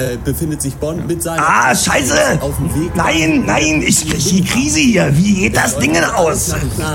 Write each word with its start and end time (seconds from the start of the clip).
äh, 0.00 0.16
befindet 0.24 0.62
sich 0.62 0.74
Bond 0.76 1.06
mit 1.06 1.22
seinem... 1.22 1.40
Ah, 1.46 1.74
scheiße! 1.74 2.38
Auf 2.40 2.56
dem 2.56 2.74
Weg... 2.74 2.96
Nein, 2.96 3.44
nein, 3.46 3.82
ich 3.86 4.08
krieg 4.08 4.18
die 4.30 4.44
Krise 4.44 4.78
hier. 4.80 5.16
Wie 5.16 5.34
geht 5.34 5.56
das 5.56 5.78
Ding 5.78 5.92
denn 5.92 6.04
aus? 6.04 6.54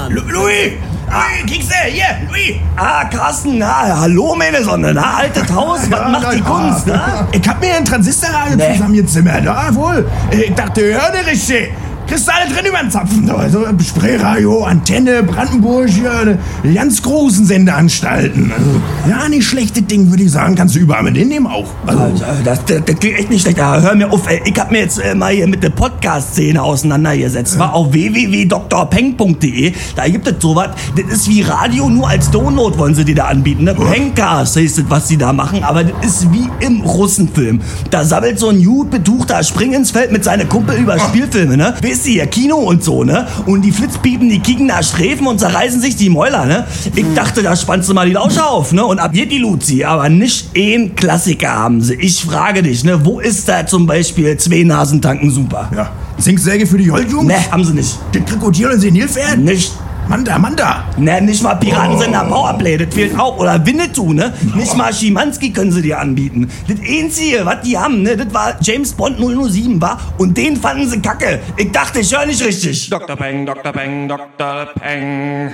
Lu- 0.09 0.21
Louis! 0.27 0.71
Ah, 1.09 1.23
du? 1.45 1.53
Hier, 1.91 2.03
Louis! 2.27 2.55
Ah, 2.75 3.05
Carsten, 3.05 3.59
na, 3.59 3.99
hallo, 4.01 4.35
meine 4.35 4.63
Sonne, 4.63 4.91
na, 4.93 5.17
altes 5.17 5.51
Haus, 5.53 5.81
was 5.89 6.11
macht 6.11 6.33
die 6.33 6.41
Kunst, 6.41 6.87
na? 6.87 7.27
Ich 7.31 7.47
hab 7.47 7.61
mir 7.61 7.75
ein 7.75 7.85
Transistorradio 7.85 8.55
Nee. 8.57 8.73
zusammengezimmert, 8.73 9.45
jawohl. 9.45 10.09
Ich 10.31 10.53
dachte, 10.55 10.81
hör 10.81 11.11
dir 11.11 11.25
richtig. 11.29 11.71
Kristalle 12.07 12.47
drin 12.53 12.65
über 12.67 12.77
den 12.79 12.91
Zapfen. 12.91 13.29
Also 13.29 13.65
Sprayradio, 13.81 14.63
Antenne, 14.63 15.23
Brandenburg, 15.23 15.89
ja, 16.03 16.21
die 16.63 16.73
ganz 16.73 17.01
großen 17.01 17.45
Sendeanstalten. 17.45 18.51
Also, 18.55 18.81
ja, 19.09 19.27
nicht 19.29 19.45
schlechtes 19.47 19.85
Ding, 19.87 20.09
würde 20.09 20.23
ich 20.23 20.31
sagen. 20.31 20.55
Kannst 20.55 20.75
du 20.75 20.79
überall 20.79 21.03
mit 21.03 21.17
hinnehmen 21.17 21.47
auch. 21.47 21.67
Also, 21.85 22.03
Äh, 22.03 22.43
Das, 22.43 22.63
das, 22.65 22.81
das 22.85 22.95
klingt 22.99 23.17
echt 23.19 23.29
nicht 23.29 23.41
schlecht. 23.41 23.57
Hör 23.59 23.95
mir 23.95 24.11
auf, 24.11 24.27
ey. 24.29 24.41
ich 24.45 24.59
hab 24.59 24.71
mir 24.71 24.79
jetzt 24.79 24.99
äh, 24.99 25.15
mal 25.15 25.33
hier 25.33 25.47
mit 25.47 25.63
der 25.63 25.69
Podcast-Szene 25.71 26.61
auseinandergesetzt. 26.61 27.57
War 27.59 27.73
auf 27.73 27.91
www.drpeng.de. 27.93 29.73
Da 29.95 30.07
gibt 30.07 30.27
es 30.27 30.35
sowas. 30.39 30.69
Das 30.95 31.13
ist 31.13 31.29
wie 31.29 31.41
Radio, 31.41 31.89
nur 31.89 32.07
als 32.09 32.29
Download 32.31 32.77
wollen 32.77 32.95
sie 32.95 33.05
dir 33.05 33.15
da 33.15 33.25
anbieten. 33.25 33.63
Ne? 33.65 33.73
Pencast 33.75 34.55
heißt 34.57 34.77
das, 34.79 34.85
was 34.89 35.07
sie 35.07 35.17
da 35.17 35.33
machen. 35.33 35.63
Aber 35.63 35.83
das 35.83 36.05
ist 36.05 36.31
wie 36.31 36.49
im 36.59 36.81
Russenfilm. 36.81 37.61
Da 37.89 38.03
sammelt 38.03 38.39
so 38.39 38.49
ein 38.49 38.63
gut 38.63 38.89
betuchter 38.91 39.43
Spring 39.43 39.73
ins 39.73 39.91
Feld 39.91 40.11
mit 40.11 40.23
seinen 40.23 40.47
Kumpel 40.49 40.75
über 40.77 40.99
Spielfilme, 40.99 41.57
ne? 41.57 41.73
Wisst 41.95 42.07
ihr, 42.07 42.27
Kino 42.27 42.57
und 42.57 42.83
so, 42.83 43.05
ne? 43.05 43.25
Und 43.45 43.61
die 43.61 43.71
Flitzpiepen, 43.71 44.27
die 44.27 44.39
kicken 44.39 44.67
da 44.67 44.83
Sträfen 44.83 45.27
und 45.27 45.39
zerreißen 45.39 45.79
sich 45.79 45.95
die 45.95 46.09
Mäuler, 46.09 46.45
ne? 46.45 46.67
Ich 46.93 47.05
dachte, 47.15 47.41
da 47.41 47.55
spannst 47.55 47.87
du 47.87 47.93
mal 47.93 48.05
die 48.05 48.11
Lauscher 48.11 48.49
auf, 48.49 48.73
ne? 48.73 48.85
Und 48.85 48.99
ab 48.99 49.11
hier 49.13 49.25
die 49.25 49.37
Luzi. 49.37 49.85
Aber 49.85 50.09
nicht 50.09 50.49
ein 50.57 50.93
Klassiker 50.95 51.53
haben 51.53 51.79
sie. 51.79 51.93
Ich 51.93 52.21
frage 52.21 52.63
dich, 52.63 52.83
ne? 52.83 53.05
Wo 53.05 53.21
ist 53.21 53.47
da 53.47 53.65
zum 53.65 53.87
Beispiel 53.87 54.35
zwei 54.35 54.63
Nasentanken 54.63 55.31
super? 55.31 55.71
ja. 55.73 55.89
Zinksäge 56.19 56.67
für 56.67 56.77
die 56.77 56.83
Joldjungs? 56.83 57.27
Ne, 57.27 57.35
haben 57.49 57.63
sie 57.63 57.73
nicht. 57.73 57.97
Das 58.11 58.25
Krokodil 58.25 58.71
und 58.71 58.81
Senilpferd? 58.81 59.37
Nicht. 59.37 59.71
Manda, 60.07 60.37
Manda. 60.37 60.85
Ne, 60.97 61.21
nicht 61.21 61.41
mal 61.41 61.55
Piratensender 61.55 62.25
Powerplay, 62.25 62.77
das 62.77 62.93
fehlt 62.93 63.17
auch. 63.19 63.37
Oder 63.37 63.65
Winnetou, 63.65 64.13
ne? 64.13 64.33
Nicht 64.55 64.75
mal 64.77 64.93
Schimanski 64.93 65.51
können 65.51 65.71
sie 65.71 65.81
dir 65.81 65.99
anbieten. 65.99 66.49
Das 66.67 66.77
Einzige, 66.79 67.45
was 67.45 67.61
die 67.61 67.77
haben, 67.77 68.03
ne, 68.03 68.15
das 68.15 68.33
war 68.33 68.55
James 68.61 68.93
Bond 68.93 69.17
007, 69.17 69.81
war. 69.81 69.99
Und 70.17 70.37
den 70.37 70.57
fanden 70.57 70.89
sie 70.89 71.01
kacke. 71.01 71.39
Ich 71.57 71.71
dachte, 71.71 71.99
ich 71.99 72.15
höre 72.15 72.25
nicht 72.25 72.43
richtig. 72.43 72.89
Dr. 72.89 73.15
Peng, 73.15 73.45
Dr. 73.45 73.71
Peng, 73.71 74.07
Dr. 74.07 74.67
Peng. 74.79 75.51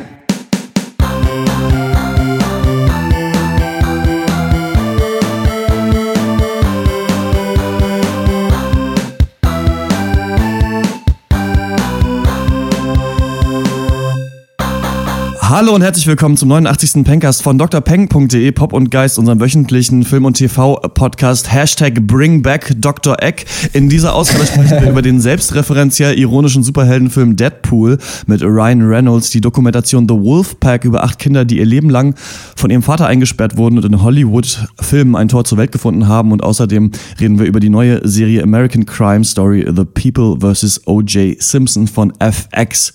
Hallo 15.51 15.75
und 15.75 15.81
herzlich 15.81 16.07
willkommen 16.07 16.37
zum 16.37 16.47
89. 16.47 17.03
Pencast 17.03 17.43
von 17.43 17.57
drpeng.de, 17.57 18.53
Pop 18.53 18.71
und 18.71 18.89
Geist, 18.89 19.19
unserem 19.19 19.41
wöchentlichen 19.41 20.05
Film- 20.05 20.23
und 20.23 20.37
TV-Podcast 20.37 21.51
Hashtag 21.51 21.95
Bring 22.07 22.41
Back 22.41 22.71
Dr. 22.77 23.21
Egg. 23.21 23.43
In 23.73 23.89
dieser 23.89 24.15
Ausgabe 24.15 24.45
sprechen 24.45 24.81
wir 24.81 24.89
über 24.89 25.01
den 25.01 25.19
selbstreferenziell 25.19 26.17
ironischen 26.17 26.63
Superheldenfilm 26.63 27.35
Deadpool 27.35 27.97
mit 28.27 28.41
Ryan 28.41 28.81
Reynolds, 28.83 29.31
die 29.31 29.41
Dokumentation 29.41 30.07
The 30.07 30.15
Wolf 30.15 30.57
Pack 30.61 30.85
über 30.85 31.03
acht 31.03 31.19
Kinder, 31.19 31.43
die 31.43 31.57
ihr 31.57 31.65
Leben 31.65 31.89
lang 31.89 32.15
von 32.55 32.71
ihrem 32.71 32.81
Vater 32.81 33.07
eingesperrt 33.07 33.57
wurden 33.57 33.77
und 33.77 33.83
in 33.83 34.01
Hollywood-Filmen 34.01 35.17
ein 35.17 35.27
Tor 35.27 35.43
zur 35.43 35.57
Welt 35.57 35.73
gefunden 35.73 36.07
haben. 36.07 36.31
Und 36.31 36.43
außerdem 36.43 36.91
reden 37.19 37.39
wir 37.39 37.45
über 37.45 37.59
die 37.59 37.69
neue 37.69 38.07
Serie 38.07 38.41
American 38.41 38.85
Crime 38.85 39.25
Story 39.25 39.67
The 39.67 39.83
People 39.83 40.37
vs. 40.39 40.87
O.J. 40.87 41.43
Simpson 41.43 41.89
von 41.89 42.13
FX. 42.19 42.93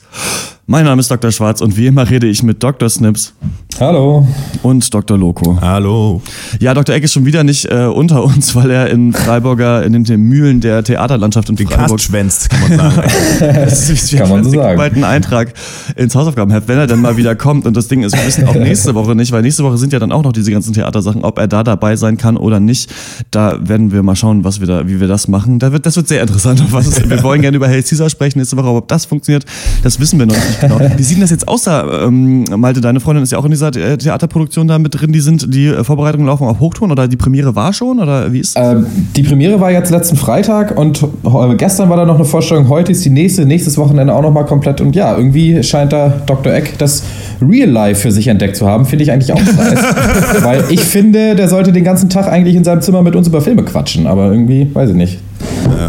Mein 0.69 0.85
Name 0.85 0.99
ist 0.99 1.09
Dr. 1.09 1.31
Schwarz 1.31 1.61
und 1.61 1.77
wie 1.77 1.87
immer 1.87 2.11
rede 2.11 2.27
ich 2.27 2.43
mit 2.43 2.61
Dr. 2.61 2.89
Snips 2.89 3.35
Hallo. 3.79 4.27
und 4.65 4.93
Dr. 4.93 5.17
Loco. 5.17 5.61
Hallo. 5.61 6.21
Ja, 6.59 6.75
Dr. 6.75 6.93
Eck 6.93 7.05
ist 7.05 7.13
schon 7.13 7.25
wieder 7.25 7.45
nicht 7.45 7.67
äh, 7.67 7.85
unter 7.85 8.25
uns, 8.25 8.53
weil 8.57 8.73
er 8.73 8.91
in 8.91 9.13
Freiburger, 9.13 9.85
in 9.85 10.03
den, 10.03 10.21
Mühlen 10.23 10.61
der 10.61 10.83
Theaterlandschaft 10.83 11.51
in 11.51 11.55
Den 11.55 11.69
Freiburg 11.69 11.99
Cast 11.99 12.05
schwänzt, 12.05 12.51
kann 12.51 12.61
man 12.63 12.79
sagen. 12.79 13.09
das 13.39 13.89
ist, 13.91 14.13
wir 14.13 14.19
Kann 14.19 14.29
man 14.29 14.43
so 14.43 14.51
sagen. 14.51 14.81
einen 14.81 15.05
Eintrag 15.05 15.55
ins 15.95 16.17
Hausaufgabenheft, 16.17 16.67
wenn 16.67 16.79
er 16.79 16.89
dann 16.89 17.01
mal 17.01 17.17
wieder 17.17 17.37
kommt. 17.37 17.65
Und 17.65 17.77
das 17.77 17.87
Ding 17.87 18.03
ist, 18.03 18.17
wir 18.17 18.27
wissen 18.27 18.49
auch 18.49 18.55
nächste 18.55 18.97
Woche 18.97 19.15
nicht, 19.15 19.31
weil 19.31 19.43
nächste 19.43 19.63
Woche 19.63 19.79
sind 19.79 19.93
ja 19.93 20.01
dann 20.01 20.11
auch 20.11 20.25
noch 20.25 20.33
diese 20.33 20.51
ganzen 20.51 20.73
Theatersachen, 20.73 21.23
ob 21.23 21.39
er 21.39 21.47
da 21.47 21.63
dabei 21.63 21.95
sein 21.95 22.17
kann 22.17 22.37
oder 22.37 22.59
nicht. 22.59 22.93
Da 23.31 23.57
werden 23.61 23.93
wir 23.93 24.03
mal 24.03 24.17
schauen, 24.17 24.43
was 24.43 24.59
wir 24.59 24.67
da, 24.67 24.89
wie 24.89 24.99
wir 24.99 25.07
das 25.07 25.29
machen. 25.29 25.61
Da 25.61 25.71
wird, 25.71 25.87
das 25.87 25.95
wird 25.95 26.09
sehr 26.09 26.23
interessant. 26.23 26.61
wir 26.73 27.23
wollen 27.23 27.41
gerne 27.41 27.57
über 27.57 27.69
Hail 27.69 27.85
Caesar 27.85 28.11
sprechen 28.11 28.41
nächste 28.41 28.57
Woche, 28.57 28.67
aber 28.67 28.79
ob 28.79 28.89
das 28.89 29.05
funktioniert, 29.05 29.45
das 29.85 30.01
wissen 30.01 30.19
wir 30.19 30.27
noch 30.27 30.35
nicht 30.35 30.56
genau. 30.61 30.79
Wie 30.97 31.03
sieht 31.03 31.17
denn 31.17 31.23
das 31.23 31.31
jetzt 31.31 31.49
aus 31.49 31.65
da? 31.65 32.07
Ähm, 32.07 32.45
Malte, 32.57 32.81
deine 32.81 33.01
Freundin 33.01 33.23
ist 33.23 33.33
ja 33.33 33.39
auch 33.39 33.45
in 33.45 33.51
dieser 33.51 33.69
äh, 33.69 33.97
Theaterproduktion 33.97 34.69
da 34.69 34.79
mit 34.79 35.01
drin. 35.01 35.13
Die 35.13 35.21
sind, 35.21 35.53
die 35.53 35.67
äh, 35.67 35.85
Vorbereitungen 35.85 36.27
laufen 36.27 36.47
auf 36.47 36.61
Hochtouren 36.61 36.93
oder 36.93 37.09
die 37.09 37.17
Premiere 37.17 37.55
war 37.55 37.73
schon 37.73 37.99
oder 37.99 38.33
wie 38.33 38.41
ist? 38.41 38.57
Ähm, 38.57 38.87
die 39.15 39.23
Premiere 39.23 39.61
war 39.61 39.71
jetzt 39.71 39.91
letzten 39.91 40.17
Freitag 40.17 40.77
und 40.77 41.03
äh, 41.03 41.55
gestern 41.57 41.89
war 41.89 41.97
da 41.97 42.05
noch 42.05 42.17
eine 42.17 42.25
Vorstellung. 42.25 42.69
Heute 42.69 42.93
ist 42.93 43.05
die 43.05 43.11
nächste, 43.11 43.47
nächstes 43.47 43.79
Wochenende 43.79 44.15
auch 44.15 44.23
nochmal 44.23 44.47
komplett. 44.47 44.81
Und 44.81 44.97
ja, 44.97 45.17
irgendwie 45.17 45.63
scheint 45.63 45.93
da 45.93 46.13
Dr. 46.27 46.53
Eck 46.53 46.79
das 46.79 47.03
Real 47.41 47.69
Life 47.69 48.01
für 48.01 48.13
sich 48.13 48.29
entdeckt 48.29 48.57
zu 48.57 48.67
haben. 48.67 48.87
Finde 48.87 49.05
ich 49.05 49.13
eigentlich 49.13 49.33
auch 49.33 49.41
nice. 49.41 49.81
Weil 50.43 50.65
ich 50.71 50.81
finde, 50.81 51.35
der 51.35 51.49
sollte 51.49 51.73
den 51.73 51.85
ganzen 51.85 52.09
Tag 52.09 52.29
eigentlich 52.29 52.57
in 52.57 52.65
seinem 52.65 52.81
Zimmer 52.81 53.03
mit 53.03 53.17
uns 53.17 53.29
über 53.29 53.41
Filme 53.41 53.63
quatschen. 53.63 54.07
Aber 54.07 54.31
irgendwie, 54.31 54.69
weiß 54.73 54.91
ich 54.91 54.97
nicht. 54.97 55.19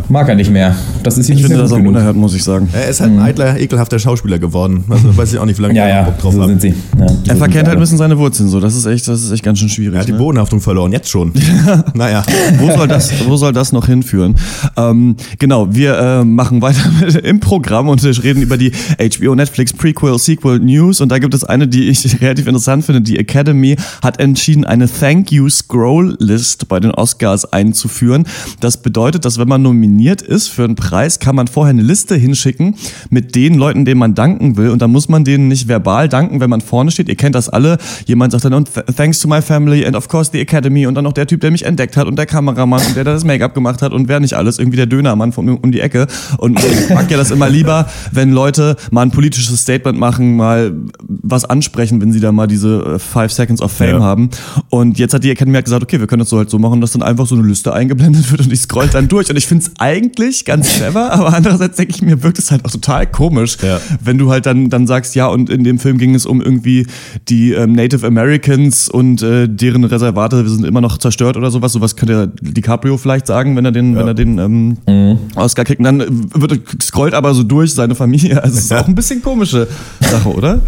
Mag 0.10 0.30
er 0.30 0.36
nicht 0.36 0.52
mehr. 0.52 0.76
Das 1.04 1.18
ist 1.18 1.30
ihm 1.30 1.34
Ich 1.34 1.38
nicht 1.38 1.48
finde 1.48 1.58
mehr 1.58 1.64
das 1.64 1.74
auch 1.74 1.84
unerhört, 1.84 2.16
muss 2.16 2.34
ich 2.34 2.44
sagen. 2.44 2.70
Er 2.74 2.88
ist 2.88 3.02
halt 3.02 3.12
ein 3.12 3.20
eitler, 3.20 3.60
ekelhafter 3.60 4.00
Schauspieler 4.00 4.40
geworden. 4.40 4.84
Also 4.90 5.16
weiß 5.16 5.34
ich 5.34 5.40
auch 5.40 5.46
nicht, 5.46 5.58
wie 5.58 5.64
lange 5.64 5.76
Ja, 5.76 5.86
ich 5.88 5.94
ja, 5.94 6.04
Bock 6.04 6.18
drauf 6.20 6.34
so 6.34 6.42
habe. 6.42 6.50
sind 6.52 6.62
sie. 6.62 6.74
Ja, 7.00 7.08
so 7.08 7.16
Er 7.28 7.36
verkennt 7.36 7.68
halt 7.68 7.78
ein 7.78 7.80
bisschen 7.80 7.98
seine 7.98 8.18
Wurzeln 8.18 8.50
so. 8.50 8.60
Das 8.60 8.76
ist 8.76 8.86
echt, 8.86 9.08
das 9.08 9.22
ist 9.24 9.32
echt 9.32 9.44
ganz 9.44 9.60
schön 9.60 9.70
schwierig. 9.70 9.96
Er 9.96 10.02
hat 10.02 10.08
die 10.08 10.14
ne? 10.14 10.18
Bodenhaftung 10.18 10.62
verloren, 10.62 10.92
jetzt 10.92 11.10
schon. 11.10 11.32
naja. 11.94 12.24
wo 12.60 12.72
soll 12.72 12.88
das, 12.88 13.12
wo 13.28 13.38
soll 13.38 13.54
das 13.54 13.72
noch 13.72 13.86
hinführen? 13.86 14.36
Ähm, 14.76 15.16
genau, 15.40 15.74
wir 15.74 15.98
äh, 15.98 16.26
machen 16.26 16.62
weiter 16.62 16.90
mit, 17.02 17.16
im 17.16 17.40
Programm 17.40 17.90
und 17.90 18.04
wir 18.04 18.24
reden 18.24 18.42
über 18.42 18.58
die 18.58 18.72
HBO 18.72 19.36
Netflix 19.36 19.74
Prequel 19.74 20.18
Sequel 20.18 20.60
News 20.60 21.02
und 21.02 21.10
da 21.12 21.20
gibt 21.20 21.34
es 21.34 21.44
eine, 21.44 21.68
die 21.68 21.90
ich 21.90 22.22
relativ 22.22 22.48
interessant 22.48 22.86
finde. 22.86 23.02
Die 23.02 23.18
Academy 23.20 23.76
hat 24.02 24.20
entschieden, 24.20 24.66
eine 24.66 24.90
Thank 24.90 25.32
You 25.32 25.50
Scroll 25.50 26.16
List 26.20 26.68
bei 26.68 26.80
den 26.80 26.92
Oscars 26.92 27.52
einzuführen. 27.52 28.26
Das 28.60 28.78
bedeutet, 28.78 29.26
dass 29.26 29.38
wenn 29.38 29.48
man 29.48 29.62
nominiert 29.68 30.22
ist 30.22 30.48
für 30.48 30.64
einen 30.64 30.76
Preis, 30.76 31.20
kann 31.20 31.36
man 31.36 31.48
vorher 31.48 31.72
eine 31.72 31.82
Liste 31.82 32.16
hinschicken 32.16 32.76
mit 33.10 33.36
den 33.36 33.56
Leuten, 33.56 33.86
denen 33.86 34.00
man 34.00 34.16
danken 34.16 34.58
will 34.58 34.70
und 34.70 34.82
dann 34.82 34.92
muss 34.92 35.10
man 35.10 35.24
denen 35.24 35.48
nicht 35.48 35.68
verbal 35.68 36.08
danken, 36.10 36.40
wenn 36.40 36.50
man 36.50 36.62
vorne 36.62 36.92
steht. 36.92 37.10
Ihr 37.10 37.16
kennt 37.16 37.36
das 37.36 37.50
alle. 37.50 37.78
Jemand 38.06 38.32
sagt 38.32 38.46
dann 38.46 38.54
und 38.54 38.70
th- 38.74 38.86
thanks 38.96 39.20
to 39.20 39.28
my 39.28 39.42
family 39.42 39.86
and 39.86 39.96
of 39.96 40.08
course 40.08 40.30
the 40.32 40.40
Academy 40.40 40.88
und 40.88 40.96
dann 40.96 41.04
noch 41.04 41.14
der 41.14 41.28
Typ, 41.28 41.42
der 41.42 41.52
mich 41.52 41.66
entdeckt 41.66 41.98
hat 41.98 42.08
und 42.08 42.16
der 42.18 42.26
Kameramann 42.26 42.82
und 42.86 42.96
der, 42.96 43.04
der 43.04 43.14
das 43.14 43.24
Make-up 43.24 43.54
gemacht 43.54 43.82
hat 43.82 43.92
und 43.94 44.08
wer 44.08 44.20
nicht 44.20 44.34
alles, 44.34 44.60
irgendwie 44.60 44.78
der 44.78 44.86
Dönermann 44.86 45.32
von 45.32 45.48
um 45.50 45.72
die 45.72 45.80
Ecke. 45.82 46.08
Und 46.38 46.60
ich 46.60 46.90
mag 46.94 47.10
ja 47.12 47.18
das 47.18 47.32
immer 47.32 47.50
lieber, 47.50 47.88
wenn 48.12 48.32
Leute 48.32 48.76
mal 48.92 49.02
ein 49.04 49.12
politisches 49.12 49.62
Statement 49.62 49.98
machen, 50.00 50.36
mal 50.38 50.74
was 51.08 51.46
ansprechen, 51.46 52.02
wenn 52.02 52.12
sie 52.12 52.20
da 52.20 52.32
mal 52.32 52.48
diese 52.48 52.96
äh, 52.96 53.00
Five 53.00 53.32
Seconds 53.32 53.62
of 53.62 53.72
Fame 53.72 53.96
Ja. 53.98 54.00
haben. 54.02 54.30
Und 54.70 55.00
jetzt 55.00 55.14
hat 55.14 55.24
die 55.24 55.32
Academy 55.32 55.56
halt 55.56 55.66
gesagt, 55.66 55.84
okay, 55.84 56.00
wir 56.00 56.08
können 56.08 56.20
das 56.20 56.30
so 56.30 56.38
halt 56.38 56.50
so 56.50 56.60
machen, 56.60 56.82
dass 56.82 56.92
dann 56.92 57.04
einfach 57.04 57.26
so 57.28 57.36
eine 57.36 57.48
Liste 57.48 57.74
eingeblendet 57.74 58.32
wird 58.32 58.42
und 58.42 58.52
ich 58.54 58.60
scroll 58.62 58.88
dann 58.92 59.08
durch. 59.08 59.30
Und 59.30 59.36
ich 59.38 59.48
finde 59.48 59.57
es 59.58 59.72
eigentlich 59.80 60.46
ganz 60.46 60.68
clever, 60.76 61.12
aber 61.14 61.34
andererseits 61.34 61.78
denke 61.78 61.94
ich 61.96 62.02
mir, 62.02 62.24
wirkt 62.24 62.40
es 62.40 62.52
halt 62.52 62.66
auch 62.66 62.72
total 62.72 63.08
komisch, 63.08 63.58
Ja. 63.62 63.80
wenn 64.04 64.18
du 64.18 64.30
halt 64.32 64.46
dann, 64.46 64.70
dann 64.70 64.88
sagst, 64.88 65.16
ja, 65.16 65.28
und 65.28 65.50
in 65.50 65.64
dem 65.64 65.80
Film 65.80 65.98
ging 65.98 66.16
es 66.16 66.26
um 66.26 66.42
irgendwie 66.42 66.88
die 67.30 67.54
ähm, 67.54 67.74
Native 67.74 68.06
Americans 68.06 68.90
und 68.90 69.22
äh, 69.22 69.48
deren 69.48 69.84
Reservate 69.84 70.48
sind 70.48 70.66
immer 70.66 70.82
noch 70.82 70.98
zerstört 70.98 71.38
oder 71.38 71.52
sowas. 71.52 71.74
Sowas 71.74 71.96
könnte 71.96 72.14
ja 72.14 72.26
DiCaprio 72.28 72.98
vielleicht 72.98 73.28
sagen, 73.28 73.56
wenn 73.56 73.66
er 73.66 73.72
den, 73.72 73.96
wenn 73.96 74.08
er 74.08 74.14
den 74.14 74.38
ähm, 74.40 75.18
Oscar 75.36 75.64
kriegt. 75.64 75.80
Und 75.80 75.86
dann 75.86 76.04
wird, 76.34 76.60
scrollt 76.82 77.14
aber 77.14 77.34
so 77.34 77.44
durch 77.44 77.74
seine 77.74 77.96
Familie. 77.96 78.42
Also 78.48 78.60
es 78.60 78.66
ist 78.66 78.74
auch 78.74 78.88
ein 78.88 78.96
bisschen 78.96 79.22
komische 79.22 79.68
Sache, 80.00 80.30
oder? 80.30 80.62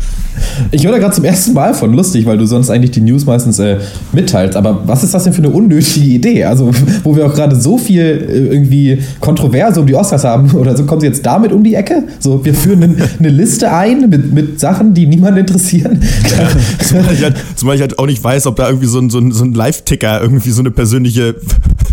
Ich 0.71 0.83
höre 0.85 0.91
da 0.91 0.97
gerade 0.97 1.13
zum 1.13 1.23
ersten 1.23 1.53
Mal 1.53 1.73
von 1.73 1.93
lustig, 1.93 2.25
weil 2.25 2.37
du 2.37 2.45
sonst 2.45 2.69
eigentlich 2.69 2.91
die 2.91 3.01
News 3.01 3.25
meistens 3.25 3.59
äh, 3.59 3.77
mitteilst. 4.11 4.55
Aber 4.57 4.81
was 4.87 5.03
ist 5.03 5.13
das 5.13 5.23
denn 5.23 5.33
für 5.33 5.39
eine 5.43 5.49
unnötige 5.49 6.05
Idee? 6.05 6.43
Also, 6.45 6.71
wo 7.03 7.15
wir 7.15 7.25
auch 7.25 7.33
gerade 7.33 7.55
so 7.55 7.77
viel 7.77 8.01
äh, 8.01 8.53
irgendwie 8.53 8.78
Kontroverse 9.19 9.79
um 9.79 9.87
die 9.87 9.95
Oscars 9.95 10.23
haben 10.23 10.51
oder 10.55 10.75
so, 10.75 10.85
kommen 10.85 11.01
sie 11.01 11.07
jetzt 11.07 11.25
damit 11.25 11.51
um 11.51 11.63
die 11.63 11.75
Ecke? 11.75 12.03
So, 12.19 12.43
wir 12.43 12.53
führen 12.53 12.83
eine, 12.83 12.95
eine 13.19 13.29
Liste 13.29 13.71
ein 13.71 14.09
mit, 14.09 14.33
mit 14.33 14.59
Sachen, 14.59 14.93
die 14.93 15.05
niemanden 15.05 15.41
interessieren. 15.41 16.01
Zumal 16.83 17.13
ich, 17.13 17.23
halt, 17.23 17.35
zumal 17.55 17.75
ich 17.75 17.81
halt 17.81 17.99
auch 17.99 18.05
nicht 18.05 18.23
weiß, 18.23 18.47
ob 18.47 18.55
da 18.55 18.67
irgendwie 18.67 18.87
so 18.87 18.99
ein, 18.99 19.09
so 19.09 19.19
ein, 19.19 19.31
so 19.31 19.43
ein 19.43 19.53
Live-Ticker 19.53 20.21
irgendwie 20.21 20.51
so 20.51 20.61
eine 20.61 20.71
persönliche 20.71 21.35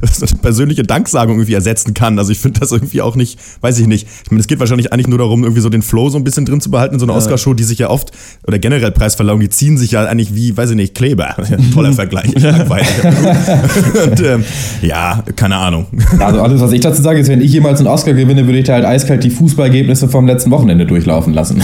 eine 0.02 0.40
persönliche 0.40 0.82
Danksagung 0.82 1.36
irgendwie 1.36 1.54
ersetzen 1.54 1.94
kann. 1.94 2.18
Also 2.18 2.32
ich 2.32 2.38
finde 2.38 2.60
das 2.60 2.72
irgendwie 2.72 3.02
auch 3.02 3.16
nicht, 3.16 3.38
weiß 3.60 3.78
ich 3.78 3.86
nicht. 3.86 4.06
Ich 4.24 4.30
meine, 4.30 4.40
es 4.40 4.46
geht 4.46 4.60
wahrscheinlich 4.60 4.92
eigentlich 4.92 5.08
nur 5.08 5.18
darum, 5.18 5.42
irgendwie 5.42 5.60
so 5.60 5.68
den 5.68 5.82
Flow 5.82 6.10
so 6.10 6.18
ein 6.18 6.24
bisschen 6.24 6.44
drin 6.44 6.60
zu 6.60 6.70
behalten 6.70 6.94
in 6.94 7.00
so 7.00 7.06
einer 7.06 7.14
Oscarshow, 7.14 7.54
die 7.54 7.64
sich 7.64 7.78
ja 7.78 7.90
oft, 7.90 8.12
oder 8.46 8.58
generell 8.58 8.92
Preisverleihungen, 8.92 9.42
die 9.42 9.50
ziehen 9.50 9.78
sich 9.78 9.92
ja 9.92 10.04
eigentlich 10.04 10.34
wie, 10.34 10.56
weiß 10.56 10.70
ich 10.70 10.76
nicht, 10.76 10.94
Kleber. 10.94 11.36
Toller 11.74 11.92
Vergleich. 11.92 12.32
Langweilig. 12.34 12.88
Und 14.06 14.20
ähm, 14.20 14.44
ja, 14.82 15.22
keine 15.34 15.56
Ahnung. 15.56 15.86
Also 16.18 16.40
alles, 16.40 16.60
was 16.60 16.72
ich 16.72 16.80
dazu 16.80 17.02
sage, 17.02 17.20
ist, 17.20 17.28
wenn 17.28 17.40
ich 17.40 17.52
jemals 17.52 17.80
einen 17.80 17.88
Oscar 17.88 18.14
gewinne, 18.14 18.46
würde 18.46 18.58
ich 18.58 18.64
da 18.64 18.74
halt 18.74 18.84
eiskalt 18.84 19.24
die 19.24 19.30
Fußballergebnisse 19.30 20.08
vom 20.08 20.26
letzten 20.26 20.50
Wochenende 20.50 20.86
durchlaufen 20.86 21.34
lassen. 21.34 21.56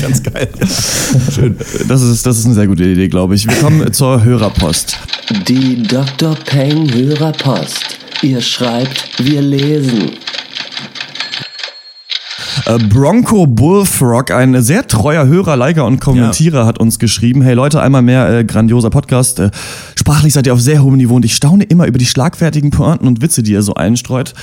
Ganz 0.00 0.22
geil. 0.22 0.48
Schön. 1.32 1.56
Das 1.88 2.02
ist, 2.02 2.26
das 2.26 2.38
ist 2.38 2.46
eine 2.46 2.54
sehr 2.54 2.66
gute 2.66 2.84
Idee, 2.84 3.08
glaube 3.08 3.34
ich. 3.34 3.46
Wir 3.46 3.56
kommen 3.56 3.92
zur 3.92 4.24
Hörerpost. 4.24 4.98
Die 5.48 5.82
Dr. 6.16 6.36
Peng 6.44 6.92
Hörerpost. 6.92 7.98
Ihr 8.22 8.40
schreibt, 8.40 9.24
wir 9.24 9.42
lesen. 9.42 10.12
Äh, 12.66 12.78
Bronco 12.78 13.46
Bullfrog, 13.46 14.30
ein 14.30 14.62
sehr 14.62 14.86
treuer 14.86 15.26
Hörer, 15.26 15.56
Liker 15.56 15.84
und 15.84 16.00
Kommentierer, 16.00 16.66
hat 16.66 16.78
uns 16.78 16.98
geschrieben: 16.98 17.42
Hey 17.42 17.54
Leute, 17.54 17.82
einmal 17.82 18.02
mehr 18.02 18.28
äh, 18.30 18.44
grandioser 18.44 18.90
Podcast. 18.90 19.38
Äh, 19.38 19.50
sprachlich 19.96 20.32
seid 20.32 20.46
ihr 20.46 20.54
auf 20.54 20.60
sehr 20.60 20.82
hohem 20.82 20.96
Niveau 20.96 21.16
und 21.16 21.24
ich 21.24 21.34
staune 21.34 21.64
immer 21.64 21.86
über 21.86 21.98
die 21.98 22.06
schlagfertigen 22.06 22.70
Pointen 22.70 23.06
und 23.06 23.20
Witze, 23.20 23.42
die 23.42 23.52
ihr 23.52 23.62
so 23.62 23.74
einstreut. 23.74 24.34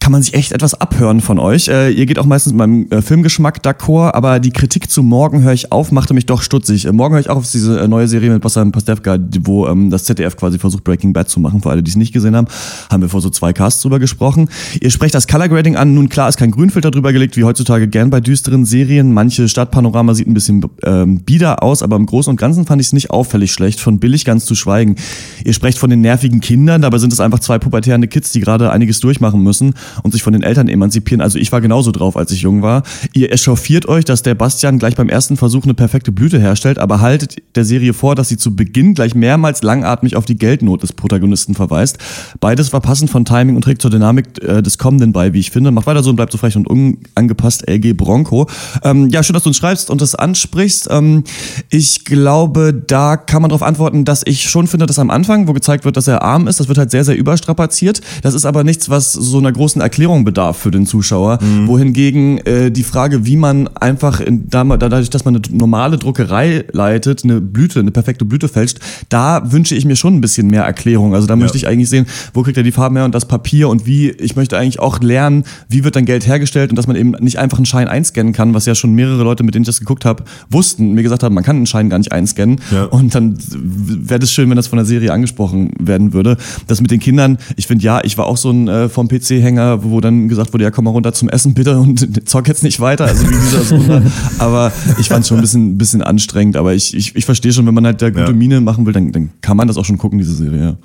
Kann 0.00 0.12
man 0.12 0.22
sich 0.22 0.34
echt 0.34 0.52
etwas 0.52 0.74
abhören 0.74 1.20
von 1.20 1.38
euch. 1.38 1.68
Äh, 1.68 1.90
ihr 1.90 2.06
geht 2.06 2.18
auch 2.18 2.26
meistens 2.26 2.52
mit 2.52 2.58
meinem 2.58 2.86
äh, 2.90 3.00
Filmgeschmack 3.00 3.60
d'accord, 3.62 4.12
aber 4.12 4.40
die 4.40 4.50
Kritik 4.50 4.90
zu 4.90 5.02
Morgen 5.02 5.42
höre 5.42 5.52
ich 5.52 5.72
auf, 5.72 5.92
machte 5.92 6.14
mich 6.14 6.26
doch 6.26 6.42
stutzig. 6.42 6.86
Äh, 6.86 6.92
morgen 6.92 7.14
höre 7.14 7.20
ich 7.20 7.30
auch 7.30 7.36
auf 7.36 7.50
diese 7.50 7.80
äh, 7.80 7.88
neue 7.88 8.08
Serie 8.08 8.30
mit 8.30 8.42
Bassam 8.42 8.72
Pastewka, 8.72 9.18
wo 9.42 9.66
ähm, 9.66 9.90
das 9.90 10.04
ZDF 10.04 10.36
quasi 10.36 10.58
versucht, 10.58 10.84
Breaking 10.84 11.12
Bad 11.12 11.28
zu 11.28 11.40
machen. 11.40 11.62
Für 11.62 11.70
alle, 11.70 11.82
die 11.82 11.90
es 11.90 11.96
nicht 11.96 12.12
gesehen 12.12 12.36
haben, 12.36 12.48
haben 12.90 13.02
wir 13.02 13.08
vor 13.08 13.20
so 13.20 13.30
zwei 13.30 13.52
Casts 13.52 13.82
drüber 13.82 13.98
gesprochen. 13.98 14.48
Ihr 14.80 14.90
sprecht 14.90 15.14
das 15.14 15.26
Color 15.26 15.48
Grading 15.48 15.76
an. 15.76 15.94
Nun 15.94 16.08
klar 16.08 16.28
ist 16.28 16.36
kein 16.36 16.50
Grünfilter 16.50 16.90
drüber 16.90 17.12
gelegt, 17.12 17.36
wie 17.36 17.44
heutzutage 17.44 17.88
gern 17.88 18.10
bei 18.10 18.20
düsteren 18.20 18.64
Serien. 18.64 19.12
Manche 19.12 19.48
Stadtpanorama 19.48 20.14
sieht 20.14 20.26
ein 20.26 20.34
bisschen 20.34 20.64
ähm, 20.82 21.20
bieder 21.20 21.62
aus, 21.62 21.82
aber 21.82 21.96
im 21.96 22.06
Großen 22.06 22.30
und 22.30 22.36
Ganzen 22.36 22.66
fand 22.66 22.80
ich 22.80 22.88
es 22.88 22.92
nicht 22.92 23.10
auffällig 23.10 23.52
schlecht, 23.52 23.80
von 23.80 23.98
billig 23.98 24.24
ganz 24.24 24.44
zu 24.44 24.54
schweigen. 24.54 24.96
Ihr 25.44 25.52
sprecht 25.52 25.78
von 25.78 25.90
den 25.90 26.00
nervigen 26.00 26.40
Kindern, 26.40 26.82
dabei 26.82 26.98
sind 26.98 27.12
es 27.12 27.20
einfach 27.20 27.40
zwei 27.40 27.58
pubertärende 27.58 28.08
Kids, 28.08 28.32
die 28.32 28.40
gerade 28.40 28.70
einiges 28.70 29.00
durchmachen 29.00 29.42
müssen 29.42 29.74
und 30.02 30.12
sich 30.12 30.22
von 30.22 30.32
den 30.32 30.42
Eltern 30.42 30.68
emanzipieren. 30.68 31.20
Also 31.20 31.38
ich 31.38 31.52
war 31.52 31.60
genauso 31.60 31.92
drauf, 31.92 32.16
als 32.16 32.32
ich 32.32 32.42
jung 32.42 32.62
war. 32.62 32.82
Ihr 33.12 33.32
echauffiert 33.32 33.86
euch, 33.86 34.04
dass 34.04 34.22
der 34.22 34.34
Bastian 34.34 34.78
gleich 34.78 34.96
beim 34.96 35.08
ersten 35.08 35.36
Versuch 35.36 35.64
eine 35.64 35.74
perfekte 35.74 36.12
Blüte 36.12 36.38
herstellt, 36.38 36.78
aber 36.78 37.00
haltet 37.00 37.36
der 37.54 37.64
Serie 37.64 37.92
vor, 37.92 38.14
dass 38.14 38.28
sie 38.28 38.36
zu 38.36 38.56
Beginn 38.56 38.94
gleich 38.94 39.14
mehrmals 39.14 39.62
langatmig 39.62 40.16
auf 40.16 40.24
die 40.24 40.36
Geldnot 40.36 40.82
des 40.82 40.92
Protagonisten 40.92 41.54
verweist. 41.54 41.98
Beides 42.40 42.72
war 42.72 42.80
passend 42.80 43.10
von 43.10 43.24
Timing 43.24 43.56
und 43.56 43.62
trägt 43.62 43.82
zur 43.82 43.90
Dynamik 43.90 44.42
äh, 44.42 44.62
des 44.62 44.78
Kommenden 44.78 45.12
bei, 45.12 45.32
wie 45.32 45.40
ich 45.40 45.50
finde. 45.50 45.70
Macht 45.70 45.86
weiter 45.86 46.02
so 46.02 46.10
und 46.10 46.16
bleibt 46.16 46.32
so 46.32 46.38
frech 46.38 46.56
und 46.56 46.68
unangepasst, 46.68 47.68
LG 47.68 47.94
Bronco. 47.96 48.48
Ähm, 48.82 49.08
ja, 49.10 49.22
schön, 49.22 49.34
dass 49.34 49.42
du 49.42 49.50
uns 49.50 49.56
schreibst 49.56 49.90
und 49.90 50.00
das 50.00 50.14
ansprichst. 50.14 50.88
Ähm, 50.90 51.24
ich 51.70 52.04
glaube, 52.04 52.74
da 52.74 53.16
kann 53.16 53.42
man 53.42 53.48
darauf 53.48 53.62
antworten, 53.62 54.04
dass 54.04 54.22
ich 54.24 54.48
schon 54.48 54.66
finde, 54.66 54.86
dass 54.86 54.98
am 54.98 55.10
Anfang, 55.10 55.48
wo 55.48 55.52
gezeigt 55.52 55.84
wird, 55.84 55.96
dass 55.96 56.08
er 56.08 56.22
arm 56.22 56.48
ist, 56.48 56.60
das 56.60 56.68
wird 56.68 56.78
halt 56.78 56.90
sehr, 56.90 57.04
sehr 57.04 57.16
überstrapaziert. 57.16 58.00
Das 58.22 58.34
ist 58.34 58.44
aber 58.44 58.64
nichts, 58.64 58.88
was 58.90 59.12
so 59.12 59.38
einer 59.38 59.52
großen 59.52 59.73
Erklärung 59.82 60.24
bedarf 60.24 60.56
für 60.58 60.70
den 60.70 60.86
Zuschauer. 60.86 61.38
Wohingegen 61.66 62.38
äh, 62.38 62.70
die 62.70 62.82
Frage, 62.84 63.24
wie 63.26 63.36
man 63.36 63.68
einfach 63.68 64.20
in, 64.20 64.48
da- 64.48 64.64
dadurch, 64.64 65.10
dass 65.10 65.24
man 65.24 65.36
eine 65.36 65.42
normale 65.56 65.96
Druckerei 65.98 66.64
leitet, 66.72 67.24
eine 67.24 67.40
Blüte, 67.40 67.80
eine 67.80 67.90
perfekte 67.90 68.24
Blüte 68.24 68.48
fälscht, 68.48 68.78
da 69.08 69.50
wünsche 69.52 69.74
ich 69.74 69.84
mir 69.84 69.96
schon 69.96 70.14
ein 70.16 70.20
bisschen 70.20 70.46
mehr 70.48 70.62
Erklärung. 70.64 71.14
Also 71.14 71.26
da 71.26 71.36
möchte 71.36 71.56
ich 71.56 71.66
eigentlich 71.66 71.88
sehen, 71.88 72.06
wo 72.32 72.42
kriegt 72.42 72.56
er 72.56 72.62
die 72.62 72.72
Farben 72.72 72.96
her 72.96 73.04
und 73.04 73.14
das 73.14 73.26
Papier 73.26 73.68
und 73.68 73.86
wie, 73.86 74.10
ich 74.10 74.36
möchte 74.36 74.58
eigentlich 74.58 74.80
auch 74.80 75.00
lernen, 75.00 75.44
wie 75.68 75.84
wird 75.84 75.96
dann 75.96 76.04
Geld 76.04 76.26
hergestellt 76.26 76.70
und 76.70 76.76
dass 76.76 76.86
man 76.86 76.96
eben 76.96 77.12
nicht 77.20 77.38
einfach 77.38 77.58
einen 77.58 77.66
Schein 77.66 77.88
einscannen 77.88 78.32
kann, 78.32 78.54
was 78.54 78.66
ja 78.66 78.74
schon 78.74 78.92
mehrere 78.94 79.22
Leute, 79.22 79.42
mit 79.44 79.54
denen 79.54 79.62
ich 79.62 79.68
das 79.68 79.80
geguckt 79.80 80.04
habe, 80.04 80.24
wussten, 80.50 80.92
mir 80.92 81.02
gesagt 81.02 81.22
haben, 81.22 81.34
man 81.34 81.44
kann 81.44 81.56
einen 81.56 81.66
Schein 81.66 81.88
gar 81.90 81.98
nicht 81.98 82.12
einscannen. 82.12 82.60
Ja. 82.70 82.84
Und 82.84 83.14
dann 83.14 83.36
wäre 83.48 84.22
es 84.22 84.32
schön, 84.32 84.48
wenn 84.50 84.56
das 84.56 84.66
von 84.66 84.76
der 84.76 84.86
Serie 84.86 85.12
angesprochen 85.12 85.72
werden 85.78 86.12
würde. 86.12 86.36
Das 86.66 86.80
mit 86.80 86.90
den 86.90 87.00
Kindern, 87.00 87.38
ich 87.56 87.66
finde 87.66 87.84
ja, 87.84 88.00
ich 88.04 88.16
war 88.18 88.26
auch 88.26 88.36
so 88.36 88.50
ein 88.50 88.68
äh, 88.68 88.88
vom 88.88 89.08
PC-Hänger, 89.08 89.63
wo 89.82 90.00
dann 90.00 90.28
gesagt 90.28 90.52
wurde, 90.52 90.64
ja 90.64 90.70
komm 90.70 90.84
mal 90.84 90.90
runter 90.90 91.12
zum 91.12 91.28
Essen 91.28 91.54
bitte 91.54 91.78
und 91.78 92.28
zock 92.28 92.48
jetzt 92.48 92.62
nicht 92.62 92.80
weiter, 92.80 93.06
also 93.06 93.28
wie 93.28 93.34
dieser 93.34 94.00
da. 94.00 94.02
Aber 94.38 94.72
ich 94.98 95.08
fand 95.08 95.22
es 95.22 95.28
schon 95.28 95.38
ein 95.38 95.40
bisschen, 95.40 95.78
bisschen 95.78 96.02
anstrengend, 96.02 96.56
aber 96.56 96.74
ich, 96.74 96.94
ich, 96.94 97.14
ich 97.16 97.24
verstehe 97.24 97.52
schon, 97.52 97.66
wenn 97.66 97.74
man 97.74 97.86
halt 97.86 98.00
da 98.02 98.10
gute 98.10 98.22
Ja. 98.22 98.32
Miene 98.32 98.60
machen 98.60 98.86
will, 98.86 98.92
dann, 98.92 99.12
dann 99.12 99.30
kann 99.40 99.56
man 99.56 99.68
das 99.68 99.76
auch 99.76 99.84
schon 99.84 99.98
gucken, 99.98 100.18
diese 100.18 100.34
Serie, 100.34 100.60
ja. 100.60 100.76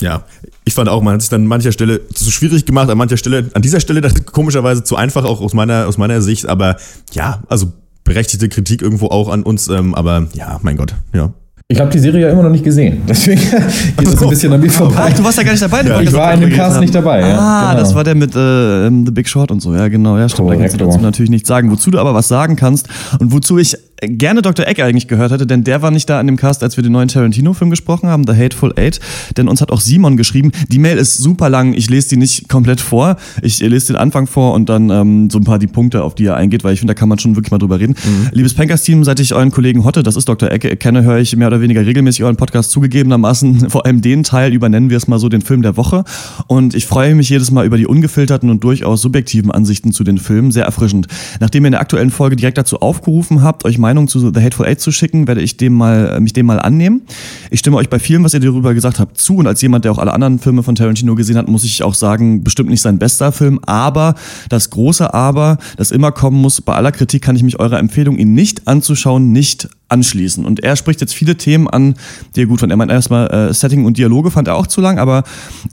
Ja, 0.00 0.22
ich 0.64 0.74
fand 0.74 0.88
auch, 0.88 1.02
man 1.02 1.14
hat 1.14 1.22
sich 1.22 1.30
dann 1.30 1.42
an 1.42 1.46
mancher 1.48 1.72
Stelle 1.72 2.06
zu 2.08 2.30
schwierig 2.30 2.66
gemacht, 2.66 2.88
an 2.88 2.96
mancher 2.96 3.16
Stelle, 3.16 3.50
an 3.54 3.62
dieser 3.62 3.80
Stelle 3.80 4.00
das 4.02 4.26
komischerweise 4.26 4.84
zu 4.84 4.96
einfach, 4.96 5.24
auch 5.24 5.40
aus 5.40 5.54
meiner, 5.54 5.86
aus 5.86 5.98
meiner 5.98 6.22
Sicht, 6.22 6.46
aber 6.46 6.76
ja, 7.12 7.42
also 7.48 7.72
berechtigte 8.04 8.48
Kritik 8.48 8.80
irgendwo 8.80 9.08
auch 9.08 9.28
an 9.28 9.42
uns, 9.42 9.68
ähm, 9.68 9.94
aber 9.94 10.28
ja, 10.34 10.58
mein 10.62 10.76
Gott, 10.76 10.94
ja. 11.12 11.32
Ich 11.70 11.78
habe 11.78 11.90
die 11.90 11.98
Serie 11.98 12.22
ja 12.22 12.30
immer 12.30 12.44
noch 12.44 12.48
nicht 12.50 12.64
gesehen. 12.64 13.02
Deswegen 13.06 13.42
geht 13.42 14.06
das 14.06 14.22
ein 14.22 14.30
bisschen 14.30 14.50
an 14.54 14.58
mir 14.60 14.70
vorbei. 14.70 14.94
Ach, 15.10 15.12
du 15.12 15.22
warst 15.22 15.36
ja 15.36 15.44
gar 15.44 15.50
nicht 15.50 15.62
dabei. 15.62 15.82
Ja, 15.82 16.00
ich 16.00 16.10
war 16.14 16.32
in 16.32 16.40
dem 16.40 16.50
Cast 16.50 16.80
nicht 16.80 16.94
dabei. 16.94 17.20
Ja, 17.20 17.38
Ah, 17.38 17.70
genau. 17.72 17.80
das 17.82 17.94
war 17.94 18.04
der 18.04 18.14
mit 18.14 18.34
äh, 18.34 18.86
ähm, 18.86 19.04
The 19.04 19.12
Big 19.12 19.28
Short 19.28 19.50
und 19.50 19.60
so. 19.60 19.74
Ja, 19.74 19.88
genau. 19.88 20.16
Ja, 20.16 20.30
stimmt. 20.30 20.48
Da 20.50 20.56
kannst 20.56 20.80
du 20.80 20.86
dazu 20.86 20.98
natürlich 20.98 21.30
nichts 21.30 21.46
sagen. 21.46 21.70
Wozu 21.70 21.90
du 21.90 21.98
aber 21.98 22.14
was 22.14 22.26
sagen 22.26 22.56
kannst 22.56 22.88
und 23.20 23.32
wozu 23.32 23.58
ich 23.58 23.76
gerne 24.00 24.42
Dr. 24.42 24.66
Egg 24.66 24.82
eigentlich 24.82 25.08
gehört 25.08 25.32
hätte, 25.32 25.46
denn 25.46 25.64
der 25.64 25.82
war 25.82 25.90
nicht 25.90 26.08
da 26.08 26.20
an 26.20 26.26
dem 26.26 26.36
Cast, 26.36 26.62
als 26.62 26.76
wir 26.76 26.82
den 26.82 26.92
neuen 26.92 27.08
Tarantino-Film 27.08 27.70
gesprochen 27.70 28.08
haben, 28.08 28.24
The 28.26 28.34
Hateful 28.34 28.72
Eight. 28.76 29.00
Denn 29.36 29.48
uns 29.48 29.60
hat 29.60 29.70
auch 29.70 29.80
Simon 29.80 30.16
geschrieben. 30.16 30.52
Die 30.68 30.78
Mail 30.78 30.98
ist 30.98 31.18
super 31.18 31.48
lang. 31.48 31.74
Ich 31.74 31.90
lese 31.90 32.10
die 32.10 32.16
nicht 32.16 32.48
komplett 32.48 32.80
vor. 32.80 33.16
Ich 33.42 33.60
lese 33.60 33.88
den 33.88 33.96
Anfang 33.96 34.26
vor 34.26 34.54
und 34.54 34.68
dann 34.68 34.90
ähm, 34.90 35.30
so 35.30 35.38
ein 35.38 35.44
paar 35.44 35.58
die 35.58 35.66
Punkte, 35.66 36.02
auf 36.02 36.14
die 36.14 36.26
er 36.26 36.36
eingeht, 36.36 36.64
weil 36.64 36.74
ich 36.74 36.80
finde, 36.80 36.94
da 36.94 36.98
kann 36.98 37.08
man 37.08 37.18
schon 37.18 37.36
wirklich 37.36 37.50
mal 37.50 37.58
drüber 37.58 37.80
reden. 37.80 37.94
Liebes 38.32 38.54
Pankers-Team, 38.54 39.04
seit 39.04 39.20
ich 39.20 39.34
euren 39.34 39.50
Kollegen 39.50 39.84
Hotte, 39.84 40.02
das 40.02 40.16
ist 40.16 40.28
Dr. 40.28 40.50
Egg, 40.50 40.76
kenne, 40.76 41.02
höre 41.02 41.18
ich 41.18 41.36
mehr 41.36 41.48
oder 41.48 41.60
weniger 41.60 41.84
regelmäßig 41.84 42.24
euren 42.24 42.36
Podcast 42.36 42.70
zugegebenermaßen, 42.70 43.70
vor 43.70 43.86
allem 43.86 44.00
den 44.00 44.22
Teil 44.24 44.52
über, 44.52 44.68
nennen 44.68 44.90
wir 44.90 44.96
es 44.96 45.08
mal 45.08 45.18
so, 45.18 45.28
den 45.28 45.42
Film 45.42 45.62
der 45.62 45.76
Woche. 45.76 46.04
Und 46.46 46.74
ich 46.74 46.86
freue 46.86 47.14
mich 47.14 47.28
jedes 47.28 47.50
Mal 47.50 47.66
über 47.66 47.76
die 47.76 47.86
ungefilterten 47.86 48.50
und 48.50 48.62
durchaus 48.64 49.02
subjektiven 49.02 49.50
Ansichten 49.50 49.92
zu 49.92 50.04
den 50.04 50.18
Filmen. 50.18 50.52
Sehr 50.52 50.64
erfrischend. 50.64 51.06
Nachdem 51.40 51.64
ihr 51.64 51.68
in 51.68 51.72
der 51.72 51.80
aktuellen 51.80 52.10
Folge 52.10 52.36
direkt 52.36 52.58
dazu 52.58 52.80
aufgerufen 52.80 53.42
habt, 53.42 53.64
euch 53.64 53.78
Meinung 53.88 54.06
zu 54.06 54.20
The 54.20 54.42
Hateful 54.42 54.66
Eight 54.66 54.82
zu 54.82 54.92
schicken, 54.92 55.26
werde 55.26 55.40
ich 55.40 55.56
dem 55.56 55.72
mal, 55.72 56.20
mich 56.20 56.34
dem 56.34 56.44
mal 56.44 56.60
annehmen. 56.60 57.02
Ich 57.50 57.60
stimme 57.60 57.78
euch 57.78 57.88
bei 57.88 57.98
vielem, 57.98 58.22
was 58.22 58.34
ihr 58.34 58.40
darüber 58.40 58.74
gesagt 58.74 58.98
habt, 58.98 59.18
zu. 59.18 59.36
Und 59.36 59.46
als 59.46 59.62
jemand, 59.62 59.86
der 59.86 59.92
auch 59.92 59.98
alle 59.98 60.12
anderen 60.12 60.38
Filme 60.38 60.62
von 60.62 60.74
Tarantino 60.74 61.14
gesehen 61.14 61.38
hat, 61.38 61.48
muss 61.48 61.64
ich 61.64 61.82
auch 61.82 61.94
sagen, 61.94 62.44
bestimmt 62.44 62.68
nicht 62.68 62.82
sein 62.82 62.98
bester 62.98 63.32
Film. 63.32 63.60
Aber 63.64 64.14
das 64.50 64.68
große 64.68 65.14
Aber, 65.14 65.56
das 65.78 65.90
immer 65.90 66.12
kommen 66.12 66.38
muss, 66.38 66.60
bei 66.60 66.74
aller 66.74 66.92
Kritik 66.92 67.22
kann 67.22 67.34
ich 67.34 67.42
mich 67.42 67.58
eurer 67.58 67.78
Empfehlung, 67.78 68.18
ihn 68.18 68.34
nicht 68.34 68.68
anzuschauen, 68.68 69.32
nicht 69.32 69.70
anschließen. 69.88 70.44
Und 70.44 70.60
er 70.60 70.76
spricht 70.76 71.00
jetzt 71.00 71.14
viele 71.14 71.36
Themen 71.36 71.66
an, 71.66 71.94
die 72.36 72.42
er 72.42 72.46
gut 72.46 72.60
fand. 72.60 72.70
Er 72.70 72.76
meint 72.76 72.90
erstmal, 72.90 73.28
äh, 73.28 73.54
Setting 73.54 73.86
und 73.86 73.96
Dialoge 73.96 74.30
fand 74.30 74.48
er 74.48 74.56
auch 74.56 74.66
zu 74.66 74.82
lang, 74.82 74.98
aber 74.98 75.24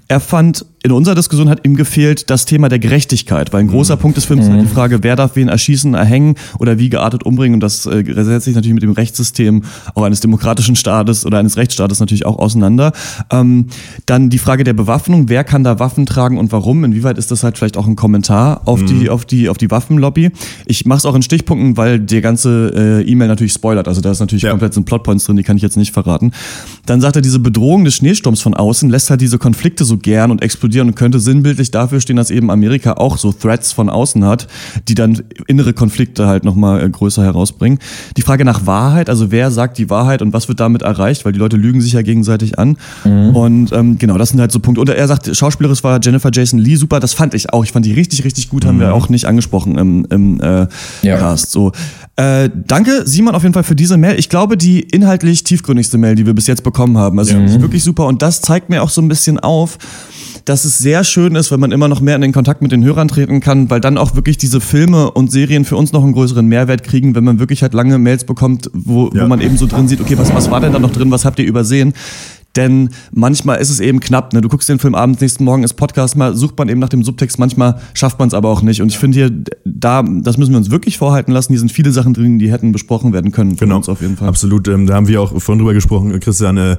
er 0.07 0.21
fand, 0.21 0.65
in 0.85 0.91
unserer 0.91 1.15
Diskussion 1.15 1.49
hat 1.49 1.65
ihm 1.65 1.75
gefehlt 1.75 2.29
das 2.29 2.45
Thema 2.45 2.69
der 2.69 2.77
Gerechtigkeit, 2.77 3.51
weil 3.51 3.61
ein 3.61 3.67
großer 3.69 3.97
Punkt 3.97 4.17
des 4.17 4.25
Films 4.25 4.45
ist 4.45 4.51
halt 4.51 4.61
die 4.61 4.67
Frage, 4.67 4.99
wer 5.01 5.15
darf 5.15 5.35
wen 5.35 5.47
erschießen, 5.47 5.95
erhängen 5.95 6.35
oder 6.59 6.77
wie 6.77 6.89
geartet 6.89 7.23
umbringen. 7.23 7.55
Und 7.55 7.61
das 7.61 7.87
äh, 7.87 8.03
setzt 8.05 8.45
sich 8.45 8.53
natürlich 8.53 8.75
mit 8.75 8.83
dem 8.83 8.91
Rechtssystem 8.91 9.63
auch 9.95 10.03
eines 10.03 10.19
demokratischen 10.19 10.75
Staates 10.75 11.25
oder 11.25 11.39
eines 11.39 11.57
Rechtsstaates 11.57 11.99
natürlich 11.99 12.27
auch 12.27 12.37
auseinander. 12.37 12.91
Ähm, 13.31 13.65
dann 14.05 14.29
die 14.29 14.37
Frage 14.37 14.63
der 14.63 14.73
Bewaffnung, 14.73 15.27
wer 15.27 15.43
kann 15.43 15.63
da 15.63 15.79
Waffen 15.79 16.05
tragen 16.05 16.37
und 16.37 16.51
warum? 16.51 16.83
Inwieweit 16.83 17.17
ist 17.17 17.31
das 17.31 17.43
halt 17.43 17.57
vielleicht 17.57 17.77
auch 17.77 17.87
ein 17.87 17.95
Kommentar 17.95 18.61
auf 18.65 18.83
die 18.83 19.09
auf 19.09 19.25
die 19.25 19.49
auf 19.49 19.57
die 19.57 19.71
Waffenlobby? 19.71 20.29
Ich 20.67 20.85
mache 20.85 20.99
es 20.99 21.05
auch 21.07 21.15
in 21.15 21.23
Stichpunkten, 21.23 21.77
weil 21.77 21.99
die 21.99 22.21
ganze 22.21 23.01
äh, 23.03 23.09
E-Mail 23.11 23.27
natürlich 23.27 23.53
spoilert. 23.53 23.87
Also 23.87 24.01
da 24.01 24.11
ist 24.11 24.19
natürlich 24.19 24.43
Ja. 24.43 24.51
komplett 24.51 24.75
sind 24.75 24.85
Plotpoints 24.85 25.25
drin, 25.25 25.35
die 25.35 25.41
kann 25.43 25.57
ich 25.57 25.63
jetzt 25.63 25.77
nicht 25.77 25.93
verraten. 25.93 26.31
Dann 26.85 27.01
sagt 27.01 27.15
er, 27.15 27.23
diese 27.23 27.39
Bedrohung 27.39 27.85
des 27.85 27.95
Schneesturms 27.95 28.39
von 28.41 28.53
außen 28.53 28.87
lässt 28.91 29.09
halt 29.09 29.21
diese 29.21 29.39
Konflikte 29.39 29.83
so 29.83 29.97
gern 29.97 30.29
und 30.29 30.43
explodieren 30.75 30.89
und 30.89 30.95
könnte 30.95 31.19
sinnbildlich 31.19 31.71
dafür 31.71 31.99
stehen, 32.01 32.15
dass 32.15 32.31
eben 32.31 32.51
Amerika 32.51 32.93
auch 32.93 33.17
so 33.17 33.31
Threats 33.31 33.71
von 33.71 33.89
außen 33.89 34.25
hat, 34.25 34.47
die 34.87 34.95
dann 34.95 35.23
innere 35.47 35.73
Konflikte 35.73 36.27
halt 36.27 36.43
nochmal 36.43 36.83
äh, 36.83 36.89
größer 36.89 37.23
herausbringen. 37.23 37.79
Die 38.17 38.21
Frage 38.21 38.45
nach 38.45 38.65
Wahrheit, 38.65 39.09
also 39.09 39.31
wer 39.31 39.51
sagt 39.51 39.77
die 39.77 39.89
Wahrheit 39.89 40.21
und 40.21 40.33
was 40.33 40.47
wird 40.47 40.59
damit 40.59 40.81
erreicht, 40.81 41.25
weil 41.25 41.31
die 41.31 41.39
Leute 41.39 41.57
lügen 41.57 41.81
sich 41.81 41.93
ja 41.93 42.01
gegenseitig 42.01 42.59
an. 42.59 42.77
Und 43.33 43.71
ähm, 43.71 43.97
genau, 43.97 44.17
das 44.17 44.29
sind 44.29 44.39
halt 44.39 44.51
so 44.51 44.59
Punkte. 44.59 44.81
Und 44.81 44.89
er 44.89 45.07
sagt, 45.07 45.35
schauspielerisch 45.35 45.83
war 45.83 45.99
Jennifer 46.01 46.29
Jason 46.31 46.59
Lee 46.59 46.75
super, 46.75 46.99
das 46.99 47.13
fand 47.13 47.33
ich 47.33 47.53
auch. 47.53 47.63
Ich 47.63 47.71
fand 47.71 47.85
die 47.85 47.93
richtig, 47.93 48.23
richtig 48.23 48.49
gut, 48.49 48.65
haben 48.65 48.79
wir 48.79 48.93
auch 48.93 49.09
nicht 49.09 49.25
angesprochen 49.25 49.77
im, 49.77 50.05
im 50.09 50.39
äh, 50.41 50.67
Ja. 51.01 51.17
Cast. 51.17 51.51
So. 51.51 51.71
Äh, 52.15 52.49
danke, 52.67 53.03
Simon, 53.05 53.35
auf 53.35 53.43
jeden 53.43 53.53
Fall 53.53 53.63
für 53.63 53.75
diese 53.75 53.97
Mail. 53.97 54.17
Ich 54.17 54.29
glaube, 54.29 54.57
die 54.57 54.79
inhaltlich 54.81 55.43
tiefgründigste 55.43 55.97
Mail, 55.97 56.15
die 56.15 56.25
wir 56.25 56.33
bis 56.33 56.47
jetzt 56.47 56.63
bekommen 56.63 56.97
haben. 56.97 57.19
Also 57.19 57.37
ist 57.37 57.61
wirklich 57.61 57.83
super 57.83 58.05
und 58.07 58.21
das 58.21 58.41
zeigt 58.41 58.69
mir 58.69 58.81
auch 58.81 58.89
so 58.89 59.01
ein 59.01 59.07
bisschen 59.07 59.39
auf, 59.39 59.77
dass 60.45 60.64
es 60.65 60.77
sehr 60.79 61.03
schön 61.03 61.35
ist, 61.35 61.51
wenn 61.51 61.59
man 61.59 61.71
immer 61.71 61.87
noch 61.87 62.01
mehr 62.01 62.15
in 62.15 62.21
den 62.21 62.33
Kontakt 62.33 62.61
mit 62.61 62.71
den 62.71 62.83
Hörern 62.83 63.07
treten 63.07 63.39
kann, 63.39 63.69
weil 63.69 63.79
dann 63.79 63.97
auch 63.97 64.15
wirklich 64.15 64.37
diese 64.37 64.59
Filme 64.59 65.11
und 65.11 65.31
Serien 65.31 65.63
für 65.65 65.77
uns 65.77 65.93
noch 65.93 66.03
einen 66.03 66.13
größeren 66.13 66.45
Mehrwert 66.45 66.83
kriegen, 66.83 67.15
wenn 67.15 67.23
man 67.23 67.39
wirklich 67.39 67.61
halt 67.61 67.73
lange 67.73 67.97
Mails 67.97 68.23
bekommt, 68.25 68.69
wo, 68.73 69.09
Ja. 69.13 69.23
wo 69.23 69.27
man 69.27 69.39
eben 69.41 69.57
so 69.57 69.67
drin 69.67 69.87
sieht, 69.87 70.01
okay, 70.01 70.17
was, 70.17 70.33
was 70.33 70.51
war 70.51 70.59
denn 70.59 70.73
da 70.73 70.79
noch 70.79 70.91
drin, 70.91 71.11
was 71.11 71.23
habt 71.25 71.39
ihr 71.39 71.45
übersehen? 71.45 71.93
Denn 72.55 72.89
manchmal 73.11 73.57
ist 73.57 73.69
es 73.69 73.79
eben 73.79 73.99
knapp. 73.99 74.33
Ne? 74.33 74.41
Du 74.41 74.49
guckst 74.49 74.69
den 74.69 74.79
Film 74.79 74.95
abends, 74.95 75.21
nächsten 75.21 75.43
Morgen 75.43 75.63
ist 75.63 75.73
Podcast, 75.73 76.15
mal 76.15 76.35
sucht 76.35 76.57
man 76.57 76.69
eben 76.69 76.79
nach 76.79 76.89
dem 76.89 77.03
Subtext, 77.03 77.39
manchmal 77.39 77.79
schafft 77.93 78.19
man 78.19 78.27
es 78.27 78.33
aber 78.33 78.49
auch 78.49 78.61
nicht. 78.61 78.81
Und 78.81 78.89
ich 78.89 78.97
finde 78.97 79.17
hier, 79.17 79.31
da, 79.65 80.03
das 80.03 80.37
müssen 80.37 80.51
wir 80.51 80.57
uns 80.57 80.71
wirklich 80.71 80.97
vorhalten 80.97 81.31
lassen. 81.31 81.53
Hier 81.53 81.59
sind 81.59 81.71
viele 81.71 81.91
Sachen 81.91 82.13
drin, 82.13 82.39
die 82.39 82.51
hätten 82.51 82.71
besprochen 82.71 83.13
werden 83.13 83.31
können 83.31 83.51
von 83.51 83.67
Genau, 83.67 83.77
uns 83.77 83.89
auf 83.89 84.01
jeden 84.01 84.17
Fall. 84.17 84.27
Absolut, 84.27 84.67
ähm, 84.67 84.87
da 84.87 84.95
haben 84.95 85.07
wir 85.07 85.21
auch 85.21 85.41
vorhin 85.41 85.59
drüber 85.59 85.73
gesprochen, 85.73 86.17
Christian. 86.19 86.57
Äh, 86.57 86.77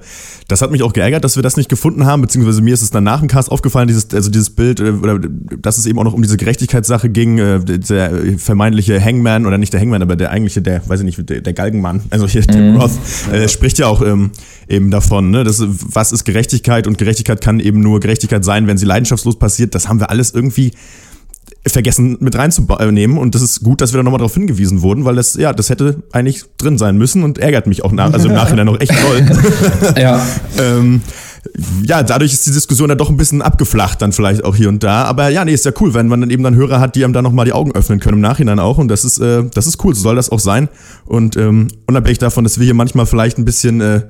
das 0.48 0.62
hat 0.62 0.70
mich 0.70 0.82
auch 0.82 0.92
geärgert, 0.92 1.24
dass 1.24 1.36
wir 1.36 1.42
das 1.42 1.56
nicht 1.56 1.68
gefunden 1.68 2.06
haben, 2.06 2.22
beziehungsweise 2.22 2.62
mir 2.62 2.74
ist 2.74 2.82
es 2.82 2.90
dann 2.90 3.04
nach 3.04 3.20
dem 3.20 3.28
Cast 3.28 3.50
aufgefallen, 3.50 3.88
dieses, 3.88 4.12
also 4.14 4.30
dieses 4.30 4.50
Bild, 4.50 4.80
äh, 4.80 4.90
oder 4.90 5.18
dass 5.18 5.78
es 5.78 5.86
eben 5.86 5.98
auch 5.98 6.04
noch 6.04 6.14
um 6.14 6.22
diese 6.22 6.36
Gerechtigkeitssache 6.36 7.08
ging, 7.08 7.38
äh, 7.38 7.60
der 7.64 8.12
vermeintliche 8.38 9.02
Hangman, 9.02 9.46
oder 9.46 9.58
nicht 9.58 9.72
der 9.72 9.80
Hangman, 9.80 10.02
aber 10.02 10.16
der 10.16 10.30
eigentliche, 10.30 10.62
der, 10.62 10.88
weiß 10.88 11.00
ich 11.00 11.06
nicht, 11.06 11.28
der, 11.28 11.40
der 11.40 11.52
Galgenmann, 11.52 12.02
also 12.10 12.26
hier 12.26 12.42
Tim 12.42 12.76
Roth, 12.76 12.92
äh, 13.32 13.48
spricht 13.48 13.78
ja 13.78 13.86
auch 13.88 14.02
ähm, 14.02 14.30
eben 14.68 14.90
davon, 14.90 15.30
ne, 15.30 15.44
dass, 15.44 15.65
was 15.68 16.12
ist 16.12 16.24
Gerechtigkeit 16.24 16.86
und 16.86 16.98
Gerechtigkeit 16.98 17.40
kann 17.40 17.60
eben 17.60 17.80
nur 17.80 18.00
Gerechtigkeit 18.00 18.44
sein, 18.44 18.66
wenn 18.66 18.78
sie 18.78 18.86
leidenschaftslos 18.86 19.38
passiert. 19.38 19.74
Das 19.74 19.88
haben 19.88 20.00
wir 20.00 20.10
alles 20.10 20.32
irgendwie 20.32 20.72
vergessen 21.66 22.16
mit 22.20 22.36
reinzunehmen 22.36 23.18
und 23.18 23.34
das 23.34 23.42
ist 23.42 23.62
gut, 23.62 23.80
dass 23.80 23.92
wir 23.92 23.98
da 23.98 24.04
nochmal 24.04 24.18
darauf 24.18 24.34
hingewiesen 24.34 24.82
wurden, 24.82 25.04
weil 25.04 25.16
das, 25.16 25.34
ja, 25.34 25.52
das 25.52 25.68
hätte 25.70 26.02
eigentlich 26.12 26.44
drin 26.58 26.78
sein 26.78 26.96
müssen 26.96 27.22
und 27.22 27.38
ärgert 27.38 27.66
mich 27.66 27.84
auch 27.84 27.92
nach, 27.92 28.12
also 28.12 28.28
im 28.28 28.34
Nachhinein 28.34 28.66
noch 28.66 28.80
echt 28.80 28.92
toll. 28.92 29.26
Ja. 29.96 30.24
ähm, 30.58 31.02
ja, 31.82 32.02
dadurch 32.02 32.32
ist 32.32 32.46
die 32.46 32.52
Diskussion 32.52 32.88
dann 32.88 32.98
doch 32.98 33.10
ein 33.10 33.16
bisschen 33.16 33.42
abgeflacht 33.42 34.02
dann 34.02 34.12
vielleicht 34.12 34.44
auch 34.44 34.56
hier 34.56 34.68
und 34.68 34.82
da. 34.82 35.04
Aber 35.04 35.28
ja, 35.28 35.44
nee, 35.44 35.52
ist 35.52 35.64
ja 35.64 35.72
cool, 35.80 35.94
wenn 35.94 36.08
man 36.08 36.20
dann 36.20 36.30
eben 36.30 36.42
dann 36.42 36.54
Hörer 36.54 36.80
hat, 36.80 36.94
die 36.94 37.04
einem 37.04 37.12
dann 37.12 37.24
nochmal 37.24 37.44
die 37.44 37.52
Augen 37.52 37.72
öffnen 37.72 38.00
können 38.00 38.14
im 38.14 38.20
Nachhinein 38.20 38.58
auch. 38.58 38.78
Und 38.78 38.88
das 38.88 39.04
ist, 39.04 39.18
äh, 39.18 39.44
das 39.54 39.66
ist 39.66 39.82
cool, 39.84 39.94
so 39.94 40.02
soll 40.02 40.16
das 40.16 40.30
auch 40.30 40.40
sein. 40.40 40.68
Und 41.04 41.36
ähm, 41.36 41.68
unabhängig 41.86 42.18
davon, 42.18 42.44
dass 42.44 42.58
wir 42.58 42.64
hier 42.64 42.74
manchmal 42.74 43.06
vielleicht 43.06 43.38
ein 43.38 43.44
bisschen 43.44 43.80
äh, 43.80 44.02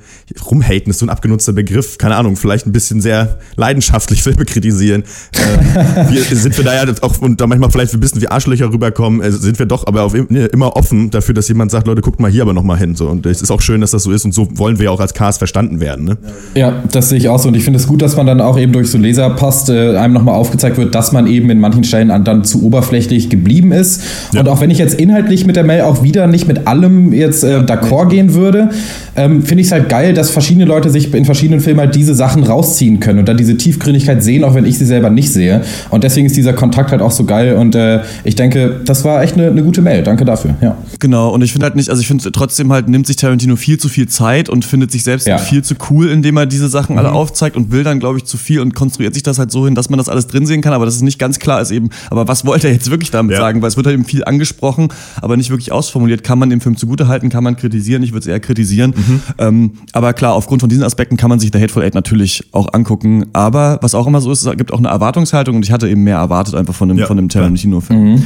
rumhaten, 0.48 0.90
ist 0.90 0.98
so 0.98 1.06
ein 1.06 1.10
abgenutzter 1.10 1.52
Begriff, 1.52 1.98
keine 1.98 2.16
Ahnung, 2.16 2.36
vielleicht 2.36 2.66
ein 2.66 2.72
bisschen 2.72 3.00
sehr 3.00 3.38
leidenschaftlich 3.56 4.22
Filme 4.22 4.44
kritisieren. 4.44 5.04
Äh, 5.32 6.10
wir, 6.10 6.22
sind 6.22 6.56
wir 6.56 6.64
da 6.64 6.74
ja 6.74 6.92
auch, 7.02 7.18
und 7.20 7.40
da 7.40 7.46
manchmal 7.46 7.70
vielleicht 7.70 7.94
ein 7.94 8.00
bisschen 8.00 8.20
wie 8.20 8.28
Arschlöcher 8.28 8.72
rüberkommen, 8.72 9.20
äh, 9.20 9.32
sind 9.32 9.58
wir 9.58 9.66
doch 9.66 9.86
aber 9.86 10.02
auf, 10.02 10.14
ne, 10.14 10.46
immer 10.46 10.76
offen 10.76 11.10
dafür, 11.10 11.34
dass 11.34 11.48
jemand 11.48 11.70
sagt, 11.70 11.86
Leute, 11.86 12.02
guckt 12.02 12.20
mal 12.20 12.30
hier 12.30 12.42
aber 12.42 12.52
nochmal 12.52 12.78
hin. 12.78 12.94
So. 12.94 13.08
Und 13.08 13.26
es 13.26 13.42
ist 13.42 13.50
auch 13.50 13.60
schön, 13.60 13.80
dass 13.80 13.90
das 13.90 14.02
so 14.02 14.12
ist 14.12 14.24
und 14.24 14.32
so 14.32 14.48
wollen 14.58 14.78
wir 14.78 14.92
auch 14.92 15.00
als 15.00 15.14
Cast 15.14 15.38
verstanden 15.38 15.80
werden. 15.80 16.04
Ne? 16.04 16.18
Ja, 16.54 16.82
das 16.90 17.08
sehe 17.08 17.18
ich 17.18 17.25
auch 17.28 17.38
so. 17.38 17.48
Und 17.48 17.56
ich 17.56 17.64
finde 17.64 17.78
es 17.78 17.86
gut, 17.86 18.02
dass 18.02 18.16
man 18.16 18.26
dann 18.26 18.40
auch 18.40 18.58
eben 18.58 18.72
durch 18.72 18.90
so 18.90 18.98
Leserpost 18.98 19.68
äh, 19.70 19.96
einem 19.96 20.14
nochmal 20.14 20.34
aufgezeigt 20.34 20.76
wird, 20.78 20.94
dass 20.94 21.12
man 21.12 21.26
eben 21.26 21.50
in 21.50 21.58
manchen 21.60 21.84
Stellen 21.84 22.10
an- 22.10 22.24
dann 22.24 22.44
zu 22.44 22.62
oberflächlich 22.62 23.28
geblieben 23.30 23.72
ist. 23.72 24.02
Ja. 24.32 24.40
Und 24.40 24.48
auch 24.48 24.60
wenn 24.60 24.70
ich 24.70 24.78
jetzt 24.78 24.94
inhaltlich 25.00 25.46
mit 25.46 25.56
der 25.56 25.64
Mail 25.64 25.82
auch 25.82 26.02
wieder 26.02 26.26
nicht 26.26 26.46
mit 26.48 26.66
allem 26.66 27.12
jetzt 27.12 27.44
äh, 27.44 27.58
d'accord 27.60 28.08
gehen 28.08 28.34
würde, 28.34 28.70
ähm, 29.16 29.42
finde 29.42 29.60
ich 29.62 29.68
es 29.68 29.72
halt 29.72 29.88
geil, 29.88 30.12
dass 30.14 30.30
verschiedene 30.30 30.64
Leute 30.66 30.90
sich 30.90 31.12
in 31.14 31.24
verschiedenen 31.24 31.60
Filmen 31.60 31.80
halt 31.80 31.94
diese 31.94 32.14
Sachen 32.14 32.42
rausziehen 32.44 33.00
können 33.00 33.18
und 33.20 33.28
dann 33.28 33.36
diese 33.36 33.56
Tiefgründigkeit 33.56 34.22
sehen, 34.22 34.44
auch 34.44 34.54
wenn 34.54 34.64
ich 34.66 34.78
sie 34.78 34.84
selber 34.86 35.10
nicht 35.10 35.32
sehe. 35.32 35.62
Und 35.90 36.04
deswegen 36.04 36.26
ist 36.26 36.36
dieser 36.36 36.52
Kontakt 36.52 36.90
halt 36.92 37.02
auch 37.02 37.10
so 37.10 37.24
geil. 37.24 37.54
Und 37.56 37.74
äh, 37.74 38.00
ich 38.24 38.34
denke, 38.34 38.80
das 38.84 39.04
war 39.04 39.22
echt 39.22 39.34
eine, 39.34 39.48
eine 39.48 39.62
gute 39.62 39.82
Mail. 39.82 40.02
Danke 40.02 40.24
dafür. 40.24 40.54
Ja. 40.60 40.76
Genau, 41.00 41.30
und 41.30 41.42
ich 41.42 41.52
finde 41.52 41.64
halt 41.64 41.76
nicht, 41.76 41.88
also 41.90 42.00
ich 42.00 42.06
finde 42.08 42.30
trotzdem 42.32 42.72
halt, 42.72 42.88
nimmt 42.88 43.06
sich 43.06 43.16
Tarantino 43.16 43.56
viel 43.56 43.78
zu 43.78 43.88
viel 43.88 44.08
Zeit 44.08 44.48
und 44.48 44.64
findet 44.64 44.92
sich 44.92 45.02
selbst 45.04 45.26
Ja. 45.26 45.38
viel 45.38 45.62
zu 45.62 45.74
cool, 45.90 46.08
indem 46.10 46.36
er 46.36 46.46
diese 46.46 46.68
Sachen 46.68 46.98
alle 46.98 47.12
aufzeigt 47.16 47.56
und 47.56 47.72
will 47.72 47.82
dann, 47.82 47.98
glaube 47.98 48.18
ich, 48.18 48.24
zu 48.24 48.36
viel 48.36 48.60
und 48.60 48.74
konstruiert 48.74 49.14
sich 49.14 49.22
das 49.22 49.38
halt 49.38 49.50
so 49.50 49.64
hin, 49.66 49.74
dass 49.74 49.90
man 49.90 49.98
das 49.98 50.08
alles 50.08 50.26
drin 50.26 50.46
sehen 50.46 50.60
kann, 50.60 50.72
aber 50.72 50.84
dass 50.84 50.94
es 50.96 51.02
nicht 51.02 51.18
ganz 51.18 51.38
klar 51.38 51.60
ist 51.60 51.70
eben, 51.70 51.90
aber 52.10 52.28
was 52.28 52.44
wollte 52.46 52.68
er 52.68 52.74
jetzt 52.74 52.90
wirklich 52.90 53.10
damit 53.10 53.32
Ja. 53.32 53.38
sagen? 53.38 53.62
Weil 53.62 53.68
es 53.68 53.76
wird 53.76 53.86
halt 53.86 53.94
eben 53.94 54.04
viel 54.04 54.24
angesprochen, 54.24 54.88
aber 55.20 55.36
nicht 55.36 55.50
wirklich 55.50 55.72
ausformuliert. 55.72 56.22
Kann 56.22 56.38
man 56.38 56.50
dem 56.50 56.60
Film 56.60 56.76
zugutehalten, 56.76 57.28
kann 57.30 57.42
man 57.42 57.56
kritisieren, 57.56 58.02
ich 58.02 58.12
würde 58.12 58.20
es 58.20 58.26
eher 58.26 58.40
kritisieren. 58.40 58.94
Ähm, 59.38 59.72
aber 59.92 60.12
klar, 60.12 60.34
aufgrund 60.34 60.60
von 60.62 60.68
diesen 60.68 60.84
Aspekten 60.84 61.16
kann 61.16 61.30
man 61.30 61.38
sich 61.40 61.50
The 61.52 61.60
Hateful 61.60 61.82
Eight 61.82 61.94
natürlich 61.94 62.44
auch 62.52 62.72
angucken, 62.72 63.26
aber 63.32 63.78
was 63.82 63.94
auch 63.94 64.06
immer 64.06 64.20
so 64.20 64.30
ist, 64.30 64.44
es 64.44 64.56
gibt 64.56 64.72
auch 64.72 64.78
eine 64.78 64.88
Erwartungshaltung 64.88 65.56
und 65.56 65.64
ich 65.64 65.72
hatte 65.72 65.88
eben 65.88 66.04
mehr 66.04 66.18
erwartet 66.18 66.54
einfach 66.54 66.74
von 66.74 66.88
dem, 66.88 66.98
Ja, 66.98 67.06
von 67.06 67.16
dem. 67.16 67.28
Tarantino-Film. 67.28 68.22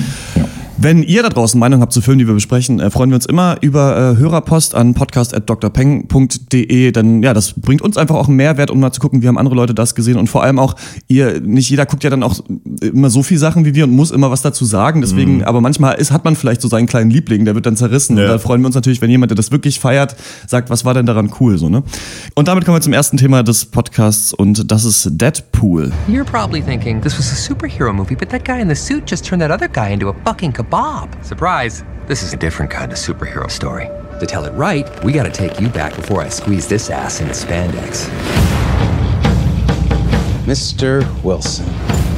Wenn 0.82 1.02
ihr 1.02 1.22
da 1.22 1.28
draußen 1.28 1.60
Meinung 1.60 1.82
habt 1.82 1.92
zu 1.92 2.00
Filmen, 2.00 2.20
die 2.20 2.26
wir 2.26 2.32
besprechen, 2.32 2.80
äh, 2.80 2.88
freuen 2.88 3.10
wir 3.10 3.16
uns 3.16 3.26
immer 3.26 3.58
über 3.60 4.14
äh, 4.14 4.16
Hörerpost 4.16 4.74
an 4.74 4.94
podcast.drpeng.de, 4.94 6.90
denn 6.92 7.22
ja, 7.22 7.34
das 7.34 7.52
bringt 7.52 7.82
uns 7.82 7.98
einfach 7.98 8.14
auch 8.14 8.28
einen 8.28 8.38
Mehrwert, 8.38 8.70
um 8.70 8.80
mal 8.80 8.90
zu 8.90 8.98
gucken, 8.98 9.20
wie 9.20 9.28
haben 9.28 9.36
andere 9.36 9.54
Leute 9.56 9.74
das 9.74 9.94
gesehen 9.94 10.16
und 10.16 10.28
vor 10.28 10.42
allem 10.42 10.58
auch, 10.58 10.76
ihr, 11.06 11.38
nicht 11.42 11.68
jeder 11.68 11.84
guckt 11.84 12.02
ja 12.02 12.08
dann 12.08 12.22
auch 12.22 12.40
immer 12.80 13.10
so 13.10 13.22
viel 13.22 13.36
Sachen 13.36 13.66
wie 13.66 13.74
wir 13.74 13.84
und 13.84 13.90
muss 13.90 14.10
immer 14.10 14.30
was 14.30 14.40
dazu 14.40 14.64
sagen, 14.64 15.02
deswegen, 15.02 15.44
aber 15.44 15.60
manchmal 15.60 15.96
ist, 15.96 16.12
hat 16.12 16.24
man 16.24 16.34
vielleicht 16.34 16.62
so 16.62 16.68
seinen 16.68 16.86
kleinen 16.86 17.10
Liebling, 17.10 17.44
der 17.44 17.54
wird 17.54 17.66
dann 17.66 17.76
zerrissen 17.76 18.16
Ja. 18.16 18.22
und 18.24 18.30
da 18.30 18.38
freuen 18.38 18.62
wir 18.62 18.66
uns 18.66 18.74
natürlich, 18.74 19.02
wenn 19.02 19.10
jemand, 19.10 19.30
der 19.32 19.36
das 19.36 19.50
wirklich 19.52 19.80
feiert, 19.80 20.16
sagt, 20.46 20.70
was 20.70 20.86
war 20.86 20.94
denn 20.94 21.04
daran 21.04 21.30
cool, 21.40 21.58
so, 21.58 21.68
ne? 21.68 21.82
Und 22.34 22.48
damit 22.48 22.64
kommen 22.64 22.78
wir 22.78 22.80
zum 22.82 22.94
ersten 22.94 23.18
Thema 23.18 23.42
des 23.42 23.66
Podcasts 23.66 24.32
und 24.32 24.70
das 24.72 24.86
ist 24.86 25.10
Deadpool. 25.12 25.92
You're 26.08 26.24
probably 26.24 26.62
thinking 26.62 27.02
this 27.02 27.18
was 27.18 27.30
a 27.30 27.36
superhero 27.36 27.92
movie, 27.92 28.16
but 28.16 28.30
that 28.30 28.46
guy 28.46 28.62
in 28.62 28.68
the 28.70 28.74
suit 28.74 29.02
just 29.10 29.26
turned 29.26 29.42
that 29.42 29.50
other 29.50 29.68
guy 29.68 29.92
into 29.92 30.08
a 30.08 30.14
fucking 30.24 30.52
kebab. 30.70 31.24
Surprise! 31.24 31.84
This 32.06 32.22
is 32.22 32.32
a 32.32 32.36
different 32.36 32.70
kind 32.70 32.92
of 32.92 32.98
superhero 32.98 33.50
story. 33.50 33.86
To 34.20 34.26
tell 34.26 34.44
it 34.44 34.52
right, 34.52 34.88
we 35.04 35.12
gotta 35.12 35.30
take 35.30 35.60
you 35.60 35.68
back 35.68 35.94
before 35.96 36.20
I 36.20 36.28
squeeze 36.28 36.68
this 36.68 36.90
ass 36.90 37.20
into 37.20 37.32
spandex. 37.32 38.08
Mr. 40.44 41.04
Wilson, 41.22 41.66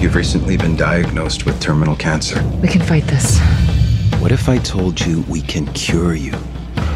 you've 0.00 0.14
recently 0.14 0.56
been 0.56 0.76
diagnosed 0.76 1.44
with 1.44 1.61
terminal 1.61 1.97
cancer. 1.97 2.42
We 2.62 2.68
can 2.68 2.80
fight 2.82 3.04
this. 3.04 3.38
What 4.21 4.32
if 4.32 4.49
I 4.49 4.59
told 4.59 5.00
you 5.00 5.23
we 5.28 5.42
can 5.42 5.66
cure 5.73 6.14
you 6.14 6.35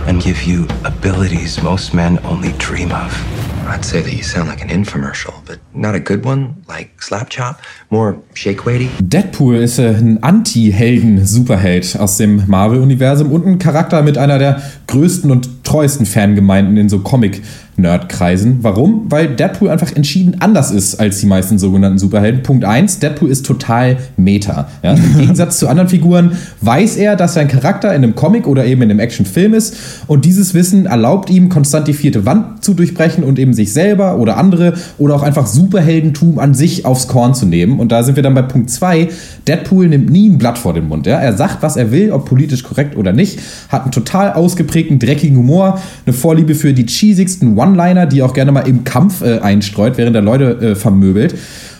and 0.06 0.22
give 0.22 0.42
you 0.44 0.66
abilities 0.84 1.62
most 1.62 1.94
men 1.94 2.18
only 2.24 2.52
dream 2.52 2.92
of? 2.92 3.35
I'd 3.68 3.84
say 3.84 4.00
that 4.00 4.12
you 4.12 4.22
sound 4.22 4.48
like 4.48 4.62
an 4.62 4.68
infomercial, 4.68 5.34
but 5.46 5.58
not 5.74 5.94
a 5.94 6.00
good 6.00 6.24
one, 6.24 6.62
like 6.68 7.02
Slap 7.02 7.28
Chop. 7.30 7.60
More 7.90 8.18
shake 8.34 8.64
weighty. 8.64 8.88
Deadpool 9.00 9.56
ist 9.56 9.78
äh, 9.78 9.88
ein 9.88 10.22
Anti-Helden-Superheld 10.22 11.98
aus 11.98 12.16
dem 12.16 12.44
Marvel-Universum 12.46 13.32
und 13.32 13.46
ein 13.46 13.58
Charakter 13.58 14.02
mit 14.02 14.18
einer 14.18 14.38
der 14.38 14.62
größten 14.86 15.30
und 15.30 15.55
treuesten 15.66 16.06
Fangemeinden 16.06 16.76
in 16.76 16.88
so 16.88 17.00
Comic-Nerd-Kreisen. 17.00 18.58
Warum? 18.62 19.06
Weil 19.10 19.34
Deadpool 19.34 19.68
einfach 19.68 19.94
entschieden 19.94 20.36
anders 20.40 20.70
ist 20.70 21.00
als 21.00 21.18
die 21.18 21.26
meisten 21.26 21.58
sogenannten 21.58 21.98
Superhelden. 21.98 22.42
Punkt 22.42 22.64
1, 22.64 23.00
Deadpool 23.00 23.28
ist 23.28 23.44
total 23.44 23.96
Meta. 24.16 24.68
Ja? 24.82 24.94
Im 24.94 25.18
Gegensatz 25.18 25.58
zu 25.58 25.68
anderen 25.68 25.88
Figuren 25.88 26.32
weiß 26.60 26.96
er, 26.96 27.16
dass 27.16 27.34
sein 27.34 27.48
Charakter 27.48 27.88
in 27.90 28.04
einem 28.04 28.14
Comic 28.14 28.46
oder 28.46 28.64
eben 28.64 28.82
in 28.82 28.90
einem 28.90 29.00
Actionfilm 29.00 29.54
ist 29.54 29.76
und 30.06 30.24
dieses 30.24 30.54
Wissen 30.54 30.86
erlaubt 30.86 31.30
ihm, 31.30 31.48
konstant 31.48 31.88
die 31.88 31.94
vierte 31.94 32.24
Wand 32.24 32.64
zu 32.64 32.72
durchbrechen 32.72 33.24
und 33.24 33.38
eben 33.38 33.52
sich 33.52 33.72
selber 33.72 34.18
oder 34.18 34.36
andere 34.36 34.74
oder 34.98 35.16
auch 35.16 35.22
einfach 35.22 35.46
Superheldentum 35.46 36.38
an 36.38 36.54
sich 36.54 36.84
aufs 36.84 37.08
Korn 37.08 37.34
zu 37.34 37.44
nehmen. 37.44 37.80
Und 37.80 37.90
da 37.90 38.04
sind 38.04 38.14
wir 38.14 38.22
dann 38.22 38.34
bei 38.34 38.42
Punkt 38.42 38.70
2. 38.70 39.08
Deadpool 39.48 39.88
nimmt 39.88 40.10
nie 40.10 40.28
ein 40.28 40.38
Blatt 40.38 40.58
vor 40.58 40.74
den 40.74 40.86
Mund. 40.86 41.06
Ja? 41.06 41.18
Er 41.18 41.36
sagt, 41.36 41.62
was 41.62 41.76
er 41.76 41.90
will, 41.90 42.12
ob 42.12 42.24
politisch 42.24 42.62
korrekt 42.62 42.96
oder 42.96 43.12
nicht, 43.12 43.40
hat 43.68 43.82
einen 43.82 43.92
total 43.92 44.32
ausgeprägten, 44.32 44.98
dreckigen 44.98 45.36
Humor, 45.36 45.55
eine 45.62 46.12
Vorliebe 46.12 46.54
für 46.54 46.72
die 46.72 46.86
cheesigsten 46.86 47.56
One-Liner, 47.56 48.06
die 48.06 48.22
auch 48.22 48.32
gerne 48.32 48.52
mal 48.52 48.66
im 48.68 48.84
Kampf 48.84 49.22
äh, 49.22 49.38
einstreut, 49.38 49.96
während 49.96 50.16
er 50.16 50.22
Leute 50.22 50.60
äh, 50.60 50.74
vermöbelt. 50.74 51.34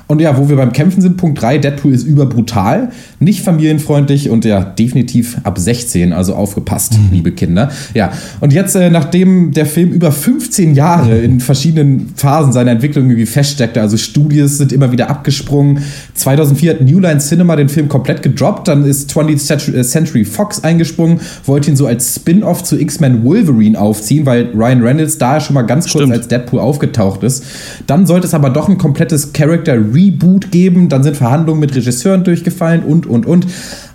Und 0.08 0.20
ja, 0.20 0.38
wo 0.38 0.48
wir 0.48 0.56
beim 0.56 0.72
Kämpfen 0.72 1.00
sind, 1.00 1.16
Punkt 1.16 1.42
3, 1.42 1.58
Deadpool 1.58 1.92
ist 1.92 2.04
überbrutal, 2.04 2.90
nicht 3.18 3.42
familienfreundlich 3.42 4.30
und 4.30 4.44
ja, 4.44 4.62
definitiv 4.62 5.38
ab 5.42 5.58
16, 5.58 6.12
also 6.12 6.34
aufgepasst, 6.34 6.96
liebe 7.10 7.32
Kinder. 7.32 7.70
Ja, 7.92 8.12
und 8.40 8.52
jetzt, 8.52 8.76
äh, 8.76 8.88
nachdem 8.88 9.50
der 9.50 9.66
Film 9.66 9.90
über 9.90 10.12
15 10.12 10.75
Jahre 10.75 11.18
in 11.18 11.40
verschiedenen 11.40 12.12
Phasen 12.14 12.52
seiner 12.52 12.70
Entwicklung 12.70 13.06
irgendwie 13.06 13.26
feststeckte, 13.26 13.80
also 13.80 13.96
Studios 13.96 14.58
sind 14.58 14.72
immer 14.72 14.92
wieder 14.92 15.10
abgesprungen. 15.10 15.80
2004 16.14 16.70
hat 16.70 16.80
New 16.82 17.00
Line 17.00 17.18
Cinema 17.18 17.56
den 17.56 17.68
Film 17.68 17.88
komplett 17.88 18.22
gedroppt, 18.22 18.68
dann 18.68 18.84
ist 18.84 19.10
20th 19.10 19.82
Century 19.82 20.25
Fox 20.25 20.62
eingesprungen, 20.62 21.20
wollte 21.46 21.70
ihn 21.70 21.76
so 21.76 21.86
als 21.86 22.14
Spin-off 22.14 22.62
zu 22.62 22.78
X-Men 22.78 23.25
Wolverine 23.25 23.80
aufziehen, 23.80 24.25
weil 24.25 24.50
Ryan 24.54 24.82
Reynolds 24.82 25.18
da 25.18 25.40
schon 25.40 25.54
mal 25.54 25.62
ganz 25.62 25.86
kurz 25.86 26.04
Stimmt. 26.04 26.12
als 26.12 26.28
Deadpool 26.28 26.60
aufgetaucht 26.60 27.25
ist. 27.25 27.44
Dann 27.88 28.06
sollte 28.06 28.28
es 28.28 28.34
aber 28.34 28.50
doch 28.50 28.68
ein 28.68 28.78
komplettes 28.78 29.32
Character 29.32 29.94
Reboot 29.96 30.52
geben. 30.52 30.88
Dann 30.88 31.02
sind 31.02 31.16
Verhandlungen 31.16 31.60
mit 31.60 31.74
Regisseuren 31.74 32.22
durchgefallen 32.22 32.82
und, 32.82 33.06
und, 33.06 33.26
und. 33.26 33.46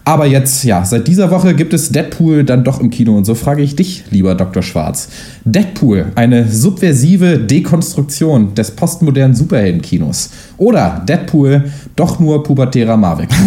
Aber 0.04 0.26
jetzt, 0.26 0.64
ja, 0.64 0.84
seit 0.84 1.08
dieser 1.08 1.30
Woche 1.30 1.54
gibt 1.54 1.74
es 1.74 1.90
Deadpool 1.90 2.44
dann 2.44 2.64
doch 2.64 2.80
im 2.80 2.90
Kino. 2.90 3.16
Und 3.16 3.26
so 3.26 3.36
frage 3.36 3.62
ich 3.62 3.76
dich, 3.76 4.06
lieber 4.10 4.34
Dr. 4.34 4.64
Schwarz. 4.64 5.10
Deadpool, 5.46 6.12
eine 6.16 6.48
subversive 6.48 7.40
Dekonstruktion 7.40 8.54
des 8.54 8.72
postmodernen 8.72 9.36
Superheldenkinos. 9.36 10.30
Oder 10.58 11.04
Deadpool, 11.08 11.72
doch 11.96 12.20
nur 12.20 12.44
pubertärer 12.44 12.98
Marvel. 12.98 13.28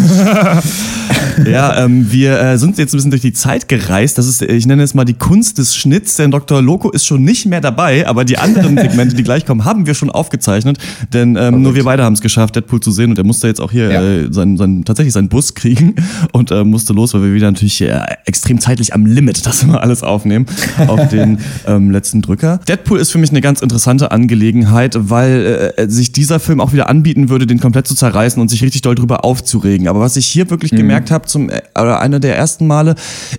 Ja, 1.47 1.85
ähm, 1.85 2.11
wir 2.11 2.41
äh, 2.41 2.59
sind 2.59 2.79
jetzt 2.79 2.93
ein 2.93 2.99
bisschen 2.99 3.11
durch 3.11 3.23
die 3.23 3.33
Zeit 3.33 3.69
gereist. 3.69 4.19
Das 4.19 4.27
ist, 4.27 4.43
ich 4.43 4.67
nenne 4.67 4.83
es 4.83 4.95
mal 4.95 5.05
die 5.05 5.15
Kunst 5.15 5.59
des 5.59 5.75
Schnitts, 5.77 6.17
denn 6.17 6.31
Dr. 6.31 6.63
Loco 6.63 6.91
ist 6.91 7.07
schon 7.07 7.25
nicht 7.25 7.47
mehr 7.47 7.61
dabei, 7.61 8.07
aber 8.07 8.25
die 8.25 8.39
anderen 8.39 8.77
Segmente, 8.79 9.17
die 9.17 9.23
gleich 9.23 9.45
kommen, 9.45 9.65
haben 9.65 9.87
wir 9.87 9.95
schon 9.95 10.11
aufgezeichnet. 10.11 10.79
Denn 11.13 11.37
ähm, 11.37 11.63
nur 11.63 11.75
wir 11.75 11.85
beide 11.85 12.05
haben 12.05 12.13
es 12.15 12.21
geschafft, 12.21 12.57
Deadpool 12.57 12.81
zu 12.81 12.91
sehen 12.93 13.11
und 13.11 13.19
er 13.19 13.25
musste 13.25 13.49
jetzt 13.49 13.61
auch 13.61 13.73
hier 13.73 13.91
Ja. 13.91 14.03
äh, 14.03 14.33
sein, 14.33 14.57
sein, 14.57 14.85
tatsächlich 14.85 15.13
seinen 15.13 15.29
Bus 15.29 15.55
kriegen 15.55 15.95
und 16.33 16.51
äh, 16.51 16.65
musste 16.65 16.93
los, 16.93 17.15
weil 17.15 17.23
wir 17.23 17.35
wieder 17.35 17.51
natürlich 17.51 17.81
äh, 17.81 18.01
extrem 18.27 18.61
zeitlich 18.61 18.95
am 18.95 19.07
Limit 19.07 19.45
das 19.47 19.63
immer 19.63 19.81
alles 19.83 20.03
aufnehmen 20.03 20.47
auf 20.87 21.09
den 21.09 21.39
ähm, 21.67 21.84
am 21.87 21.91
letzten 21.91 22.23
Drücker. 22.23 22.59
Deadpool 22.69 22.99
ist 22.99 23.11
für 23.13 23.19
mich 23.19 23.31
eine 23.31 23.41
ganz 23.41 23.61
interessante 23.61 24.11
Angelegenheit, 24.11 24.97
weil 24.99 25.73
äh, 25.77 25.89
sich 25.89 26.13
dieser 26.13 26.41
Film 26.41 26.61
auch 26.61 26.73
wieder 26.73 26.89
anbieten 26.89 27.29
würde, 27.29 27.47
den 27.47 27.61
komplett 27.61 27.87
zu 27.87 27.95
zerreißen 27.95 28.41
und 28.41 28.49
sich 28.49 28.63
richtig 28.63 28.83
doll 28.83 28.95
drüber 28.95 29.25
aufzuregen. 29.25 29.89
Aber 29.89 30.01
was 30.01 30.17
ich 30.17 30.27
hier 30.27 30.51
wirklich 30.51 30.73
Mhm. 30.73 30.77
gemerkt 30.77 31.11
habe, 31.11 31.27
zum 31.27 31.51
äh, 31.51 31.63
oder 31.79 32.01
einer 32.01 32.21
der 32.21 32.37
ersten 32.37 32.67
Male, 32.67 32.95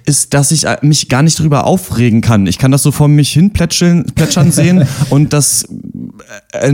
ist, 0.06 0.34
dass 0.34 0.52
ich 0.52 0.66
äh, 0.66 0.78
mich 0.82 1.10
gar 1.10 1.24
nicht 1.24 1.40
drüber 1.40 1.66
aufregen 1.66 2.22
kann. 2.22 2.48
Ich 2.48 2.58
kann 2.58 2.72
das 2.72 2.84
so 2.84 2.92
vor 2.92 3.08
mich 3.08 3.32
hin 3.32 3.52
plätscheln, 3.52 4.06
plätschern 4.16 4.52
sehen 4.52 4.86
und 5.10 5.34
das 5.34 5.68
äh, 6.54 6.70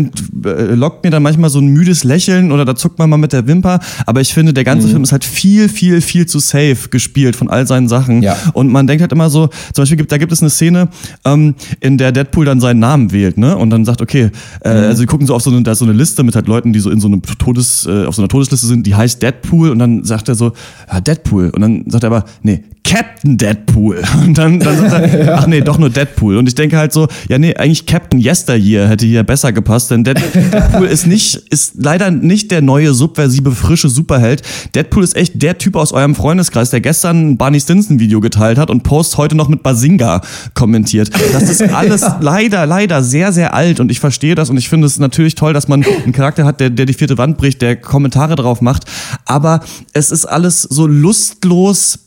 äh, 0.45 0.73
lockt 0.75 1.03
mir 1.03 1.11
dann 1.11 1.23
manchmal 1.23 1.49
so 1.49 1.59
ein 1.59 1.67
müdes 1.67 2.03
Lächeln 2.03 2.51
oder 2.51 2.65
da 2.65 2.75
zuckt 2.75 2.99
man 2.99 3.09
mal 3.09 3.17
mit 3.17 3.33
der 3.33 3.47
Wimper. 3.47 3.79
Aber 4.05 4.21
ich 4.21 4.33
finde, 4.33 4.53
der 4.53 4.63
ganze 4.63 4.87
Mhm. 4.87 4.91
Film 4.91 5.03
ist 5.03 5.11
halt 5.11 5.23
viel, 5.23 5.69
viel, 5.69 6.01
viel 6.01 6.25
zu 6.25 6.39
safe 6.39 6.89
gespielt 6.89 7.35
von 7.35 7.49
all 7.49 7.65
seinen 7.67 7.87
Sachen. 7.87 8.21
Ja. 8.23 8.35
Und 8.53 8.69
man 8.71 8.87
denkt 8.87 9.01
halt 9.01 9.11
immer 9.11 9.29
so, 9.29 9.47
zum 9.73 9.81
Beispiel 9.83 9.97
gibt, 9.97 10.11
da 10.11 10.17
gibt 10.17 10.31
es 10.31 10.41
eine 10.41 10.49
Szene, 10.49 10.89
ähm, 11.25 11.55
in 11.79 11.97
der 11.97 12.11
Deadpool 12.11 12.45
dann 12.45 12.59
seinen 12.59 12.79
Namen 12.79 13.11
wählt, 13.11 13.37
ne? 13.37 13.57
Und 13.57 13.69
dann 13.69 13.85
sagt, 13.85 14.01
okay, 14.01 14.29
äh, 14.61 14.69
also 14.69 15.01
sie 15.01 15.05
gucken 15.05 15.27
so 15.27 15.35
auf 15.35 15.41
so 15.41 15.51
eine, 15.51 15.61
da 15.63 15.71
ist 15.71 15.79
so 15.79 15.85
eine 15.85 15.93
Liste 15.93 16.23
mit 16.23 16.35
halt 16.35 16.47
Leuten, 16.47 16.73
die 16.73 16.79
so 16.79 16.89
in 16.89 16.99
so 16.99 17.07
einem 17.07 17.21
Todes, 17.21 17.85
äh, 17.85 18.05
auf 18.05 18.15
so 18.15 18.21
einer 18.21 18.29
Todesliste 18.29 18.67
sind, 18.67 18.85
die 18.87 18.95
heißt 18.95 19.21
Deadpool 19.21 19.69
und 19.69 19.79
dann 19.79 20.03
sagt 20.03 20.29
er 20.29 20.35
so, 20.35 20.53
ja, 20.91 21.01
Deadpool. 21.01 21.49
Und 21.49 21.61
dann 21.61 21.83
sagt 21.87 22.03
er 22.03 22.11
aber, 22.11 22.25
nee, 22.43 22.63
Captain 22.83 23.37
Deadpool. 23.37 24.01
Und 24.25 24.37
dann, 24.37 24.59
dann 24.59 24.89
sagt 24.89 25.13
er, 25.13 25.37
ach 25.37 25.47
nee, 25.47 25.61
doch 25.61 25.77
nur 25.77 25.89
Deadpool. 25.89 26.37
Und 26.37 26.47
ich 26.47 26.55
denke 26.55 26.77
halt 26.77 26.91
so, 26.91 27.07
ja 27.29 27.37
nee, 27.37 27.55
eigentlich 27.55 27.85
Captain 27.85 28.19
Yesteryear 28.19 28.87
hätte 28.87 29.05
hier 29.05 29.23
besser 29.23 29.51
gepasst, 29.53 29.91
denn 29.91 30.03
Dead, 30.03 30.17
Deadpool 30.53 30.87
ist 30.87 31.07
nicht, 31.07 31.35
ist 31.49 31.73
leider 31.77 32.11
nicht 32.11 32.51
der 32.51 32.61
neue, 32.61 32.93
subversive, 32.93 33.51
frische 33.51 33.89
Superheld. 33.89 34.41
Deadpool 34.75 35.03
ist 35.03 35.15
echt 35.15 35.41
der 35.41 35.57
Typ 35.57 35.75
aus 35.75 35.91
eurem 35.93 36.15
Freundeskreis, 36.15 36.69
der 36.69 36.81
gestern 36.81 37.31
ein 37.31 37.37
Barney 37.37 37.59
Stinson 37.59 37.99
Video 37.99 38.19
geteilt 38.19 38.57
hat 38.57 38.69
und 38.69 38.83
Post 38.83 39.17
heute 39.17 39.35
noch 39.35 39.47
mit 39.47 39.63
Basinga 39.63 40.21
kommentiert. 40.53 41.11
Das 41.33 41.49
ist 41.49 41.61
alles 41.61 42.05
leider, 42.19 42.65
leider 42.65 43.03
sehr, 43.03 43.31
sehr 43.31 43.53
alt 43.53 43.79
und 43.79 43.91
ich 43.91 43.99
verstehe 43.99 44.35
das 44.35 44.49
und 44.49 44.57
ich 44.57 44.69
finde 44.69 44.87
es 44.87 44.99
natürlich 44.99 45.35
toll, 45.35 45.53
dass 45.53 45.67
man 45.67 45.83
einen 45.83 46.13
Charakter 46.13 46.45
hat, 46.45 46.59
der, 46.59 46.69
der 46.69 46.85
die 46.85 46.93
vierte 46.93 47.17
Wand 47.17 47.37
bricht, 47.37 47.61
der 47.61 47.75
Kommentare 47.75 48.35
drauf 48.35 48.61
macht, 48.61 48.85
aber 49.25 49.61
es 49.93 50.11
ist 50.11 50.25
alles 50.25 50.63
so 50.63 50.87
lustlos 50.87 51.99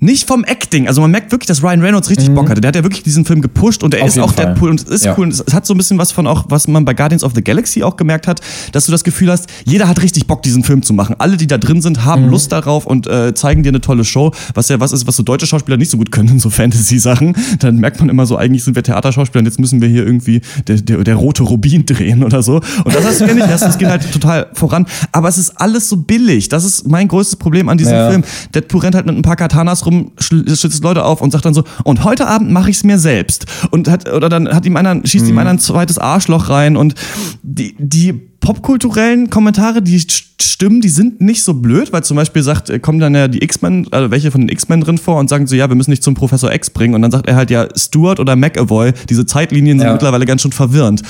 nicht 0.00 0.28
vom 0.28 0.44
Acting. 0.44 0.86
Also 0.88 1.00
man 1.00 1.10
merkt 1.10 1.32
wirklich, 1.32 1.46
dass 1.48 1.62
Ryan 1.62 1.80
Reynolds 1.80 2.08
richtig 2.10 2.30
Bock 2.34 2.48
hatte. 2.50 2.60
Der 2.60 2.68
hat 2.68 2.76
ja 2.76 2.82
wirklich 2.84 3.02
diesen 3.02 3.24
Film 3.24 3.40
gepusht 3.42 3.82
und 3.82 3.94
er 3.94 4.00
Mhm. 4.00 4.04
Auf 4.04 4.16
ist 4.16 4.18
auch 4.22 4.32
Fall. 4.34 4.46
Deadpool 4.46 4.70
und 4.70 4.80
es 4.80 4.86
ist 4.88 5.04
Ja. 5.04 5.14
cool. 5.18 5.24
Und 5.26 5.32
es 5.32 5.44
hat 5.52 5.66
so 5.66 5.74
ein 5.74 5.76
bisschen 5.76 5.98
was 5.98 6.12
von 6.12 6.26
auch, 6.26 6.46
was 6.48 6.68
man 6.68 6.84
bei 6.84 6.94
Guardians 6.94 7.24
of 7.24 7.32
the 7.34 7.42
Galaxy 7.42 7.82
auch 7.82 7.96
gemerkt 7.96 8.26
hat, 8.28 8.40
dass 8.72 8.86
du 8.86 8.92
das 8.92 9.04
Gefühl 9.04 9.30
hast, 9.30 9.46
jeder 9.64 9.88
hat 9.88 10.00
richtig 10.02 10.26
Bock, 10.26 10.42
diesen 10.42 10.62
Film 10.64 10.82
zu 10.82 10.92
machen. 10.92 11.16
Alle, 11.18 11.36
die 11.36 11.46
da 11.46 11.58
drin 11.58 11.80
sind, 11.82 12.04
haben 12.04 12.24
Mhm. 12.26 12.30
Lust 12.30 12.52
darauf 12.52 12.86
und 12.86 13.06
äh, 13.06 13.34
zeigen 13.34 13.62
dir 13.62 13.70
eine 13.70 13.80
tolle 13.80 14.04
Show, 14.04 14.32
was 14.54 14.68
ja 14.68 14.78
was 14.80 14.92
ist, 14.92 15.06
was 15.06 15.16
so 15.16 15.22
deutsche 15.22 15.46
Schauspieler 15.46 15.76
nicht 15.76 15.90
so 15.90 15.96
gut 15.98 16.12
können 16.12 16.28
in 16.28 16.38
so 16.40 16.50
Fantasy-Sachen. 16.50 17.34
Dann 17.58 17.76
merkt 17.78 17.98
man 18.00 18.08
immer 18.08 18.24
so, 18.26 18.36
eigentlich 18.36 18.64
sind 18.64 18.76
wir 18.76 18.82
Theaterschauspieler 18.82 19.40
und 19.40 19.46
jetzt 19.46 19.58
müssen 19.58 19.80
wir 19.80 19.88
hier 19.88 20.06
irgendwie 20.06 20.40
der, 20.68 20.76
der, 20.76 21.04
der 21.04 21.14
rote 21.16 21.42
Rubin 21.42 21.84
drehen 21.86 22.22
oder 22.24 22.42
so. 22.42 22.56
Und 22.84 22.94
das 22.94 23.04
hast 23.04 23.20
du 23.20 23.26
ja 23.26 23.34
nicht. 23.34 23.48
Das, 23.48 23.60
das 23.60 23.78
geht 23.78 23.88
halt 23.88 24.10
total 24.12 24.46
voran. 24.54 24.86
Aber 25.12 25.28
es 25.28 25.38
ist 25.38 25.60
alles 25.60 25.88
so 25.88 25.96
billig. 25.96 26.48
Das 26.48 26.64
ist 26.64 26.86
mein 26.88 27.08
größtes 27.08 27.36
Problem 27.36 27.68
an 27.68 27.78
diesem 27.78 27.94
Ja. 27.94 28.10
Film. 28.10 28.22
Deadpool 28.54 28.80
rennt 28.80 28.94
halt 28.94 29.06
mit 29.06 29.16
ein 29.16 29.22
paar 29.22 29.36
Katanas 29.36 29.67
rum, 29.86 30.12
schl- 30.20 30.48
schützt 30.58 30.82
Leute 30.82 31.04
auf 31.04 31.20
und 31.20 31.30
sagt 31.32 31.44
dann 31.44 31.54
so, 31.54 31.64
und 31.84 32.04
heute 32.04 32.26
Abend 32.26 32.50
mache 32.50 32.70
ich 32.70 32.76
es 32.78 32.84
mir 32.84 32.98
selbst. 32.98 33.46
Und 33.70 33.88
hat, 33.88 34.10
oder 34.12 34.28
dann 34.28 34.48
hat 34.48 34.66
ihm 34.66 34.76
einer, 34.76 35.00
schießt 35.04 35.24
Mhm. 35.26 35.30
ihm 35.32 35.38
einer 35.38 35.50
ein 35.50 35.58
zweites 35.58 35.98
Arschloch 35.98 36.48
rein 36.50 36.76
und 36.76 36.94
die, 37.42 37.74
die 37.78 38.12
popkulturellen 38.12 39.30
Kommentare, 39.30 39.82
die 39.82 39.98
st- 39.98 40.24
stimmen, 40.40 40.80
die 40.80 40.88
sind 40.88 41.20
nicht 41.20 41.42
so 41.42 41.54
blöd, 41.54 41.92
weil 41.92 42.02
zum 42.04 42.16
Beispiel 42.16 42.42
sagt, 42.42 42.70
äh, 42.70 42.78
kommen 42.78 42.98
dann 42.98 43.14
ja 43.14 43.28
die 43.28 43.42
X-Men, 43.42 43.86
also 43.92 44.10
welche 44.10 44.30
von 44.30 44.40
den 44.40 44.48
X-Men 44.48 44.80
drin 44.80 44.98
vor 44.98 45.18
und 45.18 45.28
sagen 45.28 45.46
so, 45.46 45.54
ja, 45.54 45.68
wir 45.68 45.76
müssen 45.76 45.90
dich 45.90 46.02
zum 46.02 46.14
Professor 46.14 46.52
X 46.52 46.70
bringen 46.70 46.94
und 46.94 47.02
dann 47.02 47.10
sagt 47.10 47.28
er 47.28 47.36
halt 47.36 47.50
ja, 47.50 47.68
Stewart 47.76 48.18
oder 48.20 48.36
McAvoy, 48.36 48.92
diese 49.08 49.26
Zeitlinien 49.26 49.78
sind 49.78 49.86
Ja. 49.86 49.92
mittlerweile 49.92 50.24
ganz 50.24 50.42
schön 50.42 50.52
verwirrend. 50.52 51.02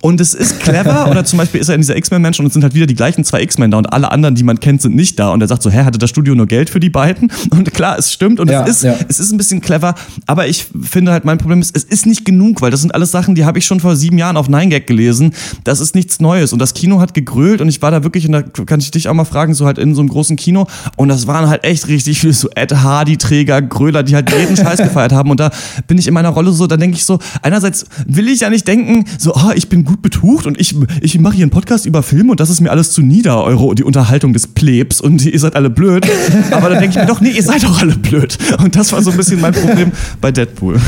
Und 0.00 0.20
es 0.20 0.34
ist 0.34 0.60
clever, 0.60 1.08
oder 1.10 1.24
zum 1.24 1.38
Beispiel 1.38 1.60
ist 1.60 1.68
er 1.68 1.74
in 1.74 1.80
dieser 1.80 1.96
X-Men-Mensch 1.96 2.40
und 2.40 2.46
es 2.46 2.52
sind 2.52 2.62
halt 2.62 2.74
wieder 2.74 2.86
die 2.86 2.94
gleichen 2.94 3.24
zwei 3.24 3.42
X-Men 3.42 3.70
da 3.70 3.78
und 3.78 3.92
alle 3.92 4.10
anderen, 4.10 4.34
die 4.34 4.42
man 4.42 4.60
kennt, 4.60 4.82
sind 4.82 4.94
nicht 4.94 5.18
da. 5.18 5.30
Und 5.30 5.40
er 5.40 5.48
sagt 5.48 5.62
so, 5.62 5.70
hä, 5.70 5.84
hatte 5.84 5.98
das 5.98 6.10
Studio 6.10 6.34
nur 6.34 6.46
Geld 6.46 6.70
für 6.70 6.80
die 6.80 6.90
beiden? 6.90 7.30
Und 7.50 7.72
klar, 7.74 7.98
es 7.98 8.12
stimmt 8.12 8.38
und 8.40 8.50
Ja, 8.50 8.64
es, 8.64 8.76
ist, 8.76 8.82
ja. 8.84 8.94
es 9.08 9.18
ist 9.18 9.32
ein 9.32 9.38
bisschen 9.38 9.60
clever, 9.60 9.94
aber 10.26 10.46
ich 10.46 10.66
finde 10.82 11.12
halt, 11.12 11.24
mein 11.24 11.38
Problem 11.38 11.60
ist, 11.60 11.76
es 11.76 11.84
ist 11.84 12.06
nicht 12.06 12.24
genug, 12.24 12.62
weil 12.62 12.70
das 12.70 12.80
sind 12.80 12.94
alles 12.94 13.10
Sachen, 13.10 13.34
die 13.34 13.44
habe 13.44 13.58
ich 13.58 13.66
schon 13.66 13.80
vor 13.80 13.96
sieben 13.96 14.18
Jahren 14.18 14.36
auf 14.36 14.48
9gag 14.48 14.86
gelesen. 14.86 15.34
Das 15.64 15.80
ist 15.80 15.94
nichts 15.94 16.20
Neues. 16.20 16.52
Und 16.52 16.58
das 16.60 16.74
Kino 16.74 17.00
hat 17.00 17.14
gegrölt 17.14 17.60
und 17.60 17.68
ich 17.68 17.82
war 17.82 17.90
da 17.90 18.04
wirklich, 18.04 18.26
und 18.26 18.32
da 18.32 18.42
kann 18.42 18.80
ich 18.80 18.90
dich 18.90 19.08
auch 19.08 19.14
mal 19.14 19.24
fragen, 19.24 19.54
so 19.54 19.66
halt 19.66 19.78
in 19.78 19.94
so 19.94 20.00
einem 20.00 20.10
großen 20.10 20.36
Kino. 20.36 20.66
Und 20.96 21.08
das 21.08 21.26
waren 21.26 21.48
halt 21.48 21.64
echt 21.64 21.88
richtig 21.88 22.20
viele 22.20 22.32
so 22.32 22.48
Ed 22.54 22.72
Hardy-Träger, 22.72 23.62
Gröler, 23.62 24.02
die 24.02 24.14
halt 24.14 24.30
jeden 24.30 24.56
Scheiß 24.56 24.78
gefeiert 24.78 25.12
haben. 25.12 25.30
Und 25.30 25.40
da 25.40 25.50
bin 25.86 25.98
ich 25.98 26.06
in 26.06 26.14
meiner 26.14 26.30
Rolle 26.30 26.52
so, 26.52 26.66
da 26.66 26.76
denke 26.76 26.96
ich 26.96 27.04
so, 27.04 27.18
einerseits 27.42 27.86
will 28.06 28.28
ich 28.28 28.40
ja 28.40 28.50
nicht 28.50 28.66
denken, 28.66 29.04
so, 29.18 29.34
ah, 29.34 29.52
ich 29.54 29.68
bin 29.68 29.79
gut 29.84 30.02
betucht 30.02 30.46
und 30.46 30.60
ich, 30.60 30.74
ich 31.00 31.18
mache 31.18 31.36
hier 31.36 31.44
einen 31.44 31.50
Podcast 31.50 31.86
über 31.86 32.02
Filme 32.02 32.32
und 32.32 32.40
das 32.40 32.50
ist 32.50 32.60
mir 32.60 32.70
alles 32.70 32.92
zu 32.92 33.02
nieder, 33.02 33.42
eure, 33.44 33.74
die 33.74 33.84
Unterhaltung 33.84 34.32
des 34.32 34.46
Plebs 34.46 35.00
und 35.00 35.24
ihr 35.24 35.38
seid 35.38 35.56
alle 35.56 35.70
blöd. 35.70 36.06
Aber 36.50 36.68
dann 36.68 36.80
denke 36.80 36.96
ich 36.96 37.02
mir 37.02 37.06
doch, 37.06 37.20
nee, 37.20 37.30
ihr 37.30 37.42
seid 37.42 37.62
doch 37.62 37.80
alle 37.80 37.96
blöd. 37.96 38.36
Und 38.62 38.76
das 38.76 38.92
war 38.92 39.02
so 39.02 39.10
ein 39.10 39.16
bisschen 39.16 39.40
mein 39.40 39.52
Problem 39.52 39.92
bei 40.20 40.32
Deadpool. 40.32 40.78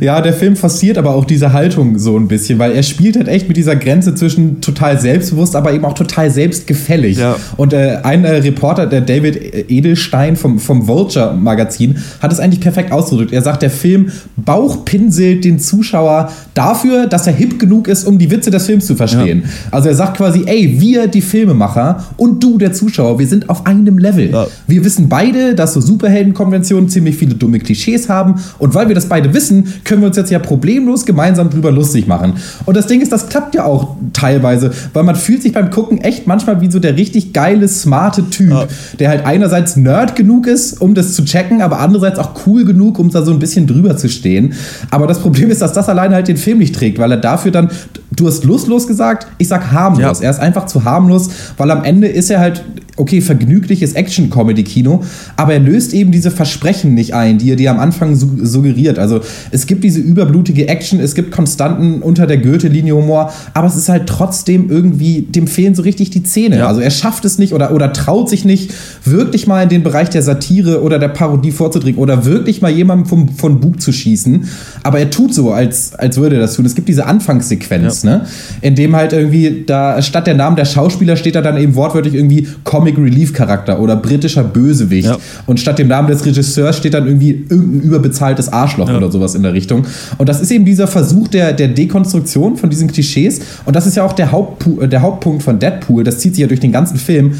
Ja, 0.00 0.20
der 0.20 0.32
Film 0.32 0.56
forciert 0.56 0.98
aber 0.98 1.14
auch 1.14 1.24
diese 1.24 1.52
Haltung 1.52 1.98
so 1.98 2.16
ein 2.16 2.28
bisschen, 2.28 2.58
weil 2.58 2.72
er 2.72 2.82
spielt 2.82 3.16
halt 3.16 3.28
echt 3.28 3.48
mit 3.48 3.56
dieser 3.56 3.76
Grenze 3.76 4.14
zwischen 4.14 4.60
total 4.60 5.00
selbstbewusst, 5.00 5.54
aber 5.54 5.72
eben 5.72 5.84
auch 5.84 5.94
total 5.94 6.30
selbstgefällig. 6.30 7.18
Ja. 7.18 7.36
Und 7.56 7.72
äh, 7.72 7.98
ein 8.02 8.24
äh, 8.24 8.36
Reporter, 8.36 8.86
der 8.86 9.00
David 9.00 9.70
Edelstein 9.70 10.36
vom, 10.36 10.58
vom 10.58 10.88
Vulture 10.88 11.34
Magazin, 11.34 11.98
hat 12.20 12.32
es 12.32 12.40
eigentlich 12.40 12.60
perfekt 12.60 12.92
ausgedrückt. 12.92 13.32
Er 13.32 13.42
sagt, 13.42 13.62
der 13.62 13.70
Film 13.70 14.10
bauchpinselt 14.36 15.44
den 15.44 15.58
Zuschauer 15.58 16.32
dafür, 16.54 17.06
dass 17.06 17.26
er 17.26 17.32
hip 17.32 17.58
genug 17.58 17.88
ist, 17.88 18.04
um 18.04 18.18
die 18.18 18.30
Witze 18.32 18.50
des 18.50 18.66
Films 18.66 18.86
zu 18.86 18.96
verstehen. 18.96 19.44
Also 19.70 19.88
er 19.88 19.94
sagt 19.94 20.16
quasi, 20.16 20.42
ey, 20.46 20.80
wir, 20.80 21.06
die 21.06 21.20
Filmemacher 21.20 22.04
und 22.16 22.42
du, 22.42 22.58
der 22.58 22.72
Zuschauer, 22.72 23.20
wir 23.20 23.26
sind 23.28 23.48
auf 23.48 23.66
einem 23.66 23.98
Level. 23.98 24.30
Ja. 24.30 24.46
Wir 24.66 24.84
wissen 24.84 25.08
beide, 25.08 25.54
dass 25.54 25.74
so 25.74 25.80
Superheldenkonventionen 25.80 26.88
ziemlich 26.88 27.16
viele 27.16 27.34
dumme 27.34 27.60
Klischees 27.60 28.08
haben. 28.08 28.34
Und 28.58 28.74
weil 28.74 28.88
wir 28.88 28.94
das 28.94 29.06
beide 29.06 29.32
wissen, 29.34 29.72
können 29.84 30.02
wir 30.02 30.08
uns 30.08 30.16
jetzt 30.16 30.30
ja 30.30 30.38
problemlos 30.38 31.06
gemeinsam 31.06 31.50
drüber 31.50 31.70
lustig 31.70 32.06
machen. 32.06 32.34
Und 32.64 32.76
das 32.76 32.86
Ding 32.86 33.00
ist, 33.00 33.12
das 33.12 33.28
klappt 33.28 33.54
ja 33.54 33.64
auch 33.64 33.96
teilweise, 34.12 34.72
weil 34.92 35.04
man 35.04 35.16
fühlt 35.16 35.42
sich 35.42 35.52
beim 35.52 35.70
Gucken 35.70 35.98
echt 35.98 36.26
manchmal 36.26 36.60
wie 36.60 36.70
so 36.70 36.78
der 36.78 36.96
richtig 36.96 37.32
geile, 37.32 37.68
smarte 37.68 38.28
Typ, 38.30 38.68
der 38.98 39.08
halt 39.08 39.26
einerseits 39.26 39.76
Nerd 39.76 40.16
genug 40.16 40.46
ist, 40.46 40.80
um 40.80 40.94
das 40.94 41.12
zu 41.14 41.24
checken, 41.24 41.62
aber 41.62 41.80
andererseits 41.80 42.18
auch 42.18 42.46
cool 42.46 42.64
genug, 42.64 42.98
um 42.98 43.10
da 43.10 43.22
so 43.22 43.32
ein 43.32 43.38
bisschen 43.38 43.66
drüber 43.66 43.96
zu 43.96 44.08
stehen. 44.08 44.54
Aber 44.90 45.06
das 45.06 45.18
Problem 45.18 45.50
ist, 45.50 45.62
dass 45.62 45.72
das 45.72 45.88
alleine 45.88 46.14
halt 46.14 46.28
den 46.28 46.36
Film 46.36 46.58
nicht 46.58 46.74
trägt, 46.74 46.98
weil 46.98 47.10
er 47.10 47.18
dafür 47.18 47.50
dann, 47.50 47.70
du 48.16 48.26
hast 48.26 48.44
lustlos 48.44 48.86
gesagt, 48.86 49.26
ich 49.38 49.48
sag 49.48 49.72
harmlos. 49.72 50.20
Ja. 50.20 50.26
Er 50.26 50.30
ist 50.30 50.40
einfach 50.40 50.66
zu 50.66 50.84
harmlos, 50.84 51.30
weil 51.56 51.70
am 51.70 51.84
Ende 51.84 52.08
ist 52.08 52.30
er 52.30 52.40
halt, 52.40 52.64
okay, 53.02 53.20
vergnügliches 53.20 53.94
Action-Comedy-Kino, 53.94 55.02
aber 55.36 55.54
er 55.54 55.60
löst 55.60 55.92
eben 55.92 56.12
diese 56.12 56.30
Versprechen 56.30 56.94
nicht 56.94 57.14
ein, 57.14 57.38
die 57.38 57.50
er 57.50 57.56
dir 57.56 57.72
am 57.72 57.80
Anfang 57.80 58.14
su 58.14 58.28
suggeriert. 58.44 58.98
Also 58.98 59.20
es 59.50 59.66
gibt 59.66 59.82
diese 59.82 59.98
überblutige 59.98 60.68
Action, 60.68 61.00
es 61.00 61.16
gibt 61.16 61.32
konstanten 61.32 62.00
unter 62.00 62.28
der 62.28 62.38
Gürtellinie 62.38 62.94
Humor, 62.94 63.32
aber 63.54 63.66
es 63.66 63.74
ist 63.74 63.88
halt 63.88 64.06
trotzdem 64.06 64.70
irgendwie, 64.70 65.22
dem 65.22 65.48
fehlen 65.48 65.74
so 65.74 65.82
richtig 65.82 66.10
die 66.10 66.22
Zähne. 66.22 66.58
Ja. 66.58 66.68
Also 66.68 66.80
er 66.80 66.90
schafft 66.90 67.24
es 67.24 67.38
nicht 67.38 67.52
oder, 67.52 67.74
oder 67.74 67.92
traut 67.92 68.30
sich 68.30 68.44
nicht, 68.44 68.72
wirklich 69.04 69.48
mal 69.48 69.64
in 69.64 69.68
den 69.68 69.82
Bereich 69.82 70.08
der 70.10 70.22
Satire 70.22 70.82
oder 70.82 71.00
der 71.00 71.08
Parodie 71.08 71.50
vorzudringen 71.50 71.98
oder 71.98 72.24
wirklich 72.24 72.62
mal 72.62 72.70
jemandem 72.70 73.06
vom, 73.06 73.28
von 73.30 73.60
Bug 73.60 73.82
zu 73.82 73.92
schießen. 73.92 74.44
Aber 74.84 75.00
er 75.00 75.10
tut 75.10 75.34
so, 75.34 75.50
als, 75.50 75.94
als 75.94 76.18
würde 76.18 76.36
er 76.36 76.42
das 76.42 76.54
tun. 76.54 76.64
Es 76.64 76.76
gibt 76.76 76.88
diese 76.88 77.06
Anfangssequenz, 77.06 78.04
ne? 78.04 78.26
in 78.60 78.76
dem 78.76 78.94
halt 78.94 79.12
irgendwie 79.12 79.64
da 79.66 80.00
statt 80.00 80.28
der 80.28 80.34
Namen 80.34 80.54
der 80.54 80.66
Schauspieler 80.66 81.16
steht 81.16 81.34
da 81.34 81.40
dann 81.42 81.56
eben 81.56 81.74
wortwörtlich 81.74 82.14
irgendwie 82.14 82.46
Comic 82.62 82.91
Relief 82.98 83.32
Charakter 83.32 83.80
oder 83.80 83.96
britischer 83.96 84.44
Bösewicht. 84.44 85.08
Ja. 85.08 85.18
Und 85.46 85.60
statt 85.60 85.78
dem 85.78 85.88
Namen 85.88 86.08
des 86.08 86.24
Regisseurs 86.24 86.76
steht 86.76 86.94
dann 86.94 87.06
irgendwie 87.06 87.46
irgendein 87.48 87.80
überbezahltes 87.80 88.52
Arschloch 88.52 88.92
oder 88.92 89.10
sowas 89.10 89.34
in 89.34 89.42
der 89.42 89.52
Richtung. 89.52 89.86
Und 90.18 90.28
das 90.28 90.40
ist 90.40 90.50
eben 90.50 90.64
dieser 90.64 90.86
Versuch 90.86 91.28
der, 91.28 91.52
der 91.52 91.68
Dekonstruktion 91.68 92.56
von 92.56 92.70
diesen 92.70 92.88
Klischees. 92.88 93.40
Und 93.64 93.76
das 93.76 93.86
ist 93.86 93.96
ja 93.96 94.04
auch 94.04 94.12
der, 94.12 94.32
Hauptpu 94.32 94.86
der 94.86 95.02
Hauptpunkt 95.02 95.42
von 95.42 95.58
Deadpool. 95.58 96.04
Das 96.04 96.18
zieht 96.18 96.34
sich 96.34 96.42
ja 96.42 96.48
durch 96.48 96.60
den 96.60 96.72
ganzen 96.72 96.96
Film. 96.96 97.32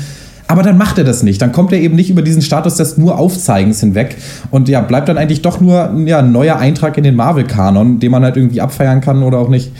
Aber 0.48 0.62
dann 0.62 0.76
macht 0.76 0.98
er 0.98 1.04
das 1.04 1.22
nicht. 1.22 1.40
Dann 1.40 1.50
kommt 1.50 1.72
er 1.72 1.80
eben 1.80 1.94
nicht 1.96 2.10
über 2.10 2.20
diesen 2.20 2.42
Status 2.42 2.74
des 2.74 2.98
nur 2.98 3.18
Aufzeigens 3.18 3.80
hinweg. 3.80 4.16
Und 4.50 4.68
ja, 4.68 4.82
bleibt 4.82 5.08
dann 5.08 5.16
eigentlich 5.16 5.40
doch 5.40 5.60
nur 5.60 5.94
ja, 6.04 6.18
ein 6.18 6.30
neuer 6.30 6.56
Eintrag 6.56 6.98
in 6.98 7.04
den 7.04 7.16
Marvel-Kanon, 7.16 8.00
den 8.00 8.10
man 8.10 8.22
halt 8.22 8.36
irgendwie 8.36 8.60
abfeiern 8.60 9.00
kann 9.00 9.22
oder 9.22 9.38
auch 9.38 9.48
nicht. 9.48 9.72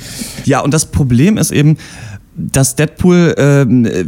Ja, 0.46 0.60
und 0.60 0.72
das 0.72 0.86
Problem 0.86 1.36
ist 1.36 1.50
eben, 1.50 1.76
dass 2.34 2.76
Deadpool 2.76 3.34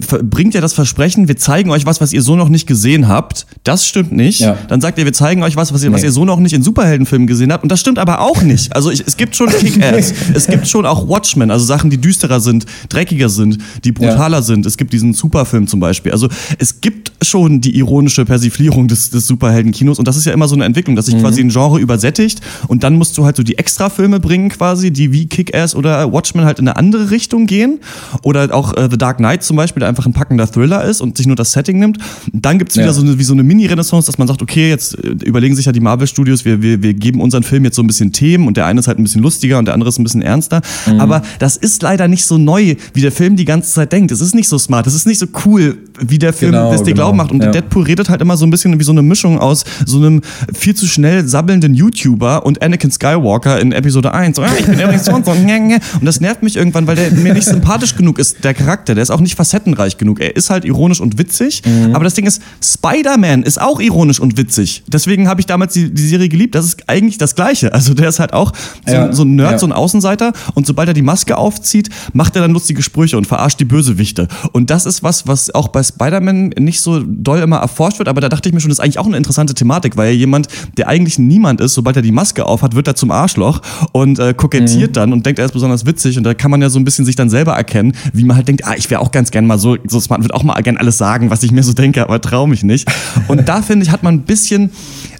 ver- 0.00 0.22
bringt 0.22 0.54
ja 0.54 0.60
das 0.60 0.72
Versprechen, 0.72 1.28
wir 1.28 1.36
zeigen 1.36 1.70
euch 1.70 1.84
was, 1.86 2.00
was 2.00 2.12
ihr 2.12 2.22
so 2.22 2.36
noch 2.36 2.48
nicht 2.48 2.66
gesehen 2.66 3.06
habt. 3.08 3.46
Das 3.64 3.86
stimmt 3.86 4.12
nicht. 4.12 4.40
Ja. 4.40 4.56
Dann 4.68 4.80
sagt 4.80 4.98
ihr, 4.98 5.04
wir 5.04 5.12
zeigen 5.12 5.42
euch 5.42 5.56
was, 5.56 5.74
was 5.74 5.82
ihr, 5.84 5.92
was 5.92 6.00
Nee. 6.00 6.08
ihr 6.08 6.12
so 6.12 6.24
noch 6.24 6.38
nicht 6.38 6.52
in 6.54 6.62
Superheldenfilmen 6.62 7.26
gesehen 7.26 7.52
habt. 7.52 7.62
Und 7.62 7.70
das 7.72 7.80
stimmt 7.80 7.98
aber 7.98 8.20
auch 8.20 8.42
nicht. 8.42 8.74
Also 8.74 8.90
ich, 8.90 9.04
es 9.06 9.16
gibt 9.16 9.36
schon 9.36 9.48
Kick-Ass. 9.48 10.12
es 10.34 10.46
gibt 10.46 10.66
schon 10.68 10.86
auch 10.86 11.08
Watchmen, 11.08 11.50
also 11.50 11.64
Sachen, 11.64 11.90
die 11.90 11.98
düsterer 11.98 12.40
sind, 12.40 12.64
dreckiger 12.88 13.28
sind, 13.28 13.58
die 13.84 13.92
brutaler 13.92 14.42
sind. 14.42 14.64
Es 14.66 14.76
gibt 14.76 14.92
diesen 14.92 15.12
Superfilm 15.12 15.66
zum 15.66 15.80
Beispiel. 15.80 16.12
Also 16.12 16.28
es 16.58 16.80
gibt 16.80 17.12
schon 17.22 17.60
die 17.60 17.76
ironische 17.76 18.24
Persiflierung 18.24 18.88
des, 18.88 19.10
des 19.10 19.26
Superheldenkinos 19.26 19.98
und 19.98 20.08
das 20.08 20.16
ist 20.16 20.24
ja 20.24 20.32
immer 20.32 20.48
so 20.48 20.54
eine 20.54 20.64
Entwicklung, 20.64 20.96
dass 20.96 21.06
sich 21.06 21.18
quasi 21.18 21.40
ein 21.40 21.48
Genre 21.50 21.78
übersättigt 21.80 22.40
und 22.68 22.82
dann 22.84 22.96
musst 22.96 23.16
du 23.18 23.24
halt 23.24 23.36
so 23.36 23.42
die 23.42 23.56
Extrafilme 23.58 24.20
bringen 24.20 24.48
quasi, 24.48 24.90
die 24.90 25.12
wie 25.12 25.26
Kick-Ass 25.26 25.74
oder 25.74 26.12
Watchmen 26.12 26.44
halt 26.44 26.58
in 26.58 26.68
eine 26.68 26.76
andere 26.76 27.10
Richtung 27.10 27.46
gehen 27.46 27.80
oder 28.22 28.54
auch 28.54 28.76
äh, 28.76 28.88
The 28.90 28.98
Dark 28.98 29.18
Knight 29.18 29.42
zum 29.42 29.56
Beispiel, 29.56 29.80
der 29.80 29.88
einfach 29.88 30.06
ein 30.06 30.12
packender 30.12 30.50
Thriller 30.50 30.84
ist 30.84 31.00
und 31.00 31.16
sich 31.16 31.26
nur 31.26 31.36
das 31.36 31.52
Setting 31.52 31.78
nimmt. 31.78 31.98
Dann 32.32 32.58
gibt's 32.58 32.76
wieder 32.76 32.86
Ja. 32.86 32.92
so 32.92 33.02
eine, 33.02 33.18
wie 33.18 33.24
so 33.24 33.32
eine 33.32 33.42
Mini-Renaissance, 33.42 34.06
dass 34.06 34.18
man 34.18 34.28
sagt, 34.28 34.42
okay, 34.42 34.68
jetzt 34.68 34.96
äh, 35.02 35.08
überlegen 35.24 35.56
sich 35.56 35.66
ja 35.66 35.72
die 35.72 35.80
Marvel-Studios, 35.80 36.44
wir, 36.44 36.62
wir, 36.62 36.82
wir 36.82 36.94
geben 36.94 37.20
unseren 37.20 37.42
Film 37.42 37.64
jetzt 37.64 37.76
so 37.76 37.82
ein 37.82 37.86
bisschen 37.86 38.12
Themen 38.12 38.46
und 38.46 38.56
der 38.56 38.66
eine 38.66 38.80
ist 38.80 38.86
halt 38.88 38.98
ein 38.98 39.04
bisschen 39.04 39.22
lustiger 39.22 39.58
und 39.58 39.64
der 39.66 39.74
andere 39.74 39.88
ist 39.88 39.98
ein 39.98 40.04
bisschen 40.04 40.22
ernster. 40.22 40.62
Aber 40.98 41.22
das 41.38 41.56
ist 41.56 41.82
leider 41.82 42.08
nicht 42.08 42.24
so 42.24 42.38
neu, 42.38 42.74
wie 42.92 43.00
der 43.00 43.12
Film 43.12 43.36
die 43.36 43.44
ganze 43.44 43.72
Zeit 43.72 43.92
denkt. 43.92 44.12
Es 44.12 44.20
ist 44.20 44.34
nicht 44.34 44.48
so 44.48 44.58
smart, 44.58 44.86
es 44.86 44.94
ist 44.94 45.06
nicht 45.06 45.18
so 45.18 45.26
cool, 45.44 45.78
wie 46.00 46.18
der 46.18 46.32
Film 46.32 46.52
Genau, 46.52 46.72
es 46.72 46.80
dir 46.82 46.86
genau, 46.86 46.96
glauben 46.96 47.18
macht. 47.18 47.30
Und 47.30 47.42
ja. 47.42 47.50
Deadpool 47.50 47.84
redet 47.84 48.08
halt 48.08 48.20
immer 48.20 48.36
so 48.36 48.44
ein 48.46 48.50
bisschen 48.50 48.78
wie 48.78 48.84
so 48.84 48.92
eine 48.92 49.02
Mischung 49.02 49.38
aus 49.38 49.64
so 49.86 49.98
einem 49.98 50.22
viel 50.52 50.74
zu 50.74 50.86
schnell 50.86 51.26
sabbelnden 51.26 51.74
YouTuber 51.74 52.44
und 52.44 52.62
Anakin 52.62 52.90
Skywalker 52.90 53.60
in 53.60 53.72
Episode 53.72 54.12
1. 54.12 54.36
So, 54.36 54.42
"Ah, 54.42 54.50
ich 54.58 54.66
bin 54.66 54.78
übrigens 54.80 55.04
so 55.04 55.12
und 55.12 55.24
so. 55.24 55.32
nge, 55.34 55.60
nge." 55.60 55.78
Und 56.00 56.04
das 56.04 56.20
nervt 56.20 56.42
mich 56.42 56.56
irgendwann, 56.56 56.86
weil 56.86 56.96
der 56.96 57.12
mir 57.12 57.34
nicht 57.34 57.46
sympathisch 57.46 57.94
genug 57.96 58.18
ist, 58.18 58.42
der 58.44 58.54
Charakter. 58.54 58.94
Der 58.94 59.02
ist 59.02 59.10
auch 59.10 59.20
nicht 59.20 59.36
facettenreich 59.36 59.96
genug. 59.98 60.20
Er 60.20 60.34
ist 60.34 60.50
halt 60.50 60.64
ironisch 60.64 61.00
und 61.00 61.18
witzig. 61.18 61.62
Mhm. 61.64 61.94
Aber 61.94 62.04
das 62.04 62.14
Ding 62.14 62.26
ist, 62.26 62.42
Spider-Man 62.62 63.42
ist 63.44 63.60
auch 63.60 63.80
ironisch 63.80 64.18
und 64.20 64.36
witzig. 64.36 64.82
Deswegen 64.88 65.28
habe 65.28 65.40
ich 65.40 65.46
damals 65.46 65.74
die, 65.74 65.92
die 65.94 66.06
Serie 66.06 66.28
geliebt. 66.28 66.54
Das 66.54 66.64
ist 66.64 66.88
eigentlich 66.88 67.18
das 67.18 67.34
Gleiche. 67.34 67.72
Also 67.72 67.94
der 67.94 68.08
ist 68.08 68.18
halt 68.20 68.32
auch 68.32 68.52
so, 68.86 68.92
Ja, 68.92 69.12
so 69.12 69.22
ein 69.22 69.36
Nerd, 69.36 69.52
ja. 69.52 69.58
so 69.58 69.66
ein 69.66 69.72
Außenseiter. 69.72 70.32
Und 70.54 70.66
sobald 70.66 70.88
er 70.88 70.94
die 70.94 71.02
Maske 71.02 71.36
aufzieht, 71.36 71.88
macht 72.12 72.34
er 72.36 72.42
dann 72.42 72.50
lustige 72.52 72.82
Sprüche 72.82 73.16
und 73.16 73.26
verarscht 73.26 73.60
die 73.60 73.64
Bösewichte. 73.64 74.26
Und 74.52 74.70
das 74.70 74.86
ist 74.86 75.02
was, 75.02 75.26
was 75.26 75.54
auch 75.54 75.68
bei 75.68 75.83
Spider-Man 75.84 76.50
nicht 76.58 76.80
so 76.80 77.02
doll 77.06 77.38
immer 77.40 77.58
erforscht 77.58 77.98
wird. 77.98 78.08
Aber 78.08 78.20
da 78.20 78.28
dachte 78.28 78.48
ich 78.48 78.54
mir 78.54 78.60
schon, 78.60 78.70
das 78.70 78.78
ist 78.78 78.84
eigentlich 78.84 78.98
auch 78.98 79.06
eine 79.06 79.16
interessante 79.16 79.54
Thematik, 79.54 79.96
weil 79.96 80.12
jemand, 80.14 80.48
der 80.76 80.88
eigentlich 80.88 81.18
niemand 81.18 81.60
ist, 81.60 81.74
sobald 81.74 81.96
er 81.96 82.02
die 82.02 82.12
Maske 82.12 82.44
aufhat, 82.46 82.74
wird 82.74 82.88
er 82.88 82.94
zum 82.96 83.10
Arschloch 83.10 83.60
und 83.92 84.18
äh, 84.18 84.34
kokettiert 84.34 84.90
Mhm. 84.90 84.94
dann 84.94 85.12
und 85.12 85.26
denkt, 85.26 85.38
er 85.38 85.44
ist 85.46 85.52
besonders 85.52 85.86
witzig. 85.86 86.16
Und 86.18 86.24
da 86.24 86.34
kann 86.34 86.50
man 86.50 86.60
ja 86.62 86.68
so 86.70 86.78
ein 86.78 86.84
bisschen 86.84 87.04
sich 87.04 87.16
dann 87.16 87.30
selber 87.30 87.52
erkennen, 87.52 87.92
wie 88.12 88.24
man 88.24 88.36
halt 88.36 88.48
denkt, 88.48 88.66
ah, 88.66 88.74
ich 88.76 88.90
wäre 88.90 89.00
auch 89.00 89.10
ganz 89.12 89.30
gern 89.30 89.46
mal 89.46 89.58
so, 89.58 89.76
so 89.86 90.00
smart, 90.00 90.22
würde 90.22 90.34
auch 90.34 90.42
mal 90.42 90.60
gern 90.62 90.76
alles 90.76 90.98
sagen, 90.98 91.30
was 91.30 91.42
ich 91.42 91.52
mir 91.52 91.62
so 91.62 91.72
denke, 91.72 92.02
aber 92.02 92.20
trau 92.20 92.46
mich 92.46 92.62
nicht. 92.64 92.88
Und 93.28 93.48
da 93.48 93.62
finde 93.62 93.84
ich, 93.84 93.92
hat 93.92 94.02
man 94.02 94.14
ein 94.14 94.22
bisschen, 94.22 94.70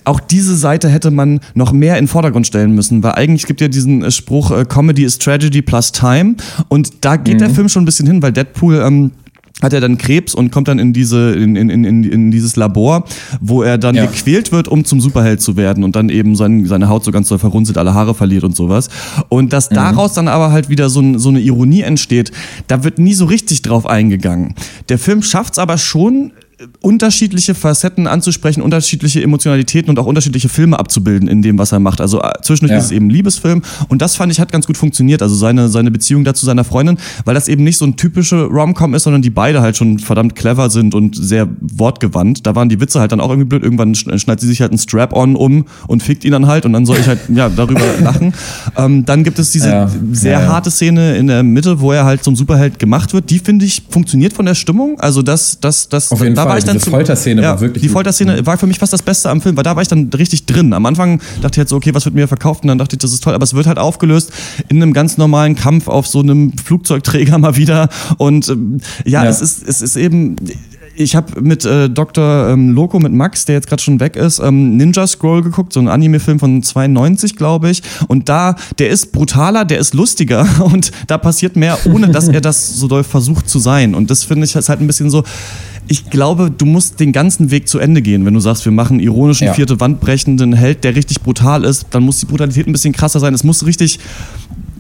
auch 0.05 0.21
diese 0.21 0.57
Seite 0.57 0.89
hätte 0.89 1.11
man 1.11 1.41
noch 1.55 1.73
mehr 1.73 1.97
in 1.99 2.05
den 2.05 2.09
Vordergrund 2.09 2.47
stellen 2.47 2.75
müssen, 2.75 3.03
weil 3.03 3.13
eigentlich 3.13 3.47
gibt 3.47 3.61
ja 3.61 3.69
diesen 3.69 4.03
äh, 4.05 4.11
Spruch, 4.11 4.51
äh, 4.51 4.65
Comedy 4.65 5.05
is 5.05 5.19
Tragedy 5.19 5.63
plus 5.63 5.93
Time. 5.93 6.37
Und 6.69 7.05
da 7.05 7.17
geht 7.17 7.41
der 7.41 7.51
Film 7.51 7.69
schon 7.69 7.83
ein 7.83 7.87
bisschen 7.87 8.07
hin, 8.07 8.23
weil 8.23 8.33
Deadpool, 8.33 8.83
ähm, 8.87 9.11
hat 9.65 9.73
er 9.73 9.81
dann 9.81 9.99
Krebs 9.99 10.35
und 10.35 10.53
kommt 10.53 10.69
dann 10.69 10.79
in 10.79 10.93
diese 10.93 11.33
in, 11.33 11.57
in, 11.57 11.71
in, 11.71 12.05
in 12.05 12.31
dieses 12.31 12.55
Labor, 12.55 13.05
wo 13.41 13.63
er 13.63 13.79
dann 13.79 13.97
Ja. 13.97 14.07
gequält 14.07 14.53
wird, 14.53 14.69
um 14.69 14.85
zum 14.85 15.01
Superheld 15.01 15.41
zu 15.41 15.57
werden 15.57 15.83
und 15.83 15.97
dann 15.97 16.09
eben 16.09 16.37
sein, 16.37 16.67
seine 16.67 16.89
Haut 16.89 17.03
so 17.05 17.11
ganz 17.11 17.29
doll 17.29 17.39
verrunzelt, 17.39 17.79
alle 17.79 17.95
Haare 17.95 18.15
verliert 18.15 18.45
und 18.45 18.55
sowas. 18.55 18.89
Und 19.29 19.53
dass 19.53 19.69
daraus 19.71 20.13
dann 20.13 20.29
aber 20.29 20.53
halt 20.53 20.69
wieder 20.69 20.89
so, 20.89 21.19
so 21.19 21.31
eine 21.31 21.41
Ironie 21.41 21.81
entsteht, 21.83 22.31
da 22.69 22.85
wird 22.85 22.99
nie 22.99 23.15
so 23.15 23.25
richtig 23.25 23.63
drauf 23.63 23.87
eingegangen. 23.87 24.55
Der 24.89 24.99
Film 24.99 25.23
schafft 25.23 25.55
es 25.55 25.59
aber 25.59 25.79
schon, 25.79 26.33
unterschiedliche 26.81 27.55
Facetten 27.55 28.07
anzusprechen, 28.07 28.63
unterschiedliche 28.63 29.23
Emotionalitäten 29.23 29.91
und 29.91 29.99
auch 29.99 30.07
unterschiedliche 30.07 30.49
Filme 30.49 30.79
abzubilden 30.79 31.29
in 31.29 31.43
dem, 31.43 31.59
was 31.59 31.73
er 31.73 31.81
macht. 31.81 32.01
Also 32.01 32.21
äh, 32.23 32.33
zwischendurch 32.43 32.73
Ja. 32.73 32.79
ist 32.79 32.87
es 32.87 32.91
eben 32.91 33.07
ein 33.07 33.11
Liebesfilm 33.11 33.63
und 33.89 34.03
das 34.03 34.17
fand 34.17 34.33
ich 34.33 34.41
hat 34.41 34.53
ganz 34.53 34.67
gut 34.67 34.77
funktioniert. 34.77 35.23
Also 35.23 35.35
seine, 35.35 35.69
seine 35.69 35.91
Beziehung 35.91 36.25
da 36.25 36.35
zu 36.35 36.47
seiner 36.47 36.65
Freundin, 36.65 36.99
weil 37.25 37.35
das 37.35 37.49
eben 37.49 37.65
nicht 37.65 37.79
so 37.79 37.85
ein 37.85 37.97
typische 37.97 38.45
Rom-Com 38.45 38.95
ist, 38.95 39.05
sondern 39.05 39.23
die 39.23 39.31
beide 39.31 39.61
halt 39.63 39.77
schon 39.77 39.99
verdammt 39.99 40.35
clever 40.35 40.71
sind 40.71 40.95
und 40.95 41.17
sehr 41.17 41.49
wortgewandt. 41.61 42.47
Da 42.47 42.55
waren 42.55 42.69
die 42.69 42.81
Witze 42.81 43.01
halt 43.01 43.13
dann 43.13 43.21
auch 43.21 43.29
irgendwie 43.31 43.49
blöd. 43.49 43.63
Irgendwann 43.63 43.95
sch- 43.95 44.19
schneidet 44.19 44.41
sie 44.41 44.47
sich 44.49 44.61
halt 44.61 44.73
ein 44.73 44.79
Strap-on 44.79 45.37
um 45.37 45.65
und 45.87 46.03
fickt 46.03 46.25
ihn 46.25 46.33
dann 46.33 46.47
halt 46.47 46.65
und 46.67 46.73
dann 46.73 46.87
soll 46.87 46.99
ich 46.99 47.07
halt 47.07 47.21
ja 47.35 47.49
darüber 47.49 47.81
lachen. 48.01 48.35
Ähm, 48.77 49.05
dann 49.05 49.25
gibt 49.25 49.39
es 49.39 49.53
diese 49.53 49.69
Ja. 49.69 49.91
sehr 50.13 50.41
ja. 50.41 50.47
harte 50.47 50.71
Szene 50.71 51.17
in 51.17 51.27
der 51.27 51.43
Mitte, 51.43 51.81
wo 51.81 51.93
er 51.93 52.05
halt 52.05 52.25
zum 52.25 52.37
Superheld 52.37 52.79
gemacht 52.79 53.13
wird. 53.13 53.31
Die 53.31 53.39
finde 53.39 53.65
ich 53.65 53.83
funktioniert 53.89 54.33
von 54.33 54.47
der 54.47 54.55
Stimmung. 54.55 54.99
Also 55.01 55.23
das, 55.23 55.59
das, 55.61 55.89
das, 55.89 56.11
Auf 56.13 56.23
jeden 56.23 56.35
da 56.35 56.43
Fall. 56.45 56.53
War 56.55 56.59
ich 56.59 56.65
dann 56.65 56.79
Diese 56.79 56.91
Folterszene 56.91 57.43
ja, 57.43 57.51
war 57.51 57.61
wirklich 57.61 57.83
Die 57.83 57.89
gut. 57.89 57.95
Folterszene 57.95 58.47
war 58.47 58.57
für 58.59 58.67
mich 58.67 58.79
fast 58.79 58.93
das 58.93 59.03
Beste 59.03 59.29
am 59.31 59.41
Film, 59.41 59.57
weil 59.57 59.65
da 59.65 59.75
war 59.77 59.83
ich 59.83 59.89
dann 59.89 60.09
richtig 60.17 60.47
drin. 60.47 60.73
Am 60.73 60.87
Anfang 60.87 61.21
dachte 61.43 61.55
ich 61.55 61.59
halt 61.59 61.69
so, 61.69 61.77
okay, 61.77 61.95
was 61.95 62.05
wird 62.05 62.15
mir 62.15 62.29
verkauft? 62.29 62.63
Und 62.63 62.69
dann 62.69 62.79
dachte 62.79 62.97
ich, 62.97 63.01
das 63.01 63.13
ist 63.13 63.23
toll. 63.23 63.35
Aber 63.35 63.45
es 63.45 63.55
wird 63.55 63.67
halt 63.67 63.79
aufgelöst 63.79 64.33
in 64.69 64.83
einem 64.83 64.93
ganz 64.93 65.19
normalen 65.19 65.55
Kampf 65.55 65.89
auf 65.89 66.07
so 66.07 66.21
einem 66.21 66.53
Flugzeugträger 66.57 67.39
mal 67.39 67.57
wieder. 67.57 67.89
Und 68.19 68.49
ähm, 68.49 68.81
ja, 69.05 69.25
Ja. 69.25 69.31
es 69.31 69.41
ist, 69.41 69.67
es 69.69 69.83
ist 69.83 69.97
eben. 69.97 70.37
Ich 70.97 71.17
habe 71.17 71.41
mit 71.41 71.65
äh, 71.65 71.91
Dr. 71.91 72.51
Ähm, 72.51 72.71
Loco, 72.71 73.01
mit 73.01 73.13
Max, 73.13 73.45
der 73.47 73.57
jetzt 73.57 73.67
gerade 73.67 73.83
schon 73.83 73.99
weg 73.99 74.15
ist, 74.17 74.39
ähm, 74.39 74.77
Ninja 74.77 75.07
Scroll 75.07 75.43
geguckt, 75.43 75.73
so 75.73 75.81
ein 75.81 75.89
Anime-Film 75.89 76.39
von 76.39 76.63
92, 76.63 77.35
glaube 77.37 77.71
ich. 77.71 77.83
Und 78.07 78.29
da, 78.29 78.55
der 78.79 78.91
ist 78.91 79.11
brutaler, 79.13 79.65
der 79.65 79.79
ist 79.79 79.95
lustiger 79.95 80.47
und 80.65 80.93
da 81.09 81.19
passiert 81.19 81.57
mehr, 81.57 81.79
ohne 81.87 82.09
dass 82.11 82.29
er 82.29 82.41
das 82.41 82.77
so 82.77 82.87
doll 82.87 83.03
versucht 83.03 83.49
zu 83.49 83.59
sein. 83.59 83.95
Und 83.95 84.11
das 84.11 84.23
finde 84.25 84.45
ich 84.45 84.55
halt 84.55 84.69
ein 84.69 84.87
bisschen 84.87 85.11
so. 85.11 85.25
Ich 85.87 86.09
glaube, 86.11 86.51
du 86.51 86.65
musst 86.65 86.99
den 87.01 87.13
ganzen 87.13 87.51
Weg 87.51 87.69
zu 87.69 87.79
Ende 87.79 88.01
gehen. 88.01 88.25
Wenn 88.25 88.33
du 88.35 88.41
sagst, 88.41 88.65
wir 88.65 88.73
machen 88.73 89.01
ironischen, 89.01 89.49
Ja. 89.49 89.53
vierte 89.53 89.81
Wand 89.81 90.01
brechenden 90.01 90.55
Held, 90.55 90.83
der 90.85 90.95
richtig 90.97 91.21
brutal 91.21 91.65
ist, 91.65 91.89
dann 91.91 92.05
muss 92.05 92.21
die 92.21 92.27
Brutalität 92.27 92.67
ein 92.67 92.73
bisschen 92.73 92.95
krasser 92.95 93.21
sein. 93.21 93.35
Es 93.35 93.45
muss 93.45 93.67
richtig. 93.67 93.99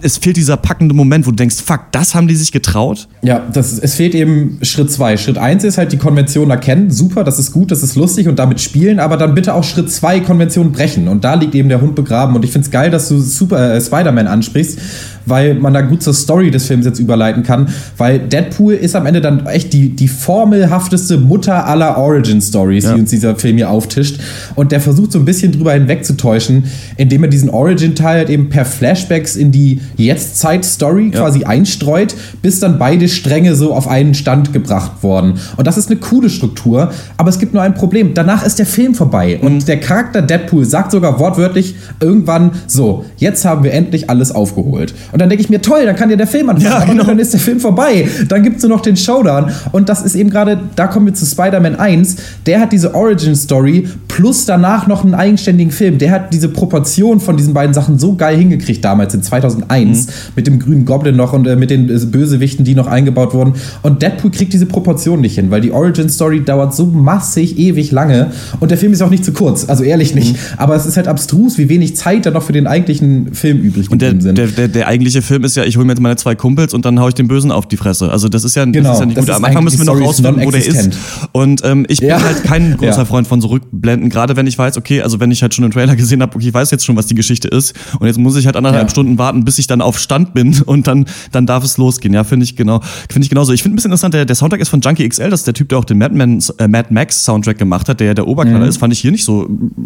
Es 0.04 0.18
fehlt 0.18 0.36
dieser 0.36 0.58
packende 0.58 0.94
Moment, 0.94 1.26
wo 1.26 1.30
du 1.30 1.36
denkst, 1.36 1.56
fuck, 1.64 1.80
das 1.92 2.14
haben 2.14 2.28
die 2.28 2.34
sich 2.34 2.52
getraut. 2.52 3.08
Ja, 3.22 3.42
das, 3.52 3.78
es 3.78 3.94
fehlt 3.94 4.14
eben 4.14 4.58
Schritt 4.60 4.92
zwei. 4.92 5.16
Schritt 5.16 5.38
eins 5.38 5.64
ist 5.64 5.78
halt 5.78 5.92
die 5.92 5.96
Konvention 5.96 6.50
erkennen. 6.50 6.90
Super, 6.90 7.24
das 7.24 7.38
ist 7.38 7.52
gut, 7.52 7.70
das 7.70 7.82
ist 7.82 7.96
lustig 7.96 8.28
und 8.28 8.38
damit 8.38 8.60
spielen, 8.60 9.00
aber 9.00 9.16
dann 9.16 9.34
bitte 9.34 9.54
auch 9.54 9.64
Schritt 9.64 9.90
zwei 9.90 10.20
Konvention 10.20 10.72
brechen. 10.72 11.08
Und 11.08 11.24
da 11.24 11.32
liegt 11.34 11.54
eben 11.54 11.70
der 11.70 11.80
Hund 11.80 11.94
begraben. 11.94 12.36
Und 12.36 12.44
ich 12.44 12.52
find's 12.52 12.70
geil, 12.70 12.90
dass 12.90 13.08
du 13.08 13.18
Super 13.18 13.74
äh, 13.74 13.80
Spider-Man 13.80 14.26
ansprichst, 14.26 14.78
weil 15.26 15.54
man 15.54 15.72
da 15.74 15.80
gut 15.80 16.02
zur 16.02 16.14
Story 16.14 16.50
des 16.50 16.66
Films 16.66 16.86
jetzt 16.86 16.98
überleiten 16.98 17.42
kann. 17.42 17.68
Weil 17.96 18.18
Deadpool 18.18 18.74
ist 18.74 18.94
am 18.96 19.06
Ende 19.06 19.20
dann 19.20 19.46
echt 19.46 19.72
die, 19.72 19.90
die 19.90 20.08
formelhafteste 20.08 21.18
Mutter 21.18 21.66
aller 21.66 21.96
Origin-Stories, 21.98 22.84
die 22.94 23.00
uns 23.00 23.10
dieser 23.10 23.36
Film 23.36 23.56
hier 23.56 23.70
auftischt. 23.70 24.20
Und 24.54 24.72
der 24.72 24.80
versucht 24.80 25.12
so 25.12 25.18
ein 25.18 25.24
bisschen 25.24 25.52
drüber 25.52 25.72
hinwegzutäuschen, 25.72 26.64
indem 26.96 27.22
er 27.24 27.28
diesen 27.30 27.50
Origin-Teil 27.50 28.18
halt 28.18 28.30
eben 28.30 28.48
per 28.48 28.64
Flashbacks 28.64 29.36
in 29.36 29.50
die 29.52 29.80
Jetztzeit-Story 29.96 31.10
quasi 31.10 31.44
einstreut, 31.44 32.14
bis 32.42 32.60
dann 32.60 32.78
beide 32.78 33.08
Stränge 33.08 33.54
so 33.54 33.72
auf 33.74 33.88
einen 33.88 34.14
Stand 34.14 34.52
gebracht 34.52 35.02
worden. 35.02 35.34
Und 35.56 35.66
das 35.66 35.76
ist 35.78 35.90
eine 35.90 36.00
coole 36.00 36.30
Struktur, 36.30 36.90
aber 37.16 37.28
es 37.30 37.38
gibt 37.38 37.54
nur 37.54 37.62
ein 37.62 37.74
Problem. 37.74 38.14
Danach 38.14 38.44
ist 38.44 38.58
der 38.58 38.66
Film 38.66 38.94
vorbei 38.94 39.38
Mhm. 39.40 39.46
und 39.46 39.68
der 39.68 39.80
Charakter 39.80 40.22
Deadpool 40.22 40.64
sagt 40.64 40.92
sogar 40.92 41.18
wortwörtlich 41.18 41.74
irgendwann 42.00 42.50
so, 42.66 43.04
jetzt 43.16 43.44
haben 43.44 43.64
wir 43.64 43.72
endlich 43.72 44.10
alles 44.10 44.32
aufgeholt. 44.32 44.94
Und 45.14 45.20
dann 45.20 45.28
denke 45.28 45.42
ich 45.44 45.48
mir, 45.48 45.62
toll, 45.62 45.86
dann 45.86 45.94
kann 45.94 46.10
ja 46.10 46.16
der 46.16 46.26
Film 46.26 46.48
anfangen, 46.50 46.66
Ja, 46.70 46.78
aber 46.78 46.86
genau. 46.92 47.04
dann 47.04 47.20
ist 47.20 47.32
der 47.32 47.38
Film 47.40 47.60
vorbei. 47.60 48.08
Dann 48.28 48.42
gibt 48.42 48.56
es 48.56 48.62
nur 48.64 48.70
noch 48.70 48.80
den 48.82 48.96
Showdown 48.96 49.50
und 49.70 49.88
das 49.88 50.02
ist 50.02 50.16
eben 50.16 50.28
gerade, 50.28 50.58
da 50.74 50.88
kommen 50.88 51.06
wir 51.06 51.14
zu 51.14 51.24
Spider-Man 51.24 51.76
1, 51.76 52.16
der 52.46 52.60
hat 52.60 52.72
diese 52.72 52.94
Origin-Story 52.96 53.88
plus 54.08 54.44
danach 54.44 54.88
noch 54.88 55.04
einen 55.04 55.14
eigenständigen 55.14 55.72
Film. 55.72 55.98
Der 55.98 56.10
hat 56.10 56.32
diese 56.34 56.48
Proportion 56.48 57.20
von 57.20 57.36
diesen 57.36 57.54
beiden 57.54 57.72
Sachen 57.74 57.98
so 57.98 58.16
geil 58.16 58.36
hingekriegt 58.36 58.84
damals 58.84 59.14
in 59.14 59.22
2001 59.22 60.08
mit 60.36 60.46
dem 60.48 60.58
grünen 60.58 60.84
Goblin 60.84 61.16
noch 61.16 61.32
und 61.32 61.46
äh, 61.46 61.56
mit 61.56 61.70
den 61.70 61.88
äh, 61.88 61.98
Bösewichten, 62.06 62.64
die 62.64 62.74
noch 62.74 62.86
eingebaut 62.88 63.34
wurden. 63.34 63.54
Und 63.82 64.02
Deadpool 64.02 64.30
kriegt 64.32 64.52
diese 64.52 64.66
Proportion 64.66 65.20
nicht 65.20 65.36
hin, 65.36 65.50
weil 65.50 65.60
die 65.60 65.70
Origin-Story 65.70 66.44
dauert 66.44 66.74
so 66.74 66.86
massig 66.86 67.58
ewig 67.58 67.92
lange 67.92 68.32
und 68.60 68.70
der 68.70 68.78
Film 68.78 68.92
ist 68.92 69.02
auch 69.02 69.10
nicht 69.10 69.24
zu 69.24 69.32
kurz, 69.32 69.68
also 69.68 69.84
ehrlich 69.84 70.14
nicht. 70.14 70.36
Aber 70.56 70.74
es 70.74 70.86
ist 70.86 70.96
halt 70.96 71.06
abstrus, 71.08 71.56
wie 71.58 71.68
wenig 71.68 71.96
Zeit 71.96 72.26
da 72.26 72.30
noch 72.32 72.42
für 72.42 72.52
den 72.52 72.66
eigentlichen 72.66 73.32
Film 73.32 73.58
übrig 73.60 73.90
Und 73.90 74.02
der, 74.02 74.10
geblieben 74.10 74.36
sind. 74.36 74.38
der, 74.38 74.46
der, 74.48 74.68
der 74.68 74.88
eigentliche 75.04 75.22
Film 75.22 75.44
ist 75.44 75.54
ja, 75.56 75.64
ich 75.64 75.76
hole 75.76 75.84
mir 75.84 75.92
jetzt 75.92 76.00
meine 76.00 76.16
zwei 76.16 76.34
Kumpels 76.34 76.72
und 76.74 76.84
dann 76.84 76.98
hau 76.98 77.08
ich 77.08 77.14
den 77.14 77.28
Bösen 77.28 77.50
auf 77.52 77.66
die 77.66 77.76
Fresse. 77.76 78.10
Also 78.10 78.28
das 78.28 78.44
ist 78.44 78.54
ja, 78.56 78.64
Genau, 78.64 78.88
das 78.88 78.94
ist 78.96 79.00
ja 79.00 79.06
nicht 79.06 79.18
gut. 79.18 79.30
Am 79.30 79.44
Anfang 79.44 79.64
müssen 79.64 79.78
wir 79.78 79.84
noch 79.84 80.00
rausfinden, 80.00 80.44
wo 80.44 80.50
der 80.50 80.64
ist. 80.64 80.90
Und 81.32 81.62
ähm, 81.64 81.84
ich 81.88 82.00
bin 82.00 82.08
Ja. 82.08 82.22
halt 82.22 82.42
kein 82.44 82.76
großer 82.78 82.98
Ja. 82.98 83.04
Freund 83.04 83.26
von 83.26 83.40
Zurückblenden, 83.40 84.08
gerade 84.08 84.36
wenn 84.36 84.46
ich 84.46 84.56
weiß, 84.58 84.76
okay, 84.78 85.02
also 85.02 85.20
wenn 85.20 85.30
ich 85.30 85.42
halt 85.42 85.54
schon 85.54 85.64
einen 85.64 85.72
Trailer 85.72 85.94
gesehen 85.96 86.22
habe, 86.22 86.34
okay, 86.36 86.48
ich 86.48 86.54
weiß 86.54 86.70
jetzt 86.70 86.84
schon, 86.86 86.96
was 86.96 87.06
die 87.06 87.14
Geschichte 87.14 87.48
ist 87.48 87.74
und 88.00 88.06
jetzt 88.06 88.18
muss 88.18 88.36
ich 88.36 88.46
halt 88.46 88.56
anderthalb 88.56 88.84
Ja. 88.84 88.88
Stunden 88.88 89.18
warten, 89.18 89.44
bis 89.44 89.58
ich 89.58 89.66
dann 89.66 89.80
auf 89.82 89.98
Stand 89.98 90.32
bin 90.34 90.60
und 90.66 90.86
dann, 90.86 91.04
dann 91.32 91.46
darf 91.46 91.64
es 91.64 91.76
losgehen. 91.76 92.14
Ja, 92.14 92.24
finde 92.24 92.44
ich 92.44 92.56
genau, 92.56 92.80
finde 93.10 93.24
ich 93.24 93.30
genauso. 93.30 93.52
Ich 93.52 93.62
finde 93.62 93.74
ein 93.74 93.76
bisschen 93.76 93.90
interessant, 93.90 94.14
der, 94.14 94.24
der 94.24 94.36
Soundtrack 94.36 94.60
ist 94.60 94.68
von 94.70 94.80
Junkie 94.80 95.08
XL, 95.08 95.30
das 95.30 95.40
ist 95.40 95.46
der 95.46 95.54
Typ, 95.54 95.68
der 95.68 95.78
auch 95.78 95.84
den 95.84 95.98
Mad, 95.98 96.14
Man, 96.14 96.42
äh, 96.58 96.66
Mad 96.68 96.88
Max 96.92 97.24
Soundtrack 97.24 97.58
gemacht 97.58 97.88
hat, 97.88 98.00
der 98.00 98.08
ja 98.08 98.14
der 98.14 98.26
Oberknaller 98.26 98.64
Mhm. 98.64 98.70
ist, 98.70 98.78
fand 98.78 98.92
ich 98.92 99.00
hier 99.00 99.10
nicht 99.12 99.24
so 99.24 99.44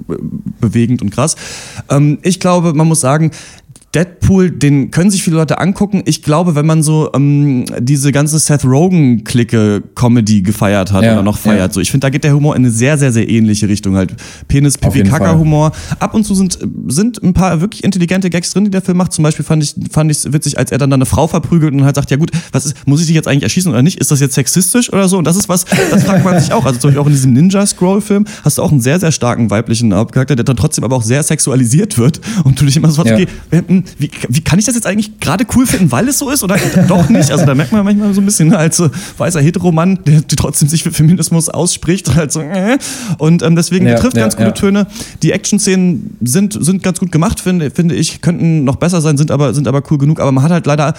äh, 0.09 0.14
bewegend 0.61 1.02
und 1.02 1.11
krass. 1.11 1.35
Ähm, 1.90 2.18
ich 2.22 2.38
glaube, 2.40 2.72
man 2.74 2.87
muss 2.87 3.00
sagen, 3.00 3.31
Deadpool, 3.98 4.50
den 4.52 4.92
können 4.92 5.11
sich 5.11 5.24
viele 5.24 5.37
Leute 5.37 5.58
angucken. 5.58 6.02
Ich 6.06 6.22
glaube, 6.22 6.54
wenn 6.54 6.66
man 6.66 6.84
so 6.84 7.11
ähm, 7.14 7.64
diese 7.80 8.12
ganze 8.12 8.38
Seth 8.38 8.64
Rogen-Clique 8.64 9.82
Comedy 9.96 10.42
gefeiert 10.42 10.92
hat 10.92 11.02
Ja, 11.02 11.14
oder 11.14 11.22
noch 11.24 11.37
feiert, 11.37 11.70
ja. 11.70 11.72
so 11.72 11.80
ich 11.80 11.90
finde, 11.90 12.04
da 12.04 12.11
geht 12.11 12.22
der 12.22 12.32
Humor 12.34 12.54
in 12.54 12.62
eine 12.62 12.70
sehr, 12.70 12.96
sehr, 12.96 13.11
sehr 13.11 13.28
ähnliche 13.28 13.68
Richtung. 13.68 13.96
Halt 13.96 14.14
Penis, 14.46 14.78
Pipi, 14.78 15.04
Fall. 15.04 15.37
Humor. 15.37 15.72
Ab 15.98 16.14
und 16.14 16.24
zu 16.24 16.34
sind, 16.37 16.58
sind 16.87 17.20
ein 17.24 17.34
paar 17.34 17.61
wirklich 17.61 17.82
intelligente 17.82 18.30
Gags 18.30 18.52
drin, 18.52 18.64
die 18.66 18.70
der 18.70 18.82
Film 18.82 18.98
macht. 18.98 19.12
Zum 19.12 19.24
Beispiel 19.24 19.44
fand 19.44 19.62
ich 19.64 19.74
fand 19.90 20.11
ich 20.12 20.32
witzig, 20.32 20.58
als 20.58 20.70
er 20.70 20.78
dann, 20.78 20.90
dann 20.90 20.98
eine 20.98 21.06
Frau 21.06 21.26
verprügelt 21.26 21.74
und 21.74 21.84
halt 21.84 21.96
sagt, 21.96 22.11
ja 22.12 22.16
gut, 22.16 22.30
was 22.52 22.66
ist, 22.66 22.87
muss 22.87 23.00
ich 23.00 23.06
dich 23.06 23.16
jetzt 23.16 23.26
eigentlich 23.26 23.42
erschießen 23.42 23.70
oder 23.72 23.82
nicht? 23.82 23.98
Ist 23.98 24.12
das 24.12 24.20
jetzt 24.20 24.34
sexistisch 24.34 24.92
oder 24.92 25.08
so? 25.08 25.18
Und 25.18 25.24
das 25.26 25.37
ist 25.37 25.48
was, 25.48 25.64
das 25.90 26.04
fragt 26.04 26.24
man 26.24 26.38
sich 26.40 26.52
auch. 26.52 26.64
Also 26.64 26.78
zum 26.78 26.88
Beispiel 26.90 27.02
auch 27.02 27.06
in 27.06 27.12
diesem 27.12 27.32
Ninja 27.32 27.66
Scroll 27.66 28.00
Film 28.00 28.26
hast 28.44 28.58
du 28.58 28.62
auch 28.62 28.70
einen 28.70 28.80
sehr, 28.80 29.00
sehr 29.00 29.11
starken 29.11 29.50
weiblichen 29.50 29.92
Hauptcharakter, 29.92 30.37
der 30.37 30.44
dann 30.44 30.56
trotzdem 30.56 30.84
aber 30.84 30.94
auch 30.96 31.02
sehr 31.02 31.22
sexualisiert 31.22 31.98
wird 31.98 32.20
und 32.44 32.61
du 32.61 32.64
dich 32.64 32.76
immer 32.76 32.90
so 32.90 33.02
fragst, 33.02 33.11
Ja. 33.18 33.26
okay, 33.50 33.64
hm, 33.66 33.84
wie, 33.98 34.11
wie 34.29 34.40
kann 34.40 34.59
ich 34.59 34.64
das 34.64 34.74
jetzt 34.74 34.87
eigentlich 34.87 35.20
gerade 35.20 35.46
cool 35.55 35.66
finden, 35.66 35.90
weil 35.90 36.09
es 36.09 36.18
so 36.18 36.31
ist 36.31 36.42
oder 36.42 36.57
doch 36.88 37.09
nicht? 37.09 37.31
Also 37.31 37.46
da 37.46 37.55
merkt 37.55 37.72
man 37.72 37.85
manchmal 37.85 38.12
so 38.14 38.20
ein 38.20 38.24
bisschen 38.24 38.48
ne, 38.48 38.59
als 38.59 38.83
weißer 39.16 39.40
Heteromann, 39.40 39.98
der, 40.07 40.27
trotzdem 40.27 40.68
sich 40.68 40.83
für 40.83 40.92
Feminismus 40.92 41.48
ausspricht, 41.48 42.14
halt 42.14 42.33
so, 42.33 42.40
äh. 42.40 42.79
und 43.18 43.42
ähm, 43.42 43.57
deswegen 43.57 43.87
Ja, 43.87 43.98
trifft 43.98 44.16
ja, 44.16 44.22
ganz 44.22 44.37
gute 44.37 44.48
ja. 44.48 44.53
Töne. 44.53 44.87
Die 45.22 45.33
Action-Szenen 45.33 46.16
sind, 46.20 46.57
sind 46.61 46.83
ganz 46.83 47.01
gut 47.01 47.12
gemacht, 47.12 47.40
finde, 47.40 47.70
finde 47.70 47.94
ich, 47.94 48.20
könnten 48.20 48.64
noch 48.64 48.77
besser 48.77 49.01
sein, 49.01 49.16
sind 49.16 49.31
aber, 49.31 49.55
sind 49.55 49.68
aber 49.68 49.83
cool 49.90 49.98
genug, 49.98 50.20
aber 50.20 50.33
man 50.33 50.44
hat 50.44 50.53
halt 50.53 50.66
leider 50.66 50.94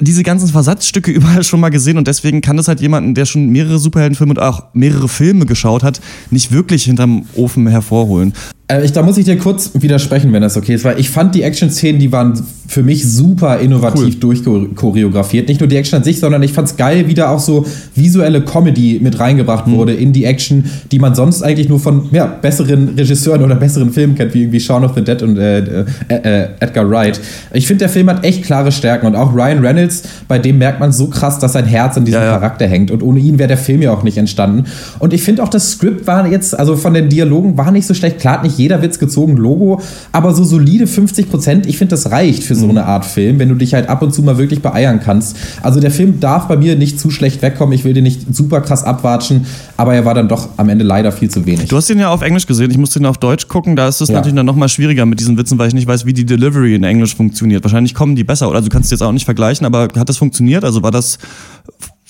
diese 0.00 0.22
ganzen 0.22 0.48
Versatzstücke 0.48 1.10
überall 1.12 1.42
schon 1.42 1.60
mal 1.60 1.70
gesehen 1.70 1.98
und 1.98 2.06
deswegen 2.06 2.40
kann 2.40 2.56
das 2.56 2.68
halt 2.68 2.80
jemanden, 2.80 3.14
der 3.14 3.26
schon 3.26 3.48
mehrere 3.48 3.78
Superheldenfilme 3.78 4.32
und 4.32 4.38
auch 4.38 4.64
mehrere 4.74 5.08
Filme 5.08 5.46
geschaut 5.46 5.82
hat, 5.82 6.00
nicht 6.30 6.52
wirklich 6.52 6.84
hinterm 6.84 7.26
Ofen 7.34 7.66
hervorholen. 7.66 8.32
Äh, 8.68 8.84
ich, 8.84 8.92
da 8.92 9.02
muss 9.02 9.18
ich 9.18 9.24
dir 9.24 9.38
kurz 9.38 9.70
widersprechen, 9.74 10.32
wenn 10.32 10.42
das 10.42 10.56
okay 10.56 10.74
ist, 10.74 10.84
weil 10.84 10.98
ich 10.98 11.10
fand 11.10 11.34
die 11.34 11.42
Action-Szenen, 11.42 12.00
die 12.00 12.12
waren 12.12 12.40
für 12.70 12.84
mich 12.84 13.10
super 13.10 13.58
innovativ 13.58 14.20
durchchoreografiert. 14.20 15.48
Nicht 15.48 15.60
nur 15.60 15.68
die 15.68 15.74
Action 15.74 15.96
an 15.96 16.04
sich, 16.04 16.20
sondern 16.20 16.40
ich 16.44 16.52
fand's 16.52 16.76
geil, 16.76 17.08
wie 17.08 17.14
da 17.14 17.30
auch 17.30 17.40
so 17.40 17.66
visuelle 17.96 18.42
Comedy 18.42 19.00
mit 19.02 19.18
reingebracht 19.18 19.68
wurde 19.68 19.92
in 19.92 20.12
die 20.12 20.24
Action, 20.24 20.64
die 20.92 21.00
man 21.00 21.16
sonst 21.16 21.42
eigentlich 21.42 21.68
nur 21.68 21.80
von 21.80 22.08
ja, 22.12 22.26
besseren 22.26 22.90
Regisseuren 22.90 23.42
oder 23.42 23.56
besseren 23.56 23.90
Filmen 23.90 24.14
kennt, 24.14 24.34
wie 24.34 24.42
irgendwie 24.42 24.60
Shaun 24.60 24.84
of 24.84 24.92
the 24.94 25.02
Dead 25.02 25.20
und 25.20 25.36
äh, 25.36 25.58
äh, 25.58 25.84
äh, 26.08 26.48
Edgar 26.60 26.88
Wright. 26.88 27.20
Ich 27.52 27.66
finde, 27.66 27.80
der 27.80 27.88
Film 27.88 28.08
hat 28.08 28.24
echt 28.24 28.44
klare 28.44 28.70
Stärken 28.70 29.08
und 29.08 29.16
auch 29.16 29.34
Ryan 29.34 29.58
Reynolds, 29.58 30.04
bei 30.28 30.38
dem 30.38 30.58
merkt 30.58 30.78
man 30.78 30.92
so 30.92 31.08
krass, 31.08 31.40
dass 31.40 31.54
sein 31.54 31.64
Herz 31.64 31.96
an 31.96 32.04
diesem 32.04 32.20
Ja, 32.20 32.26
ja. 32.26 32.32
Charakter 32.34 32.68
hängt 32.68 32.92
und 32.92 33.02
ohne 33.02 33.18
ihn 33.18 33.40
wäre 33.40 33.48
der 33.48 33.58
Film 33.58 33.82
ja 33.82 33.92
auch 33.92 34.04
nicht 34.04 34.16
entstanden. 34.16 34.66
Und 35.00 35.12
ich 35.12 35.24
finde 35.24 35.42
auch, 35.42 35.48
das 35.48 35.72
Skript 35.72 36.06
war 36.06 36.24
jetzt, 36.28 36.56
also 36.56 36.76
von 36.76 36.94
den 36.94 37.08
Dialogen 37.08 37.58
war 37.58 37.72
nicht 37.72 37.88
so 37.88 37.94
schlecht. 37.94 38.20
Klar 38.20 38.34
hat 38.34 38.44
nicht 38.44 38.58
jeder 38.58 38.80
Witz 38.80 39.00
gezogen, 39.00 39.36
Logo, 39.36 39.80
aber 40.12 40.32
so 40.34 40.44
solide 40.44 40.86
50 40.86 41.28
Prozent, 41.28 41.66
ich 41.66 41.76
finde, 41.76 41.90
das 41.90 42.12
reicht 42.12 42.44
für 42.44 42.59
so 42.60 42.66
Mhm. 42.66 42.70
eine 42.78 42.86
Art 42.86 43.04
Film, 43.04 43.38
wenn 43.38 43.48
du 43.48 43.54
dich 43.56 43.74
halt 43.74 43.88
ab 43.88 44.02
und 44.02 44.14
zu 44.14 44.22
mal 44.22 44.38
wirklich 44.38 44.62
beeiern 44.62 45.00
kannst. 45.02 45.36
Also 45.62 45.80
der 45.80 45.90
Film 45.90 46.20
darf 46.20 46.46
bei 46.46 46.56
mir 46.56 46.76
nicht 46.76 47.00
zu 47.00 47.10
schlecht 47.10 47.42
wegkommen, 47.42 47.74
ich 47.74 47.84
will 47.84 47.94
den 47.94 48.04
nicht 48.04 48.34
super 48.34 48.60
krass 48.60 48.84
abwatschen, 48.84 49.46
aber 49.76 49.94
er 49.94 50.04
war 50.04 50.14
dann 50.14 50.28
doch 50.28 50.50
am 50.56 50.68
Ende 50.68 50.84
leider 50.84 51.10
viel 51.12 51.28
zu 51.30 51.44
wenig. 51.46 51.68
Du 51.68 51.76
hast 51.76 51.90
ihn 51.90 51.98
ja 51.98 52.10
auf 52.10 52.22
Englisch 52.22 52.46
gesehen, 52.46 52.70
ich 52.70 52.78
musste 52.78 52.98
ihn 53.00 53.06
auf 53.06 53.18
Deutsch 53.18 53.48
gucken, 53.48 53.74
da 53.76 53.88
ist 53.88 54.00
es 54.00 54.08
Ja. 54.08 54.16
natürlich 54.16 54.36
dann 54.36 54.46
nochmal 54.46 54.68
schwieriger 54.68 55.06
mit 55.06 55.18
diesen 55.20 55.36
Witzen, 55.36 55.58
weil 55.58 55.68
ich 55.68 55.74
nicht 55.74 55.86
weiß, 55.86 56.06
wie 56.06 56.12
die 56.12 56.26
Delivery 56.26 56.74
in 56.74 56.84
Englisch 56.84 57.16
funktioniert. 57.16 57.64
Wahrscheinlich 57.64 57.94
kommen 57.94 58.14
die 58.16 58.24
besser, 58.24 58.48
oder 58.48 58.56
also 58.58 58.68
du 58.68 58.72
kannst 58.72 58.86
es 58.86 58.90
jetzt 58.92 59.02
auch 59.02 59.12
nicht 59.12 59.24
vergleichen, 59.24 59.66
aber 59.66 59.88
hat 59.96 60.08
das 60.08 60.16
funktioniert? 60.18 60.64
Also 60.64 60.82
war 60.82 60.90
das 60.90 61.18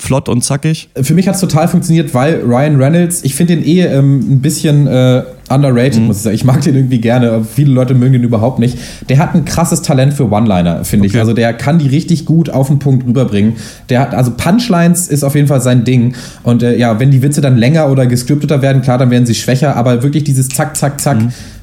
flott 0.00 0.28
und 0.28 0.42
zackig? 0.42 0.88
Für 1.00 1.14
mich 1.14 1.28
hat 1.28 1.34
es 1.34 1.40
total 1.40 1.68
funktioniert, 1.68 2.14
weil 2.14 2.40
Ryan 2.42 2.76
Reynolds, 2.76 3.22
ich 3.22 3.34
finde 3.34 3.56
den 3.56 3.64
eh 3.64 3.82
ähm, 3.82 4.18
ein 4.18 4.40
bisschen 4.40 4.86
äh, 4.86 5.22
underrated, 5.50 6.00
muss 6.00 6.18
ich 6.18 6.22
sagen. 6.22 6.36
Ich 6.36 6.44
mag 6.44 6.62
den 6.62 6.74
irgendwie 6.74 7.00
gerne, 7.00 7.30
aber 7.30 7.44
viele 7.44 7.72
Leute 7.72 7.94
mögen 7.94 8.14
den 8.14 8.22
überhaupt 8.22 8.58
nicht. 8.58 8.78
Der 9.08 9.18
hat 9.18 9.34
ein 9.34 9.44
krasses 9.44 9.82
Talent 9.82 10.14
für 10.14 10.30
One-Liner, 10.30 10.84
finde 10.84 11.06
ich. 11.06 11.12
Okay. 11.12 11.20
Also 11.20 11.32
der 11.34 11.52
kann 11.52 11.78
die 11.78 11.88
richtig 11.88 12.24
gut 12.24 12.48
auf 12.50 12.68
den 12.68 12.78
Punkt 12.78 13.06
rüberbringen. 13.06 13.54
Der 13.88 14.00
hat, 14.00 14.14
also 14.14 14.32
Punchlines 14.32 15.08
ist 15.08 15.22
auf 15.22 15.34
jeden 15.34 15.48
Fall 15.48 15.60
sein 15.60 15.84
Ding. 15.84 16.14
Und 16.42 16.62
äh, 16.62 16.76
ja, 16.76 16.98
wenn 16.98 17.10
die 17.10 17.22
Witze 17.22 17.40
dann 17.40 17.58
länger 17.58 17.90
oder 17.90 18.06
gescripteter 18.06 18.62
werden, 18.62 18.82
klar, 18.82 18.98
dann 18.98 19.10
werden 19.10 19.26
sie 19.26 19.34
schwächer, 19.34 19.76
aber 19.76 20.02
wirklich 20.02 20.24
dieses 20.24 20.48
Zack, 20.48 20.76
Zack, 20.76 21.00
Zack, 21.00 21.18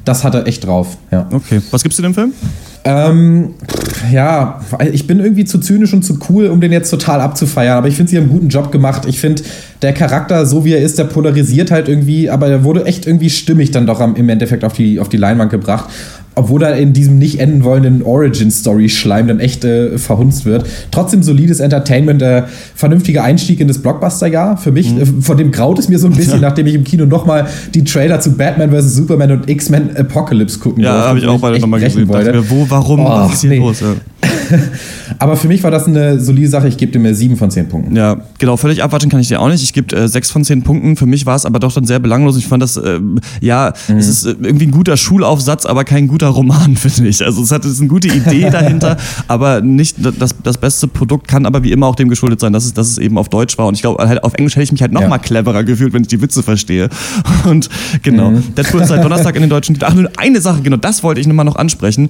das 0.06 0.24
hat 0.24 0.36
er 0.36 0.48
echt 0.48 0.66
drauf. 0.66 0.98
Ja. 1.12 1.28
Okay. 1.32 1.62
Was 1.72 1.84
gibst 1.84 1.98
du 1.98 2.04
dem 2.04 2.14
Film? 2.14 2.34
Ähm, 2.84 3.56
ja, 4.12 4.62
ich 4.92 5.08
bin 5.08 5.20
irgendwie 5.20 5.46
zu 5.46 5.60
zynisch 5.60 5.94
und 5.94 6.04
zu 6.04 6.20
cool, 6.30 6.48
um 6.48 6.62
den 6.62 6.72
jetzt 6.72 6.90
total 6.90 7.20
abzufeiern, 7.20 7.78
aber 7.78 7.88
ich 7.88 7.96
finde, 7.96 8.10
sie 8.10 8.18
haben 8.18 8.24
einen 8.26 8.34
guten 8.34 8.50
Job 8.50 8.72
gemacht. 8.72 9.06
Ich 9.08 9.20
finde, 9.20 9.44
der 9.82 9.94
Charakter, 9.94 10.46
so 10.46 10.64
wie 10.66 10.74
er 10.74 10.82
ist, 10.82 10.98
der 10.98 11.04
polarisiert 11.04 11.72
halt 11.72 11.90
irgendwie, 11.90 12.30
aber 12.30 12.48
der 12.48 12.64
wurde 12.64 12.86
echt 12.86 13.06
irgendwie 13.06 13.30
stimmig 13.30 13.72
dann 13.72 13.86
doch 13.86 14.00
am, 14.00 14.16
im 14.16 14.30
Endeffekt 14.30 14.64
auf 14.64 14.74
die, 14.74 15.00
auf 15.00 15.10
die 15.10 15.18
Leinwand 15.18 15.52
gebracht. 15.52 15.90
Obwohl 16.38 16.64
er 16.64 16.78
in 16.78 16.94
diesem 16.94 17.18
nicht 17.18 17.40
enden 17.40 17.64
wollenden 17.64 18.04
Origin-Story-Schleim 18.04 19.28
dann 19.28 19.40
echt 19.40 19.66
äh, 19.66 19.98
verhunzt 19.98 20.46
wird. 20.46 20.66
Trotzdem 20.92 21.24
solides 21.24 21.60
Entertainment, 21.60 22.22
äh, 22.22 22.44
vernünftiger 22.76 23.24
Einstieg 23.24 23.60
in 23.60 23.68
das 23.68 23.80
Blockbuster-Jahr 23.80 24.58
für 24.58 24.72
mich. 24.72 24.96
Äh, 24.96 25.06
von 25.22 25.38
dem 25.38 25.52
graut 25.52 25.80
es 25.80 25.90
mir 25.90 26.00
so 26.00 26.08
ein 26.08 26.14
bisschen, 26.14 26.40
nachdem 26.48 26.68
ich 26.68 26.76
im 26.76 26.84
Kino 26.84 27.06
nochmal 27.06 27.48
die 27.74 27.84
Trailer 27.84 28.20
zu 28.20 28.32
Batman 28.38 28.72
vs. 28.72 28.96
Superman 28.96 29.32
und 29.32 29.50
X-Men 29.50 29.96
Apocalypse 29.98 30.60
gucken 30.60 30.84
Ja, 30.84 30.92
durfte, 30.94 31.08
habe 31.10 31.20
ich 31.20 31.28
auch 31.28 31.40
beide 31.40 31.60
nochmal 31.60 31.80
gesehen. 31.80 32.08
Dachte 32.08 32.26
wollte. 32.26 32.32
mir, 32.34 32.50
wo, 32.50 32.66
warum, 32.70 33.00
Oh, 33.00 33.10
was 33.10 33.34
ist 33.34 33.42
hier 33.42 33.50
nee. 33.50 33.60
los? 33.60 33.80
Ja. 33.80 33.96
Aber 35.20 35.36
für 35.38 35.48
mich 35.48 35.64
war 35.64 35.72
das 35.72 35.86
eine 35.86 36.20
solide 36.20 36.48
Sache. 36.50 36.68
Ich 36.68 36.78
gebe 36.78 36.92
dir 36.92 37.00
mir 37.00 37.14
sieben 37.16 37.38
von 37.38 37.50
zehn 37.52 37.68
Punkten. 37.70 37.96
Ja, 37.96 38.18
genau, 38.40 38.58
völlig 38.58 38.84
abwatschen 38.84 39.10
kann 39.10 39.20
ich 39.20 39.28
dir 39.28 39.40
auch 39.40 39.48
nicht. 39.48 39.64
Ich 39.64 39.74
gebe 39.74 39.96
äh, 39.96 40.08
sechs 40.08 40.32
von 40.32 40.44
zehn 40.44 40.64
Punkten. 40.64 40.96
Für 40.96 41.06
mich 41.06 41.26
war 41.26 41.36
es 41.36 41.46
aber 41.46 41.60
doch 41.60 41.74
dann 41.74 41.86
sehr 41.86 42.00
belanglos. 42.00 42.38
Ich 42.38 42.48
fand 42.48 42.62
das, 42.64 42.78
ähm, 42.78 43.20
ja, 43.42 43.74
Mhm. 43.88 43.98
es 43.98 44.08
ist 44.08 44.26
äh, 44.26 44.36
irgendwie 44.42 44.68
ein 44.68 44.72
guter 44.72 44.98
Schulaufsatz, 44.98 45.66
aber 45.66 45.84
kein 45.84 46.08
guter 46.08 46.28
Roman, 46.28 46.76
finde 46.78 47.10
ich. 47.10 47.24
Also 47.24 47.42
es 47.44 47.52
hat 47.52 47.66
es 47.66 47.74
ist 47.74 47.80
eine 47.80 47.90
gute 47.90 48.08
Idee 48.08 48.50
dahinter, 48.52 48.98
aber 49.28 49.62
nicht 49.62 49.98
das, 50.00 50.36
das 50.44 50.58
beste 50.58 50.88
Produkt 50.88 51.28
kann 51.28 51.46
aber 51.46 51.64
wie 51.64 51.72
immer 51.72 51.88
auch 51.88 51.96
dem 51.96 52.10
geschuldet 52.10 52.40
sein, 52.40 52.54
dass 52.54 52.66
es, 52.66 52.74
dass 52.74 52.90
es 52.90 52.98
eben 52.98 53.18
auf 53.18 53.30
Deutsch 53.30 53.58
war. 53.58 53.68
Und 53.68 53.76
ich 53.76 53.82
glaube, 53.82 54.08
halt, 54.08 54.24
auf 54.24 54.34
Englisch 54.34 54.56
hätte 54.56 54.64
ich 54.64 54.72
mich 54.72 54.82
halt 54.82 54.92
noch 54.92 55.02
Ja. 55.02 55.08
mal 55.08 55.18
cleverer 55.20 55.64
gefühlt, 55.64 55.94
wenn 55.94 56.02
ich 56.02 56.08
die 56.08 56.22
Witze 56.22 56.44
verstehe. 56.44 56.90
Und 57.46 57.70
genau, 58.04 58.32
Mhm. 58.32 58.56
Deadpool 58.56 58.82
ist 58.82 58.90
seit 58.90 59.04
Donnerstag 59.04 59.36
in 59.36 59.42
den 59.42 59.50
deutschen 59.50 59.78
Ach, 59.82 59.94
nur 59.94 60.10
eine 60.18 60.42
Sache, 60.42 60.62
genau, 60.62 60.78
das 60.78 61.04
wollte 61.04 61.22
ich 61.22 61.28
nochmal 61.28 61.46
noch 61.46 61.56
ansprechen. 61.56 62.10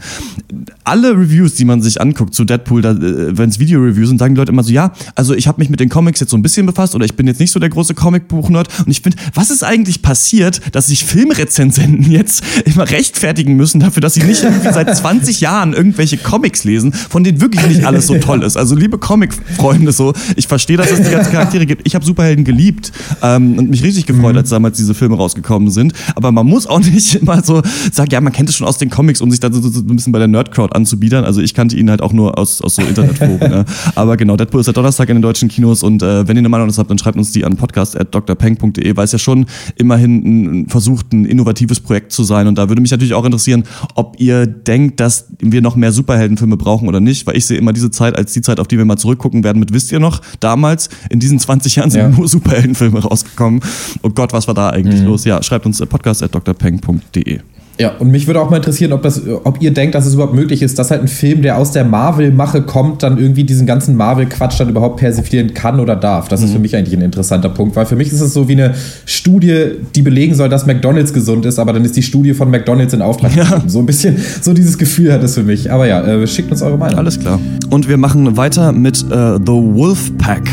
Alle 0.84 1.12
Reviews, 1.12 1.56
die 1.56 1.66
man 1.66 1.82
sich 1.82 1.97
anguckt 2.00 2.34
zu 2.34 2.46
Deadpool, 2.46 2.82
da, 2.82 2.92
äh, 2.92 3.38
wenn 3.38 3.50
es 3.50 3.60
Video-Reviews 3.60 4.10
sind, 4.10 4.20
sagen 4.20 4.36
die 4.36 4.40
Leute 4.40 4.52
immer 4.52 4.64
so, 4.64 4.72
ja, 4.72 4.92
also 5.16 5.34
ich 5.34 5.48
habe 5.48 5.60
mich 5.60 5.70
mit 5.70 5.80
den 5.80 5.90
Comics 5.90 6.20
jetzt 6.20 6.30
so 6.30 6.38
ein 6.38 6.42
bisschen 6.42 6.66
befasst 6.66 6.96
oder 6.96 7.06
ich 7.06 7.16
bin 7.16 7.28
jetzt 7.28 7.40
nicht 7.40 7.52
so 7.52 7.60
der 7.60 7.70
große 7.70 7.94
Comicbuch-Nerd 7.94 8.68
und 8.86 8.92
ich 8.92 9.02
finde, 9.02 9.18
was 9.34 9.50
ist 9.50 9.64
eigentlich 9.64 10.02
passiert, 10.02 10.62
dass 10.74 10.88
sich 10.88 11.06
Filmrezensenten 11.06 12.12
jetzt 12.12 12.44
immer 12.66 12.90
rechtfertigen 12.90 13.56
müssen 13.56 13.80
dafür, 13.80 14.02
dass 14.02 14.14
sie 14.14 14.24
nicht 14.24 14.44
irgendwie 14.44 14.72
seit 14.72 14.96
20 14.96 15.42
Jahren 15.42 15.74
irgendwelche 15.74 16.18
Comics 16.18 16.64
lesen, 16.64 16.94
von 16.94 17.24
denen 17.24 17.42
wirklich 17.42 17.66
nicht 17.68 17.86
alles 17.86 18.08
so 18.08 18.16
toll 18.16 18.44
ist. 18.44 18.58
Also 18.58 18.76
liebe 18.76 18.98
Comic-Freunde, 18.98 19.92
so, 19.92 20.14
ich 20.36 20.48
verstehe, 20.48 20.78
dass 20.78 20.92
es 20.92 21.02
die 21.02 21.12
ganzen 21.12 21.32
Charaktere 21.32 21.66
gibt. 21.66 21.86
Ich 21.86 21.96
habe 21.96 22.06
Superhelden 22.06 22.46
geliebt 22.46 22.92
ähm, 23.22 23.58
und 23.58 23.70
mich 23.70 23.84
richtig 23.84 24.06
gefreut, 24.06 24.36
als 24.36 24.50
damals 24.50 24.78
diese 24.78 24.94
Filme 24.94 25.16
rausgekommen 25.16 25.70
sind. 25.70 25.94
Aber 26.16 26.32
man 26.32 26.46
muss 26.46 26.68
auch 26.68 26.80
nicht 26.84 27.16
immer 27.16 27.44
so 27.44 27.62
sagen, 27.92 28.10
ja, 28.12 28.22
man 28.22 28.34
kennt 28.34 28.50
es 28.50 28.56
schon 28.56 28.68
aus 28.68 28.78
den 28.78 28.90
Comics, 28.90 29.22
um 29.22 29.32
sich 29.32 29.40
dann 29.40 29.54
so, 29.54 29.62
so 29.62 29.80
ein 29.80 29.96
bisschen 29.96 30.14
bei 30.14 30.20
der 30.20 30.28
Nerd-Crowd 30.28 30.76
anzubiedern. 30.76 31.24
Also 31.24 31.42
ich 31.42 31.54
kannte 31.54 31.76
ihn 31.76 31.87
halt 31.90 32.02
auch 32.02 32.14
nur 32.14 32.38
aus, 32.38 32.62
aus 32.62 32.76
so 32.76 32.82
Internetforen. 32.82 33.38
ne? 33.40 33.66
Aber 33.96 34.18
genau, 34.18 34.36
Deadpool 34.38 34.60
ist 34.62 34.66
seit 34.68 34.78
Donnerstag 34.78 35.10
in 35.10 35.16
den 35.18 35.22
deutschen 35.22 35.50
Kinos 35.50 35.84
und 35.84 36.02
äh, 36.04 36.28
wenn 36.28 36.36
ihr 36.38 36.40
eine 36.42 36.50
Meinung 36.50 36.68
dazu 36.68 36.80
habt, 36.80 36.90
dann 36.90 36.98
schreibt 36.98 37.18
uns 37.18 37.32
die 37.32 37.46
an 37.46 37.56
podcast.drpeng.de, 37.58 38.96
weil 38.96 39.06
es 39.06 39.12
ja 39.12 39.20
schon 39.20 39.46
immerhin 39.76 40.62
ein, 40.64 40.70
versucht, 40.70 41.14
ein 41.14 41.26
innovatives 41.26 41.80
Projekt 41.80 42.12
zu 42.12 42.24
sein. 42.24 42.48
Und 42.48 42.58
da 42.58 42.70
würde 42.70 42.82
mich 42.82 42.92
natürlich 42.92 43.14
auch 43.14 43.26
interessieren, 43.26 43.64
ob 43.96 44.16
ihr 44.20 44.46
denkt, 44.46 45.00
dass 45.00 45.28
wir 45.40 45.62
noch 45.62 45.76
mehr 45.76 45.92
Superheldenfilme 45.92 46.58
brauchen 46.58 46.88
oder 46.88 47.00
nicht, 47.00 47.26
weil 47.28 47.38
ich 47.38 47.46
sehe 47.46 47.58
immer 47.58 47.74
diese 47.74 47.92
Zeit 47.92 48.16
als 48.18 48.34
die 48.34 48.42
Zeit, 48.42 48.60
auf 48.60 48.68
die 48.68 48.78
wir 48.78 48.86
mal 48.86 48.98
zurückgucken 48.98 49.44
werden 49.44 49.60
mit, 49.60 49.74
wisst 49.74 49.92
ihr 49.92 50.00
noch, 50.00 50.22
damals, 50.40 50.90
in 51.10 51.20
diesen 51.20 51.40
20 51.40 51.76
Jahren 51.76 51.90
sind 51.90 52.02
Ja. 52.02 52.10
nur 52.10 52.28
Superheldenfilme 52.28 53.00
rausgekommen. 53.00 53.62
Oh 54.04 54.10
Gott, 54.10 54.34
was 54.34 54.48
war 54.48 54.54
da 54.56 54.70
eigentlich 54.70 55.02
los? 55.02 55.26
Ja, 55.26 55.42
schreibt 55.44 55.66
uns 55.66 55.80
äh, 55.82 55.86
podcast.drpeng.de. 55.86 57.40
Ja, 57.80 57.92
und 58.00 58.10
mich 58.10 58.26
würde 58.26 58.42
auch 58.42 58.50
mal 58.50 58.58
interessieren, 58.58 58.92
ob, 58.92 59.04
das, 59.04 59.22
ob 59.44 59.62
ihr 59.62 59.72
denkt, 59.72 59.94
dass 59.94 60.08
es 60.08 60.16
überhaupt 60.16 60.34
möglich 60.34 60.64
ist, 60.64 60.80
dass 60.80 60.90
halt 60.90 61.02
ein 61.02 61.08
Film, 61.08 61.44
der 61.44 61.60
aus 61.60 61.72
der 61.72 61.86
Marvel-Mache 61.86 62.64
kommt, 62.64 63.04
dann 63.04 63.20
irgendwie 63.20 63.44
diesen 63.44 63.68
ganzen 63.68 63.96
Marvel-Quatsch 63.96 64.60
dann 64.60 64.70
überhaupt 64.70 64.98
persiflieren 64.98 65.54
kann 65.54 65.80
oder 65.80 65.96
darf. 65.96 66.28
Das 66.28 66.42
ist 66.42 66.54
für 66.54 66.60
mich 66.60 66.76
eigentlich 66.76 66.98
ein 66.98 67.04
interessanter 67.04 67.50
Punkt, 67.50 67.76
weil 67.76 67.86
für 67.86 67.96
mich 67.96 68.12
ist 68.12 68.22
es 68.22 68.34
so 68.34 68.48
wie 68.48 68.54
eine 68.54 68.74
Studie, 69.06 69.74
die 69.96 70.02
belegen 70.02 70.34
soll, 70.34 70.50
dass 70.50 70.66
McDonalds 70.66 71.14
gesund 71.14 71.46
ist, 71.46 71.60
aber 71.60 71.72
dann 71.72 71.86
ist 71.86 71.96
die 71.96 72.02
Studie 72.02 72.34
von 72.34 72.50
McDonalds 72.50 72.94
in 72.94 73.04
Auftrag 73.04 73.36
gegeben. 73.36 73.70
So 73.70 73.78
ein 73.78 73.86
bisschen, 73.86 74.18
so 74.42 74.54
dieses 74.54 74.80
Gefühl 74.80 75.14
hat 75.14 75.22
es 75.22 75.36
für 75.36 75.44
mich. 75.44 75.72
Aber 75.72 75.86
ja, 75.86 76.02
äh, 76.02 76.26
schickt 76.26 76.50
uns 76.50 76.64
eure 76.64 76.80
Meinung. 76.80 76.98
Alles 76.98 77.20
klar. 77.20 77.40
Und 77.70 77.88
wir 77.88 77.98
machen 77.98 78.38
weiter 78.38 78.72
mit 78.72 79.04
äh, 79.04 79.38
The 79.38 79.52
Wolf 79.52 80.18
Pack. 80.18 80.50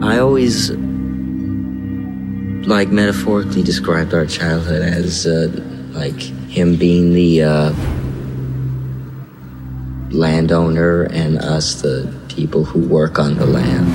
I 0.00 0.20
always, 0.20 0.72
like, 2.64 2.92
metaphorically 2.92 3.64
described 3.64 4.14
our 4.14 4.26
childhood 4.26 4.82
as, 4.82 5.26
uh, 5.26 5.48
like, 5.96 6.20
him 6.20 6.76
being 6.76 7.12
the, 7.12 7.42
uh, 7.42 7.72
landowner 10.10 11.02
and 11.04 11.38
us 11.38 11.82
the 11.82 12.12
people 12.28 12.64
who 12.64 12.80
work 12.88 13.18
on 13.18 13.34
the 13.36 13.46
land. 13.46 13.86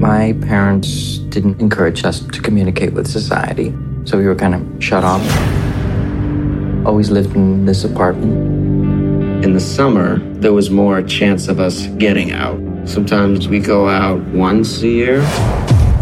My 0.00 0.34
parents 0.46 1.18
didn't 1.18 1.60
encourage 1.60 2.04
us 2.04 2.20
to 2.20 2.40
communicate 2.40 2.92
with 2.92 3.06
society, 3.06 3.74
so 4.04 4.18
we 4.18 4.26
were 4.26 4.34
kind 4.34 4.54
of 4.54 4.82
shut 4.82 5.04
off. 5.04 5.22
Always 6.86 7.10
lived 7.10 7.34
in 7.34 7.64
this 7.64 7.84
apartment. 7.84 9.44
In 9.44 9.52
the 9.52 9.60
summer, 9.60 10.18
there 10.40 10.52
was 10.52 10.70
more 10.70 11.02
chance 11.02 11.48
of 11.48 11.60
us 11.60 11.86
getting 11.98 12.32
out. 12.32 12.60
Sometimes 12.88 13.48
we 13.48 13.58
go 13.58 13.88
out 13.88 14.20
once 14.28 14.82
a 14.82 14.88
year. 14.88 15.20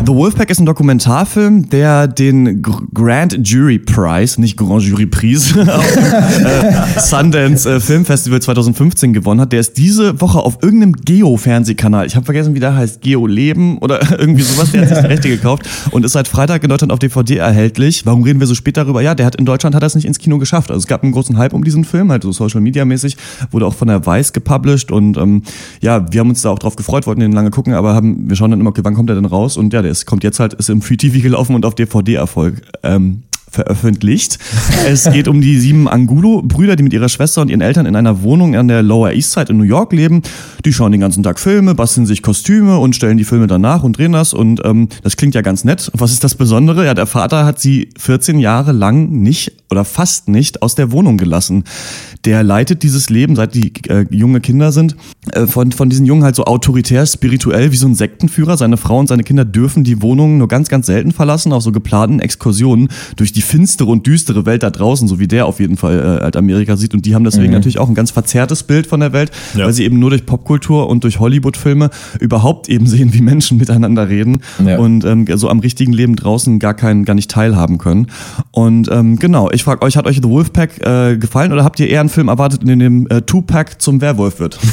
The 0.07 0.12
Wolfpack 0.12 0.51
ist 0.51 0.59
ein 0.61 0.67
Dokumentarfilm, 0.67 1.71
der 1.71 2.07
den 2.09 2.61
Gr- 2.61 2.83
Grand 2.93 3.38
Jury 3.49 3.79
Prize, 3.79 4.38
nicht 4.38 4.55
Grand 4.59 4.83
Jury 4.83 5.07
Prize, 5.07 5.59
äh, 5.61 7.01
Sundance 7.01 7.67
äh, 7.77 7.81
Film 7.81 8.05
Festival 8.05 8.43
2015 8.43 9.14
gewonnen 9.14 9.40
hat. 9.40 9.53
Der 9.53 9.61
ist 9.61 9.79
diese 9.79 10.21
Woche 10.21 10.40
auf 10.40 10.59
irgendeinem 10.61 10.93
Geo-Fernsehkanal, 10.93 12.07
ich 12.07 12.17
habe 12.17 12.27
vergessen, 12.27 12.55
wie 12.55 12.61
der 12.61 12.77
heißt, 12.77 13.01
Geo 13.01 13.27
Leben 13.27 13.79
oder 13.79 14.19
irgendwie 14.19 14.43
sowas, 14.43 14.73
der 14.73 14.83
hat 14.83 14.88
sich 14.90 14.99
die 14.99 15.07
Rechte 15.07 15.29
gekauft 15.31 15.62
und 15.90 16.05
ist 16.05 16.12
seit 16.12 16.29
Freitag 16.29 16.62
in 16.64 16.69
Deutschland 16.69 16.93
auf 16.93 16.99
DVD 16.99 17.37
erhältlich. 17.38 18.05
Warum 18.05 18.25
reden 18.25 18.40
wir 18.40 18.47
so 18.47 18.55
spät 18.55 18.77
darüber? 18.77 19.01
Ja, 19.01 19.14
der 19.14 19.25
hat 19.25 19.37
in 19.37 19.47
Deutschland 19.47 19.75
hat 19.75 19.83
es 19.85 19.95
nicht 19.95 20.05
ins 20.05 20.19
Kino 20.19 20.37
geschafft. 20.38 20.71
Also 20.71 20.81
es 20.81 20.87
gab 20.87 21.03
einen 21.03 21.12
großen 21.12 21.38
Hype 21.38 21.55
um 21.55 21.64
diesen 21.64 21.85
Film, 21.85 22.11
halt 22.11 22.25
so 22.25 22.33
Social 22.33 22.61
Media 22.61 22.85
mäßig, 22.85 23.17
wurde 23.53 23.64
auch 23.67 23.75
von 23.75 23.88
der 23.88 24.05
Weiß 24.05 24.35
gepublished 24.35 24.93
und 24.93 25.17
ähm, 25.17 25.45
ja, 25.81 26.12
wir 26.12 26.21
haben 26.21 26.29
uns 26.29 26.43
da 26.43 26.51
auch 26.51 26.59
drauf 26.59 26.77
gefreut, 26.77 27.07
wollten 27.07 27.21
den 27.21 27.33
lange 27.33 27.51
gucken, 27.51 27.73
aber 27.73 27.95
haben, 27.95 28.29
wir 28.29 28.37
schauen 28.37 28.51
dann 28.51 28.61
immer, 28.61 28.71
okay, 28.71 28.83
wann 28.85 28.93
kommt 28.95 29.09
er 29.09 29.17
denn 29.17 29.25
raus? 29.25 29.57
Und 29.57 29.73
ja, 29.73 29.81
der 29.81 29.93
ist, 29.94 30.07
kommt 30.07 30.24
jetzt 30.24 30.40
halt, 30.40 30.54
ist 30.54 30.68
im 30.68 30.83
Free 30.83 30.96
TV 30.96 31.22
gelaufen 31.22 31.54
und 31.54 31.64
auf 31.64 31.74
DVD-Erfolg. 31.74 32.62
Ähm, 32.83 33.22
veröffentlicht. 33.55 34.38
Es 34.87 35.11
geht 35.11 35.29
um 35.29 35.40
die 35.40 35.59
sieben 35.59 35.88
Angulo-Brüder, 35.88 36.77
die 36.77 36.83
mit 36.83 36.93
ihrer 36.93 37.09
Schwester 37.09 37.40
und 37.40 37.49
ihren 37.49 37.61
Eltern 37.61 37.87
in 37.87 37.97
einer 37.97 38.23
Wohnung 38.23 38.55
an 38.57 38.69
der 38.69 38.83
Lower 38.83 39.12
East 39.12 39.33
Side 39.33 39.51
in 39.51 39.57
New 39.57 39.64
York 39.64 39.93
leben. 39.93 40.23
Die 40.64 40.73
schauen 40.73 40.93
den 40.93 41.01
ganzen 41.01 41.23
Tag 41.23 41.38
Filme, 41.38 41.75
basteln 41.75 42.07
sich 42.07 42.23
Kostüme 42.23 42.79
und 42.79 42.95
stellen 42.95 43.17
die 43.17 43.25
Filme 43.25 43.47
danach 43.47 43.83
und 43.83 43.97
drehen 43.97 44.12
das. 44.12 44.35
Und 44.35 44.61
ähm, 44.64 44.88
das 45.03 45.17
klingt 45.17 45.35
ja 45.35 45.40
ganz 45.40 45.64
nett. 45.64 45.90
Was 45.95 46.12
ist 46.12 46.25
das 46.25 46.35
Besondere? 46.35 46.85
Ja, 46.85 46.95
der 46.95 47.07
Vater 47.07 47.45
hat 47.47 47.61
sie 47.61 47.90
14 47.99 48.38
Jahre 48.38 48.73
lang 48.73 49.11
nicht 49.11 49.53
oder 49.71 49.85
fast 49.85 50.29
nicht 50.29 50.62
aus 50.62 50.75
der 50.75 50.93
Wohnung 50.93 51.17
gelassen. 51.19 51.64
Der 52.25 52.43
leitet 52.43 52.83
dieses 52.83 53.11
Leben, 53.11 53.37
seit 53.37 53.55
die 53.55 53.73
äh, 53.88 54.07
junge 54.11 54.40
Kinder 54.40 54.73
sind, 54.73 54.97
äh, 55.33 55.47
von, 55.47 55.73
von 55.73 55.90
diesen 55.90 56.07
Jungen 56.07 56.23
halt 56.23 56.37
so 56.37 56.45
autoritär, 56.45 57.05
spirituell 57.07 57.73
wie 57.73 57.77
so 57.77 57.87
ein 57.87 57.95
Sektenführer. 57.95 58.57
Seine 58.57 58.77
Frau 58.77 58.99
und 58.99 59.09
seine 59.09 59.25
Kinder 59.25 59.45
dürfen 59.45 59.85
die 59.85 60.01
Wohnung 60.01 60.38
nur 60.38 60.49
ganz, 60.49 60.69
ganz 60.69 60.87
selten 60.87 61.12
verlassen, 61.12 61.53
auf 61.53 61.62
so 61.62 61.73
geplanten 61.73 62.21
Exkursionen 62.21 62.88
durch 63.17 63.33
die 63.33 63.43
finstere 63.44 63.90
und 63.90 64.07
düstere 64.07 64.46
Welt 64.46 64.62
da 64.62 64.70
draußen, 64.70 65.07
so 65.09 65.18
wie 65.20 65.28
der 65.28 65.46
auf 65.46 65.61
jeden 65.61 65.76
Fall 65.76 66.18
äh, 66.20 66.22
halt 66.22 66.37
Amerika 66.37 66.76
sieht. 66.76 66.94
Und 66.94 67.07
die 67.07 67.14
haben 67.14 67.24
deswegen 67.24 67.48
Mhm. 67.48 67.52
natürlich 67.54 67.78
auch 67.78 67.88
ein 67.88 67.94
ganz 67.94 68.11
verzerrtes 68.11 68.62
Bild 68.64 68.87
von 68.87 69.00
der 69.00 69.12
Welt, 69.12 69.30
Ja. 69.57 69.66
weil 69.66 69.72
sie 69.72 69.85
eben 69.85 69.98
nur 69.98 70.11
durch 70.11 70.26
Popkultur 70.26 70.88
und 70.88 71.04
durch 71.04 71.20
Hollywood-Filme 71.20 71.90
überhaupt 72.20 72.68
eben 72.68 72.87
sehen, 72.87 73.12
wie 73.14 73.20
Menschen 73.20 73.59
miteinander 73.59 74.09
reden 74.09 74.38
Ja. 74.64 74.78
und 74.78 75.04
ähm, 75.04 75.26
so 75.35 75.48
am 75.48 75.61
richtigen 75.61 75.92
Leben 75.92 76.16
draußen 76.16 76.59
gar 76.59 76.74
keinen, 76.74 77.04
gar 77.04 77.14
nicht 77.14 77.30
teilhaben 77.30 77.78
können. 77.78 78.09
Und 78.50 78.88
ähm, 78.90 79.18
genau, 79.18 79.50
ich 79.50 79.64
frage 79.64 79.83
euch, 79.83 79.96
hat 79.96 80.07
euch 80.07 80.16
The 80.16 80.24
Wolfpack 80.28 80.85
äh, 80.87 81.16
gefallen 81.16 81.52
oder 81.52 81.64
habt 81.64 81.80
ihr 81.80 81.88
eher 81.88 82.00
einen 82.00 82.09
Film 82.09 82.28
erwartet, 82.28 82.62
in 82.64 82.78
dem 82.78 83.07
äh, 83.09 83.22
Tupac 83.22 83.76
zum 83.78 84.00
Werwolf 84.00 84.40
wird? 84.40 84.59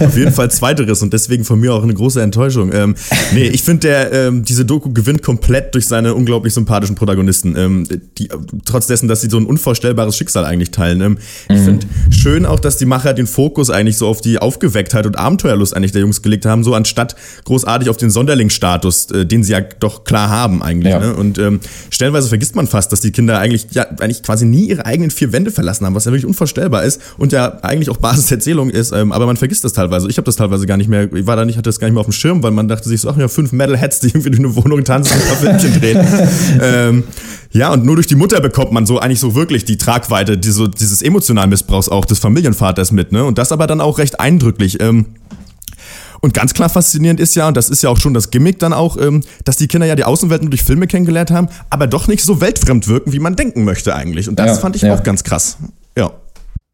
Auf 0.00 0.16
jeden 0.16 0.32
Fall 0.32 0.50
zweiteres 0.50 1.02
und 1.02 1.12
deswegen 1.12 1.44
von 1.44 1.60
mir 1.60 1.74
auch 1.74 1.82
eine 1.82 1.94
große 1.94 2.22
Enttäuschung. 2.22 2.70
Ähm, 2.72 2.94
nee, 3.34 3.46
ich 3.48 3.62
finde, 3.62 3.80
der 3.88 4.12
ähm, 4.12 4.44
diese 4.44 4.64
Doku 4.64 4.92
gewinnt 4.92 5.22
komplett 5.22 5.74
durch 5.74 5.86
seine 5.86 6.14
unglaublich 6.14 6.54
sympathischen 6.70 6.94
Protagonisten. 6.94 7.56
Ähm, 7.56 7.86
die, 8.18 8.28
trotz 8.64 8.86
dessen, 8.86 9.08
dass 9.08 9.20
sie 9.20 9.28
so 9.28 9.38
ein 9.38 9.46
unvorstellbares 9.46 10.16
Schicksal 10.16 10.44
eigentlich 10.44 10.70
teilen. 10.70 11.00
Ähm, 11.00 11.18
Ich 11.48 11.60
finde 11.60 11.86
schön 12.10 12.46
auch, 12.46 12.60
dass 12.60 12.76
die 12.76 12.86
Macher 12.86 13.12
den 13.12 13.26
Fokus 13.26 13.70
eigentlich 13.70 13.96
so 13.96 14.06
auf 14.06 14.20
die 14.20 14.38
Aufgewecktheit 14.38 15.06
und 15.06 15.18
Abenteuerlust 15.18 15.76
eigentlich 15.76 15.92
der 15.92 16.02
Jungs 16.02 16.22
gelegt 16.22 16.46
haben, 16.46 16.62
so 16.62 16.74
anstatt 16.74 17.16
großartig 17.44 17.88
auf 17.90 17.96
den 17.96 18.10
Sonderlingsstatus, 18.10 19.10
äh, 19.10 19.26
den 19.26 19.42
sie 19.42 19.52
ja 19.52 19.60
doch 19.60 20.04
klar 20.04 20.30
haben 20.30 20.62
eigentlich. 20.62 20.92
Ja. 20.92 21.00
Ne? 21.00 21.14
Und 21.14 21.38
ähm, 21.38 21.60
stellenweise 21.90 22.28
vergisst 22.28 22.54
man 22.54 22.66
fast, 22.66 22.92
dass 22.92 23.00
die 23.00 23.10
Kinder 23.10 23.38
eigentlich 23.38 23.68
ja 23.72 23.86
eigentlich 23.98 24.22
quasi 24.22 24.46
nie 24.46 24.68
ihre 24.68 24.86
eigenen 24.86 25.10
vier 25.10 25.32
Wände 25.32 25.50
verlassen 25.50 25.86
haben, 25.86 25.94
was 25.94 26.04
ja 26.04 26.12
wirklich 26.12 26.26
unvorstellbar 26.26 26.84
ist 26.84 27.00
und 27.18 27.32
ja 27.32 27.58
eigentlich 27.62 27.90
auch 27.90 27.96
Basis 27.96 28.26
der 28.26 28.38
Erzählung 28.38 28.70
ist, 28.70 28.92
ähm, 28.92 29.12
aber 29.12 29.26
man 29.26 29.36
vergisst 29.36 29.64
das 29.64 29.72
teilweise. 29.72 30.08
Ich 30.08 30.16
habe 30.16 30.26
das 30.26 30.36
teilweise 30.36 30.66
gar 30.66 30.76
nicht 30.76 30.88
mehr, 30.88 31.12
ich 31.12 31.26
war 31.26 31.36
da 31.36 31.44
nicht, 31.44 31.56
hatte 31.56 31.68
das 31.68 31.80
gar 31.80 31.88
nicht 31.88 31.94
mehr 31.94 32.00
auf 32.00 32.06
dem 32.06 32.12
Schirm, 32.12 32.42
weil 32.42 32.52
man 32.52 32.68
dachte 32.68 32.88
sich 32.88 33.00
so, 33.00 33.10
ach 33.10 33.16
ja, 33.16 33.28
fünf 33.28 33.52
Metalheads, 33.52 34.00
die 34.00 34.08
irgendwie 34.08 34.30
durch 34.30 34.38
eine 34.38 34.54
Wohnung 34.54 34.84
tanzen 34.84 35.14
und 35.14 35.22
ein 35.22 35.28
paar 35.28 35.36
Filmchen 35.36 35.80
drehen. 35.80 35.98
ähm, 36.62 37.04
ja, 37.52 37.72
und 37.72 37.84
nur 37.84 37.96
durch 37.96 38.06
die 38.06 38.14
Mutter 38.14 38.40
bekommt 38.40 38.72
man 38.72 38.86
so 38.86 38.98
eigentlich 38.98 39.20
so 39.20 39.34
wirklich 39.34 39.64
die 39.64 39.78
Tragweite 39.78 40.38
diese, 40.38 40.68
dieses 40.68 41.02
emotionalen 41.02 41.50
Missbrauchs 41.50 41.88
auch 41.88 42.04
des 42.04 42.18
Familienvaters 42.18 42.92
mit, 42.92 43.12
ne? 43.12 43.24
Und 43.24 43.38
das 43.38 43.52
aber 43.52 43.66
dann 43.66 43.80
auch 43.80 43.98
recht 43.98 44.20
eindrücklich. 44.20 44.80
Ähm, 44.80 45.06
und 46.20 46.34
ganz 46.34 46.52
klar 46.52 46.68
faszinierend 46.68 47.18
ist 47.18 47.34
ja, 47.34 47.48
und 47.48 47.56
das 47.56 47.70
ist 47.70 47.82
ja 47.82 47.88
auch 47.88 47.98
schon 47.98 48.12
das 48.12 48.30
Gimmick 48.30 48.58
dann 48.58 48.72
auch, 48.72 48.98
ähm, 48.98 49.22
dass 49.44 49.56
die 49.56 49.68
Kinder 49.68 49.86
ja 49.86 49.96
die 49.96 50.04
Außenwelt 50.04 50.42
nur 50.42 50.50
durch 50.50 50.62
Filme 50.62 50.86
kennengelernt 50.86 51.30
haben, 51.30 51.48
aber 51.70 51.86
doch 51.86 52.08
nicht 52.08 52.22
so 52.22 52.40
weltfremd 52.40 52.88
wirken, 52.88 53.12
wie 53.12 53.18
man 53.18 53.36
denken 53.36 53.64
möchte 53.64 53.94
eigentlich. 53.94 54.28
Und 54.28 54.38
das 54.38 54.46
Ja, 54.48 54.54
fand 54.56 54.76
ich 54.76 54.82
ja. 54.82 54.94
auch 54.94 55.02
ganz 55.02 55.24
krass. 55.24 55.56
Ja. 55.96 56.12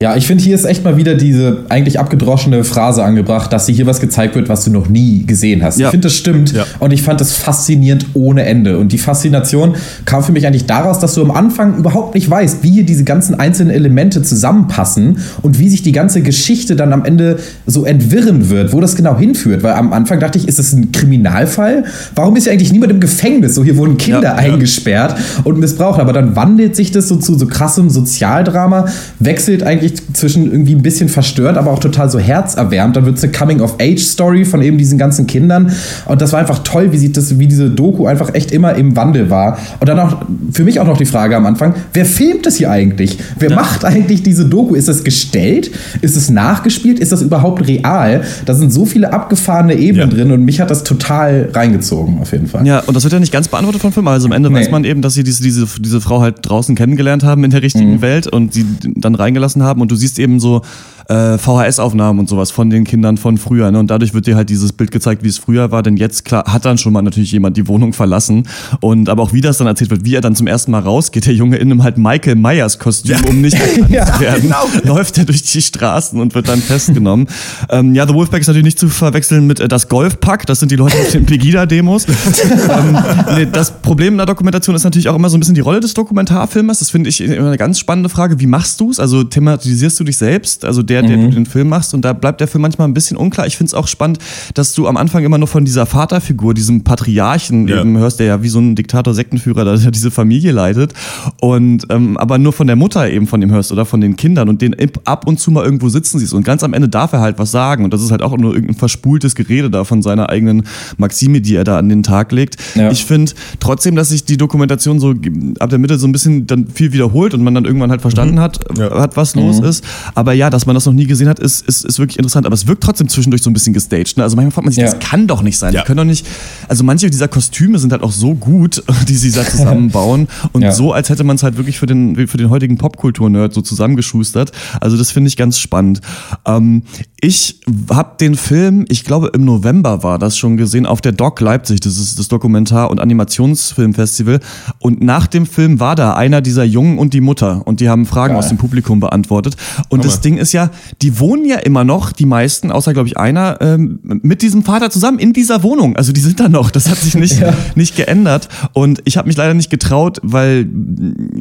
Ja, 0.03 0.15
ich 0.15 0.27
finde, 0.27 0.45
hier 0.45 0.55
ist 0.55 0.67
echt 0.67 0.85
mal 0.85 0.99
wieder 0.99 1.15
diese 1.15 1.65
eigentlich 1.71 1.99
abgedroschene 1.99 2.65
Phrase 2.65 3.03
angebracht, 3.03 3.51
dass 3.51 3.65
dir 3.65 3.73
hier 3.73 3.87
was 3.87 3.99
gezeigt 3.99 4.35
wird, 4.35 4.51
was 4.51 4.63
du 4.63 4.71
noch 4.71 4.91
nie 4.91 5.25
gesehen 5.25 5.63
hast. 5.63 5.79
Ja. 5.79 5.87
Ich 5.87 5.91
finde, 5.93 6.09
das 6.09 6.15
stimmt. 6.15 6.53
Ja. 6.53 6.67
Und 6.81 6.93
ich 6.93 7.03
fand 7.03 7.19
das 7.19 7.33
faszinierend 7.33 8.09
ohne 8.13 8.45
Ende. 8.45 8.77
Und 8.77 8.93
die 8.93 8.99
Faszination 8.99 9.75
kam 10.05 10.23
für 10.23 10.33
mich 10.33 10.47
eigentlich 10.47 10.67
daraus, 10.67 10.99
dass 10.99 11.15
du 11.15 11.23
am 11.23 11.31
Anfang 11.31 11.79
überhaupt 11.79 12.15
nicht 12.15 12.29
weißt, 12.29 12.63
wie 12.63 12.73
hier 12.73 12.85
diese 12.85 13.05
ganzen 13.05 13.37
einzelnen 13.41 13.71
Elemente 13.71 14.21
zusammenpassen 14.21 15.17
und 15.41 15.59
wie 15.59 15.71
sich 15.71 15.81
die 15.81 15.93
ganze 15.93 16.21
Geschichte 16.21 16.77
dann 16.77 16.93
am 16.93 17.07
Ende 17.07 17.39
so 17.65 17.87
entwirren 17.87 18.51
wird, 18.51 18.75
wo 18.75 18.83
das 18.83 18.97
genau 18.97 19.17
hinführt. 19.17 19.63
Weil 19.63 19.73
am 19.73 19.95
Anfang 19.95 20.21
dachte 20.21 20.37
ich, 20.37 20.47
ist 20.47 20.59
das 20.59 20.75
ein 20.75 20.93
Kriminalfall? 20.93 21.85
Warum 22.15 22.37
ist 22.37 22.43
hier 22.43 22.53
eigentlich 22.53 22.71
niemand 22.71 22.93
im 22.93 23.01
Gefängnis? 23.01 23.55
So, 23.55 23.65
hier 23.65 23.79
wurden 23.79 23.97
Kinder 23.97 24.23
ja. 24.23 24.35
eingesperrt 24.35 25.17
und 25.45 25.59
missbraucht. 25.59 26.01
Aber 26.01 26.13
dann 26.13 26.37
wandelt 26.37 26.77
sich 26.77 26.93
das 26.93 27.09
so 27.09 27.17
zu 27.17 27.39
so 27.39 27.47
krassem 27.47 27.89
Sozialdrama, 27.89 28.89
wechselt 29.21 29.63
eigentlich 29.63 29.86
zwischen 29.95 30.51
irgendwie 30.51 30.75
ein 30.75 30.83
bisschen 30.83 31.09
verstört, 31.09 31.57
aber 31.57 31.71
auch 31.71 31.79
total 31.79 32.11
so 32.11 32.19
herzerwärmt. 32.19 32.97
Dann 32.97 33.07
wird 33.07 33.19
es 33.19 33.23
eine 33.25 33.33
Coming-of-Age-Story 33.33 34.45
von 34.45 34.63
eben 34.63 34.79
diesen 34.79 34.99
ganzen 34.99 35.27
Kindern. 35.27 35.73
Und 36.07 36.21
das 36.23 36.33
war 36.33 36.41
einfach 36.41 36.61
toll, 36.61 36.93
wie, 36.93 36.99
sich 36.99 37.13
das, 37.13 37.39
wie 37.39 37.47
diese 37.47 37.71
Doku 37.71 38.07
einfach 38.07 38.35
echt 38.35 38.51
immer 38.53 38.75
im 38.75 38.97
Wandel 38.97 39.31
war. 39.31 39.59
Und 39.81 39.89
dann 39.89 39.99
auch 39.99 40.19
für 40.53 40.65
mich 40.65 40.81
auch 40.81 40.87
noch 40.87 40.97
die 40.97 41.05
Frage 41.07 41.37
am 41.37 41.47
Anfang, 41.47 41.75
wer 41.93 42.05
filmt 42.05 42.47
das 42.47 42.57
hier 42.57 42.71
eigentlich? 42.71 43.19
Wer 43.39 43.55
macht 43.55 43.85
eigentlich 43.85 44.23
diese 44.23 44.47
Doku? 44.47 44.75
Ist 44.75 44.89
das 44.89 45.05
gestellt? 45.05 45.71
Ist 46.03 46.17
es 46.17 46.31
nachgespielt? 46.31 46.99
Ist 46.99 47.13
das 47.13 47.23
überhaupt 47.23 47.67
real? 47.67 48.23
Da 48.45 48.55
sind 48.55 48.73
so 48.73 48.85
viele 48.87 49.13
abgefahrene 49.13 49.75
Ebenen 49.75 50.11
Ja. 50.11 50.17
drin 50.17 50.33
und 50.33 50.45
mich 50.45 50.61
hat 50.61 50.71
das 50.71 50.85
total 50.85 51.49
reingezogen, 51.53 52.19
auf 52.21 52.33
jeden 52.33 52.47
Fall. 52.47 52.67
Ja, 52.67 52.81
und 52.81 52.95
das 52.97 53.05
wird 53.05 53.13
ja 53.13 53.21
nicht 53.21 53.33
ganz 53.33 53.49
beantwortet 53.49 53.83
vom 53.83 53.93
Film. 53.93 54.09
Also 54.09 54.27
am 54.27 54.33
Ende 54.33 54.51
Nee. 54.51 54.57
weiß 54.61 54.71
man 54.71 54.85
eben, 54.85 55.03
dass 55.03 55.15
sie 55.15 55.25
diese, 55.25 55.43
diese, 55.43 55.67
diese 55.81 56.01
Frau 56.01 56.21
halt 56.21 56.37
draußen 56.43 56.75
kennengelernt 56.75 57.25
haben 57.25 57.45
in 57.45 57.51
der 57.51 57.63
richtigen 57.63 57.95
Mhm. 57.95 58.03
Welt 58.03 58.27
und 58.27 58.53
sie 58.53 58.65
dann 58.95 59.15
reingelassen 59.15 59.63
haben. 59.63 59.76
Und 59.81 59.91
du 59.91 59.97
siehst 59.97 60.19
eben 60.19 60.41
so 60.41 60.63
äh, 61.09 61.39
VHS-Aufnahmen 61.39 62.19
und 62.19 62.29
sowas 62.29 62.51
von 62.51 62.71
den 62.71 62.85
Kindern 62.85 63.17
von 63.17 63.39
früher. 63.39 63.71
Ne? 63.71 63.79
Und 63.79 63.91
dadurch 63.91 64.15
wird 64.15 64.27
dir 64.27 64.37
halt 64.37 64.51
dieses 64.51 64.73
Bild 64.73 64.91
gezeigt, 64.91 65.23
wie 65.23 65.29
es 65.29 65.39
früher 65.39 65.71
war. 65.71 65.83
Denn 65.83 65.97
jetzt, 65.97 66.25
klar, 66.25 66.45
hat 66.53 66.65
dann 66.65 66.79
schon 66.79 66.93
mal 66.93 67.03
natürlich 67.03 67.33
jemand 67.33 67.57
die 67.57 67.69
Wohnung 67.69 67.93
verlassen. 67.93 68.49
Und 68.81 69.09
aber 69.09 69.23
auch 69.23 69.33
wie 69.33 69.41
das 69.41 69.59
dann 69.59 69.67
erzählt 69.67 69.91
wird, 69.91 70.05
wie 70.05 70.15
er 70.15 70.21
dann 70.21 70.35
zum 70.35 70.47
ersten 70.47 70.71
Mal 70.71 70.81
rausgeht, 70.81 71.27
der 71.27 71.35
Junge 71.35 71.57
in 71.57 71.71
einem 71.71 71.83
halt 71.83 71.99
Michael 71.99 72.37
Myers 72.37 72.79
Kostüm, 72.79 73.17
Ja. 73.23 73.29
um 73.29 73.41
nicht 73.41 73.55
erkannt 73.61 73.91
Ja, 73.91 74.07
zu 74.07 74.21
werden, 74.21 74.43
genau. 74.43 74.67
läuft 74.95 75.19
er 75.19 75.25
durch 75.25 75.43
die 75.43 75.63
Straßen 75.63 76.21
und 76.21 76.35
wird 76.35 76.49
dann 76.49 76.61
festgenommen. 76.61 77.29
ähm, 77.71 77.95
ja, 77.95 78.07
The 78.07 78.15
Wolfpack 78.15 78.41
ist 78.41 78.47
natürlich 78.49 78.65
nicht 78.65 78.79
zu 78.79 78.89
verwechseln 78.89 79.47
mit 79.47 79.61
äh, 79.61 79.69
das 79.69 79.89
Golfpack. 79.89 80.47
Das 80.47 80.61
sind 80.61 80.71
die 80.73 80.77
Leute 80.77 80.97
auf 80.99 81.11
den 81.11 81.25
Pegida-Demos. 81.27 82.07
ähm, 82.71 82.99
nee, 83.37 83.47
das 83.51 83.71
Problem 83.81 84.15
in 84.15 84.19
der 84.19 84.27
Dokumentation 84.27 84.75
ist 84.77 84.85
natürlich 84.85 85.09
auch 85.09 85.15
immer 85.15 85.29
so 85.29 85.37
ein 85.37 85.41
bisschen 85.41 85.55
die 85.55 85.61
Rolle 85.61 85.81
des 85.81 85.95
Dokumentarfilmers. 85.95 86.79
Das 86.81 86.91
finde 86.91 87.09
ich 87.11 87.21
immer 87.21 87.47
eine 87.49 87.57
ganz 87.57 87.79
spannende 87.79 88.09
Frage. 88.09 88.41
Wie 88.41 88.47
machst 88.47 88.81
du 88.81 88.91
es? 88.91 88.99
Also 89.01 89.25
thematisierst 89.25 89.99
du 90.01 90.05
dich 90.05 90.17
selbst, 90.17 90.65
also 90.65 90.83
der, 90.83 90.96
der 91.03 91.17
du 91.17 91.31
den 91.31 91.47
Film 91.47 91.69
machst, 91.69 91.95
und 91.95 92.05
da 92.05 92.13
bleibt 92.13 92.41
der 92.41 92.49
Film 92.49 92.63
manchmal 92.63 92.89
ein 92.89 92.95
bisschen 92.95 93.17
unklar. 93.17 93.47
Ich 93.47 93.57
finde 93.57 93.69
es 93.71 93.75
auch 93.75 93.87
spannend, 93.89 94.19
dass 94.55 94.73
du 94.75 94.87
am 94.89 94.97
Anfang 94.97 95.25
immer 95.25 95.39
nur 95.39 95.49
von 95.49 95.65
dieser 95.65 95.87
Vaterfigur, 95.87 96.55
diesem 96.55 96.85
Patriarchen 96.85 97.69
Ja. 97.69 97.81
eben 97.81 97.97
hörst, 97.99 98.19
der 98.21 98.27
ja 98.27 98.43
wie 98.43 98.49
so 98.49 98.59
ein 98.59 98.75
Diktator, 98.75 99.15
Sektenführer, 99.15 99.65
da 99.65 99.77
der 99.77 99.91
diese 99.91 100.11
Familie 100.11 100.53
leitet. 100.53 100.93
Und 101.41 101.85
ähm, 101.91 102.17
aber 102.17 102.39
nur 102.39 102.53
von 102.53 102.67
der 102.67 102.77
Mutter 102.77 103.09
eben 103.11 103.27
von 103.27 103.41
dem 103.41 103.51
hörst 103.51 103.73
oder 103.73 103.85
von 103.85 104.01
den 104.01 104.17
Kindern 104.17 104.49
und 104.49 104.63
den 104.63 104.75
ab 105.05 105.27
und 105.27 105.39
zu 105.41 105.51
mal 105.51 105.65
irgendwo 105.65 105.89
sitzen 105.89 106.19
siehst. 106.19 106.35
Und 106.35 106.45
ganz 106.45 106.63
am 106.63 106.73
Ende 106.75 106.89
darf 106.89 107.13
er 107.13 107.21
halt 107.21 107.39
was 107.39 107.51
sagen. 107.51 107.85
Und 107.85 107.93
das 107.93 108.03
ist 108.03 108.11
halt 108.11 108.23
auch 108.23 108.37
nur 108.37 108.53
irgendein 108.55 108.77
verspultes 108.77 109.35
Gerede 109.35 109.71
da 109.71 109.85
von 109.85 110.03
seiner 110.03 110.29
eigenen 110.31 110.65
Maxime, 110.99 111.41
die 111.41 111.55
er 111.57 111.65
da 111.65 111.79
an 111.79 111.89
den 111.89 112.03
Tag 112.03 112.33
legt. 112.33 112.57
Ja. 112.75 112.91
Ich 112.91 113.05
finde 113.05 113.33
trotzdem, 113.61 113.97
dass 113.97 114.11
sich 114.11 114.25
die 114.25 114.37
Dokumentation 114.37 115.01
so 115.01 115.15
ab 115.59 115.71
der 115.71 115.79
Mitte 115.79 115.99
so 115.99 116.07
ein 116.07 116.13
bisschen 116.13 116.47
dann 116.47 116.67
viel 116.69 116.93
wiederholt 116.93 117.35
und 117.35 117.43
man 117.43 117.55
dann 117.55 117.65
irgendwann 117.65 117.91
halt 117.91 118.01
verstanden 118.03 118.41
hat, 118.41 118.61
Ja. 118.79 118.91
hat, 118.99 119.17
was 119.17 119.35
los 119.35 119.61
ist. 119.61 119.85
Aber 120.15 120.33
ja, 120.33 120.51
dass 120.51 120.67
man 120.67 120.75
das 120.75 120.86
noch 120.87 120.93
nie 120.93 121.07
gesehen 121.07 121.29
hat, 121.29 121.39
ist, 121.39 121.67
ist, 121.67 121.85
ist 121.85 121.99
wirklich 121.99 122.19
interessant. 122.19 122.47
Aber 122.47 122.55
es 122.55 122.67
wirkt 122.67 122.83
trotzdem 122.83 123.09
zwischendurch 123.09 123.43
so 123.43 123.51
ein 123.51 123.53
bisschen 123.53 123.73
gestaged. 123.75 124.17
Ne? 124.17 124.23
Also 124.23 124.37
manchmal 124.37 124.53
fragt 124.53 124.65
man 124.65 124.73
sich, 124.73 124.83
Ja. 124.83 124.91
das 124.93 124.99
kann 125.01 125.27
doch 125.27 125.43
nicht 125.43 125.59
sein. 125.59 125.75
Ja. 125.75 125.81
Die 125.83 125.87
können 125.87 125.99
doch 125.99 126.05
nicht. 126.05 126.27
Also 126.69 126.85
manche 126.85 127.11
dieser 127.11 127.29
Kostüme 127.29 127.79
sind 127.79 127.93
halt 127.93 128.03
auch 128.03 128.13
so 128.13 128.35
gut, 128.35 128.83
die 129.09 129.15
sie 129.17 129.31
da 129.33 129.45
zusammenbauen. 129.45 130.29
Und 130.53 130.63
Ja. 130.63 130.73
so, 130.73 130.93
als 130.93 131.09
hätte 131.11 131.25
man 131.25 131.37
es 131.37 131.43
halt 131.43 131.57
wirklich 131.57 131.79
für 131.79 131.87
den, 131.87 132.27
für 132.29 132.37
den 132.39 132.49
heutigen 132.51 132.79
Popkultur-Nerd 132.79 133.53
so 133.53 133.61
zusammengeschustert. 133.61 134.53
Also 134.81 134.97
das 134.97 135.11
finde 135.11 135.29
ich 135.29 135.37
ganz 135.37 135.59
spannend. 135.59 136.01
Ähm, 136.47 136.83
Ich 137.27 137.59
habe 137.91 138.19
den 138.21 138.37
Film, 138.37 138.85
ich 138.89 139.03
glaube 139.03 139.33
im 139.35 139.45
November 139.45 140.05
war 140.05 140.17
das 140.17 140.39
schon 140.39 140.57
gesehen, 140.57 140.87
auf 140.87 141.01
der 141.01 141.11
Doc 141.11 141.41
Leipzig. 141.41 141.81
Das 141.81 141.99
ist 141.99 142.21
das 142.21 142.29
Dokumentar- 142.29 142.89
und 142.89 143.01
Animationsfilmfestival. 143.01 144.39
Und 144.79 145.03
nach 145.03 145.27
dem 145.27 145.45
Film 145.45 145.81
war 145.81 145.97
da 145.97 146.15
einer 146.15 146.41
dieser 146.41 146.63
Jungen 146.63 146.99
und 146.99 147.15
die 147.15 147.21
Mutter. 147.21 147.67
Und 147.67 147.81
die 147.81 147.89
haben 147.89 148.07
Fragen 148.07 148.35
Geil. 148.35 148.39
aus 148.39 148.49
dem 148.49 148.59
Publikum 148.59 149.01
beantwortet. 149.01 149.57
Und 149.89 150.05
das 150.05 150.21
Ding 150.21 150.37
ist 150.37 150.53
ja, 150.53 150.71
die 151.03 151.19
wohnen 151.19 151.45
ja 151.45 151.57
immer 151.57 151.83
noch, 151.83 152.13
die 152.13 152.27
meisten, 152.27 152.71
außer 152.71 152.93
glaube 152.93 153.09
ich 153.09 153.19
einer, 153.19 153.61
ähm, 153.61 153.99
mit 154.05 154.41
diesem 154.41 154.63
Vater 154.63 154.91
zusammen 154.91 155.19
in 155.19 155.33
dieser 155.33 155.65
Wohnung. 155.65 155.97
Also 155.97 156.13
die 156.13 156.21
sind 156.21 156.39
da 156.39 156.49
noch. 156.49 156.71
Das 156.71 156.89
hat 156.89 156.99
sich 156.99 157.17
nicht, 157.17 157.43
nicht 157.75 157.97
geändert. 157.97 158.49
Und 158.73 159.03
ich 159.05 159.17
habe 159.17 159.27
mich 159.27 159.37
leider 159.37 159.55
nicht 159.55 159.71
getraut, 159.71 160.21
weil 160.23 160.69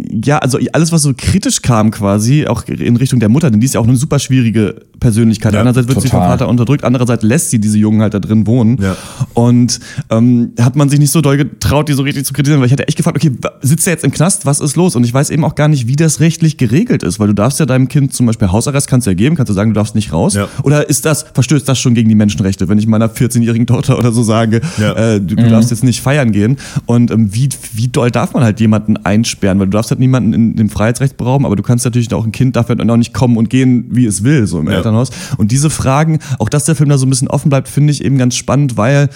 ja, 0.10 0.40
also 0.40 0.58
alles, 0.74 0.92
was 0.92 1.04
so 1.04 1.14
kritisch 1.16 1.62
kam 1.62 1.92
quasi, 1.92 2.48
auch 2.48 2.64
in 2.64 2.98
Richtung 2.98 3.20
der 3.20 3.30
Mutter, 3.30 3.52
denn 3.52 3.60
die 3.60 3.68
ist 3.68 3.76
ja 3.76 3.80
auch 3.80 3.88
eine 3.88 3.98
super 3.98 4.18
schwierige 4.18 4.82
Persönlichkeit. 5.00 5.54
Ja, 5.54 5.62
Einerseits 5.62 5.88
wird 5.88 6.02
sie 6.02 6.08
vom 6.10 6.20
total. 6.20 6.32
Vater 6.32 6.48
unterdrückt, 6.50 6.84
andererseits 6.84 7.24
lässt 7.24 7.50
sie 7.50 7.60
diese 7.60 7.78
Jungen 7.78 8.02
halt 8.02 8.14
da 8.14 8.20
drin 8.20 8.48
wohnen. 8.48 8.78
Ja. 8.82 8.96
Und 9.34 9.80
ähm, 10.10 10.52
hat 10.60 10.76
man 10.76 10.90
sich 10.90 11.00
nicht 11.00 11.12
so 11.12 11.22
doll 11.22 11.38
getraut, 11.38 11.90
die 11.90 11.94
so 11.94 12.04
richtig 12.04 12.26
zu 12.26 12.34
kritisieren, 12.34 12.60
weil 12.62 12.68
ich 12.68 12.72
hätte 12.72 12.88
echt 12.88 12.98
gefragt, 12.98 13.18
okay, 13.18 13.32
sitzt 13.62 13.88
er 13.88 13.94
jetzt 13.94 14.04
im 14.04 14.12
Knast, 14.12 14.46
was 14.46 14.60
ist 14.60 14.76
los? 14.76 14.96
Und 14.96 15.04
ich 15.04 15.14
weiß 15.14 15.30
eben 15.30 15.44
auch 15.44 15.56
gar 15.56 15.68
nicht, 15.68 15.88
wie 15.88 15.96
das 15.96 16.20
rechtlich 16.20 16.58
geregelt 16.58 17.04
ist, 17.04 17.20
weil 17.20 17.28
du 17.28 17.34
darfst 17.34 17.60
ja 17.60 17.66
deinem 17.66 17.88
Kind 17.88 18.14
zum 18.14 18.26
Beispiel 18.26 18.52
Hausarrest 18.52 18.88
kannst 18.88 19.08
du 19.08 19.12
ja 19.12 19.16
geben, 19.16 19.36
kannst 19.36 19.50
du 19.50 19.54
sagen, 19.54 19.72
du 19.72 19.76
darfst 19.76 19.96
nicht 19.96 20.14
raus. 20.14 20.34
Ja. 20.36 20.48
Oder 20.64 20.90
ist 20.90 21.06
das, 21.06 21.26
verstößt 21.34 21.68
das 21.68 21.80
schon 21.80 21.94
gegen 21.94 22.10
die 22.10 22.16
Menschenrechte, 22.16 22.68
wenn 22.70 22.78
ich 22.78 22.88
meiner 22.88 23.10
14-jährigen 23.10 23.68
Tochter 23.68 23.98
oder 23.98 24.12
so 24.12 24.24
sage, 24.24 24.62
Ja. 24.80 24.94
äh, 24.94 25.22
du, 25.22 25.36
du 25.36 25.50
darfst 25.50 25.72
jetzt 25.72 25.84
nicht 25.84 26.02
feiern 26.02 26.32
gehen? 26.32 26.58
Und 26.86 27.12
ähm, 27.12 27.34
wie, 27.34 27.50
wie 27.74 27.88
doll 27.88 28.12
darf 28.12 28.34
man 28.34 28.44
halt 28.44 28.60
jemanden 28.60 28.98
einsperren? 28.98 29.60
Weil 29.60 29.68
du 29.68 29.72
darfst 29.72 29.92
halt 29.92 30.00
niemanden 30.00 30.34
in 30.34 30.56
dem 30.56 30.70
Freiheitsrecht 30.70 31.18
berauben, 31.18 31.46
aber 31.46 31.56
du 31.56 31.64
kannst 31.64 31.86
natürlich 31.86 32.14
auch 32.14 32.26
ein 32.26 32.32
Kind 32.32 32.56
darf 32.56 32.70
halt 32.70 32.80
auch 32.90 32.98
nicht 32.98 33.14
kommen 33.14 33.38
und 33.38 33.50
gehen, 33.50 33.86
wie 33.90 34.06
es 34.06 34.24
will, 34.24 34.46
so 34.48 34.60
im 34.60 34.68
Ja. 34.70 34.82
Elternhaus. 34.86 35.10
Und 35.38 35.52
diese 35.52 35.70
Fragen, 35.70 36.20
auch 36.40 36.50
dass 36.50 36.66
der 36.66 36.76
Film 36.76 36.90
da 36.90 36.98
so 36.98 37.06
ein 37.06 37.10
bisschen 37.10 37.28
offen 37.28 37.50
bleibt, 37.50 37.68
finde 37.68 37.92
ich 37.92 38.04
eben 38.04 38.18
ganz 38.18 38.36
spannend, 38.36 38.78
weil 38.78 39.10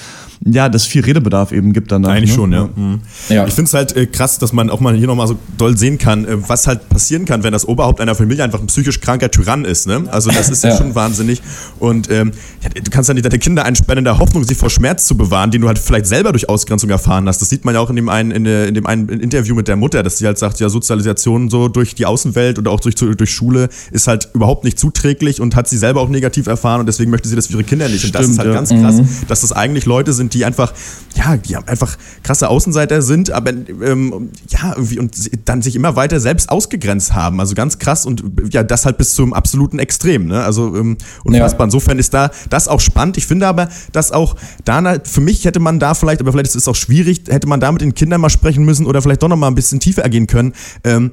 ja, 0.45 0.69
das 0.69 0.85
viel 0.85 1.03
Redebedarf 1.03 1.51
eben 1.51 1.73
gibt 1.73 1.91
danach. 1.91 2.11
Eigentlich 2.11 2.29
ne? 2.29 2.35
schon, 2.35 2.51
ja. 2.53 2.69
Mhm. 2.73 3.01
Ja. 3.27 3.45
Ich 3.45 3.53
finde 3.53 3.67
es 3.67 3.73
halt 3.73 3.95
äh, 3.95 4.05
krass, 4.05 4.39
dass 4.39 4.53
man 4.53 4.69
auch 4.69 4.79
mal 4.79 4.95
hier 4.95 5.07
nochmal 5.07 5.27
so 5.27 5.37
doll 5.57 5.77
sehen 5.77 5.97
kann, 5.97 6.25
äh, 6.25 6.37
was 6.47 6.65
halt 6.65 6.87
passieren 6.87 7.25
kann, 7.25 7.43
wenn 7.43 7.51
das 7.51 7.67
Oberhaupt 7.67 7.99
einer 7.99 8.15
Familie 8.15 8.45
einfach 8.45 8.61
ein 8.61 8.67
psychisch 8.67 9.01
kranker 9.01 9.29
Tyrann 9.29 9.65
ist. 9.65 9.85
Ne? 9.85 10.05
Also 10.11 10.31
das 10.31 10.49
ist 10.49 10.63
ja, 10.63 10.77
schon 10.77 10.95
wahnsinnig. 10.95 11.41
Und 11.79 12.09
ähm, 12.09 12.31
ja, 12.63 12.69
du 12.69 12.89
kannst 12.89 13.09
ja 13.09 13.13
nicht 13.13 13.25
deine 13.25 13.37
Kinder 13.37 13.65
einsperren 13.65 13.99
in 13.99 14.03
der 14.05 14.17
Hoffnung, 14.17 14.45
sie 14.45 14.55
vor 14.55 14.69
Schmerz 14.69 15.05
zu 15.05 15.17
bewahren, 15.17 15.51
den 15.51 15.61
du 15.61 15.67
halt 15.67 15.77
vielleicht 15.77 16.05
selber 16.05 16.31
durch 16.31 16.47
Ausgrenzung 16.47 16.89
erfahren 16.89 17.27
hast. 17.27 17.41
Das 17.41 17.49
sieht 17.49 17.65
man 17.65 17.75
ja 17.75 17.81
auch 17.81 17.89
in 17.89 17.97
dem 17.97 18.07
einen, 18.07 18.31
in, 18.31 18.45
in 18.45 18.73
dem 18.73 18.85
einen 18.85 19.09
Interview 19.09 19.55
mit 19.55 19.67
der 19.67 19.75
Mutter, 19.75 20.03
dass 20.03 20.19
sie 20.19 20.25
halt 20.25 20.37
sagt, 20.37 20.61
ja, 20.61 20.69
Sozialisation 20.69 21.49
so 21.49 21.67
durch 21.67 21.95
die 21.95 22.05
Außenwelt 22.05 22.57
oder 22.59 22.71
auch 22.71 22.79
durch, 22.79 22.95
durch 22.95 23.29
Schule 23.29 23.67
ist 23.91 24.07
halt 24.07 24.29
überhaupt 24.33 24.63
nicht 24.63 24.79
zuträglich 24.79 25.41
und 25.41 25.57
hat 25.57 25.67
sie 25.67 25.77
selber 25.77 25.99
auch 25.99 26.09
negativ 26.09 26.47
erfahren 26.47 26.79
und 26.79 26.85
deswegen 26.85 27.11
möchte 27.11 27.27
sie 27.27 27.35
das 27.35 27.47
für 27.47 27.53
ihre 27.53 27.65
Kinder 27.65 27.89
nicht. 27.89 28.05
Und 28.05 28.15
das 28.15 28.21
Stimmt, 28.23 28.33
ist 28.33 28.39
halt 28.39 28.49
ja. 28.49 28.53
ganz 28.53 28.69
krass, 28.69 29.25
dass 29.27 29.41
das 29.41 29.51
eigentlich 29.51 29.85
Leute 29.85 30.13
sind, 30.13 30.28
die 30.33 30.45
einfach, 30.45 30.73
ja, 31.15 31.37
die 31.37 31.55
einfach 31.57 31.97
krasse 32.23 32.49
Außenseiter 32.49 33.01
sind, 33.01 33.31
aber 33.31 33.51
ähm, 33.51 34.29
ja, 34.49 34.73
irgendwie 34.75 34.99
und 34.99 35.15
dann 35.45 35.61
sich 35.61 35.75
immer 35.75 35.95
weiter 35.95 36.19
selbst 36.19 36.49
ausgegrenzt 36.49 37.13
haben. 37.13 37.39
Also 37.39 37.55
ganz 37.55 37.79
krass 37.79 38.05
und 38.05 38.23
ja, 38.51 38.63
das 38.63 38.85
halt 38.85 38.97
bis 38.97 39.13
zum 39.15 39.33
absoluten 39.33 39.79
Extrem. 39.79 40.27
Ne? 40.27 40.43
Also 40.43 40.75
ähm, 40.75 40.97
unfassbar. 41.23 41.65
Insofern 41.65 41.99
ist 41.99 42.13
da 42.13 42.31
das 42.49 42.67
auch 42.67 42.79
spannend. 42.79 43.17
Ich 43.17 43.27
finde 43.27 43.47
aber, 43.47 43.69
dass 43.91 44.11
auch 44.11 44.35
da, 44.65 44.99
für 45.03 45.21
mich 45.21 45.45
hätte 45.45 45.59
man 45.59 45.79
da 45.79 45.93
vielleicht, 45.93 46.21
aber 46.21 46.31
vielleicht 46.31 46.49
ist 46.49 46.55
es 46.55 46.67
auch 46.67 46.75
schwierig, 46.75 47.23
hätte 47.27 47.47
man 47.47 47.59
da 47.59 47.71
mit 47.71 47.81
den 47.81 47.95
Kindern 47.95 48.21
mal 48.21 48.29
sprechen 48.29 48.65
müssen 48.65 48.85
oder 48.85 49.01
vielleicht 49.01 49.23
doch 49.23 49.29
noch 49.29 49.37
mal 49.37 49.47
ein 49.47 49.55
bisschen 49.55 49.79
tiefer 49.79 50.03
ergehen 50.03 50.27
können. 50.27 50.53
Ähm, 50.83 51.11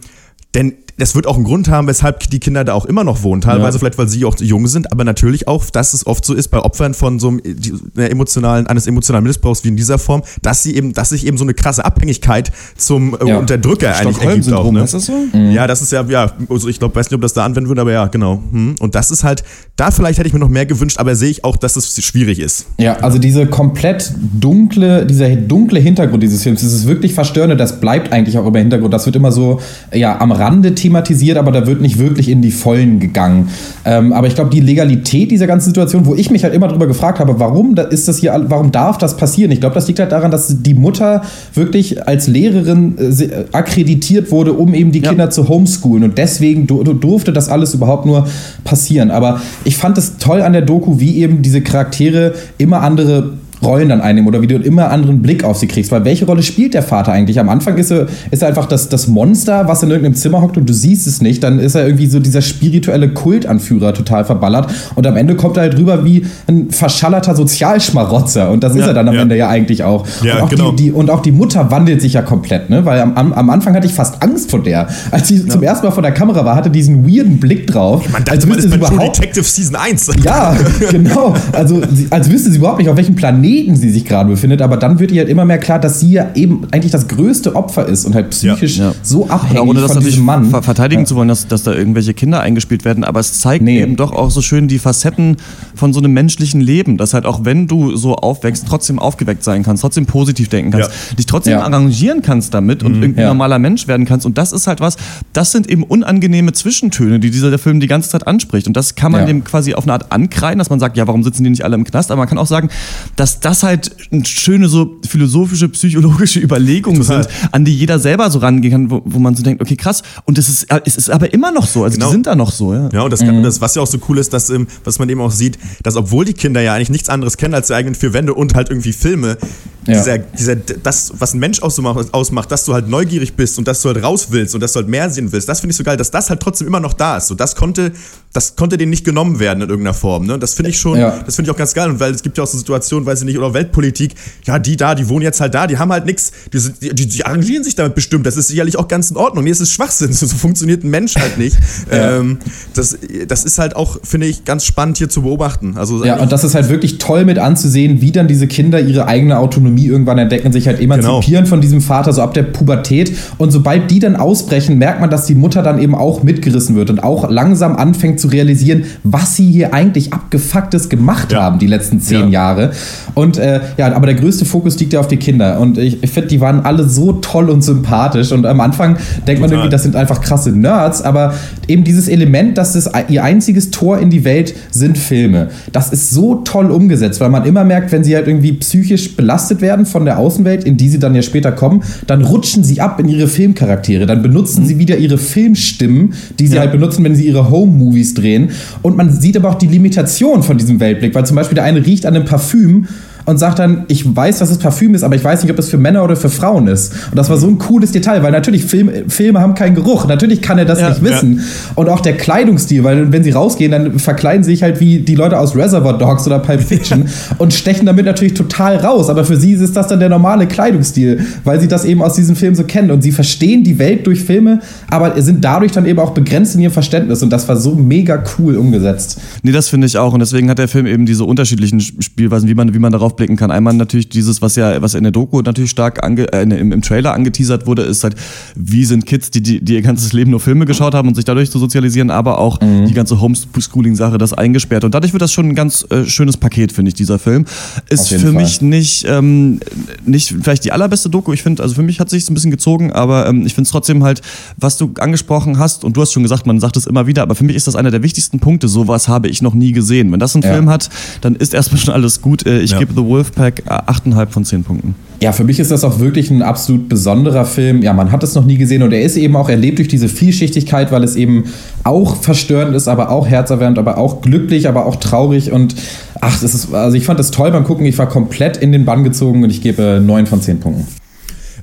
denn 0.54 0.74
das 0.98 1.14
wird 1.14 1.26
auch 1.26 1.36
einen 1.36 1.44
Grund 1.44 1.68
haben, 1.68 1.86
weshalb 1.86 2.30
die 2.30 2.38
Kinder 2.38 2.64
da 2.64 2.72
auch 2.74 2.86
immer 2.86 3.04
noch 3.04 3.22
wohnen. 3.22 3.40
Teilweise 3.42 3.76
Ja. 3.76 3.78
vielleicht, 3.80 3.98
weil 3.98 4.08
sie 4.08 4.24
auch 4.24 4.34
jung 4.40 4.66
sind, 4.66 4.92
aber 4.92 5.04
natürlich 5.04 5.46
auch, 5.48 5.64
dass 5.70 5.92
es 5.94 6.06
oft 6.06 6.24
so 6.24 6.32
ist 6.34 6.48
bei 6.48 6.58
Opfern 6.58 6.94
von 6.94 7.18
so 7.18 7.28
einem 7.28 7.40
die- 7.44 7.74
einer 7.96 8.10
emotionalen, 8.10 8.66
eines 8.66 8.86
emotionalen 8.86 9.24
Missbrauchs 9.26 9.62
wie 9.64 9.68
in 9.68 9.76
dieser 9.76 9.98
Form, 9.98 10.22
dass 10.42 10.62
sie 10.62 10.74
eben, 10.74 10.92
dass 10.94 11.10
sich 11.10 11.26
eben 11.26 11.36
so 11.38 11.44
eine 11.44 11.54
krasse 11.54 11.84
Abhängigkeit 11.84 12.50
zum 12.76 13.14
äh, 13.20 13.28
Ja. 13.28 13.38
Unterdrücker 13.38 13.94
eigentlich 13.96 14.22
ergibt 14.22 14.52
auch. 14.52 14.70
Ne? 14.72 14.80
heißt 14.80 14.94
das 14.94 15.06
so? 15.06 15.12
Ja, 15.34 15.66
das 15.66 15.82
ist 15.82 15.92
ja, 15.92 16.04
ja, 16.08 16.32
also 16.48 16.68
ich 16.68 16.78
glaube, 16.78 16.94
weiß 16.94 17.06
nicht, 17.10 17.14
ob 17.14 17.20
das 17.22 17.32
da 17.34 17.44
anwenden 17.44 17.68
würde, 17.68 17.80
aber 17.82 17.92
ja, 17.92 18.06
genau. 18.06 18.42
Hm. 18.50 18.74
Und 18.80 18.94
das 18.94 19.10
ist 19.10 19.24
halt, 19.24 19.44
da 19.76 19.90
vielleicht 19.90 20.18
hätte 20.18 20.28
ich 20.28 20.32
mir 20.34 20.40
noch 20.40 20.48
mehr 20.48 20.66
gewünscht, 20.66 20.98
aber 20.98 21.14
sehe 21.14 21.30
ich 21.30 21.44
auch, 21.44 21.56
dass 21.56 21.76
es 21.76 22.02
schwierig 22.02 22.38
ist. 22.38 22.66
Ja, 22.78 22.94
also 23.00 23.18
diese 23.18 23.46
komplett 23.46 24.12
dunkle, 24.40 25.04
dieser 25.06 25.28
dunkle 25.36 25.80
Hintergrund 25.80 26.22
dieses 26.22 26.42
Films, 26.42 26.62
das 26.62 26.72
ist 26.72 26.86
wirklich 26.86 27.12
verstörend, 27.14 27.58
das 27.60 27.80
bleibt 27.80 28.12
eigentlich 28.12 28.38
auch 28.38 28.46
über 28.46 28.58
Hintergrund. 28.58 28.92
Das 28.94 29.06
wird 29.06 29.16
immer 29.16 29.32
so 29.32 29.60
ja, 29.92 30.20
am 30.20 30.32
Rande 30.32 30.74
thematisiert, 30.86 31.36
aber 31.36 31.52
da 31.52 31.66
wird 31.66 31.80
nicht 31.80 31.98
wirklich 31.98 32.28
in 32.28 32.42
die 32.42 32.50
Vollen 32.50 33.00
gegangen. 33.00 33.48
Ähm, 33.84 34.12
aber 34.12 34.26
ich 34.28 34.34
glaube, 34.34 34.50
die 34.50 34.60
Legalität 34.60 35.30
dieser 35.30 35.46
ganzen 35.46 35.66
Situation, 35.70 36.06
wo 36.06 36.14
ich 36.14 36.30
mich 36.30 36.44
halt 36.44 36.54
immer 36.54 36.68
drüber 36.68 36.86
gefragt 36.86 37.18
habe, 37.18 37.38
warum 37.40 37.74
da 37.74 37.82
ist 37.82 38.06
das 38.08 38.18
hier, 38.18 38.32
warum 38.48 38.70
darf 38.72 38.98
das 38.98 39.16
passieren? 39.16 39.50
Ich 39.50 39.60
glaube, 39.60 39.74
das 39.74 39.88
liegt 39.88 39.98
halt 39.98 40.12
daran, 40.12 40.30
dass 40.30 40.62
die 40.62 40.74
Mutter 40.74 41.22
wirklich 41.54 42.06
als 42.06 42.28
Lehrerin 42.28 42.96
äh, 42.98 43.10
se- 43.12 43.46
akkreditiert 43.52 44.30
wurde, 44.30 44.52
um 44.52 44.74
eben 44.74 44.92
die 44.92 45.00
Kinder 45.00 45.30
zu 45.30 45.48
homeschoolen. 45.48 46.04
Und 46.04 46.18
deswegen 46.18 46.66
du- 46.66 46.82
du- 46.84 46.94
durfte 46.94 47.32
das 47.32 47.48
alles 47.48 47.74
überhaupt 47.74 48.06
nur 48.06 48.26
passieren. 48.64 49.10
Aber 49.10 49.40
ich 49.64 49.76
fand 49.76 49.98
es 49.98 50.18
toll 50.18 50.40
an 50.42 50.52
der 50.52 50.62
Doku, 50.62 51.00
wie 51.00 51.16
eben 51.22 51.42
diese 51.42 51.60
Charaktere 51.60 52.34
immer 52.58 52.82
andere 52.82 53.34
Rollen 53.66 53.88
dann 53.88 54.00
einnehmen 54.00 54.28
oder 54.28 54.40
wie 54.42 54.46
du 54.46 54.56
immer 54.56 54.90
anderen 54.90 55.22
Blick 55.22 55.44
auf 55.44 55.58
sie 55.58 55.66
kriegst. 55.66 55.92
Weil 55.92 56.04
welche 56.04 56.24
Rolle 56.26 56.42
spielt 56.42 56.74
der 56.74 56.82
Vater 56.82 57.12
eigentlich? 57.12 57.38
Am 57.38 57.48
Anfang 57.48 57.76
ist 57.76 57.90
er, 57.90 58.06
ist 58.30 58.42
er 58.42 58.48
einfach 58.48 58.66
das, 58.66 58.88
das 58.88 59.08
Monster, 59.08 59.68
was 59.68 59.82
in 59.82 59.90
irgendeinem 59.90 60.14
Zimmer 60.14 60.40
hockt 60.40 60.56
und 60.56 60.68
du 60.68 60.72
siehst 60.72 61.06
es 61.06 61.20
nicht. 61.20 61.42
Dann 61.42 61.58
ist 61.58 61.74
er 61.74 61.86
irgendwie 61.86 62.06
so 62.06 62.20
dieser 62.20 62.42
spirituelle 62.42 63.08
Kultanführer 63.08 63.92
total 63.92 64.24
verballert. 64.24 64.70
Und 64.94 65.06
am 65.06 65.16
Ende 65.16 65.36
kommt 65.36 65.56
er 65.56 65.64
halt 65.64 65.78
rüber 65.78 66.04
wie 66.04 66.24
ein 66.46 66.70
verschallerter 66.70 67.34
Sozialschmarotzer. 67.34 68.50
Und 68.50 68.62
das 68.62 68.74
ist 68.74 68.80
Ja, 68.80 68.88
er 68.88 68.94
dann 68.94 69.08
am 69.08 69.14
ja. 69.14 69.22
Ende 69.22 69.36
ja 69.36 69.48
eigentlich 69.48 69.84
auch. 69.84 70.06
Ja, 70.22 70.36
und, 70.36 70.42
auch 70.42 70.48
genau. 70.48 70.70
die, 70.72 70.84
die, 70.84 70.92
und 70.92 71.10
auch 71.10 71.20
die 71.20 71.32
Mutter 71.32 71.70
wandelt 71.70 72.00
sich 72.00 72.12
ja 72.12 72.22
komplett, 72.22 72.70
ne? 72.70 72.84
Weil 72.84 73.00
am, 73.00 73.14
am, 73.14 73.32
am 73.32 73.50
Anfang 73.50 73.74
hatte 73.74 73.86
ich 73.86 73.94
fast 73.94 74.22
Angst 74.22 74.50
vor 74.50 74.62
der. 74.62 74.88
Als 75.10 75.28
sie 75.28 75.46
zum 75.46 75.62
ersten 75.62 75.86
Mal 75.86 75.92
vor 75.92 76.02
der 76.02 76.12
Kamera 76.12 76.44
war, 76.44 76.56
hatte 76.56 76.70
diesen 76.70 77.06
weirden 77.06 77.38
Blick 77.38 77.66
drauf. 77.66 78.08
Man 78.10 78.24
dachte, 78.24 78.32
als 78.32 78.46
man 78.46 78.56
wüsste 78.56 78.68
ist 78.68 78.80
bei 78.80 78.88
überhaupt 78.88 79.18
Detective 79.18 79.44
Season 79.44 79.76
1. 79.76 80.10
ja, 80.22 80.54
genau. 80.90 81.34
Also, 81.52 81.80
als 82.10 82.30
wüsste 82.30 82.50
sie 82.50 82.58
überhaupt 82.58 82.78
nicht, 82.78 82.88
auf 82.88 82.96
welchem 82.96 83.14
Planeten 83.14 83.55
sie 83.76 83.90
sich 83.90 84.04
gerade 84.04 84.28
befindet. 84.30 84.60
Aber 84.62 84.76
dann 84.76 84.98
wird 84.98 85.10
ihr 85.12 85.20
halt 85.20 85.28
immer 85.30 85.44
mehr 85.44 85.58
klar, 85.58 85.78
dass 85.78 86.00
sie 86.00 86.12
ja 86.12 86.26
eben 86.34 86.66
eigentlich 86.70 86.92
das 86.92 87.08
größte 87.08 87.54
Opfer 87.56 87.86
ist 87.86 88.04
und 88.04 88.14
halt 88.14 88.30
psychisch 88.30 88.78
Ja. 88.78 88.92
so 89.02 89.26
abhängig 89.28 89.58
auch 89.58 89.66
ohne 89.66 89.80
das 89.80 89.88
von 89.88 89.96
natürlich 89.96 90.14
diesem 90.14 90.26
Mann. 90.26 90.50
ver 90.50 90.62
verteidigen 90.62 91.06
zu 91.06 91.16
wollen, 91.16 91.28
dass, 91.28 91.48
dass 91.48 91.62
da 91.62 91.72
irgendwelche 91.72 92.14
Kinder 92.14 92.40
eingespielt 92.40 92.84
werden, 92.84 93.04
aber 93.04 93.20
es 93.20 93.40
zeigt 93.40 93.64
Nee. 93.64 93.80
eben 93.82 93.96
doch 93.96 94.12
auch 94.12 94.30
so 94.30 94.42
schön 94.42 94.68
die 94.68 94.78
Facetten 94.78 95.36
von 95.74 95.92
so 95.92 95.98
einem 96.00 96.12
menschlichen 96.12 96.60
Leben, 96.60 96.96
dass 96.96 97.14
halt 97.14 97.24
auch 97.26 97.44
wenn 97.44 97.66
du 97.66 97.96
so 97.96 98.14
aufwächst, 98.16 98.66
trotzdem 98.68 98.98
aufgeweckt 98.98 99.42
sein 99.44 99.62
kannst, 99.62 99.82
trotzdem 99.82 100.06
positiv 100.06 100.48
denken 100.48 100.70
kannst, 100.72 100.90
dich 101.18 101.26
trotzdem 101.26 101.54
Ja. 101.54 101.62
arrangieren 101.62 102.22
kannst 102.22 102.52
damit 102.54 102.82
und 102.82 103.00
irgendwie 103.02 103.22
Ja. 103.22 103.28
normaler 103.28 103.58
Mensch 103.58 103.88
werden 103.88 104.06
kannst 104.06 104.26
und 104.26 104.36
das 104.38 104.52
ist 104.52 104.66
halt 104.66 104.80
was, 104.80 104.96
das 105.32 105.52
sind 105.52 105.68
eben 105.70 105.82
unangenehme 105.82 106.52
Zwischentöne, 106.52 107.20
die 107.20 107.30
dieser 107.30 107.56
Film 107.58 107.80
die 107.80 107.86
ganze 107.86 108.10
Zeit 108.10 108.26
anspricht 108.26 108.66
und 108.66 108.76
das 108.76 108.94
kann 108.94 109.12
man 109.12 109.22
Ja. 109.22 109.26
dem 109.26 109.44
quasi 109.44 109.74
auf 109.74 109.84
eine 109.84 109.92
Art 109.92 110.12
ankreiden, 110.12 110.58
dass 110.58 110.70
man 110.70 110.80
sagt, 110.80 110.96
ja, 110.96 111.06
warum 111.06 111.22
sitzen 111.22 111.44
die 111.44 111.50
nicht 111.50 111.64
alle 111.64 111.74
im 111.76 111.84
Knast, 111.84 112.10
aber 112.10 112.18
man 112.20 112.28
kann 112.28 112.38
auch 112.38 112.46
sagen, 112.46 112.68
dass 113.16 113.35
das 113.44 113.62
halt 113.62 113.94
eine 114.10 114.24
schöne 114.24 114.68
so 114.68 114.96
philosophische, 115.06 115.68
psychologische 115.68 116.40
Überlegungen 116.40 117.00
Total. 117.02 117.24
sind, 117.24 117.32
an 117.52 117.64
die 117.64 117.76
jeder 117.76 117.98
selber 117.98 118.30
so 118.30 118.38
rangehen 118.38 118.72
kann, 118.72 118.90
wo, 118.90 119.02
wo 119.04 119.18
man 119.18 119.34
so 119.34 119.42
denkt, 119.42 119.60
okay, 119.62 119.76
krass. 119.76 120.02
Und 120.24 120.38
es 120.38 120.48
ist, 120.48 120.66
es 120.84 120.96
ist 120.96 121.10
aber 121.10 121.32
immer 121.32 121.52
noch 121.52 121.66
so. 121.66 121.84
Also 121.84 121.96
Genau. 121.96 122.06
die 122.08 122.12
sind 122.12 122.26
da 122.26 122.34
noch 122.34 122.52
so, 122.52 122.74
ja. 122.74 122.88
Ja, 122.92 123.02
und 123.02 123.12
das, 123.12 123.20
kann, 123.20 123.42
das, 123.42 123.60
was 123.60 123.74
ja 123.74 123.82
auch 123.82 123.86
so 123.86 123.98
cool 124.08 124.18
ist, 124.18 124.32
dass, 124.32 124.50
ähm, 124.50 124.66
was 124.84 124.98
man 124.98 125.08
eben 125.08 125.20
auch 125.20 125.30
sieht, 125.30 125.58
dass 125.82 125.96
obwohl 125.96 126.24
die 126.24 126.34
Kinder 126.34 126.60
ja 126.60 126.74
eigentlich 126.74 126.90
nichts 126.90 127.08
anderes 127.08 127.36
kennen 127.36 127.54
als 127.54 127.68
die 127.68 127.74
eigenen 127.74 127.94
vier 127.94 128.12
Wände 128.12 128.34
und 128.34 128.54
halt 128.54 128.70
irgendwie 128.70 128.92
Filme, 128.92 129.38
Ja. 129.86 129.94
dieser, 129.94 130.18
dieser, 130.18 130.56
das, 130.56 131.12
was 131.18 131.34
ein 131.34 131.38
Mensch 131.38 131.62
ausmacht, 131.62 132.12
ausmacht, 132.12 132.50
dass 132.50 132.64
du 132.64 132.74
halt 132.74 132.88
neugierig 132.88 133.34
bist 133.34 133.58
und 133.58 133.68
dass 133.68 133.82
du 133.82 133.88
halt 133.88 134.02
raus 134.02 134.28
willst 134.30 134.54
und 134.54 134.60
dass 134.60 134.72
du 134.72 134.80
halt 134.80 134.88
mehr 134.88 135.08
sehen 135.10 135.30
willst, 135.32 135.48
das 135.48 135.60
finde 135.60 135.72
ich 135.72 135.76
so 135.76 135.84
geil, 135.84 135.96
dass 135.96 136.10
das 136.10 136.28
halt 136.30 136.40
trotzdem 136.40 136.66
immer 136.66 136.80
noch 136.80 136.92
da 136.92 137.16
ist. 137.18 137.28
So, 137.28 137.34
das 137.34 137.54
konnte, 137.56 137.92
das 138.32 138.56
konnte 138.56 138.76
denen 138.78 138.90
nicht 138.90 139.04
genommen 139.04 139.38
werden 139.38 139.62
in 139.62 139.68
irgendeiner 139.68 139.94
Form. 139.94 140.26
Ne? 140.26 140.38
Das 140.38 140.54
finde 140.54 140.70
ich 140.70 140.78
schon, 140.78 140.98
Ja. 140.98 141.18
das 141.24 141.36
finde 141.36 141.50
ich 141.50 141.54
auch 141.54 141.58
ganz 141.58 141.72
geil. 141.74 141.88
Und 141.90 142.00
weil 142.00 142.12
es 142.12 142.22
gibt 142.22 142.36
ja 142.38 142.44
auch 142.44 142.48
so 142.48 142.58
Situationen, 142.58 143.06
weiß 143.06 143.20
ich 143.20 143.26
nicht, 143.26 143.38
oder 143.38 143.54
Weltpolitik, 143.54 144.14
ja, 144.44 144.58
die 144.58 144.76
da, 144.76 144.94
die 144.94 145.08
wohnen 145.08 145.22
jetzt 145.22 145.40
halt 145.40 145.54
da, 145.54 145.66
die 145.66 145.78
haben 145.78 145.92
halt 145.92 146.04
nichts, 146.06 146.32
die, 146.52 146.58
die, 146.80 146.94
die, 146.94 147.06
die 147.06 147.24
arrangieren 147.24 147.62
sich 147.64 147.74
damit 147.74 147.94
bestimmt. 147.94 148.26
Das 148.26 148.36
ist 148.36 148.48
sicherlich 148.48 148.78
auch 148.78 148.88
ganz 148.88 149.10
in 149.10 149.16
Ordnung. 149.16 149.44
Nee, 149.44 149.50
es 149.50 149.60
ist 149.60 149.72
Schwachsinn. 149.72 150.12
So, 150.16 150.24
so 150.26 150.36
funktioniert 150.36 150.82
ein 150.82 150.90
Mensch 150.90 151.14
halt 151.16 151.38
nicht. 151.38 151.56
Ja. 151.90 152.18
ähm, 152.18 152.38
das, 152.74 152.96
das 153.28 153.44
ist 153.44 153.58
halt 153.58 153.76
auch, 153.76 153.98
finde 154.02 154.26
ich, 154.26 154.44
ganz 154.44 154.64
spannend 154.64 154.98
hier 154.98 155.08
zu 155.08 155.22
beobachten. 155.22 155.76
Also 155.76 156.04
Ja, 156.04 156.16
und 156.18 156.32
das 156.32 156.42
ist 156.42 156.54
halt 156.54 156.68
wirklich 156.68 156.98
toll 156.98 157.24
mit 157.24 157.38
anzusehen, 157.38 158.00
wie 158.00 158.12
dann 158.12 158.26
diese 158.28 158.46
Kinder 158.46 158.80
ihre 158.80 159.06
eigene 159.06 159.38
Autonomie 159.38 159.75
Autonomie 159.76 159.86
irgendwann 159.86 160.18
entdecken, 160.18 160.52
sich 160.52 160.66
halt 160.66 160.80
emanzipieren 160.80 161.44
Genau. 161.44 161.46
von 161.46 161.60
diesem 161.60 161.80
Vater, 161.80 162.12
so 162.12 162.22
ab 162.22 162.34
der 162.34 162.42
Pubertät. 162.42 163.12
Und 163.38 163.50
sobald 163.50 163.90
die 163.90 163.98
dann 163.98 164.16
ausbrechen, 164.16 164.78
merkt 164.78 165.00
man, 165.00 165.10
dass 165.10 165.26
die 165.26 165.34
Mutter 165.34 165.62
dann 165.62 165.78
eben 165.78 165.94
auch 165.94 166.22
mitgerissen 166.22 166.76
wird 166.76 166.90
und 166.90 167.02
auch 167.02 167.30
langsam 167.30 167.76
anfängt 167.76 168.20
zu 168.20 168.28
realisieren, 168.28 168.84
was 169.02 169.36
sie 169.36 169.50
hier 169.50 169.74
eigentlich 169.74 170.12
abgefucktes 170.12 170.88
gemacht 170.88 171.34
haben 171.34 171.58
die 171.58 171.66
letzten 171.66 172.00
zehn 172.00 172.30
Jahre. 172.30 172.72
Und 173.14 173.38
äh, 173.38 173.60
ja, 173.76 173.94
aber 173.94 174.06
der 174.06 174.14
größte 174.16 174.44
Fokus 174.44 174.78
liegt 174.78 174.92
ja 174.92 175.00
auf 175.00 175.08
die 175.08 175.16
Kinder. 175.16 175.60
Und 175.60 175.78
ich, 175.78 176.02
ich 176.02 176.10
finde, 176.10 176.28
die 176.28 176.40
waren 176.40 176.60
alle 176.60 176.88
so 176.88 177.12
toll 177.14 177.50
und 177.50 177.62
sympathisch. 177.62 178.32
Und 178.32 178.46
am 178.46 178.60
Anfang 178.60 178.96
denkt 179.26 179.40
man 179.40 179.50
Total. 179.50 179.52
irgendwie, 179.52 179.70
das 179.70 179.82
sind 179.82 179.96
einfach 179.96 180.20
krasse 180.20 180.50
Nerds, 180.50 181.02
aber 181.02 181.34
eben 181.68 181.84
dieses 181.84 182.08
Element, 182.08 182.56
dass 182.58 182.74
es 182.74 182.88
ihr 183.08 183.22
einziges 183.24 183.70
Tor 183.70 183.98
in 183.98 184.10
die 184.10 184.24
Welt 184.24 184.54
sind 184.70 184.98
Filme. 184.98 185.48
Das 185.72 185.90
ist 185.92 186.10
so 186.10 186.36
toll 186.36 186.70
umgesetzt, 186.70 187.20
weil 187.20 187.28
man 187.30 187.44
immer 187.44 187.64
merkt, 187.64 187.92
wenn 187.92 188.04
sie 188.04 188.14
halt 188.14 188.26
irgendwie 188.26 188.52
psychisch 188.52 189.16
belastet 189.16 189.60
werden 189.60 189.65
von 189.86 190.04
der 190.04 190.18
Außenwelt, 190.18 190.64
in 190.64 190.76
die 190.76 190.88
sie 190.88 190.98
dann 190.98 191.14
ja 191.14 191.22
später 191.22 191.52
kommen, 191.52 191.82
dann 192.06 192.22
rutschen 192.22 192.64
sie 192.64 192.80
ab 192.80 193.00
in 193.00 193.08
ihre 193.08 193.28
Filmcharaktere. 193.28 194.06
Dann 194.06 194.22
benutzen 194.22 194.64
sie 194.66 194.78
wieder 194.78 194.96
ihre 194.96 195.18
Filmstimmen, 195.18 196.14
die 196.38 196.46
sie 196.46 196.58
halt 196.58 196.72
benutzen, 196.72 197.04
wenn 197.04 197.14
sie 197.14 197.26
ihre 197.26 197.50
Home-Movies 197.50 198.14
drehen. 198.14 198.50
Und 198.82 198.96
man 198.96 199.12
sieht 199.12 199.36
aber 199.36 199.50
auch 199.50 199.54
die 199.54 199.66
Limitation 199.66 200.42
von 200.42 200.58
diesem 200.58 200.80
Weltblick, 200.80 201.14
weil 201.14 201.26
zum 201.26 201.36
Beispiel 201.36 201.56
der 201.56 201.64
eine 201.64 201.84
riecht 201.84 202.06
an 202.06 202.14
einem 202.14 202.24
Parfüm 202.24 202.86
und 203.26 203.38
sagt 203.38 203.58
dann, 203.58 203.84
ich 203.88 204.16
weiß, 204.16 204.38
dass 204.38 204.50
es 204.50 204.58
Parfüm 204.58 204.94
ist, 204.94 205.02
aber 205.04 205.14
ich 205.16 205.22
weiß 205.24 205.42
nicht, 205.42 205.52
ob 205.52 205.58
es 205.58 205.68
für 205.68 205.78
Männer 205.78 206.02
oder 206.04 206.16
für 206.16 206.28
Frauen 206.30 206.68
ist. 206.68 206.92
Und 207.10 207.16
das 207.16 207.28
war 207.28 207.36
so 207.36 207.46
ein 207.48 207.58
cooles 207.58 207.92
Detail, 207.92 208.22
weil 208.22 208.32
natürlich 208.32 208.64
Film, 208.64 208.90
Filme 209.08 209.40
haben 209.40 209.54
keinen 209.54 209.74
Geruch. 209.74 210.06
Natürlich 210.06 210.40
kann 210.42 210.58
er 210.58 210.64
das 210.64 210.80
Ja, 210.80 210.88
nicht 210.90 211.02
wissen. 211.02 211.40
Und 211.74 211.88
auch 211.88 212.00
der 212.00 212.16
Kleidungsstil, 212.16 212.84
weil 212.84 213.12
wenn 213.12 213.24
sie 213.24 213.30
rausgehen, 213.32 213.70
dann 213.72 213.98
verkleiden 213.98 214.44
sie 214.44 214.52
sich 214.52 214.62
halt 214.62 214.80
wie 214.80 215.00
die 215.00 215.14
Leute 215.14 215.38
aus 215.38 215.54
Reservoir 215.56 215.98
Dogs 215.98 216.26
oder 216.26 216.38
Pulp 216.38 216.62
Fiction 216.62 217.04
und 217.38 217.52
stechen 217.52 217.84
damit 217.86 218.06
natürlich 218.06 218.34
total 218.34 218.76
raus. 218.76 219.10
Aber 219.10 219.24
für 219.24 219.36
sie 219.36 219.52
ist 219.52 219.76
das 219.76 219.88
dann 219.88 219.98
der 220.00 220.08
normale 220.08 220.46
Kleidungsstil, 220.46 221.20
weil 221.44 221.60
sie 221.60 221.68
das 221.68 221.84
eben 221.84 222.02
aus 222.02 222.14
diesem 222.14 222.36
Film 222.36 222.54
so 222.54 222.62
kennen. 222.64 222.90
Und 222.90 223.02
sie 223.02 223.10
verstehen 223.12 223.64
die 223.64 223.78
Welt 223.78 224.06
durch 224.06 224.20
Filme, 224.22 224.60
aber 224.88 225.20
sind 225.20 225.44
dadurch 225.44 225.72
dann 225.72 225.84
eben 225.86 225.98
auch 225.98 226.10
begrenzt 226.10 226.54
in 226.54 226.60
ihrem 226.60 226.72
Verständnis. 226.72 227.22
Und 227.22 227.30
das 227.30 227.48
war 227.48 227.56
so 227.56 227.74
mega 227.74 228.22
cool 228.38 228.56
umgesetzt. 228.56 229.18
Nee, 229.42 229.52
das 229.52 229.68
finde 229.68 229.88
ich 229.88 229.98
auch. 229.98 230.12
Und 230.12 230.20
deswegen 230.20 230.48
hat 230.48 230.58
der 230.58 230.68
Film 230.68 230.86
eben 230.86 231.06
diese 231.06 231.24
unterschiedlichen 231.24 231.78
Sp- 231.82 231.98
Spielweisen, 232.06 232.48
wie 232.48 232.54
man, 232.54 232.72
wie 232.72 232.78
man 232.78 232.92
darauf 232.92 233.15
blicken 233.16 233.36
kann. 233.36 233.50
Einmal 233.50 233.74
natürlich 233.74 234.08
dieses, 234.08 234.42
was 234.42 234.56
ja, 234.56 234.80
was 234.82 234.94
in 234.94 235.02
der 235.02 235.12
Doku 235.12 235.40
natürlich 235.42 235.70
stark 235.70 236.04
ange, 236.04 236.32
äh, 236.32 236.42
im, 236.42 236.72
im 236.72 236.82
Trailer 236.82 237.12
angeteasert 237.14 237.66
wurde, 237.66 237.82
ist 237.82 238.04
halt, 238.04 238.14
wie 238.54 238.84
sind 238.84 239.06
Kids, 239.06 239.30
die, 239.30 239.42
die, 239.42 239.64
die 239.64 239.74
ihr 239.74 239.82
ganzes 239.82 240.12
Leben 240.12 240.30
nur 240.30 240.40
Filme 240.40 240.66
geschaut 240.66 240.94
haben 240.94 241.08
und 241.08 241.14
sich 241.14 241.24
dadurch 241.24 241.50
zu 241.50 241.58
sozialisieren, 241.58 242.10
aber 242.10 242.38
auch 242.38 242.58
die 242.58 242.92
ganze 242.94 243.20
Homeschooling-Sache, 243.20 244.18
das 244.18 244.32
eingesperrt. 244.32 244.84
Und 244.84 244.94
dadurch 244.94 245.12
wird 245.12 245.22
das 245.22 245.32
schon 245.32 245.48
ein 245.48 245.54
ganz 245.54 245.86
äh, 245.90 246.04
schönes 246.04 246.36
Paket, 246.36 246.72
finde 246.72 246.90
ich, 246.90 246.94
dieser 246.94 247.18
Film. 247.18 247.44
Ist 247.88 248.08
für 248.08 248.18
Fall. 248.18 248.32
mich 248.32 248.60
nicht, 248.60 249.04
ähm, 249.08 249.60
nicht 250.04 250.34
vielleicht 250.42 250.64
die 250.64 250.72
allerbeste 250.72 251.08
Doku. 251.10 251.32
Ich 251.32 251.42
finde, 251.42 251.62
also 251.62 251.74
für 251.74 251.82
mich 251.82 252.00
hat 252.00 252.10
sich 252.10 252.28
ein 252.30 252.34
bisschen 252.34 252.50
gezogen, 252.50 252.92
aber 252.92 253.26
ähm, 253.28 253.46
ich 253.46 253.54
finde 253.54 253.66
es 253.66 253.70
trotzdem 253.72 254.02
halt, 254.04 254.22
was 254.56 254.76
du 254.78 254.90
angesprochen 254.98 255.58
hast, 255.58 255.84
und 255.84 255.96
du 255.96 256.00
hast 256.02 256.12
schon 256.12 256.22
gesagt, 256.22 256.46
man 256.46 256.60
sagt 256.60 256.76
es 256.76 256.86
immer 256.86 257.06
wieder, 257.06 257.22
aber 257.22 257.34
für 257.34 257.44
mich 257.44 257.56
ist 257.56 257.66
das 257.66 257.76
einer 257.76 257.90
der 257.90 258.02
wichtigsten 258.02 258.38
Punkte. 258.40 258.68
Sowas 258.68 259.08
habe 259.08 259.28
ich 259.28 259.42
noch 259.42 259.54
nie 259.54 259.72
gesehen. 259.72 260.12
Wenn 260.12 260.20
das 260.20 260.34
ein 260.34 260.42
Ja. 260.42 260.52
Film 260.52 260.68
hat, 260.68 260.88
dann 261.20 261.34
ist 261.36 261.54
erstmal 261.54 261.80
schon 261.80 261.94
alles 261.94 262.20
gut. 262.20 262.46
Äh, 262.46 262.60
Ich 262.60 262.72
Ja. 262.72 262.78
gebe 262.78 262.92
The 262.94 263.00
Wolfpack 263.06 263.62
äh, 263.66 263.70
8,5 263.70 264.26
von 264.28 264.44
10 264.44 264.64
Punkten. 264.64 264.94
Ja, 265.22 265.32
für 265.32 265.44
mich 265.44 265.58
ist 265.58 265.70
das 265.70 265.82
auch 265.82 265.98
wirklich 265.98 266.30
ein 266.30 266.42
absolut 266.42 266.88
besonderer 266.88 267.46
Film. 267.46 267.82
Ja, 267.82 267.94
man 267.94 268.12
hat 268.12 268.22
es 268.22 268.34
noch 268.34 268.44
nie 268.44 268.58
gesehen 268.58 268.82
und 268.82 268.92
er 268.92 269.00
ist 269.00 269.16
eben 269.16 269.34
auch, 269.36 269.48
er 269.48 269.56
lebt 269.56 269.78
durch 269.78 269.88
diese 269.88 270.08
Vielschichtigkeit, 270.08 270.92
weil 270.92 271.02
es 271.04 271.16
eben 271.16 271.44
auch 271.84 272.16
verstörend 272.16 272.76
ist, 272.76 272.86
aber 272.86 273.10
auch 273.10 273.26
herzerwärmend, 273.26 273.78
aber 273.78 273.96
auch 273.96 274.20
glücklich, 274.20 274.68
aber 274.68 274.84
auch 274.84 274.96
traurig 274.96 275.52
und 275.52 275.74
ach, 276.20 276.38
das 276.40 276.54
ist, 276.54 276.74
also 276.74 276.96
ich 276.96 277.06
fand 277.06 277.18
das 277.18 277.30
toll 277.30 277.50
beim 277.50 277.64
Gucken. 277.64 277.86
Ich 277.86 277.96
war 277.96 278.08
komplett 278.08 278.58
in 278.58 278.72
den 278.72 278.84
Bann 278.84 279.04
gezogen 279.04 279.42
und 279.42 279.50
ich 279.50 279.62
gebe 279.62 280.02
9 280.04 280.26
von 280.26 280.40
10 280.40 280.60
Punkten. 280.60 280.86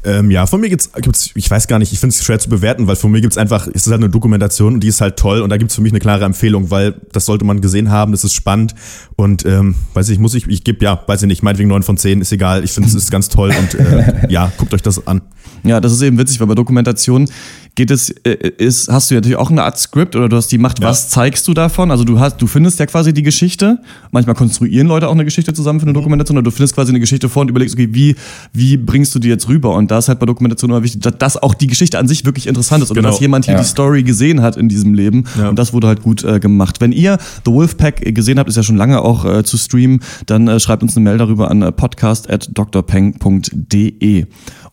Ähm, 0.06 0.32
ja, 0.32 0.46
von 0.46 0.60
mir 0.60 0.70
gibt's, 0.70 0.92
gibt's, 0.94 1.30
ich 1.36 1.50
weiß 1.50 1.68
gar 1.68 1.80
nicht, 1.80 1.94
ich 1.94 2.00
finde 2.00 2.14
es 2.14 2.24
schwer 2.24 2.40
zu 2.40 2.50
bewerten, 2.50 2.88
weil 2.88 2.96
von 2.96 3.12
mir 3.12 3.22
gibt's 3.22 3.38
einfach, 3.38 3.68
es 3.68 3.86
ist 3.86 3.92
halt 3.92 4.02
eine 4.02 4.10
Dokumentation 4.10 4.76
und 4.76 4.80
die 4.82 4.88
ist 4.88 5.02
halt 5.02 5.18
toll 5.18 5.42
und 5.42 5.50
da 5.50 5.58
gibt's 5.58 5.76
für 5.76 5.82
mich 5.82 5.92
eine 5.92 6.00
klare 6.00 6.26
Empfehlung, 6.26 6.72
weil 6.72 6.96
das 7.12 7.26
sollte 7.26 7.46
man 7.46 7.62
gesehen 7.62 7.90
haben, 7.90 8.12
das 8.12 8.24
ist 8.24 8.34
spannend 8.34 8.76
und 9.16 9.46
ähm, 9.46 9.76
weiß 9.94 10.10
ich, 10.10 10.20
muss 10.20 10.34
ich, 10.34 10.48
ich 10.48 10.64
gebe 10.64 10.84
ja, 10.84 11.02
weiß 11.08 11.22
ich 11.22 11.28
nicht, 11.28 11.44
meinetwegen 11.44 11.70
9 11.70 11.84
von 11.84 11.98
10, 11.98 12.22
ist 12.22 12.32
egal, 12.32 12.64
ich 12.64 12.72
finde 12.72 12.90
es 12.90 12.96
ist 12.96 13.12
ganz 13.12 13.30
toll 13.30 13.54
und 13.58 13.76
äh, 13.76 14.28
ja, 14.30 14.52
guckt 14.58 14.74
euch 14.74 14.82
das 14.82 15.08
an. 15.08 15.22
Ja, 15.64 15.80
das 15.80 15.94
ist 15.94 16.02
eben 16.02 16.18
witzig, 16.18 16.40
weil 16.40 16.48
bei 16.48 16.56
Dokumentation 16.56 17.30
geht 17.76 17.90
es, 17.90 18.10
äh, 18.10 18.52
ist, 18.58 18.90
hast 18.90 19.10
du 19.10 19.16
ja 19.16 19.20
natürlich 19.20 19.38
auch 19.38 19.50
eine 19.50 19.64
Art 19.64 19.80
Skript 19.80 20.16
oder 20.16 20.30
du 20.30 20.36
hast 20.36 20.52
die 20.52 20.58
Macht, 20.58 20.82
was 20.82 21.10
zeigst 21.10 21.48
du 21.48 21.54
davon? 21.54 21.90
Also 21.90 22.04
du 22.04 22.20
hast, 22.20 22.42
du 22.42 22.48
findest 22.48 22.80
ja 22.80 22.86
quasi 22.86 23.14
die 23.14 23.24
Geschichte. 23.24 23.80
Manchmal 24.12 24.36
konstruieren 24.36 24.88
Leute 24.88 25.08
auch 25.08 25.14
eine 25.14 25.26
Geschichte 25.26 25.54
zusammen 25.54 25.80
für 25.80 25.86
eine 25.86 25.94
Dokumentation 25.94 26.38
oder 26.38 26.44
du 26.44 26.52
findest 26.52 26.76
quasi 26.76 26.92
eine 26.92 27.00
Geschichte 27.00 27.30
vor 27.30 27.42
und 27.42 27.50
überlegst, 27.50 27.76
okay, 27.76 27.90
wie, 27.92 28.16
wie 28.52 28.78
bringst 28.78 29.16
du 29.16 29.20
die 29.20 29.30
jetzt 29.30 29.48
rüber? 29.48 29.74
Und 29.74 29.90
da 29.94 30.00
ist 30.00 30.08
halt 30.10 30.18
bei 30.18 30.26
Dokumentation 30.26 30.72
immer 30.72 30.82
wichtig, 30.82 31.02
dass, 31.02 31.16
dass 31.20 31.38
auch 31.38 31.54
die 31.54 31.68
Geschichte 31.68 32.00
an 32.00 32.08
sich 32.08 32.26
wirklich 32.26 32.48
interessant 32.48 32.84
ist 32.84 32.90
oder 32.90 33.02
Genau. 33.02 33.12
dass 33.12 33.20
jemand 33.20 33.46
hier 33.46 33.54
Ja. 33.54 33.60
die 33.62 33.68
Story 33.68 34.02
gesehen 34.02 34.42
hat 34.42 34.58
in 34.58 34.68
diesem 34.70 34.96
Leben. 34.96 35.26
Ja. 35.38 35.50
Und 35.50 35.60
das 35.60 35.72
wurde 35.72 35.86
halt 35.88 36.02
gut 36.02 36.24
äh, 36.24 36.40
gemacht. 36.40 36.82
Wenn 36.82 36.92
ihr 36.92 37.20
The 37.46 37.52
Wolfpack 37.52 38.04
äh, 38.04 38.12
gesehen 38.12 38.40
habt, 38.40 38.50
ist 38.50 38.56
ja 38.56 38.64
schon 38.64 38.76
lange 38.76 39.04
auch 39.04 39.24
äh, 39.24 39.44
zu 39.44 39.56
streamen, 39.58 40.00
dann 40.26 40.48
äh, 40.48 40.60
schreibt 40.60 40.82
uns 40.82 40.98
eine 40.98 41.04
Mail 41.04 41.20
darüber 41.20 41.52
an 41.52 41.62
äh, 41.62 41.72
podcast.drpeng.de. 41.72 44.26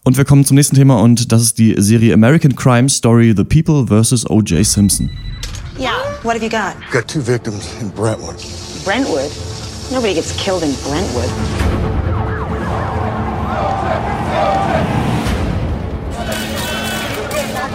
Und 0.02 0.16
wir 0.16 0.24
kommen 0.24 0.46
zum 0.46 0.54
nächsten 0.54 0.76
Thema 0.76 0.98
und 1.02 1.30
das 1.32 1.42
ist 1.42 1.58
die 1.58 1.74
Serie 1.76 2.14
American 2.14 2.56
Crime 2.56 2.88
Story 2.88 3.34
The 3.36 3.44
People 3.44 3.88
vs. 4.02 4.24
O.J. 4.30 4.64
Simpson. 4.64 5.10
Yeah, 5.78 5.90
what 6.22 6.34
have 6.34 6.42
you 6.42 6.48
got? 6.50 6.72
Got 6.92 7.06
two 7.08 7.20
victims 7.20 7.68
in 7.82 7.90
Brentwood. 7.90 8.36
Brentwood? 8.84 9.30
Nobody 9.92 10.14
gets 10.14 10.34
killed 10.36 10.62
in 10.62 10.72
Brentwood. 10.88 11.28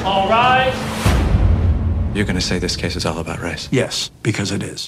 All 0.05 0.29
right. 0.29 0.71
You're 2.13 2.25
gonna 2.25 2.39
say 2.39 2.59
this 2.59 2.77
case 2.77 2.95
is 2.95 3.07
all 3.07 3.17
about 3.17 3.41
race? 3.41 3.67
Yes, 3.71 4.11
because 4.21 4.51
it 4.51 4.61
is. 4.61 4.87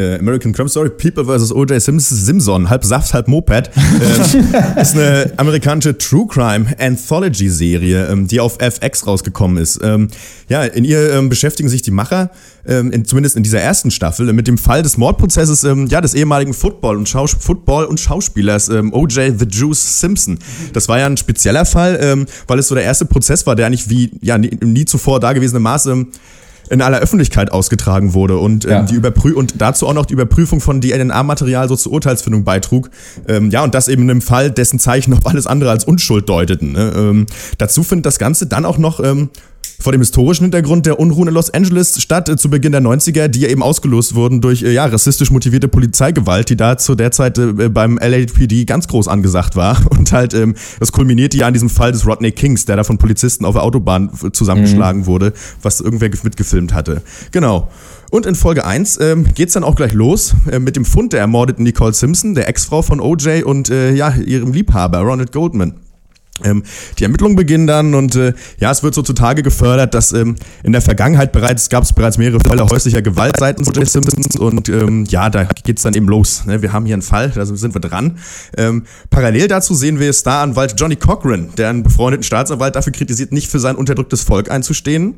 Äh, 0.00 0.18
American 0.18 0.52
Crime 0.52 0.68
Story, 0.68 0.88
People 0.88 1.26
vs. 1.26 1.52
O.J. 1.52 1.78
Simpson, 1.78 2.70
halb 2.70 2.84
Saft, 2.84 3.12
halb 3.12 3.28
Moped, 3.28 3.70
ähm, 3.76 4.46
ist 4.80 4.94
eine 4.94 5.30
amerikanische 5.36 5.98
True 5.98 6.26
Crime 6.26 6.66
Anthology 6.78 7.50
Serie, 7.50 8.06
ähm, 8.06 8.26
die 8.26 8.40
auf 8.40 8.58
FX 8.60 9.06
rausgekommen 9.06 9.58
ist. 9.58 9.78
Ähm, 9.82 10.08
ja, 10.48 10.64
in 10.64 10.84
ihr 10.84 11.12
ähm, 11.12 11.28
beschäftigen 11.28 11.68
sich 11.68 11.82
die 11.82 11.90
Macher, 11.90 12.30
ähm, 12.66 12.90
in, 12.92 13.04
zumindest 13.04 13.36
in 13.36 13.42
dieser 13.42 13.60
ersten 13.60 13.90
Staffel, 13.90 14.32
mit 14.32 14.46
dem 14.46 14.56
Fall 14.56 14.82
des 14.82 14.96
Mordprozesses 14.96 15.64
ähm, 15.64 15.86
ja, 15.88 16.00
des 16.00 16.14
ehemaligen 16.14 16.54
Football- 16.54 16.96
und, 16.96 17.06
Schaus 17.06 17.36
Football 17.38 17.84
und 17.84 18.00
Schauspielers 18.00 18.70
O.J. 18.70 19.38
The 19.38 19.46
Juice 19.46 20.00
Simpson. 20.00 20.38
Das 20.72 20.88
war 20.88 20.98
ja 20.98 21.06
ein 21.06 21.16
spezieller 21.18 21.66
Fall, 21.66 22.26
weil 22.46 22.58
es 22.58 22.68
so 22.68 22.74
der 22.74 22.84
erste 22.84 23.04
Prozess 23.04 23.46
war, 23.46 23.56
der 23.56 23.66
eigentlich 23.66 23.90
wie 23.90 24.10
ja, 24.22 24.38
nie, 24.38 24.50
nie 24.62 24.84
zuvor 24.84 25.20
dagewesene 25.20 25.60
Maße 25.60 26.06
in 26.70 26.80
aller 26.82 26.98
Öffentlichkeit 27.00 27.52
ausgetragen 27.52 28.14
wurde 28.14 28.38
und, 28.38 28.64
ähm, 28.64 28.70
Ja. 28.70 28.82
die 28.82 28.94
Überprü 28.94 29.32
und 29.34 29.54
dazu 29.60 29.86
auch 29.86 29.92
noch 29.94 30.06
die 30.06 30.14
Überprüfung 30.14 30.60
von 30.60 30.80
DNA-Material 30.80 31.68
so 31.68 31.76
zur 31.76 31.92
Urteilsfindung 31.92 32.44
beitrug. 32.44 32.90
Ähm, 33.28 33.50
ja, 33.50 33.62
und 33.64 33.74
das 33.74 33.88
eben 33.88 34.02
in 34.04 34.10
einem 34.10 34.22
Fall, 34.22 34.50
dessen 34.50 34.78
Zeichen 34.78 35.12
auf 35.12 35.26
alles 35.26 35.46
andere 35.46 35.70
als 35.70 35.84
Unschuld 35.84 36.28
deuteten. 36.28 36.72
Ne? 36.72 36.92
Ähm, 36.96 37.26
dazu 37.58 37.82
findet 37.82 38.06
das 38.06 38.18
Ganze 38.18 38.46
dann 38.46 38.64
auch 38.64 38.78
noch 38.78 39.00
ähm, 39.00 39.30
vor 39.80 39.92
dem 39.92 40.02
historischen 40.02 40.44
Hintergrund 40.44 40.84
der 40.84 41.00
Unruhen 41.00 41.28
in 41.28 41.34
Los 41.34 41.48
Angeles 41.48 42.02
statt, 42.02 42.28
äh, 42.28 42.36
zu 42.36 42.50
Beginn 42.50 42.72
der 42.72 42.82
90er, 42.82 43.28
die 43.28 43.40
ja 43.40 43.48
eben 43.48 43.62
ausgelöst 43.62 44.14
wurden 44.14 44.42
durch 44.42 44.62
äh, 44.62 44.72
ja, 44.72 44.84
rassistisch 44.84 45.30
motivierte 45.30 45.68
Polizeigewalt, 45.68 46.50
die 46.50 46.56
da 46.56 46.76
zu 46.76 46.94
der 46.94 47.12
Zeit 47.12 47.38
äh, 47.38 47.70
beim 47.70 47.96
LAPD 47.98 48.66
ganz 48.66 48.88
groß 48.88 49.08
angesagt 49.08 49.56
war. 49.56 49.78
Und 49.90 50.12
halt, 50.12 50.34
ähm, 50.34 50.54
das 50.80 50.92
kulminierte 50.92 51.38
ja 51.38 51.46
an 51.46 51.54
diesem 51.54 51.70
Fall 51.70 51.92
des 51.92 52.06
Rodney 52.06 52.30
Kings, 52.32 52.66
der 52.66 52.76
da 52.76 52.84
von 52.84 52.98
Polizisten 52.98 53.46
auf 53.46 53.54
der 53.54 53.62
Autobahn 53.62 54.10
äh, 54.22 54.30
zusammengeschlagen 54.32 55.06
wurde, 55.06 55.32
was 55.62 55.80
irgendwer 55.80 56.10
ge- 56.10 56.20
mitgefilmt 56.24 56.74
hatte. 56.74 57.00
Genau. 57.30 57.70
Und 58.10 58.26
in 58.26 58.34
Folge 58.34 58.66
1 58.66 58.98
ähm, 59.00 59.24
geht's 59.34 59.54
dann 59.54 59.64
auch 59.64 59.76
gleich 59.76 59.94
los 59.94 60.34
äh, 60.50 60.58
mit 60.58 60.76
dem 60.76 60.84
Fund 60.84 61.14
der 61.14 61.20
ermordeten 61.20 61.62
Nicole 61.64 61.94
Simpson, 61.94 62.34
der 62.34 62.48
Ex-Frau 62.48 62.82
von 62.82 63.00
OJ 63.00 63.44
und 63.44 63.70
äh, 63.70 63.94
ja, 63.94 64.12
ihrem 64.14 64.52
Liebhaber 64.52 64.98
Ronald 64.98 65.32
Goldman. 65.32 65.74
Ähm, 66.44 66.62
die 66.98 67.04
Ermittlungen 67.04 67.36
beginnen 67.36 67.66
dann 67.66 67.94
und 67.94 68.16
äh, 68.16 68.32
ja, 68.58 68.70
es 68.70 68.82
wird 68.82 68.94
so 68.94 69.02
zutage 69.02 69.42
gefördert, 69.42 69.94
dass 69.94 70.12
ähm, 70.12 70.36
in 70.62 70.72
der 70.72 70.82
Vergangenheit 70.82 71.32
bereits 71.32 71.68
gab 71.68 71.84
es 71.84 71.92
bereits 71.92 72.18
mehrere 72.18 72.40
Fälle 72.40 72.66
häuslicher 72.66 73.02
Gewalt 73.02 73.36
seitens 73.38 73.68
O.J. 73.68 73.88
Simpsons 73.88 74.36
und 74.36 74.68
ähm, 74.68 75.04
ja, 75.08 75.30
da 75.30 75.44
geht's 75.44 75.82
dann 75.82 75.94
eben 75.94 76.06
los. 76.06 76.44
Ne? 76.46 76.62
Wir 76.62 76.72
haben 76.72 76.86
hier 76.86 76.94
einen 76.94 77.02
Fall, 77.02 77.30
da 77.30 77.44
sind 77.44 77.74
wir 77.74 77.80
dran. 77.80 78.18
Ähm, 78.56 78.84
parallel 79.10 79.48
dazu 79.48 79.74
sehen 79.74 79.98
wir 79.98 80.12
Staranwalt 80.12 80.74
Johnny 80.78 80.96
Cochran, 80.96 81.50
der 81.56 81.70
einen 81.70 81.82
befreundeten 81.82 82.22
Staatsanwalt 82.22 82.76
dafür 82.76 82.92
kritisiert, 82.92 83.32
nicht 83.32 83.50
für 83.50 83.60
sein 83.60 83.76
unterdrücktes 83.76 84.22
Volk 84.22 84.50
einzustehen. 84.50 85.16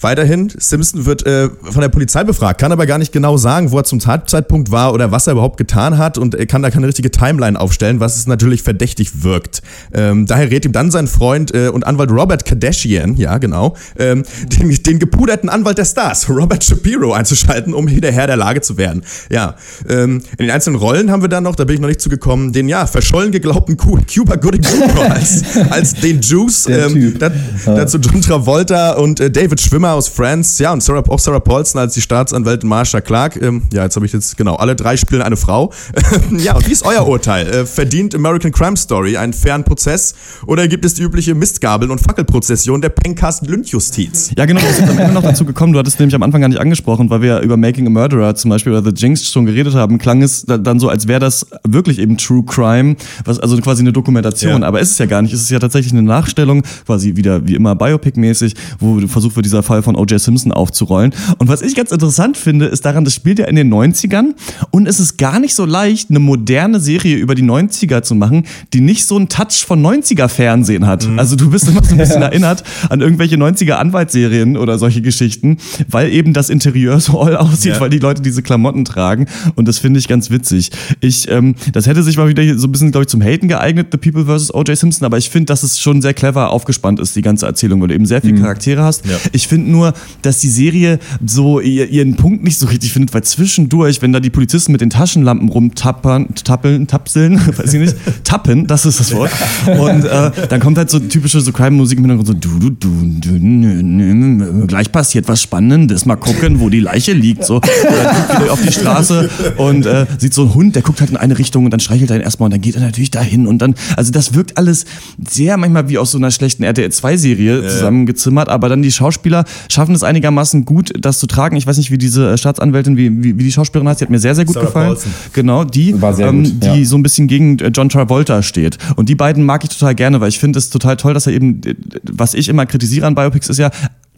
Weiterhin, 0.00 0.52
Simpson 0.58 1.06
wird 1.06 1.24
äh, 1.26 1.48
von 1.62 1.80
der 1.80 1.88
Polizei 1.88 2.24
befragt, 2.24 2.60
kann 2.60 2.72
aber 2.72 2.84
gar 2.86 2.98
nicht 2.98 3.12
genau 3.12 3.36
sagen, 3.36 3.70
wo 3.70 3.78
er 3.78 3.84
zum 3.84 4.00
Tatzeitpunkt 4.00 4.70
war 4.70 4.92
oder 4.92 5.12
was 5.12 5.26
er 5.26 5.32
überhaupt 5.34 5.56
getan 5.56 5.96
hat 5.98 6.18
und 6.18 6.34
er 6.34 6.46
kann 6.46 6.62
da 6.62 6.70
keine 6.70 6.86
richtige 6.88 7.10
Timeline 7.10 7.58
aufstellen, 7.58 8.00
was 8.00 8.16
es 8.16 8.26
natürlich 8.26 8.62
verdächtig 8.62 9.22
wirkt. 9.22 9.62
Ähm, 9.92 10.26
daher 10.26 10.50
rät 10.50 10.64
ihm 10.64 10.72
dann 10.72 10.90
sein 10.90 11.06
Freund 11.06 11.54
äh, 11.54 11.68
und 11.68 11.86
Anwalt 11.86 12.10
Robert 12.10 12.44
Kardashian, 12.44 13.16
ja 13.16 13.38
genau, 13.38 13.76
ähm, 13.98 14.24
den, 14.58 14.70
den 14.82 14.98
gepuderten 14.98 15.48
Anwalt 15.48 15.78
der 15.78 15.84
Stars, 15.84 16.28
Robert 16.28 16.64
Shapiro, 16.64 17.12
einzuschalten, 17.12 17.72
um 17.72 17.88
wieder 17.88 18.10
Herr 18.10 18.26
der 18.26 18.36
Lage 18.36 18.60
zu 18.60 18.76
werden. 18.76 19.04
Ja, 19.30 19.54
ähm, 19.88 20.22
in 20.38 20.46
den 20.46 20.50
einzelnen 20.50 20.76
Rollen 20.76 21.10
haben 21.10 21.22
wir 21.22 21.28
dann 21.28 21.44
noch, 21.44 21.54
da 21.56 21.64
bin 21.64 21.74
ich 21.76 21.80
noch 21.80 21.88
nicht 21.88 22.00
zugekommen, 22.00 22.52
den 22.52 22.68
ja 22.68 22.86
verschollen 22.86 23.30
geglaubten 23.32 23.76
Cu- 23.76 24.00
Cuba 24.12 24.36
Gooding 24.36 24.62
Jr. 24.62 25.10
als, 25.12 25.42
als 25.70 25.94
den 25.94 26.20
Juice, 26.20 26.66
ähm, 26.68 27.16
da, 27.18 27.30
dazu 27.64 27.98
John 27.98 28.20
Travolta 28.20 28.94
und 28.94 29.20
äh, 29.20 29.30
David 29.30 29.60
Schwimmer 29.60 29.83
aus 29.92 30.08
Friends, 30.08 30.58
ja, 30.58 30.72
und 30.72 30.82
Sarah, 30.82 31.02
auch 31.08 31.18
Sarah 31.18 31.40
Paulson 31.40 31.80
als 31.80 31.94
die 31.94 32.00
Staatsanwältin 32.00 32.68
Marsha 32.68 33.00
Clark. 33.00 33.40
Ähm, 33.40 33.62
ja, 33.72 33.84
jetzt 33.84 33.96
habe 33.96 34.06
ich 34.06 34.12
jetzt, 34.12 34.36
genau, 34.36 34.56
alle 34.56 34.74
drei 34.76 34.96
spielen 34.96 35.22
eine 35.22 35.36
Frau. 35.36 35.72
ja, 36.38 36.56
und 36.56 36.66
wie 36.66 36.72
ist 36.72 36.84
euer 36.84 37.06
Urteil? 37.06 37.46
Äh, 37.46 37.66
verdient 37.66 38.14
American 38.14 38.52
Crime 38.52 38.76
Story 38.76 39.16
einen 39.16 39.32
fairen 39.32 39.64
Prozess 39.64 40.14
oder 40.46 40.66
gibt 40.68 40.84
es 40.84 40.94
die 40.94 41.02
übliche 41.02 41.34
Mistgabeln- 41.34 41.90
und 41.90 42.00
Fackelprozession 42.00 42.80
der 42.80 42.88
Pencast 42.90 43.46
Lynchjustiz? 43.46 44.30
Ja, 44.36 44.46
genau, 44.46 44.60
das 44.60 44.78
ist 44.78 44.88
am 44.88 44.98
Ende 44.98 45.12
noch 45.12 45.22
dazu 45.22 45.44
gekommen. 45.44 45.72
Du 45.72 45.78
hattest 45.78 45.98
nämlich 45.98 46.14
am 46.14 46.22
Anfang 46.22 46.40
gar 46.40 46.48
nicht 46.48 46.60
angesprochen, 46.60 47.10
weil 47.10 47.20
wir 47.22 47.28
ja 47.28 47.40
über 47.40 47.56
Making 47.56 47.86
a 47.86 47.90
Murderer 47.90 48.34
zum 48.34 48.50
Beispiel 48.50 48.72
oder 48.72 48.82
The 48.84 48.94
Jinx 48.94 49.28
schon 49.30 49.46
geredet 49.46 49.74
haben, 49.74 49.98
klang 49.98 50.22
es 50.22 50.44
da- 50.44 50.58
dann 50.58 50.80
so, 50.80 50.88
als 50.88 51.08
wäre 51.08 51.20
das 51.20 51.46
wirklich 51.66 51.98
eben 51.98 52.16
True 52.18 52.44
Crime, 52.46 52.96
was, 53.24 53.38
also 53.40 53.56
quasi 53.58 53.82
eine 53.82 53.92
Dokumentation. 53.92 54.62
Ja. 54.62 54.68
Aber 54.68 54.80
ist 54.80 54.92
es 54.92 54.98
ja 54.98 55.06
gar 55.06 55.22
nicht. 55.22 55.32
Es 55.32 55.40
ist 55.42 55.50
ja 55.50 55.58
tatsächlich 55.58 55.92
eine 55.92 56.02
Nachstellung, 56.02 56.62
quasi 56.86 57.16
wieder 57.16 57.46
wie 57.46 57.54
immer 57.54 57.72
Biopic-mäßig, 57.74 58.54
wo 58.78 59.00
versucht 59.06 59.36
wird, 59.36 59.46
dieser 59.46 59.62
Fall 59.62 59.73
von 59.82 59.96
O.J. 59.96 60.20
Simpson 60.20 60.52
aufzurollen. 60.52 61.12
Und 61.38 61.48
was 61.48 61.62
ich 61.62 61.74
ganz 61.74 61.90
interessant 61.90 62.36
finde, 62.36 62.66
ist 62.66 62.84
daran, 62.84 63.04
das 63.04 63.14
spielt 63.14 63.38
ja 63.38 63.46
in 63.46 63.56
den 63.56 63.72
90ern 63.72 64.34
und 64.70 64.86
es 64.86 65.00
ist 65.00 65.16
gar 65.18 65.40
nicht 65.40 65.54
so 65.54 65.64
leicht, 65.64 66.10
eine 66.10 66.18
moderne 66.18 66.80
Serie 66.80 67.16
über 67.16 67.34
die 67.34 67.42
90er 67.42 68.02
zu 68.02 68.14
machen, 68.14 68.44
die 68.72 68.80
nicht 68.80 69.06
so 69.06 69.16
einen 69.16 69.28
Touch 69.28 69.64
von 69.66 69.82
90er 69.84 70.28
Fernsehen 70.28 70.86
hat. 70.86 71.08
Also 71.16 71.36
du 71.36 71.50
bist 71.50 71.68
immer 71.68 71.82
so 71.84 71.92
ein 71.92 71.98
bisschen 71.98 72.22
erinnert 72.22 72.62
an 72.88 73.00
irgendwelche 73.00 73.36
90er 73.36 73.72
Anwaltsserien 73.72 74.56
oder 74.56 74.78
solche 74.78 75.02
Geschichten, 75.02 75.58
weil 75.88 76.10
eben 76.12 76.32
das 76.32 76.50
Interieur 76.50 77.00
so 77.00 77.20
all 77.20 77.36
aussieht, 77.36 77.74
Ja. 77.74 77.80
weil 77.80 77.90
die 77.90 77.98
Leute 77.98 78.22
diese 78.22 78.42
Klamotten 78.42 78.84
tragen. 78.84 79.26
Und 79.54 79.68
das 79.68 79.78
finde 79.78 79.98
ich 80.00 80.08
ganz 80.08 80.30
witzig. 80.30 80.70
Ich, 81.00 81.30
ähm, 81.30 81.54
das 81.72 81.86
hätte 81.86 82.02
sich 82.02 82.16
mal 82.16 82.28
wieder 82.28 82.42
so 82.58 82.66
ein 82.68 82.72
bisschen, 82.72 82.90
glaube 82.90 83.02
ich, 83.04 83.08
zum 83.08 83.22
Haten 83.22 83.48
geeignet, 83.48 83.88
The 83.92 83.98
People 83.98 84.24
vs. 84.26 84.52
O.J. 84.54 84.76
Simpson, 84.76 85.04
aber 85.06 85.18
ich 85.18 85.30
finde, 85.30 85.46
dass 85.46 85.62
es 85.62 85.78
schon 85.80 86.02
sehr 86.02 86.14
clever 86.14 86.50
aufgespannt 86.50 87.00
ist, 87.00 87.16
die 87.16 87.22
ganze 87.22 87.46
Erzählung, 87.46 87.80
weil 87.80 87.88
du 87.88 87.94
eben 87.94 88.06
sehr 88.06 88.20
viele 88.20 88.40
Charaktere 88.40 88.82
hast. 88.82 89.04
Ja. 89.06 89.16
Ich 89.32 89.48
finde 89.48 89.63
nur, 89.68 89.94
dass 90.22 90.38
die 90.38 90.48
Serie 90.48 90.98
so 91.24 91.60
ihr, 91.60 91.88
ihren 91.88 92.16
Punkt 92.16 92.44
nicht 92.44 92.58
so 92.58 92.66
richtig 92.66 92.92
findet, 92.92 93.14
weil 93.14 93.22
zwischendurch, 93.22 94.02
wenn 94.02 94.12
da 94.12 94.20
die 94.20 94.30
Polizisten 94.30 94.72
mit 94.72 94.80
den 94.80 94.90
Taschenlampen 94.90 95.48
rumtappern, 95.48 96.34
tappeln, 96.44 96.86
tapseln, 96.86 97.40
weiß 97.56 97.74
ich 97.74 97.80
nicht, 97.80 97.96
tappen, 98.24 98.66
das 98.66 98.86
ist 98.86 99.00
das 99.00 99.14
Wort. 99.14 99.30
Und 99.66 100.04
äh, 100.04 100.30
dann 100.48 100.60
kommt 100.60 100.78
halt 100.78 100.90
so 100.90 100.98
typische 100.98 101.40
so 101.40 101.52
Crime-Musik 101.52 101.98
im 101.98 102.04
Hintergrund 102.04 102.26
so 102.26 102.34
du, 102.34 102.70
du, 102.70 102.70
du, 102.70 103.38
du, 103.38 104.66
gleich 104.66 104.90
passiert 104.90 105.28
was 105.28 105.42
Spannendes, 105.42 106.06
mal 106.06 106.16
gucken, 106.16 106.60
wo 106.60 106.68
die 106.68 106.80
Leiche 106.80 107.12
liegt. 107.12 107.44
So. 107.44 107.60
Wieder 107.60 108.52
auf 108.52 108.60
die 108.62 108.72
Straße 108.72 109.30
und 109.56 109.86
äh, 109.86 110.06
sieht 110.18 110.34
so 110.34 110.42
einen 110.42 110.54
Hund, 110.54 110.74
der 110.74 110.82
guckt 110.82 111.00
halt 111.00 111.10
in 111.10 111.16
eine 111.16 111.38
Richtung 111.38 111.64
und 111.64 111.70
dann 111.70 111.80
streichelt 111.80 112.10
er 112.10 112.16
ihn 112.16 112.22
erstmal 112.22 112.46
und 112.46 112.52
dann 112.52 112.60
geht 112.60 112.74
er 112.76 112.80
natürlich 112.80 113.10
dahin 113.10 113.46
und 113.46 113.58
dann, 113.58 113.74
also 113.96 114.12
das 114.12 114.34
wirkt 114.34 114.56
alles 114.58 114.84
sehr 115.26 115.56
manchmal 115.56 115.88
wie 115.88 115.98
aus 115.98 116.10
so 116.10 116.18
einer 116.18 116.30
schlechten 116.30 116.62
RTL 116.62 116.88
2-Serie 116.88 117.66
zusammengezimmert, 117.68 118.48
aber 118.48 118.68
dann 118.68 118.82
die 118.82 118.92
Schauspieler 118.92 119.44
schaffen 119.70 119.94
es 119.94 120.02
einigermaßen 120.02 120.64
gut, 120.64 120.92
das 120.98 121.18
zu 121.18 121.26
tragen. 121.26 121.56
Ich 121.56 121.66
weiß 121.66 121.76
nicht, 121.76 121.90
wie 121.90 121.98
diese 121.98 122.32
äh, 122.32 122.38
Staatsanwältin, 122.38 122.96
wie, 122.96 123.22
wie, 123.22 123.38
wie 123.38 123.44
die 123.44 123.52
Schauspielerin 123.52 123.88
heißt, 123.88 124.00
die 124.00 124.04
hat 124.04 124.10
mir 124.10 124.18
sehr, 124.18 124.34
sehr 124.34 124.44
gut 124.44 124.54
Sarah 124.54 124.66
gefallen. 124.66 124.88
Paulson. 124.88 125.14
Genau, 125.32 125.64
die, 125.64 126.00
War 126.00 126.14
sehr 126.14 126.28
ähm, 126.28 126.44
gut, 126.44 126.62
die 126.62 126.80
ja. 126.80 126.84
so 126.84 126.96
ein 126.96 127.02
bisschen 127.02 127.26
gegen 127.26 127.58
äh, 127.58 127.68
John 127.68 127.88
Travolta 127.88 128.42
steht. 128.42 128.78
Und 128.96 129.08
die 129.08 129.14
beiden 129.14 129.44
mag 129.44 129.64
ich 129.64 129.70
total 129.70 129.94
gerne, 129.94 130.20
weil 130.20 130.28
ich 130.28 130.38
finde 130.38 130.58
es 130.58 130.70
total 130.70 130.96
toll, 130.96 131.14
dass 131.14 131.26
er 131.26 131.32
eben, 131.32 131.60
was 132.04 132.34
ich 132.34 132.48
immer 132.48 132.66
kritisiere 132.66 133.06
an 133.06 133.14
Biopics, 133.14 133.48
ist 133.48 133.58
ja, 133.58 133.70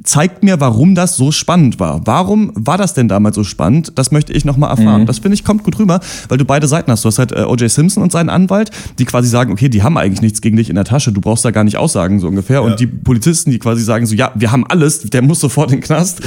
zeigt 0.02 0.44
mir, 0.44 0.60
warum 0.60 0.94
das 0.94 1.16
so 1.16 1.32
spannend 1.32 1.80
war. 1.80 2.02
Warum 2.04 2.52
war 2.54 2.76
das 2.76 2.92
denn 2.92 3.08
damals 3.08 3.34
so 3.34 3.44
spannend? 3.44 3.92
Das 3.96 4.12
möchte 4.12 4.32
ich 4.32 4.44
nochmal 4.44 4.70
erfahren. 4.70 5.02
Mhm. 5.02 5.06
Das 5.06 5.18
finde 5.20 5.34
ich 5.34 5.44
kommt 5.44 5.64
gut 5.64 5.78
rüber, 5.78 6.00
weil 6.28 6.36
du 6.36 6.44
beide 6.44 6.68
Seiten 6.68 6.90
hast. 6.90 7.04
Du 7.04 7.08
hast 7.08 7.18
halt 7.18 7.32
äh, 7.32 7.44
O.J. 7.44 7.70
Simpson 7.70 8.02
und 8.02 8.12
seinen 8.12 8.28
Anwalt, 8.28 8.70
die 8.98 9.06
quasi 9.06 9.28
sagen, 9.28 9.52
okay, 9.52 9.68
die 9.68 9.82
haben 9.82 9.96
eigentlich 9.96 10.20
nichts 10.20 10.42
gegen 10.42 10.56
dich 10.56 10.68
in 10.68 10.74
der 10.74 10.84
Tasche, 10.84 11.12
du 11.12 11.20
brauchst 11.20 11.44
da 11.44 11.50
gar 11.50 11.64
nicht 11.64 11.78
aussagen, 11.78 12.20
so 12.20 12.28
ungefähr. 12.28 12.62
Und 12.62 12.78
die 12.78 12.86
Polizisten, 12.86 13.50
die 13.50 13.58
quasi 13.58 13.82
sagen 13.82 14.06
so, 14.06 14.14
ja, 14.14 14.32
wir 14.34 14.52
haben 14.52 14.66
alles, 14.66 15.00
der 15.00 15.22
muss 15.22 15.40
sofort 15.40 15.72
in 15.72 15.78
den 15.78 15.84
Knast. 15.84 16.20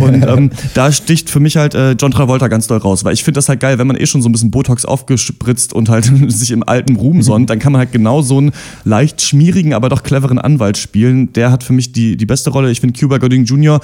Und 0.00 0.26
ähm, 0.26 0.50
da 0.74 0.90
sticht 0.90 1.30
für 1.30 1.40
mich 1.40 1.56
halt 1.56 1.74
äh, 1.74 1.92
John 1.92 2.10
Travolta 2.10 2.48
ganz 2.48 2.66
doll 2.66 2.78
raus, 2.78 3.04
weil 3.04 3.14
ich 3.14 3.22
finde 3.22 3.38
das 3.38 3.48
halt 3.48 3.60
geil, 3.60 3.78
wenn 3.78 3.86
man 3.86 3.96
eh 3.96 4.06
schon 4.06 4.20
so 4.20 4.28
ein 4.28 4.32
bisschen 4.32 4.50
Botox 4.50 4.84
aufgespritzt 4.84 5.72
und 5.72 5.88
halt 5.88 6.10
sich 6.28 6.50
im 6.50 6.68
alten 6.68 6.96
Ruhm 6.96 7.22
sonnt, 7.22 7.50
dann 7.50 7.60
kann 7.60 7.72
man 7.72 7.78
halt 7.78 7.92
genau 7.92 8.20
so 8.20 8.38
einen 8.38 8.52
leicht 8.84 9.22
schmierigen, 9.22 9.74
aber 9.74 9.88
doch 9.88 10.02
cleveren 10.02 10.38
Anwalt 10.38 10.76
spielen. 10.76 11.32
Der 11.34 11.52
hat 11.52 11.62
für 11.62 11.72
mich 11.72 11.92
die, 11.92 12.16
die 12.16 12.26
beste 12.26 12.50
Rolle. 12.50 12.70
Ich 12.70 12.80
finde 12.80 12.98
Cuba 12.98 13.11
Gooding 13.18 13.44
Jr 13.44 13.80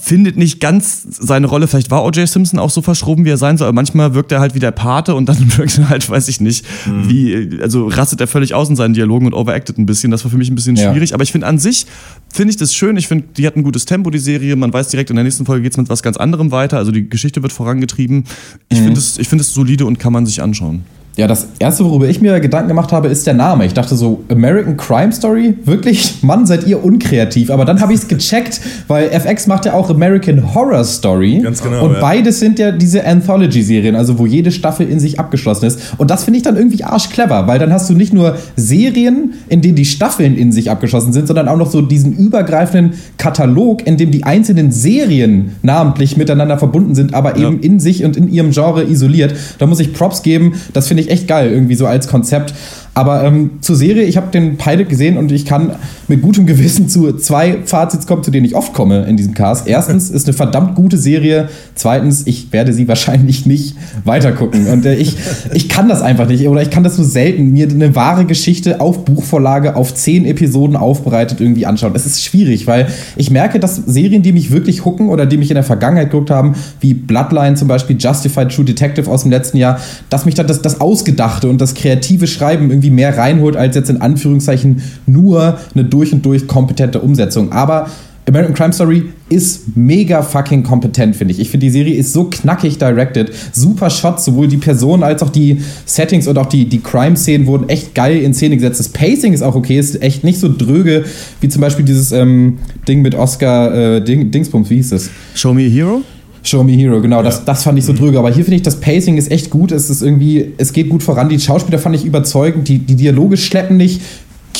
findet 0.00 0.36
nicht 0.36 0.60
ganz 0.60 1.02
seine 1.10 1.48
Rolle. 1.48 1.66
Vielleicht 1.66 1.90
war 1.90 2.04
O.J. 2.04 2.28
Simpson 2.28 2.60
auch 2.60 2.70
so 2.70 2.82
verschroben, 2.82 3.24
wie 3.24 3.30
er 3.30 3.36
sein 3.36 3.58
soll, 3.58 3.66
aber 3.66 3.74
manchmal 3.74 4.14
wirkt 4.14 4.30
er 4.30 4.38
halt 4.38 4.54
wie 4.54 4.60
der 4.60 4.70
Pate 4.70 5.14
und 5.16 5.28
dann 5.28 5.36
wirkt 5.58 5.76
er 5.78 5.88
halt, 5.88 6.08
weiß 6.08 6.28
ich 6.28 6.40
nicht, 6.40 6.64
wie, 6.86 7.58
also 7.60 7.88
rastet 7.88 8.20
er 8.20 8.28
völlig 8.28 8.54
aus 8.54 8.68
in 8.68 8.76
seinen 8.76 8.94
Dialogen 8.94 9.26
und 9.26 9.34
overacted 9.34 9.78
ein 9.78 9.86
bisschen. 9.86 10.12
Das 10.12 10.24
war 10.24 10.30
für 10.30 10.38
mich 10.38 10.50
ein 10.50 10.54
bisschen 10.54 10.76
Ja. 10.76 10.92
schwierig, 10.92 11.14
aber 11.14 11.24
ich 11.24 11.32
finde 11.32 11.48
an 11.48 11.58
sich, 11.58 11.86
finde 12.32 12.50
ich 12.50 12.56
das 12.56 12.74
schön. 12.74 12.96
Ich 12.96 13.08
finde, 13.08 13.24
die 13.36 13.46
hat 13.46 13.56
ein 13.56 13.64
gutes 13.64 13.84
Tempo, 13.84 14.10
die 14.10 14.18
Serie. 14.18 14.54
Man 14.54 14.72
weiß 14.72 14.88
direkt, 14.88 15.10
in 15.10 15.16
der 15.16 15.24
nächsten 15.24 15.46
Folge 15.46 15.64
geht's 15.64 15.76
mit 15.76 15.88
was 15.88 16.02
ganz 16.04 16.16
anderem 16.16 16.52
weiter. 16.52 16.78
Also 16.78 16.92
die 16.92 17.08
Geschichte 17.08 17.42
wird 17.42 17.52
vorangetrieben. 17.52 18.24
Ich 18.68 18.78
finde 18.78 19.00
es, 19.00 19.18
ich 19.18 19.28
finde 19.28 19.42
es 19.42 19.52
solide 19.52 19.84
und 19.86 19.98
kann 19.98 20.12
man 20.12 20.26
sich 20.26 20.40
anschauen. 20.42 20.84
Ja, 21.16 21.26
das 21.26 21.46
erste, 21.58 21.84
worüber 21.84 22.08
ich 22.08 22.22
mir 22.22 22.40
Gedanken 22.40 22.68
gemacht 22.68 22.90
habe, 22.90 23.08
ist 23.08 23.26
der 23.26 23.34
Name. 23.34 23.66
Ich 23.66 23.74
dachte 23.74 23.96
so, 23.96 24.24
American 24.30 24.78
Crime 24.78 25.12
Story? 25.12 25.54
Wirklich? 25.64 26.14
Mann, 26.22 26.46
seid 26.46 26.66
ihr 26.66 26.82
unkreativ. 26.82 27.50
Aber 27.50 27.66
dann 27.66 27.82
habe 27.82 27.92
ich 27.92 28.00
es 28.00 28.08
gecheckt, 28.08 28.62
weil 28.88 29.10
FX 29.10 29.46
macht 29.46 29.66
ja 29.66 29.74
auch 29.74 29.90
American 29.90 30.54
Horror 30.54 30.84
Story. 30.84 31.40
Ganz 31.42 31.62
genau, 31.62 31.84
Und 31.84 31.94
ja. 31.94 32.00
beides 32.00 32.40
sind 32.40 32.58
ja 32.58 32.72
diese 32.72 33.04
Anthology-Serien, 33.04 33.94
also 33.94 34.18
wo 34.18 34.24
jede 34.24 34.50
Staffel 34.50 34.88
in 34.88 35.00
sich 35.00 35.20
abgeschlossen 35.20 35.66
ist. 35.66 35.94
Und 35.98 36.10
das 36.10 36.24
finde 36.24 36.38
ich 36.38 36.44
dann 36.44 36.56
irgendwie 36.56 36.82
arschclever, 36.82 37.46
weil 37.46 37.58
dann 37.58 37.74
hast 37.74 37.90
du 37.90 37.94
nicht 37.94 38.14
nur 38.14 38.36
Serien, 38.56 39.34
in 39.50 39.60
denen 39.60 39.76
die 39.76 39.84
Staffeln 39.84 40.34
in 40.34 40.50
sich 40.50 40.70
abgeschlossen 40.70 41.12
sind, 41.12 41.26
sondern 41.26 41.46
auch 41.46 41.58
noch 41.58 41.70
so 41.70 41.82
diesen 41.82 42.16
übergreifenden 42.16 42.94
Katalog, 43.18 43.86
in 43.86 43.98
dem 43.98 44.12
die 44.12 44.24
einzelnen 44.24 44.72
Serien 44.72 45.56
namentlich 45.60 46.16
miteinander 46.16 46.56
verbunden 46.56 46.94
sind, 46.94 47.12
aber 47.12 47.36
eben 47.36 47.60
in 47.60 47.80
sich 47.80 48.02
und 48.02 48.16
in 48.16 48.32
ihrem 48.32 48.52
Genre 48.52 48.84
isoliert. 48.84 49.34
Da 49.58 49.66
muss 49.66 49.78
ich 49.78 49.92
Props 49.92 50.22
geben. 50.22 50.54
Das 50.72 50.88
finde 50.88 51.01
ich 51.01 51.01
echt 51.10 51.28
geil, 51.28 51.50
irgendwie 51.50 51.74
so 51.74 51.86
als 51.86 52.08
Konzept. 52.08 52.54
Aber 52.94 53.24
ähm, 53.24 53.52
zur 53.62 53.74
Serie, 53.74 54.02
ich 54.02 54.18
habe 54.18 54.30
den 54.30 54.58
Pilot 54.58 54.90
gesehen 54.90 55.16
und 55.16 55.32
ich 55.32 55.46
kann 55.46 55.72
mit 56.08 56.20
gutem 56.20 56.44
Gewissen 56.44 56.90
zu 56.90 57.12
zwei 57.16 57.58
Fazits 57.64 58.06
kommen, 58.06 58.22
zu 58.22 58.30
denen 58.30 58.44
ich 58.44 58.54
oft 58.54 58.74
komme 58.74 59.04
in 59.06 59.16
diesem 59.16 59.32
Cast. 59.32 59.66
Erstens 59.66 60.10
ist 60.10 60.26
eine 60.26 60.34
verdammt 60.34 60.74
gute 60.74 60.98
Serie. 60.98 61.48
Zweitens, 61.74 62.26
ich 62.26 62.52
werde 62.52 62.74
sie 62.74 62.88
wahrscheinlich 62.88 63.46
nicht 63.46 63.76
weitergucken. 64.04 64.66
Und 64.66 64.84
äh, 64.84 64.94
ich, 64.96 65.16
ich 65.54 65.70
kann 65.70 65.88
das 65.88 66.02
einfach 66.02 66.28
nicht. 66.28 66.46
Oder 66.46 66.60
ich 66.60 66.68
kann 66.68 66.84
das 66.84 66.98
nur 66.98 67.06
selten. 67.06 67.50
Mir 67.52 67.66
eine 67.70 67.94
wahre 67.94 68.26
Geschichte 68.26 68.82
auf 68.82 69.06
Buchvorlage 69.06 69.74
auf 69.74 69.94
zehn 69.94 70.26
Episoden 70.26 70.76
aufbereitet 70.76 71.40
irgendwie 71.40 71.64
anschauen. 71.64 71.92
Es 71.94 72.04
ist 72.04 72.22
schwierig, 72.22 72.66
weil 72.66 72.88
ich 73.16 73.30
merke, 73.30 73.58
dass 73.58 73.76
Serien, 73.76 74.22
die 74.22 74.32
mich 74.32 74.50
wirklich 74.50 74.84
hooken 74.84 75.08
oder 75.08 75.24
die 75.24 75.38
mich 75.38 75.50
in 75.50 75.54
der 75.54 75.64
Vergangenheit 75.64 76.10
geguckt 76.10 76.30
haben, 76.30 76.56
wie 76.80 76.92
Bloodline 76.92 77.54
zum 77.54 77.68
Beispiel, 77.68 77.96
Justified 77.98 78.50
True 78.50 78.66
Detective 78.66 79.10
aus 79.10 79.22
dem 79.22 79.30
letzten 79.30 79.56
Jahr, 79.56 79.80
dass 80.10 80.26
mich 80.26 80.34
dann 80.34 80.46
das, 80.46 80.60
das 80.60 80.80
Ausgedachte 80.80 81.48
und 81.48 81.58
das 81.58 81.72
kreative 81.72 82.26
Schreiben 82.26 82.70
irgendwie 82.70 82.81
mehr 82.90 83.16
reinholt, 83.16 83.56
als 83.56 83.76
jetzt 83.76 83.90
in 83.90 84.00
Anführungszeichen 84.00 84.82
nur 85.06 85.58
eine 85.74 85.84
durch 85.84 86.12
und 86.12 86.24
durch 86.24 86.46
kompetente 86.46 87.00
Umsetzung. 87.00 87.52
Aber 87.52 87.88
American 88.28 88.54
Crime 88.54 88.72
Story 88.72 89.04
ist 89.28 89.76
mega 89.76 90.22
fucking 90.22 90.62
kompetent, 90.62 91.16
finde 91.16 91.32
ich. 91.32 91.40
Ich 91.40 91.50
finde, 91.50 91.66
die 91.66 91.70
Serie 91.70 91.94
ist 91.96 92.12
so 92.12 92.24
knackig 92.24 92.78
directed. 92.78 93.32
Super 93.52 93.90
Shots, 93.90 94.26
sowohl 94.26 94.46
die 94.46 94.58
Personen 94.58 95.02
als 95.02 95.22
auch 95.22 95.30
die 95.30 95.60
Settings 95.86 96.28
und 96.28 96.38
auch 96.38 96.46
die, 96.46 96.66
die 96.66 96.80
Crime-Szenen 96.80 97.46
wurden 97.46 97.68
echt 97.68 97.94
geil 97.94 98.18
in 98.18 98.32
Szene 98.32 98.56
gesetzt. 98.56 98.78
Das 98.78 98.88
Pacing 98.90 99.32
ist 99.32 99.42
auch 99.42 99.56
okay, 99.56 99.78
ist 99.78 100.00
echt 100.02 100.22
nicht 100.22 100.38
so 100.38 100.48
dröge 100.56 101.04
wie 101.40 101.48
zum 101.48 101.62
Beispiel 101.62 101.84
dieses 101.84 102.12
ähm, 102.12 102.58
Ding 102.86 103.02
mit 103.02 103.16
Oscar 103.16 103.74
äh, 103.74 104.04
Ding, 104.04 104.30
Dingsbums, 104.30 104.70
wie 104.70 104.76
hieß 104.76 104.90
das? 104.90 105.10
Show 105.34 105.52
Me 105.52 105.62
a 105.62 105.68
Hero? 105.68 106.02
Show 106.42 106.64
Me 106.64 106.72
Hero, 106.72 107.00
genau, 107.00 107.22
das, 107.22 107.44
das 107.44 107.62
fand 107.62 107.78
ich 107.78 107.84
so 107.84 107.92
dröge. 107.92 108.18
Aber 108.18 108.30
hier 108.30 108.44
finde 108.44 108.56
ich, 108.56 108.62
das 108.62 108.76
Pacing 108.76 109.16
ist 109.16 109.30
echt 109.30 109.50
gut. 109.50 109.70
Es 109.72 109.90
ist 109.90 110.02
irgendwie, 110.02 110.52
es 110.58 110.72
geht 110.72 110.88
gut 110.88 111.02
voran. 111.02 111.28
Die 111.28 111.38
Schauspieler 111.38 111.78
fand 111.78 111.94
ich 111.94 112.04
überzeugend. 112.04 112.68
Die, 112.68 112.78
die 112.78 112.96
Dialoge 112.96 113.36
schleppen 113.36 113.76
nicht. 113.76 114.00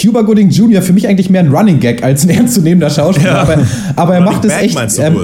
Cuba 0.00 0.22
Gooding 0.22 0.50
Jr. 0.50 0.80
für 0.82 0.92
mich 0.92 1.06
eigentlich 1.06 1.28
mehr 1.28 1.42
ein 1.42 1.54
Running 1.54 1.80
Gag 1.80 2.02
als 2.02 2.24
ein 2.24 2.30
ernstzunehmender 2.36 2.90
Schauspieler. 2.90 3.40
Aber, 3.40 3.58
aber 3.96 4.14
er 4.14 4.20
macht 4.20 4.44
es 4.44 4.52
echt. 4.52 4.78
ähm, 4.98 5.16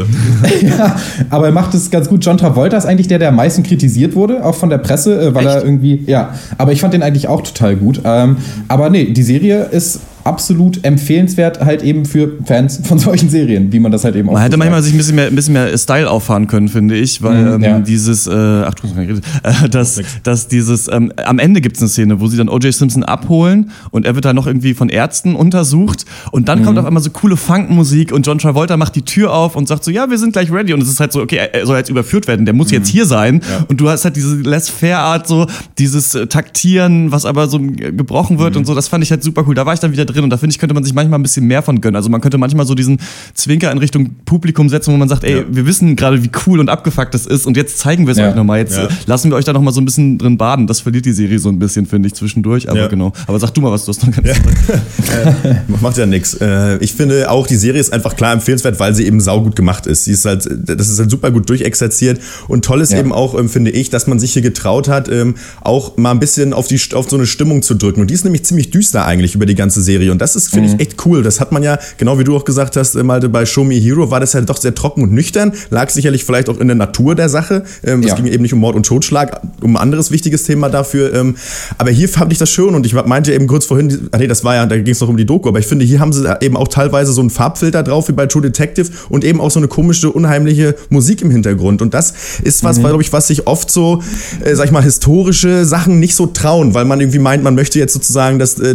ja, 0.62 0.96
aber 1.30 1.46
er 1.46 1.52
macht 1.52 1.74
es 1.74 1.90
ganz 1.90 2.08
gut. 2.08 2.24
John 2.24 2.36
Travolta 2.36 2.76
ist 2.76 2.86
eigentlich 2.86 3.08
der, 3.08 3.18
der 3.18 3.28
am 3.28 3.36
meisten 3.36 3.62
kritisiert 3.62 4.14
wurde, 4.14 4.44
auch 4.44 4.54
von 4.54 4.70
der 4.70 4.78
Presse, 4.78 5.20
äh, 5.20 5.34
weil 5.34 5.46
er 5.46 5.64
irgendwie, 5.64 6.02
ja. 6.06 6.34
Aber 6.58 6.72
ich 6.72 6.80
fand 6.80 6.94
den 6.94 7.02
eigentlich 7.02 7.28
auch 7.28 7.42
total 7.42 7.76
gut. 7.76 8.00
Ähm, 8.04 8.36
aber 8.68 8.90
nee, 8.90 9.04
die 9.12 9.22
Serie 9.22 9.64
ist 9.70 10.00
absolut 10.28 10.84
empfehlenswert, 10.84 11.60
halt 11.64 11.82
eben 11.82 12.04
für 12.04 12.32
Fans 12.44 12.80
von 12.84 12.98
solchen 13.08 13.30
Serien, 13.30 13.72
wie 13.72 13.80
man 13.80 13.90
das 13.90 14.04
halt 14.04 14.14
eben 14.14 14.28
auch 14.28 14.34
Man 14.34 14.42
hätte 14.42 14.56
manchmal 14.58 14.82
sich 14.82 14.92
ein 14.94 14.98
bisschen 14.98 15.16
mehr, 15.16 15.26
ein 15.26 15.34
bisschen 15.34 15.54
mehr 15.54 15.76
Style 15.78 16.08
auffahren 16.10 16.46
können, 16.46 16.68
finde 16.68 16.96
ich, 16.96 17.22
weil 17.22 17.38
Mhm, 17.38 17.54
ähm, 17.54 17.62
ja. 17.62 17.78
dieses, 17.80 18.26
äh, 18.26 18.30
ach 18.32 18.74
du 18.74 18.86
äh, 19.42 19.68
dass, 19.70 20.00
dass 20.22 20.48
dieses, 20.48 20.88
ähm, 20.88 21.12
am 21.24 21.38
Ende 21.38 21.60
gibt 21.60 21.76
es 21.76 21.82
eine 21.82 21.88
Szene, 21.88 22.20
wo 22.20 22.26
sie 22.28 22.36
dann 22.36 22.48
O.J. 22.48 22.72
Simpson 22.74 23.02
abholen 23.04 23.70
und 23.90 24.04
er 24.06 24.14
wird 24.14 24.24
dann 24.26 24.36
noch 24.36 24.46
irgendwie 24.46 24.74
von 24.74 24.88
Ärzten 24.88 25.34
untersucht 25.34 26.04
und 26.30 26.48
dann 26.48 26.60
Mhm. 26.60 26.64
kommt 26.64 26.78
auf 26.78 26.84
einmal 26.84 27.02
so 27.02 27.10
coole 27.10 27.36
Funkmusik 27.36 28.12
und 28.12 28.26
John 28.26 28.38
Travolta 28.38 28.76
macht 28.76 28.94
die 28.96 29.02
Tür 29.02 29.32
auf 29.32 29.56
und 29.56 29.66
sagt 29.68 29.84
so, 29.84 29.90
ja, 29.90 30.10
wir 30.10 30.18
sind 30.18 30.32
gleich 30.32 30.52
ready 30.52 30.74
und 30.74 30.82
es 30.82 30.88
ist 30.90 31.00
halt 31.00 31.12
so, 31.12 31.20
okay, 31.22 31.38
er 31.52 31.66
soll 31.66 31.76
jetzt 31.78 31.88
überführt 31.90 32.26
werden, 32.28 32.44
der 32.44 32.54
muss 32.54 32.70
jetzt 32.70 32.88
hier 32.88 33.06
sein 33.06 33.40
und 33.68 33.80
du 33.80 33.88
hast 33.88 34.04
halt 34.04 34.16
diese 34.16 34.36
Laissez-faire-Art 34.36 35.26
so, 35.26 35.46
dieses 35.78 36.14
äh, 36.14 36.26
Taktieren, 36.26 37.12
was 37.12 37.24
aber 37.24 37.48
so 37.48 37.58
äh, 37.58 37.92
gebrochen 37.92 38.38
wird 38.38 38.56
und 38.56 38.66
so, 38.66 38.74
das 38.74 38.88
fand 38.88 39.04
ich 39.04 39.10
halt 39.10 39.22
super 39.22 39.44
cool. 39.46 39.54
Da 39.54 39.64
war 39.66 39.74
ich 39.74 39.80
dann 39.80 39.92
wieder 39.92 40.04
drin 40.04 40.17
und 40.24 40.30
da 40.30 40.36
finde 40.36 40.52
ich, 40.52 40.58
könnte 40.58 40.74
man 40.74 40.84
sich 40.84 40.94
manchmal 40.94 41.18
ein 41.18 41.22
bisschen 41.22 41.46
mehr 41.46 41.62
von 41.62 41.80
gönnen. 41.80 41.96
Also 41.96 42.08
man 42.08 42.20
könnte 42.20 42.38
manchmal 42.38 42.66
so 42.66 42.74
diesen 42.74 42.98
Zwinker 43.34 43.70
in 43.72 43.78
Richtung 43.78 44.10
Publikum 44.24 44.68
setzen, 44.68 44.92
wo 44.92 44.96
man 44.96 45.08
sagt, 45.08 45.24
ey, 45.24 45.44
wir 45.50 45.66
wissen 45.66 45.96
gerade, 45.96 46.22
wie 46.22 46.30
cool 46.46 46.60
und 46.60 46.68
abgefuckt 46.68 47.14
das 47.14 47.26
ist 47.26 47.46
und 47.46 47.56
jetzt 47.56 47.78
zeigen 47.78 48.06
wir 48.06 48.12
es 48.12 48.18
Ja. 48.18 48.30
euch 48.30 48.34
nochmal. 48.34 48.58
Jetzt 48.58 48.76
Ja. 48.76 48.84
äh, 48.86 48.88
lassen 49.06 49.30
wir 49.30 49.36
euch 49.36 49.44
da 49.44 49.52
nochmal 49.52 49.72
so 49.74 49.80
ein 49.80 49.84
bisschen 49.84 50.18
drin 50.18 50.36
baden. 50.38 50.66
Das 50.66 50.80
verliert 50.80 51.04
die 51.06 51.12
Serie 51.12 51.38
so 51.38 51.48
ein 51.48 51.58
bisschen, 51.58 51.86
finde 51.86 52.06
ich, 52.08 52.14
zwischendurch. 52.14 52.68
Aber 52.70 52.80
Ja. 52.80 52.86
genau. 52.88 53.12
Aber 53.26 53.38
sag 53.38 53.50
du 53.54 53.60
mal, 53.60 53.70
was 53.72 53.84
du 53.84 53.92
hast 53.92 54.06
noch 54.06 54.12
ganz 54.14 54.28
Macht 55.80 55.96
ja 55.98 56.06
nichts. 56.06 56.36
Ich 56.80 56.92
finde 56.94 57.30
auch, 57.30 57.46
die 57.46 57.56
Serie 57.56 57.80
ist 57.80 57.92
einfach 57.92 58.16
klar 58.16 58.32
empfehlenswert, 58.32 58.78
weil 58.80 58.94
sie 58.94 59.06
eben 59.06 59.20
saugut 59.20 59.56
gemacht 59.56 59.86
ist. 59.86 60.04
Sie 60.04 60.12
ist 60.12 60.24
halt, 60.24 60.48
das 60.50 60.88
ist 60.88 60.98
halt 60.98 61.10
super 61.10 61.30
gut 61.30 61.48
durchexerziert 61.48 62.20
und 62.48 62.64
toll 62.64 62.80
ist 62.80 62.92
Ja. 62.92 62.98
eben 62.98 63.12
auch, 63.12 63.38
ähm, 63.38 63.48
finde 63.48 63.70
ich, 63.70 63.90
dass 63.90 64.06
man 64.06 64.18
sich 64.18 64.32
hier 64.32 64.42
getraut 64.42 64.88
hat, 64.88 65.08
ähm, 65.08 65.34
auch 65.60 65.96
mal 65.96 66.10
ein 66.10 66.20
bisschen 66.20 66.52
auf, 66.52 66.68
die, 66.68 66.80
auf 66.94 67.08
so 67.08 67.16
eine 67.16 67.26
Stimmung 67.26 67.62
zu 67.62 67.74
drücken. 67.74 68.00
Und 68.00 68.10
die 68.10 68.14
ist 68.14 68.24
nämlich 68.24 68.44
ziemlich 68.44 68.70
düster 68.70 69.04
eigentlich 69.06 69.34
über 69.34 69.46
die 69.46 69.54
ganze 69.54 69.82
Serie. 69.82 69.97
Und 70.10 70.20
das 70.20 70.36
ist, 70.36 70.48
finde 70.50 70.68
Mhm. 70.70 70.74
ich, 70.76 70.80
echt 70.80 71.06
cool. 71.06 71.22
Das 71.22 71.40
hat 71.40 71.52
man 71.52 71.62
ja, 71.62 71.78
genau 71.96 72.18
wie 72.18 72.24
du 72.24 72.36
auch 72.36 72.44
gesagt 72.44 72.76
hast, 72.76 72.94
äh, 72.94 73.02
Malte, 73.02 73.28
bei 73.28 73.44
Show 73.46 73.64
Me 73.64 73.74
Hero 73.74 74.10
war 74.10 74.20
das 74.20 74.32
ja 74.32 74.40
doch 74.40 74.56
sehr 74.58 74.74
trocken 74.74 75.02
und 75.02 75.12
nüchtern. 75.12 75.52
Lag 75.70 75.90
sicherlich 75.90 76.24
vielleicht 76.24 76.48
auch 76.48 76.58
in 76.58 76.68
der 76.68 76.76
Natur 76.76 77.14
der 77.14 77.28
Sache. 77.28 77.64
Ähm, 77.84 78.00
Es 78.02 78.08
Ja. 78.08 78.14
ging 78.16 78.26
eben 78.26 78.42
nicht 78.42 78.52
um 78.54 78.60
Mord 78.60 78.76
und 78.76 78.86
Totschlag, 78.86 79.40
um 79.62 79.76
ein 79.76 79.82
anderes 79.82 80.10
wichtiges 80.10 80.44
Thema 80.44 80.68
dafür. 80.68 81.12
Ähm, 81.14 81.36
aber 81.78 81.90
hier 81.90 82.08
fand 82.08 82.32
ich 82.32 82.38
das 82.38 82.50
schön 82.50 82.74
und 82.74 82.86
ich 82.86 82.94
meinte 82.94 83.32
eben 83.32 83.46
kurz 83.46 83.64
vorhin, 83.66 84.08
ah 84.12 84.18
nee, 84.18 84.26
das 84.26 84.44
war 84.44 84.54
ja, 84.54 84.66
da 84.66 84.76
ging 84.78 84.92
es 84.92 85.00
noch 85.00 85.08
um 85.08 85.16
die 85.16 85.26
Doku, 85.26 85.48
aber 85.48 85.58
ich 85.58 85.66
finde, 85.66 85.84
hier 85.84 86.00
haben 86.00 86.12
sie 86.12 86.24
eben 86.40 86.56
auch 86.56 86.68
teilweise 86.68 87.12
so 87.12 87.20
einen 87.20 87.30
Farbfilter 87.30 87.82
drauf 87.82 88.08
wie 88.08 88.12
bei 88.12 88.26
True 88.26 88.42
Detective 88.42 88.88
und 89.08 89.24
eben 89.24 89.40
auch 89.40 89.50
so 89.50 89.58
eine 89.60 89.68
komische, 89.68 90.10
unheimliche 90.10 90.74
Musik 90.90 91.22
im 91.22 91.30
Hintergrund. 91.30 91.82
Und 91.82 91.94
das 91.94 92.12
ist 92.44 92.62
was, 92.64 92.78
glaube 92.78 93.02
ich, 93.02 93.12
was 93.12 93.26
sich 93.28 93.46
oft 93.46 93.70
so, 93.70 94.02
äh, 94.44 94.54
sag 94.54 94.66
ich 94.66 94.70
mal, 94.72 94.82
historische 94.82 95.64
Sachen 95.64 95.98
nicht 96.00 96.14
so 96.14 96.26
trauen, 96.26 96.74
weil 96.74 96.84
man 96.84 97.00
irgendwie 97.00 97.18
meint, 97.18 97.42
man 97.42 97.54
möchte 97.54 97.78
jetzt 97.78 97.92
sozusagen 97.94 98.38
das, 98.38 98.58
äh, 98.58 98.74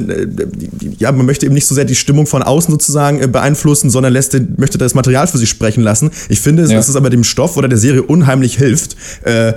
ja, 1.00 1.12
man 1.18 1.26
möchte 1.26 1.46
eben 1.46 1.56
nicht 1.56 1.68
so 1.68 1.76
sehr 1.76 1.86
die 1.86 1.96
Stimmung 1.96 2.26
von 2.26 2.44
außen 2.44 2.72
sozusagen 2.72 3.22
äh, 3.22 3.28
beeinflussen, 3.28 3.90
sondern 3.90 4.14
lässt 4.14 4.34
den, 4.34 4.54
möchte 4.58 4.78
das 4.78 4.94
Material 4.96 5.28
für 5.28 5.38
sich 5.38 5.50
sprechen 5.50 5.82
lassen. 5.84 6.12
Ich 6.30 6.42
finde, 6.42 6.64
Ja. 6.64 6.76
dass 6.76 6.90
es 6.90 6.96
aber 6.96 7.10
dem 7.10 7.24
Stoff 7.24 7.58
oder 7.58 7.68
der 7.68 7.78
Serie 7.78 8.04
unheimlich 8.04 8.58
hilft. 8.58 8.96
Äh, 9.24 9.54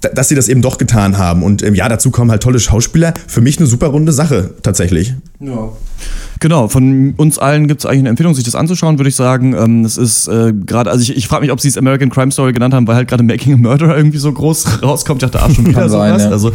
dass 0.00 0.28
sie 0.28 0.34
das 0.34 0.48
eben 0.48 0.62
doch 0.62 0.78
getan 0.78 1.18
haben. 1.18 1.42
Und 1.42 1.62
ähm, 1.62 1.74
ja, 1.74 1.88
dazu 1.88 2.10
kommen 2.10 2.30
halt 2.30 2.42
tolle 2.42 2.58
Schauspieler. 2.58 3.14
Für 3.26 3.40
mich 3.40 3.58
eine 3.58 3.66
super 3.66 3.88
runde 3.88 4.12
Sache, 4.12 4.54
tatsächlich. 4.62 5.14
Genau, 6.40 6.68
von 6.68 7.12
uns 7.18 7.38
allen 7.38 7.68
gibt 7.68 7.80
es 7.80 7.86
eigentlich 7.86 8.00
eine 8.00 8.08
Empfehlung, 8.10 8.34
sich 8.34 8.44
das 8.44 8.54
anzuschauen, 8.54 8.98
würde 8.98 9.10
ich 9.10 9.16
sagen. 9.16 9.54
Ähm, 9.54 9.84
es 9.84 9.98
ist 9.98 10.26
äh, 10.26 10.54
gerade, 10.54 10.90
also 10.90 11.02
ich, 11.02 11.14
ich 11.14 11.28
frage 11.28 11.42
mich, 11.42 11.52
ob 11.52 11.60
sie 11.60 11.68
es 11.68 11.76
American 11.76 12.08
Crime 12.08 12.32
Story 12.32 12.54
genannt 12.54 12.72
haben, 12.72 12.86
weil 12.86 12.96
halt 12.96 13.08
gerade 13.08 13.22
Making 13.22 13.54
a 13.54 13.56
Murderer 13.58 13.94
irgendwie 13.94 14.16
so 14.16 14.32
groß 14.32 14.82
rauskommt. 14.82 15.22
Ich 15.22 15.30
dachte, 15.30 15.44
ah, 15.44 15.52
schon 15.52 15.66
wieder 15.66 15.80
Kann 15.80 15.90
sein, 15.90 16.18
sowas. 16.18 16.24
ja. 16.24 16.30
Also 16.30 16.52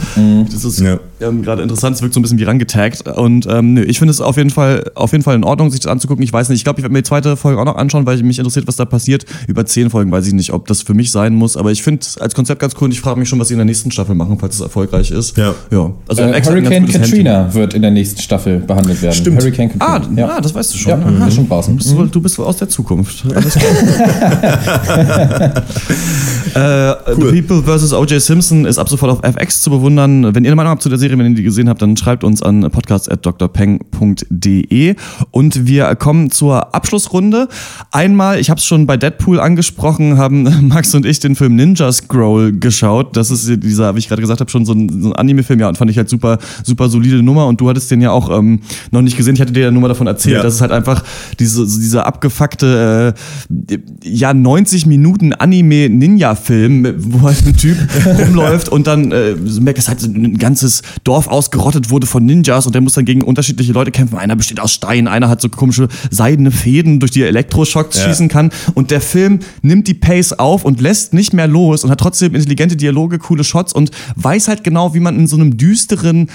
das 0.51 0.65
ist 0.65 0.83
ähm, 1.21 1.43
gerade 1.43 1.61
interessant, 1.61 1.95
es 1.95 2.01
wirkt 2.01 2.15
so 2.15 2.19
ein 2.19 2.23
bisschen 2.23 2.39
wie 2.39 2.43
rangetaggt. 2.43 3.07
Und 3.07 3.45
ähm, 3.47 3.75
nö, 3.75 3.83
ich 3.83 3.99
finde 3.99 4.11
es 4.11 4.21
auf 4.21 4.37
jeden 4.37 4.49
Fall 4.49 4.91
auf 4.95 5.11
jeden 5.11 5.23
Fall 5.23 5.35
in 5.35 5.43
Ordnung, 5.43 5.69
sich 5.69 5.81
das 5.81 5.91
anzugucken. 5.91 6.23
Ich 6.23 6.33
weiß 6.33 6.49
nicht, 6.49 6.57
ich 6.57 6.63
glaube, 6.63 6.79
ich 6.79 6.83
werde 6.83 6.93
mir 6.93 7.03
die 7.03 7.07
zweite 7.07 7.37
Folge 7.37 7.61
auch 7.61 7.65
noch 7.65 7.75
anschauen, 7.75 8.07
weil 8.07 8.21
mich 8.23 8.39
interessiert, 8.39 8.67
was 8.67 8.77
da 8.77 8.85
passiert. 8.85 9.25
Über 9.47 9.67
zehn 9.67 9.91
Folgen 9.91 10.11
weiß 10.11 10.25
ich 10.25 10.33
nicht, 10.33 10.51
ob 10.51 10.67
das 10.67 10.81
für 10.81 10.95
mich 10.95 11.11
sein 11.11 11.35
muss, 11.35 11.57
aber 11.57 11.71
ich 11.71 11.83
finde 11.83 12.01
es 12.01 12.17
als 12.17 12.33
Konzept 12.33 12.59
ganz 12.59 12.73
cool 12.81 12.85
und 12.85 12.91
ich 12.91 13.01
frage 13.01 13.19
mich 13.19 13.29
schon, 13.29 13.34
was 13.39 13.47
sie 13.49 13.53
in 13.53 13.59
der 13.59 13.65
nächsten 13.65 13.91
Staffel 13.91 14.15
machen, 14.15 14.37
falls 14.39 14.55
es 14.55 14.61
erfolgreich 14.61 15.11
ist. 15.11 15.35
Ja. 15.37 15.53
ja. 15.71 15.91
Also 16.07 16.21
äh, 16.23 16.41
Hurricane. 16.41 16.87
Katrina 16.87 17.53
wird 17.53 17.73
in 17.73 17.81
der 17.81 17.91
nächsten 17.91 18.21
Staffel 18.21 18.59
behandelt 18.59 19.01
werden. 19.01 19.15
Stimmt. 19.15 19.41
Hurricane 19.41 19.71
Ah, 19.79 19.99
Katrina. 19.99 20.27
ah, 20.37 20.41
das 20.41 20.53
weißt 20.55 20.73
du 20.73 20.77
schon. 20.77 20.89
Ja, 20.91 20.97
Aha. 21.05 21.27
ist 21.27 21.35
schon 21.35 21.47
draußen. 21.47 21.73
Du 21.77 21.83
bist, 21.83 21.95
wohl, 21.95 22.07
du 22.09 22.21
bist 22.21 22.37
wohl 22.39 22.45
aus 22.45 22.57
der 22.57 22.69
Zukunft. 22.69 23.23
Alles 23.33 23.53
klar. 23.55 23.73
äh, 26.53 26.93
The 27.15 27.41
People 27.41 27.63
vs. 27.63 27.93
O.J. 27.93 28.21
Simpson 28.21 28.65
ist 28.65 28.77
ab 28.77 28.89
sofort 28.89 29.11
auf 29.11 29.19
FX 29.23 29.61
zu 29.61 29.69
bewundern. 29.69 30.35
Wenn 30.35 30.43
ihr 30.43 30.49
eine 30.49 30.55
Meinung 30.55 30.71
habt 30.71 30.81
zu 30.83 30.89
der 30.89 30.97
Serie, 30.97 31.17
wenn 31.17 31.29
ihr 31.31 31.35
die 31.35 31.43
gesehen 31.43 31.69
habt, 31.69 31.81
dann 31.81 31.95
schreibt 31.97 32.23
uns 32.23 32.41
an 32.43 32.61
podcast.drpeng.de. 32.69 34.95
Und 35.31 35.67
wir 35.67 35.95
kommen 35.95 36.31
zur 36.31 36.73
Abschlussrunde. 36.75 37.47
Einmal, 37.91 38.39
ich 38.39 38.49
habe 38.49 38.59
es 38.59 38.65
schon 38.65 38.85
bei 38.85 38.97
Deadpool 38.97 39.39
angesprochen, 39.39 40.17
haben 40.17 40.43
Max 40.67 40.93
und 40.95 41.05
ich 41.05 41.19
den 41.19 41.35
Film 41.35 41.55
Ninja 41.55 41.91
Scroll 41.91 42.53
geschaut. 42.53 43.15
Das 43.17 43.31
ist 43.31 43.47
dieser, 43.63 43.95
wie 43.95 43.99
ich 43.99 44.07
gerade 44.07 44.21
gesagt 44.21 44.39
habe, 44.39 44.49
schon 44.51 44.65
so 44.65 44.73
ein, 44.73 45.01
so 45.01 45.09
ein 45.09 45.15
Anime-Film. 45.15 45.59
Ja, 45.59 45.69
und 45.69 45.77
fand 45.77 45.89
ich 45.91 45.97
halt 45.97 46.09
super, 46.09 46.37
super 46.63 46.89
solide 46.89 47.21
Nummer. 47.23 47.47
Und 47.47 47.61
du 47.61 47.69
hattest 47.69 47.89
den 47.91 48.01
ja 48.01 48.11
auch 48.11 48.35
ähm, 48.37 48.59
noch 48.91 49.01
nicht 49.01 49.17
gesehen. 49.17 49.35
Ich 49.35 49.41
hatte 49.41 49.53
dir 49.53 49.63
ja 49.63 49.71
nur 49.71 49.81
mal 49.81 49.87
davon 49.87 50.07
erzählt, 50.07 50.37
Ja. 50.37 50.43
dass 50.43 50.55
es 50.55 50.61
halt 50.61 50.71
einfach 50.71 51.03
diese, 51.39 51.65
so 51.65 51.79
dieser 51.79 52.05
abgefuckte, 52.05 53.13
äh, 53.69 53.77
ja, 54.03 54.33
90 54.33 54.85
Minuten 54.85 55.33
Anime-Ninja-Film, 56.35 56.95
wo 56.97 57.21
halt 57.21 57.45
ein 57.45 57.55
Typ 57.55 57.77
rumläuft 58.05 58.69
und 58.69 58.87
dann 58.87 59.11
äh, 59.11 59.35
so 59.45 59.61
merkt, 59.61 59.77
dass 59.77 59.87
halt 59.87 59.99
so 59.99 60.07
ein 60.07 60.37
ganzes 60.37 60.81
Dorf 61.03 61.27
ausgerottet 61.27 61.89
wurde 61.89 62.07
von 62.07 62.25
Ninjas 62.25 62.65
und 62.65 62.73
der 62.73 62.81
muss 62.81 62.93
dann 62.93 63.05
gegen 63.05 63.21
unterschiedliche 63.21 63.71
Leute 63.73 63.91
kämpfen. 63.91 64.17
Einer 64.17 64.35
besteht 64.35 64.59
aus 64.59 64.73
Stein, 64.73 65.07
einer 65.07 65.29
hat 65.29 65.41
so 65.41 65.49
komische 65.49 65.87
seidene 66.11 66.51
Fäden, 66.51 66.99
durch 66.99 67.11
die 67.11 67.21
er 67.21 67.27
Elektroschocks 67.29 67.97
Ja. 67.97 68.05
schießen 68.07 68.27
kann. 68.27 68.51
Und 68.73 68.91
der 68.91 69.01
Film 69.01 69.39
nimmt 69.61 69.87
die 69.87 69.93
Pace 69.93 70.33
auf 70.33 70.65
und 70.65 70.81
lässt 70.81 71.13
nicht 71.13 71.33
mehr 71.33 71.47
los 71.47 71.83
und 71.83 71.91
hat 71.91 71.99
trotzdem 71.99 72.35
intelligente 72.35 72.75
Dialoge, 72.75 73.19
coole 73.19 73.43
Shots 73.43 73.73
und 73.73 73.91
weiß 74.15 74.47
halt 74.47 74.63
genau, 74.63 74.93
wie 74.93 74.99
man 74.99 75.17
in 75.17 75.27
so 75.27 75.35
einem 75.35 75.57
düsteren 75.57 76.29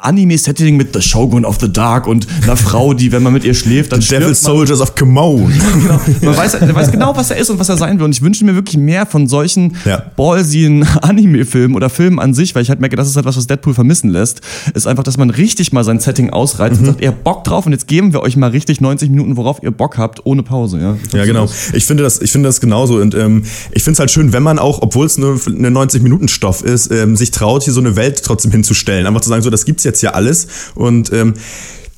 Anime-Setting 0.00 0.76
mit 0.76 0.94
The 0.94 1.02
Shogun 1.02 1.44
of 1.44 1.58
the 1.60 1.72
Dark 1.72 2.06
und 2.06 2.26
einer 2.42 2.56
Frau, 2.56 2.94
die, 2.94 3.12
wenn 3.12 3.22
man 3.22 3.32
mit 3.32 3.44
ihr 3.44 3.54
schläft, 3.54 3.92
dann 3.92 4.00
The 4.00 4.08
Devil 4.08 4.34
stirbt. 4.34 4.36
Soldiers 4.38 4.80
of 4.80 4.94
Kimon. 4.94 5.52
Genau. 5.78 6.00
Man 6.22 6.36
weiß, 6.36 6.54
er 6.54 6.74
weiß 6.74 6.90
genau, 6.90 7.16
was 7.16 7.30
er 7.30 7.36
ist 7.36 7.50
und 7.50 7.58
was 7.58 7.68
er 7.68 7.76
sein 7.76 7.98
will. 7.98 8.04
Und 8.04 8.12
ich 8.12 8.22
wünsche 8.22 8.44
mir 8.44 8.54
wirklich 8.54 8.76
mehr 8.76 9.06
von 9.06 9.26
solchen 9.38 9.76
Ja. 9.84 10.02
ballsien 10.16 10.82
Anime-Filmen 11.02 11.76
oder 11.76 11.90
Filmen 11.90 12.18
an 12.18 12.34
sich, 12.34 12.54
weil 12.54 12.62
ich 12.62 12.70
halt 12.70 12.80
merke, 12.80 12.96
das 12.96 13.08
ist 13.08 13.16
halt 13.16 13.24
was, 13.26 13.36
was 13.36 13.46
Deadpool 13.46 13.74
vermissen 13.74 14.10
lässt. 14.10 14.40
Ist 14.74 14.86
einfach, 14.86 15.04
dass 15.04 15.16
man 15.16 15.30
richtig 15.30 15.72
mal 15.72 15.84
sein 15.84 16.00
Setting 16.00 16.30
ausreizt 16.30 16.80
und 16.80 16.86
sagt, 16.86 17.00
ihr 17.00 17.08
habt 17.08 17.22
Bock 17.24 17.44
drauf 17.44 17.66
und 17.66 17.72
jetzt 17.72 17.86
geben 17.86 18.12
wir 18.12 18.20
euch 18.22 18.36
mal 18.36 18.50
richtig 18.50 18.80
90 18.80 19.10
Minuten, 19.10 19.36
worauf 19.36 19.62
ihr 19.62 19.70
Bock 19.70 19.96
habt, 19.98 20.26
ohne 20.26 20.42
Pause. 20.42 20.78
Ja, 20.80 20.96
Ja, 21.18 21.24
genau. 21.24 21.48
Ich 21.72 21.86
finde 21.86 22.02
das, 22.02 22.20
ich 22.20 22.32
finde 22.32 22.48
das 22.48 22.60
genauso. 22.60 22.96
Und 22.96 23.14
ähm, 23.14 23.44
ich 23.70 23.82
finde 23.84 23.94
es 23.94 23.98
halt 24.00 24.10
schön, 24.10 24.32
wenn 24.32 24.42
man 24.42 24.58
auch, 24.58 24.82
obwohl 24.82 25.06
es 25.06 25.18
nur 25.18 25.38
eine 25.46 25.68
90-Minuten-Stoff 25.70 26.62
ist, 26.62 26.90
ähm, 26.90 27.16
sich 27.16 27.30
traut, 27.30 27.62
hier 27.62 27.72
so 27.72 27.80
eine 27.80 27.94
Welt 27.96 28.22
trotzdem 28.24 28.50
hinzustellen. 28.50 29.06
Einfach 29.06 29.20
zu 29.20 29.28
sagen, 29.28 29.42
so, 29.42 29.50
das 29.50 29.64
gibt's 29.64 29.84
jetzt 29.84 30.02
ja 30.02 30.10
alles. 30.10 30.48
Und 30.74 31.12
ähm, 31.12 31.34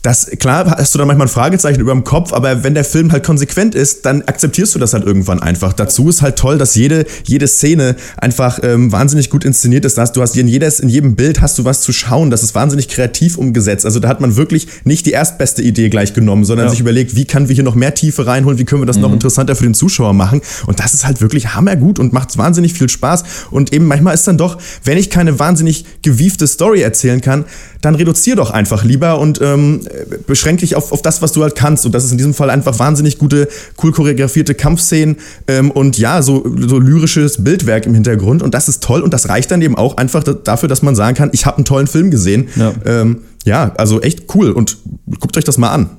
das, 0.03 0.31
klar 0.39 0.65
hast 0.79 0.95
du 0.95 0.99
da 0.99 1.05
manchmal 1.05 1.27
ein 1.27 1.31
Fragezeichen 1.31 1.79
über 1.81 1.93
dem 1.93 2.05
Kopf, 2.05 2.33
aber 2.33 2.65
wenn 2.65 2.73
der 2.75 2.85
Film 2.85 3.13
halt 3.13 3.23
konsequent 3.23 3.75
ist, 3.75 4.07
dann 4.07 4.23
akzeptierst 4.23 4.75
du 4.75 4.79
das 4.79 4.95
halt 4.95 5.05
irgendwann 5.05 5.41
einfach. 5.43 5.75
Dazu 5.75 6.09
ist 6.09 6.23
halt 6.23 6.37
toll, 6.37 6.57
dass 6.57 6.75
jede, 6.75 7.05
jede 7.25 7.47
Szene 7.47 7.97
einfach 8.17 8.61
ähm, 8.63 8.93
wahnsinnig 8.93 9.29
gut 9.29 9.45
inszeniert 9.45 9.85
ist. 9.85 9.99
Du 9.99 10.23
hast 10.23 10.37
in, 10.39 10.49
jedes, 10.49 10.81
in 10.81 10.89
jedem 10.89 11.17
Bild 11.17 11.43
hast 11.43 11.59
du 11.59 11.67
was 11.67 11.83
zu 11.83 11.93
schauen. 11.93 12.31
Das 12.31 12.43
ist 12.43 12.55
wahnsinnig 12.55 12.89
kreativ 12.89 13.37
umgesetzt. 13.37 13.85
Also 13.85 14.01
da 14.01 14.09
hat 14.09 14.23
man 14.23 14.37
wirklich 14.37 14.69
nicht 14.85 15.05
die 15.05 15.11
erstbeste 15.11 15.61
Idee 15.63 15.91
gleich 15.91 16.15
genommen, 16.15 16.45
sondern 16.47 16.67
Ja. 16.67 16.71
sich 16.71 16.81
überlegt, 16.81 17.15
wie 17.15 17.27
können 17.27 17.49
wir 17.49 17.55
hier 17.55 17.65
noch 17.65 17.75
mehr 17.75 17.95
Tiefe 17.95 18.27
reinholen, 18.27 18.59
wie 18.59 18.65
können 18.65 18.81
wir 18.81 18.87
das 18.87 18.97
noch 18.97 19.13
interessanter 19.13 19.55
für 19.55 19.65
den 19.65 19.75
Zuschauer 19.75 20.15
machen. 20.15 20.41
Und 20.67 20.81
das 20.81 20.95
ist 20.95 21.07
halt 21.07 21.21
wirklich 21.21 21.55
hammergut 21.55 21.99
und 21.99 22.15
macht 22.15 22.39
wahnsinnig 22.39 22.73
viel 22.73 22.89
Spaß. 22.89 23.25
Und 23.51 23.73
eben 23.75 23.85
manchmal 23.85 24.15
ist 24.15 24.27
dann 24.27 24.39
doch, 24.39 24.57
wenn 24.85 24.97
ich 24.97 25.11
keine 25.11 25.39
wahnsinnig 25.39 25.85
gewiefte 26.03 26.47
Story 26.47 26.81
erzählen 26.81 27.21
kann, 27.21 27.45
dann 27.83 27.95
reduzier 27.95 28.37
doch 28.37 28.51
einfach 28.51 28.85
lieber 28.85 29.19
und 29.19 29.41
ähm, 29.43 29.81
beschränk 30.27 30.61
dich 30.61 30.77
auf, 30.77 30.93
auf 30.93 31.03
das, 31.03 31.23
was 31.23 31.33
du 31.33 31.43
halt 31.43 31.55
kannst. 31.55 31.87
Und 31.87 31.95
das 31.95 32.05
ist 32.05 32.13
in 32.13 32.19
diesem 32.19 32.35
Fall 32.35 32.51
einfach 32.51 32.79
wahnsinnig 32.79 33.19
gute, 33.19 33.49
cool 33.83 33.93
choreografierte 33.93 34.55
Kampfszenen 34.55 35.17
ähm, 35.49 35.71
und 35.71 35.99
ja, 35.99 36.23
so, 36.23 36.45
so 36.59 36.79
lyrisches 36.79 37.43
Bildwerk 37.45 37.87
im 37.87 37.95
Hintergrund. 37.95 38.43
Und 38.43 38.55
das 38.55 38.69
ist 38.69 38.83
toll 38.83 39.03
und 39.03 39.13
das 39.15 39.29
reicht 39.29 39.51
dann 39.51 39.63
eben 39.63 39.77
auch 39.77 39.97
einfach 39.97 40.23
da- 40.25 40.33
dafür, 40.35 40.69
dass 40.69 40.83
man 40.83 40.95
sagen 40.95 41.17
kann, 41.17 41.31
ich 41.33 41.47
habe 41.47 41.57
einen 41.59 41.65
tollen 41.65 41.87
Film 41.87 42.11
gesehen. 42.11 42.49
Ja. 42.57 42.73
Ähm, 42.85 43.23
ja, 43.47 43.73
also 43.77 44.01
echt 44.01 44.35
cool 44.35 44.51
und 44.51 44.77
guckt 45.19 45.37
euch 45.37 45.45
das 45.45 45.59
mal 45.59 45.71
an. 45.71 45.91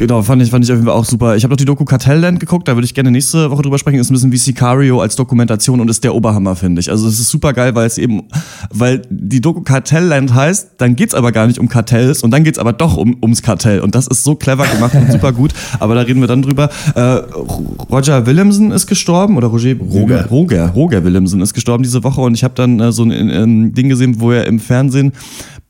Genau, 0.00 0.22
fand 0.22 0.40
ich, 0.40 0.50
fand 0.50 0.64
ich 0.64 0.72
auf 0.72 0.78
jeden 0.78 0.86
Fall 0.86 0.96
auch 0.96 1.04
super. 1.04 1.36
Ich 1.36 1.44
habe 1.44 1.52
noch 1.52 1.58
die 1.58 1.66
Doku 1.66 1.84
Kartellland 1.84 2.40
geguckt, 2.40 2.66
da 2.66 2.74
würde 2.74 2.86
ich 2.86 2.94
gerne 2.94 3.10
nächste 3.10 3.50
Woche 3.50 3.60
drüber 3.60 3.78
sprechen. 3.78 3.98
Ist 3.98 4.08
ein 4.08 4.14
bisschen 4.14 4.32
wie 4.32 4.38
Sicario 4.38 5.02
als 5.02 5.14
Dokumentation 5.14 5.78
und 5.78 5.90
ist 5.90 6.04
der 6.04 6.14
Oberhammer, 6.14 6.56
finde 6.56 6.80
ich. 6.80 6.90
Also 6.90 7.06
es 7.06 7.20
ist 7.20 7.28
super 7.28 7.52
geil, 7.52 7.74
weil 7.74 7.86
es 7.86 7.98
eben, 7.98 8.22
weil 8.72 9.02
die 9.10 9.42
Doku 9.42 9.60
Kartellland 9.60 10.32
heißt, 10.32 10.70
dann 10.78 10.96
geht's 10.96 11.12
aber 11.12 11.32
gar 11.32 11.46
nicht 11.46 11.58
um 11.58 11.68
Kartells 11.68 12.22
und 12.22 12.30
dann 12.30 12.44
geht's 12.44 12.58
aber 12.58 12.72
doch 12.72 12.96
um, 12.96 13.18
ums 13.20 13.42
Kartell. 13.42 13.80
Und 13.80 13.94
das 13.94 14.06
ist 14.06 14.24
so 14.24 14.36
clever 14.36 14.66
gemacht 14.66 14.94
und 14.94 15.12
super 15.12 15.32
gut. 15.32 15.52
Aber 15.80 15.94
da 15.94 16.00
reden 16.00 16.22
wir 16.22 16.28
dann 16.28 16.40
drüber. 16.40 16.70
Äh, 16.94 17.00
Roger 17.90 18.24
Williamson 18.24 18.70
ist 18.70 18.86
gestorben 18.86 19.36
oder 19.36 19.48
Roger 19.48 19.74
Roger. 19.74 20.28
Roger, 20.28 20.68
Roger 20.70 21.04
Williamson 21.04 21.42
ist 21.42 21.52
gestorben 21.52 21.82
diese 21.82 22.02
Woche 22.04 22.22
und 22.22 22.32
ich 22.32 22.42
habe 22.42 22.54
dann 22.54 22.80
äh, 22.80 22.90
so 22.90 23.02
ein, 23.02 23.12
ein 23.12 23.74
Ding 23.74 23.90
gesehen, 23.90 24.18
wo 24.18 24.32
er 24.32 24.46
im 24.46 24.60
Fernsehen 24.60 25.12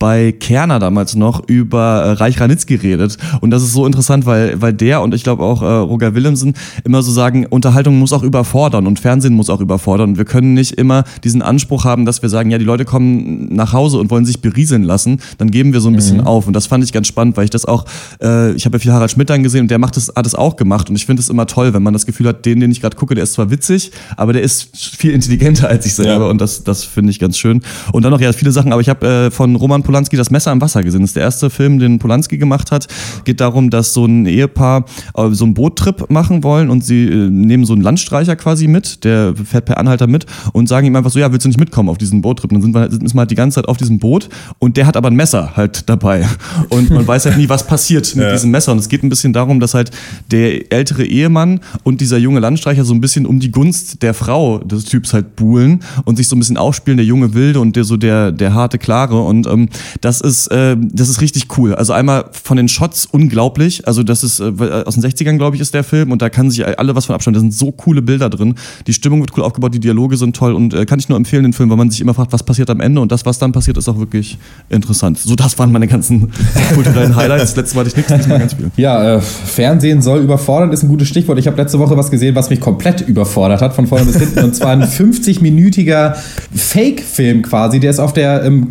bei 0.01 0.32
Kerner 0.32 0.78
damals 0.78 1.14
noch 1.14 1.46
über 1.46 2.03
äh, 2.03 2.11
Reich 2.12 2.40
Ranitzky 2.40 2.74
redet. 2.74 3.18
Und 3.42 3.51
das 3.51 3.62
ist 3.62 3.74
so 3.74 3.84
interessant, 3.84 4.24
weil, 4.24 4.61
weil 4.61 4.72
der 4.72 5.03
und 5.03 5.14
ich 5.14 5.22
glaube 5.22 5.42
auch 5.44 5.61
äh, 5.62 5.66
Roger 5.66 6.14
Willemsen 6.14 6.55
immer 6.84 7.03
so 7.03 7.12
sagen, 7.12 7.46
Unterhaltung 7.46 7.98
muss 7.98 8.12
auch 8.14 8.22
überfordern 8.22 8.86
und 8.86 8.98
Fernsehen 8.98 9.34
muss 9.34 9.51
auch 9.51 9.61
überfordern. 9.61 10.11
Und 10.11 10.18
wir 10.18 10.24
können 10.24 10.55
nicht 10.55 10.72
immer 10.72 11.05
diesen 11.22 11.42
Anspruch 11.42 11.84
haben, 11.84 12.07
dass 12.07 12.22
wir 12.22 12.30
sagen, 12.30 12.51
ja, 12.51 12.57
die 12.57 12.64
Leute 12.64 12.86
kommen 12.86 13.55
nach 13.55 13.74
Hause 13.74 13.98
und 13.98 14.11
wollen 14.11 14.24
sich 14.24 14.40
berieseln 14.40 14.84
lassen. 14.84 15.20
Dann 15.36 15.51
geben 15.51 15.74
wir 15.74 15.80
so 15.82 15.88
ein 15.88 15.94
bisschen 15.96 16.16
Mhm. 16.16 16.26
auf. 16.26 16.46
Und 16.46 16.55
das 16.55 16.66
fand 16.66 16.82
ich 16.82 16.92
ganz 16.94 17.07
spannend, 17.07 17.36
weil 17.36 17.44
ich 17.44 17.51
das 17.51 17.66
auch, 17.66 17.84
äh, 18.22 18.53
ich 18.55 18.64
habe 18.64 18.78
ja 18.78 18.80
viel 18.80 18.92
Harald 18.94 19.11
Schmidt 19.11 19.28
dann 19.28 19.42
gesehen 19.42 19.62
und 19.62 19.70
der 19.70 19.78
macht 19.78 19.98
das, 19.98 20.11
hat 20.16 20.26
es 20.26 20.34
auch 20.34 20.57
gemacht. 20.57 20.88
Und 20.88 20.96
ich 20.96 21.05
finde 21.05 21.20
es 21.20 21.28
immer 21.28 21.46
toll, 21.46 21.74
wenn 21.74 21.82
man 21.82 21.92
das 21.92 22.07
Gefühl 22.07 22.26
hat, 22.26 22.46
den, 22.46 22.61
den 22.61 22.70
ich 22.72 22.80
gerade 22.80 22.96
gucke, 22.96 23.14
der 23.14 23.24
ist 23.24 23.34
zwar 23.34 23.51
witzig, 23.51 23.90
aber 24.16 24.32
der 24.32 24.40
ist 24.40 24.70
viel 24.96 25.11
intelligenter 25.12 25.68
als 25.68 25.84
ich 25.84 25.94
selber. 25.94 26.30
Und 26.30 26.40
das, 26.40 26.64
das 26.64 26.84
finde 26.84 27.11
ich 27.11 27.18
ganz 27.18 27.36
schön. 27.36 27.61
Und 27.92 28.03
dann 28.03 28.12
noch 28.12 28.20
ja 28.22 28.32
viele 28.32 28.51
Sachen, 28.51 28.72
aber 28.72 28.80
ich 28.80 28.88
habe 28.88 29.07
äh, 29.07 29.30
von 29.30 29.55
Roman 29.57 29.82
Polanski 29.91 30.16
das 30.16 30.30
Messer 30.30 30.53
im 30.53 30.61
Wasser 30.61 30.84
gesehen. 30.84 31.01
Das 31.01 31.11
ist 31.11 31.16
der 31.16 31.24
erste 31.24 31.51
Film, 31.51 31.80
den 31.80 31.99
Polanski 31.99 32.38
gemacht 32.38 32.70
hat. 32.70 32.86
Geht 33.24 33.41
darum, 33.41 33.70
dass 33.70 33.93
so 33.93 34.05
ein 34.07 34.24
Ehepaar 34.26 34.84
äh, 35.16 35.30
so 35.32 35.45
einen 35.45 35.55
Boottrip 35.55 36.09
machen 36.11 36.45
wollen 36.45 36.70
und 36.70 36.84
sie 36.84 37.07
äh, 37.07 37.28
nehmen 37.28 37.64
so 37.64 37.72
einen 37.72 37.82
Landstreicher 37.82 38.36
quasi 38.36 38.68
mit, 38.68 39.03
der 39.05 39.34
fährt 39.34 39.64
per 39.64 39.78
Anhalter 39.78 40.07
mit 40.07 40.26
und 40.53 40.68
sagen 40.68 40.86
ihm 40.86 40.95
einfach 40.95 41.11
so, 41.11 41.18
ja, 41.18 41.32
willst 41.32 41.45
du 41.45 41.49
nicht 41.49 41.59
mitkommen 41.59 41.88
auf 41.88 41.99
diesen 41.99 42.22
Boottrip? 42.22 42.51
Dann 42.53 42.62
sind 42.62 42.72
wir, 42.72 42.88
sind 42.88 43.12
wir 43.14 43.18
halt 43.18 43.30
die 43.32 43.34
ganze 43.34 43.57
Zeit 43.57 43.68
auf 43.68 43.76
diesem 43.78 43.99
Boot 43.99 44.28
und 44.61 44.76
der 44.76 44.86
hat 44.86 44.97
aber 44.97 45.09
ein 45.11 45.16
Messer 45.16 45.57
halt 45.57 45.88
dabei. 45.88 46.24
Und 46.68 46.91
man 46.91 47.05
weiß 47.07 47.26
halt 47.26 47.36
nie, 47.36 47.49
was 47.49 47.66
passiert 47.66 48.14
mit 48.14 48.24
Ja. 48.24 48.32
diesem 48.32 48.53
Messer. 48.53 48.70
Und 48.70 48.78
es 48.78 48.88
geht 48.88 49.03
ein 49.03 49.09
bisschen 49.09 49.32
darum, 49.32 49.59
dass 49.59 49.74
halt 49.74 49.91
der 50.30 50.70
ältere 50.72 51.05
Ehemann 51.05 51.59
und 51.82 52.01
dieser 52.01 52.18
junge 52.18 52.38
Landstreicher 52.38 52.84
so 52.84 52.95
ein 52.95 53.01
bisschen 53.01 53.26
um 53.26 53.41
die 53.41 53.51
Gunst 53.51 54.03
der 54.03 54.14
Frau 54.14 54.59
des 54.59 54.84
Typs 54.84 55.12
halt 55.12 55.34
buhlen 55.34 55.80
und 56.05 56.16
sich 56.16 56.28
so 56.28 56.36
ein 56.36 56.38
bisschen 56.38 56.57
aufspielen, 56.59 56.97
der 56.97 57.07
junge 57.07 57.34
Wilde 57.34 57.59
und 57.61 57.74
der 57.74 57.82
so 57.84 57.97
der, 57.97 58.30
der 58.30 58.55
harte 58.55 58.78
Klare. 58.78 59.20
Und 59.20 59.47
ähm, 59.49 59.68
das 60.01 60.20
ist, 60.20 60.49
äh, 60.49 60.76
das 60.78 61.09
ist 61.09 61.20
richtig 61.20 61.57
cool. 61.59 61.74
Also 61.74 61.93
einmal 61.93 62.26
von 62.33 62.57
den 62.57 62.68
Shots 62.68 63.07
unglaublich. 63.07 63.87
Also 63.87 64.03
das 64.03 64.22
ist 64.22 64.41
äh, 64.41 64.45
aus 64.85 64.95
den 64.95 65.05
60ern, 65.05 65.37
glaube 65.37 65.57
ich, 65.57 65.62
ist 65.62 65.74
der 65.74 65.85
Film 65.85 66.12
und 66.12 66.22
da 66.22 66.28
kann 66.28 66.51
sich 66.51 66.66
alle 66.78 66.95
was 66.95 67.07
von 67.07 67.14
abschauen. 67.14 67.35
Da 67.35 67.41
sind 67.41 67.55
so 67.55 67.72
coole 67.72 68.03
Bilder 68.03 68.31
drin. 68.31 68.55
Die 68.87 68.93
Stimmung 68.93 69.20
wird 69.20 69.37
cool 69.37 69.45
aufgebaut, 69.45 69.74
die 69.74 69.81
Dialoge 69.81 70.16
sind 70.16 70.37
toll 70.37 70.55
und 70.55 70.74
äh, 70.74 70.87
kann 70.87 70.99
ich 70.99 71.09
nur 71.09 71.16
empfehlen, 71.16 71.43
den 71.45 71.53
Film, 71.53 71.70
weil 71.70 71.76
man 71.76 71.91
sich 71.91 72.01
immer 72.01 72.14
fragt, 72.14 72.33
was 72.33 72.43
passiert 72.43 72.70
am 72.70 72.81
Ende 72.81 73.01
und 73.01 73.12
das, 73.12 73.26
was 73.26 73.39
dann 73.39 73.53
passiert, 73.53 73.76
ist 73.76 73.89
auch 73.89 73.99
wirklich 73.99 74.39
interessant. 74.68 75.18
So, 75.18 75.35
das 75.35 75.59
waren 75.59 75.72
meine 75.72 75.87
ganzen 75.87 76.31
kulturellen 76.74 77.16
Highlights. 77.16 77.57
Letztes 77.57 77.74
Mal 77.74 77.81
hatte 77.81 77.91
ich 77.91 77.97
nichts, 77.97 78.12
diesmal 78.14 78.39
ganz 78.39 78.55
viel. 78.55 78.70
Ja, 78.76 79.16
äh, 79.16 79.20
Fernsehen 79.20 80.03
soll 80.03 80.20
überfordern, 80.20 80.72
ist 80.72 80.83
ein 80.83 80.89
gutes 80.89 81.09
Stichwort. 81.09 81.39
Ich 81.39 81.47
habe 81.47 81.57
letzte 81.57 81.78
Woche 81.78 81.97
was 81.97 82.11
gesehen, 82.11 82.35
was 82.35 82.51
mich 82.51 82.61
komplett 82.61 83.01
überfordert 83.01 83.61
hat, 83.62 83.74
von 83.74 83.87
vorne 83.87 84.05
bis 84.05 84.16
hinten. 84.16 84.45
Und 84.45 84.55
zwar 84.55 84.70
ein 84.70 84.83
50-minütiger 84.85 86.14
Fake-Film 86.55 87.43
quasi. 87.43 87.81
Der 87.81 87.91
ist 87.91 88.01
auf 88.01 88.12
der 88.12 88.45
ähm, 88.45 88.70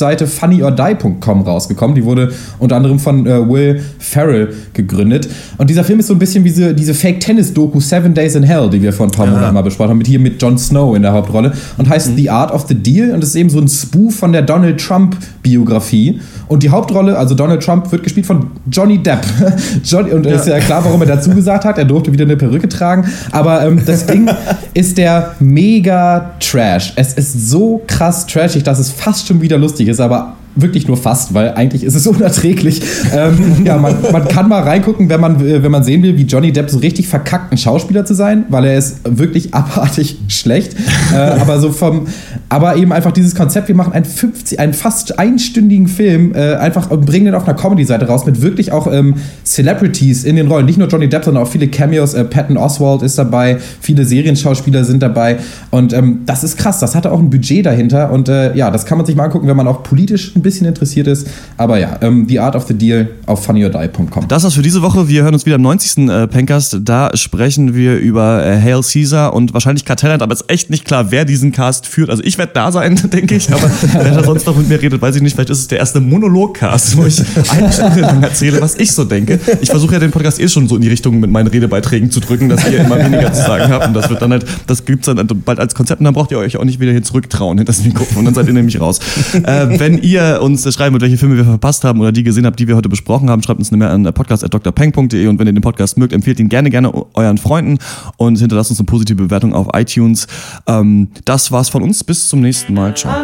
Comedy-Sketch-Seite 0.00 0.26
funnyordie.com 0.26 1.42
rausgekommen. 1.42 1.94
Die 1.94 2.04
wurde 2.04 2.32
unter 2.58 2.76
anderem 2.76 2.98
von 2.98 3.26
äh, 3.26 3.48
Will 3.48 3.82
Ferrell 3.98 4.54
gegründet. 4.72 5.28
Und 5.58 5.70
dieser 5.70 5.84
Film 5.84 6.00
ist 6.00 6.06
so 6.06 6.14
ein 6.14 6.18
bisschen 6.18 6.44
wie 6.44 6.48
diese, 6.48 6.74
diese 6.74 6.94
Fake-Tennis-Doku 6.94 7.80
Seven 7.80 8.14
Days 8.14 8.34
in 8.34 8.42
Hell, 8.42 8.70
die 8.70 8.82
wir 8.82 8.92
vor 8.92 9.06
ein 9.06 9.12
paar 9.12 9.26
Monaten 9.26 9.54
mal 9.54 9.62
besprochen 9.62 9.90
haben, 9.90 9.98
mit 9.98 10.06
hier 10.06 10.18
mit 10.18 10.40
Jon 10.40 10.58
Snow 10.58 10.96
in 10.96 11.02
der 11.02 11.12
Hauptrolle. 11.12 11.52
Und 11.78 11.88
heißt 11.88 12.16
The 12.16 12.30
Art 12.30 12.52
of 12.52 12.66
the 12.68 12.74
Deal. 12.74 13.12
Und 13.12 13.22
es 13.22 13.30
ist 13.30 13.36
eben 13.36 13.50
so 13.50 13.60
ein 13.60 13.68
Spoof 13.68 14.16
von 14.16 14.32
der 14.32 14.42
Donald 14.42 14.80
Trump-Biografie. 14.80 16.20
Und 16.48 16.62
die 16.62 16.70
Hauptrolle, 16.70 17.16
also 17.16 17.34
Donald 17.34 17.62
Trump, 17.62 17.92
wird 17.92 18.02
gespielt 18.02 18.26
von 18.26 18.50
Johnny 18.70 18.98
Depp. 18.98 19.20
Johnny, 19.84 20.10
und 20.12 20.26
es 20.26 20.42
ist 20.42 20.48
ja 20.48 20.58
klar, 20.58 20.84
warum 20.84 21.00
er 21.02 21.06
dazu 21.06 21.30
gesagt 21.30 21.64
hat. 21.64 21.78
Er 21.78 21.84
durfte 21.84 22.12
wieder 22.12 22.24
eine 22.24 22.36
Perücke 22.36 22.68
tragen. 22.68 23.04
Aber 23.30 23.64
ähm, 23.64 23.82
das 23.84 24.06
Ding 24.06 24.28
ist 24.74 24.98
der 24.98 25.34
mega 25.38 26.32
Trash. 26.40 26.92
Es 26.96 27.14
ist 27.14 27.50
so 27.50 27.82
krass 27.86 28.26
trashig, 28.26 28.64
dass 28.64 28.78
es 28.78 28.90
fast 28.90 29.28
schon 29.28 29.40
wieder 29.40 29.58
lustig 29.58 29.88
ist, 29.88 29.89
aber 29.98 30.36
wirklich 30.54 30.88
nur 30.88 30.96
fast, 30.96 31.34
weil 31.34 31.52
eigentlich 31.54 31.84
ist 31.84 31.94
es 31.94 32.06
unerträglich. 32.06 32.82
ähm, 33.14 33.64
ja, 33.64 33.78
man, 33.78 33.96
man 34.12 34.28
kann 34.28 34.48
mal 34.48 34.62
reingucken, 34.62 35.08
wenn 35.08 35.20
man, 35.20 35.46
äh, 35.46 35.62
wenn 35.62 35.70
man 35.70 35.84
sehen 35.84 36.02
will, 36.02 36.16
wie 36.16 36.22
Johnny 36.22 36.52
Depp 36.52 36.70
so 36.70 36.78
richtig 36.78 37.08
verkackt, 37.08 37.52
ein 37.52 37.58
Schauspieler 37.58 38.04
zu 38.04 38.14
sein, 38.14 38.44
weil 38.48 38.64
er 38.64 38.78
ist 38.78 39.00
wirklich 39.04 39.54
abartig 39.60 40.18
schlecht. 40.28 40.74
äh, 41.12 41.16
aber 41.16 41.60
so 41.60 41.72
vom, 41.72 42.06
aber 42.48 42.76
eben 42.76 42.92
einfach 42.92 43.12
dieses 43.12 43.34
Konzept, 43.34 43.68
wir 43.68 43.74
machen 43.74 43.92
einen 43.92 44.04
50, 44.04 44.58
einen 44.58 44.74
fast 44.74 45.18
einstündigen 45.18 45.88
Film, 45.88 46.34
äh, 46.34 46.54
einfach 46.56 46.90
und 46.90 47.06
bringen 47.06 47.26
den 47.26 47.34
auf 47.34 47.46
einer 47.46 47.56
Comedy-Seite 47.56 48.06
raus 48.06 48.26
mit 48.26 48.42
wirklich 48.42 48.72
auch 48.72 48.90
ähm, 48.92 49.14
Celebrities 49.44 50.24
in 50.24 50.36
den 50.36 50.48
Rollen. 50.48 50.66
Nicht 50.66 50.78
nur 50.78 50.88
Johnny 50.88 51.08
Depp, 51.08 51.24
sondern 51.24 51.44
auch 51.44 51.48
viele 51.48 51.68
Cameos. 51.68 52.14
Äh, 52.14 52.24
Patton 52.24 52.56
Oswald 52.56 53.02
ist 53.02 53.18
dabei, 53.18 53.58
viele 53.80 54.04
Serienschauspieler 54.04 54.84
sind 54.84 55.02
dabei. 55.02 55.38
Und 55.70 55.92
ähm, 55.92 56.20
das 56.26 56.44
ist 56.44 56.56
krass, 56.56 56.80
das 56.80 56.94
hatte 56.94 57.12
auch 57.12 57.18
ein 57.18 57.30
Budget 57.30 57.66
dahinter. 57.66 58.10
Und 58.10 58.28
äh, 58.28 58.54
ja, 58.56 58.70
das 58.70 58.86
kann 58.86 58.98
man 58.98 59.06
sich 59.06 59.16
mal 59.16 59.24
angucken, 59.24 59.46
wenn 59.46 59.56
man 59.56 59.68
auch 59.68 59.82
politisch 59.82 60.32
ein 60.40 60.42
bisschen 60.42 60.66
interessiert 60.66 61.06
ist. 61.06 61.28
Aber 61.56 61.78
ja, 61.78 61.98
ähm, 62.00 62.26
The 62.28 62.40
Art 62.40 62.56
of 62.56 62.66
the 62.66 62.74
Deal 62.74 63.08
auf 63.26 63.44
funnyordie.com. 63.44 64.28
Das 64.28 64.44
war's 64.44 64.54
für 64.54 64.62
diese 64.62 64.82
Woche. 64.82 65.08
Wir 65.08 65.22
hören 65.22 65.34
uns 65.34 65.46
wieder 65.46 65.56
am 65.56 65.62
90. 65.62 66.08
Äh, 66.08 66.26
Pencast. 66.26 66.78
Da 66.82 67.10
sprechen 67.14 67.74
wir 67.74 67.96
über 67.98 68.44
äh, 68.44 68.60
Hail 68.60 68.80
Caesar 68.82 69.34
und 69.34 69.54
wahrscheinlich 69.54 69.84
Kartellland, 69.84 70.22
aber 70.22 70.32
es 70.32 70.40
ist 70.40 70.50
echt 70.50 70.70
nicht 70.70 70.84
klar, 70.84 71.10
wer 71.10 71.24
diesen 71.24 71.52
Cast 71.52 71.86
führt. 71.86 72.10
Also 72.10 72.22
ich 72.24 72.38
werde 72.38 72.52
da 72.54 72.72
sein, 72.72 73.00
denke 73.12 73.36
ich, 73.36 73.52
aber 73.52 73.70
wer 73.92 74.14
da 74.14 74.24
sonst 74.24 74.46
noch 74.46 74.56
mit 74.56 74.68
mir 74.68 74.80
redet, 74.80 75.00
weiß 75.00 75.16
ich 75.16 75.22
nicht. 75.22 75.34
Vielleicht 75.34 75.50
ist 75.50 75.58
es 75.58 75.68
der 75.68 75.78
erste 75.78 76.00
Monolog-Cast, 76.00 76.96
wo 76.96 77.04
ich 77.04 77.20
eine 77.50 77.72
Stunde 77.72 78.00
lang 78.00 78.22
erzähle, 78.22 78.60
was 78.60 78.76
ich 78.76 78.92
so 78.92 79.04
denke. 79.04 79.38
Ich 79.60 79.70
versuche 79.70 79.94
ja 79.94 79.98
den 79.98 80.10
Podcast 80.10 80.40
eh 80.40 80.48
schon 80.48 80.68
so 80.68 80.76
in 80.76 80.82
die 80.82 80.88
Richtung 80.88 81.20
mit 81.20 81.30
meinen 81.30 81.48
Redebeiträgen 81.48 82.10
zu 82.10 82.20
drücken, 82.20 82.48
dass 82.48 82.68
ihr 82.68 82.80
immer 82.80 82.98
weniger 82.98 83.32
zu 83.32 83.42
sagen 83.42 83.70
habt. 83.72 83.88
Und 83.88 83.94
das 83.94 84.08
wird 84.08 84.22
dann 84.22 84.32
halt, 84.32 84.46
das 84.66 84.84
gibt's 84.84 85.06
dann 85.06 85.26
bald 85.44 85.58
als 85.58 85.74
Konzept 85.74 86.00
und 86.00 86.04
dann 86.04 86.14
braucht 86.14 86.30
ihr 86.30 86.38
euch 86.38 86.56
auch 86.56 86.64
nicht 86.64 86.80
wieder 86.80 86.92
hier 86.92 87.02
zurücktrauen 87.02 87.58
hinter 87.58 87.72
das 87.72 87.84
Mikrofon. 87.84 88.24
Dann 88.24 88.34
seid 88.34 88.46
ihr 88.46 88.52
nämlich 88.52 88.80
raus. 88.80 89.00
Äh, 89.32 89.78
wenn 89.78 89.98
ihr 89.98 90.29
uns 90.38 90.72
schreiben 90.74 90.94
wollt, 90.94 91.02
welche 91.02 91.16
Filme 91.16 91.36
wir 91.36 91.44
verpasst 91.44 91.84
haben 91.84 92.00
oder 92.00 92.12
die 92.12 92.22
gesehen 92.22 92.46
habt, 92.46 92.58
die 92.58 92.68
wir 92.68 92.76
heute 92.76 92.88
besprochen 92.88 93.30
haben, 93.30 93.42
schreibt 93.42 93.58
uns 93.58 93.70
eine 93.70 93.78
Mail 93.78 93.88
an 93.88 94.04
podcast.drpeng.de 94.04 95.26
und 95.26 95.38
wenn 95.38 95.46
ihr 95.46 95.52
den 95.52 95.62
Podcast 95.62 95.98
mögt, 95.98 96.12
empfehlt 96.12 96.40
ihn 96.40 96.48
gerne, 96.48 96.70
gerne 96.70 96.92
euren 97.14 97.38
Freunden 97.38 97.78
und 98.16 98.38
hinterlasst 98.38 98.70
uns 98.70 98.80
eine 98.80 98.86
positive 98.86 99.16
Bewertung 99.16 99.54
auf 99.54 99.68
iTunes. 99.74 100.26
Ähm, 100.66 101.08
das 101.24 101.50
war's 101.52 101.68
von 101.68 101.82
uns. 101.82 102.04
Bis 102.04 102.28
zum 102.28 102.40
nächsten 102.40 102.74
Mal. 102.74 102.94
Ciao. 102.94 103.14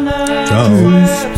Ciao. 0.45 1.36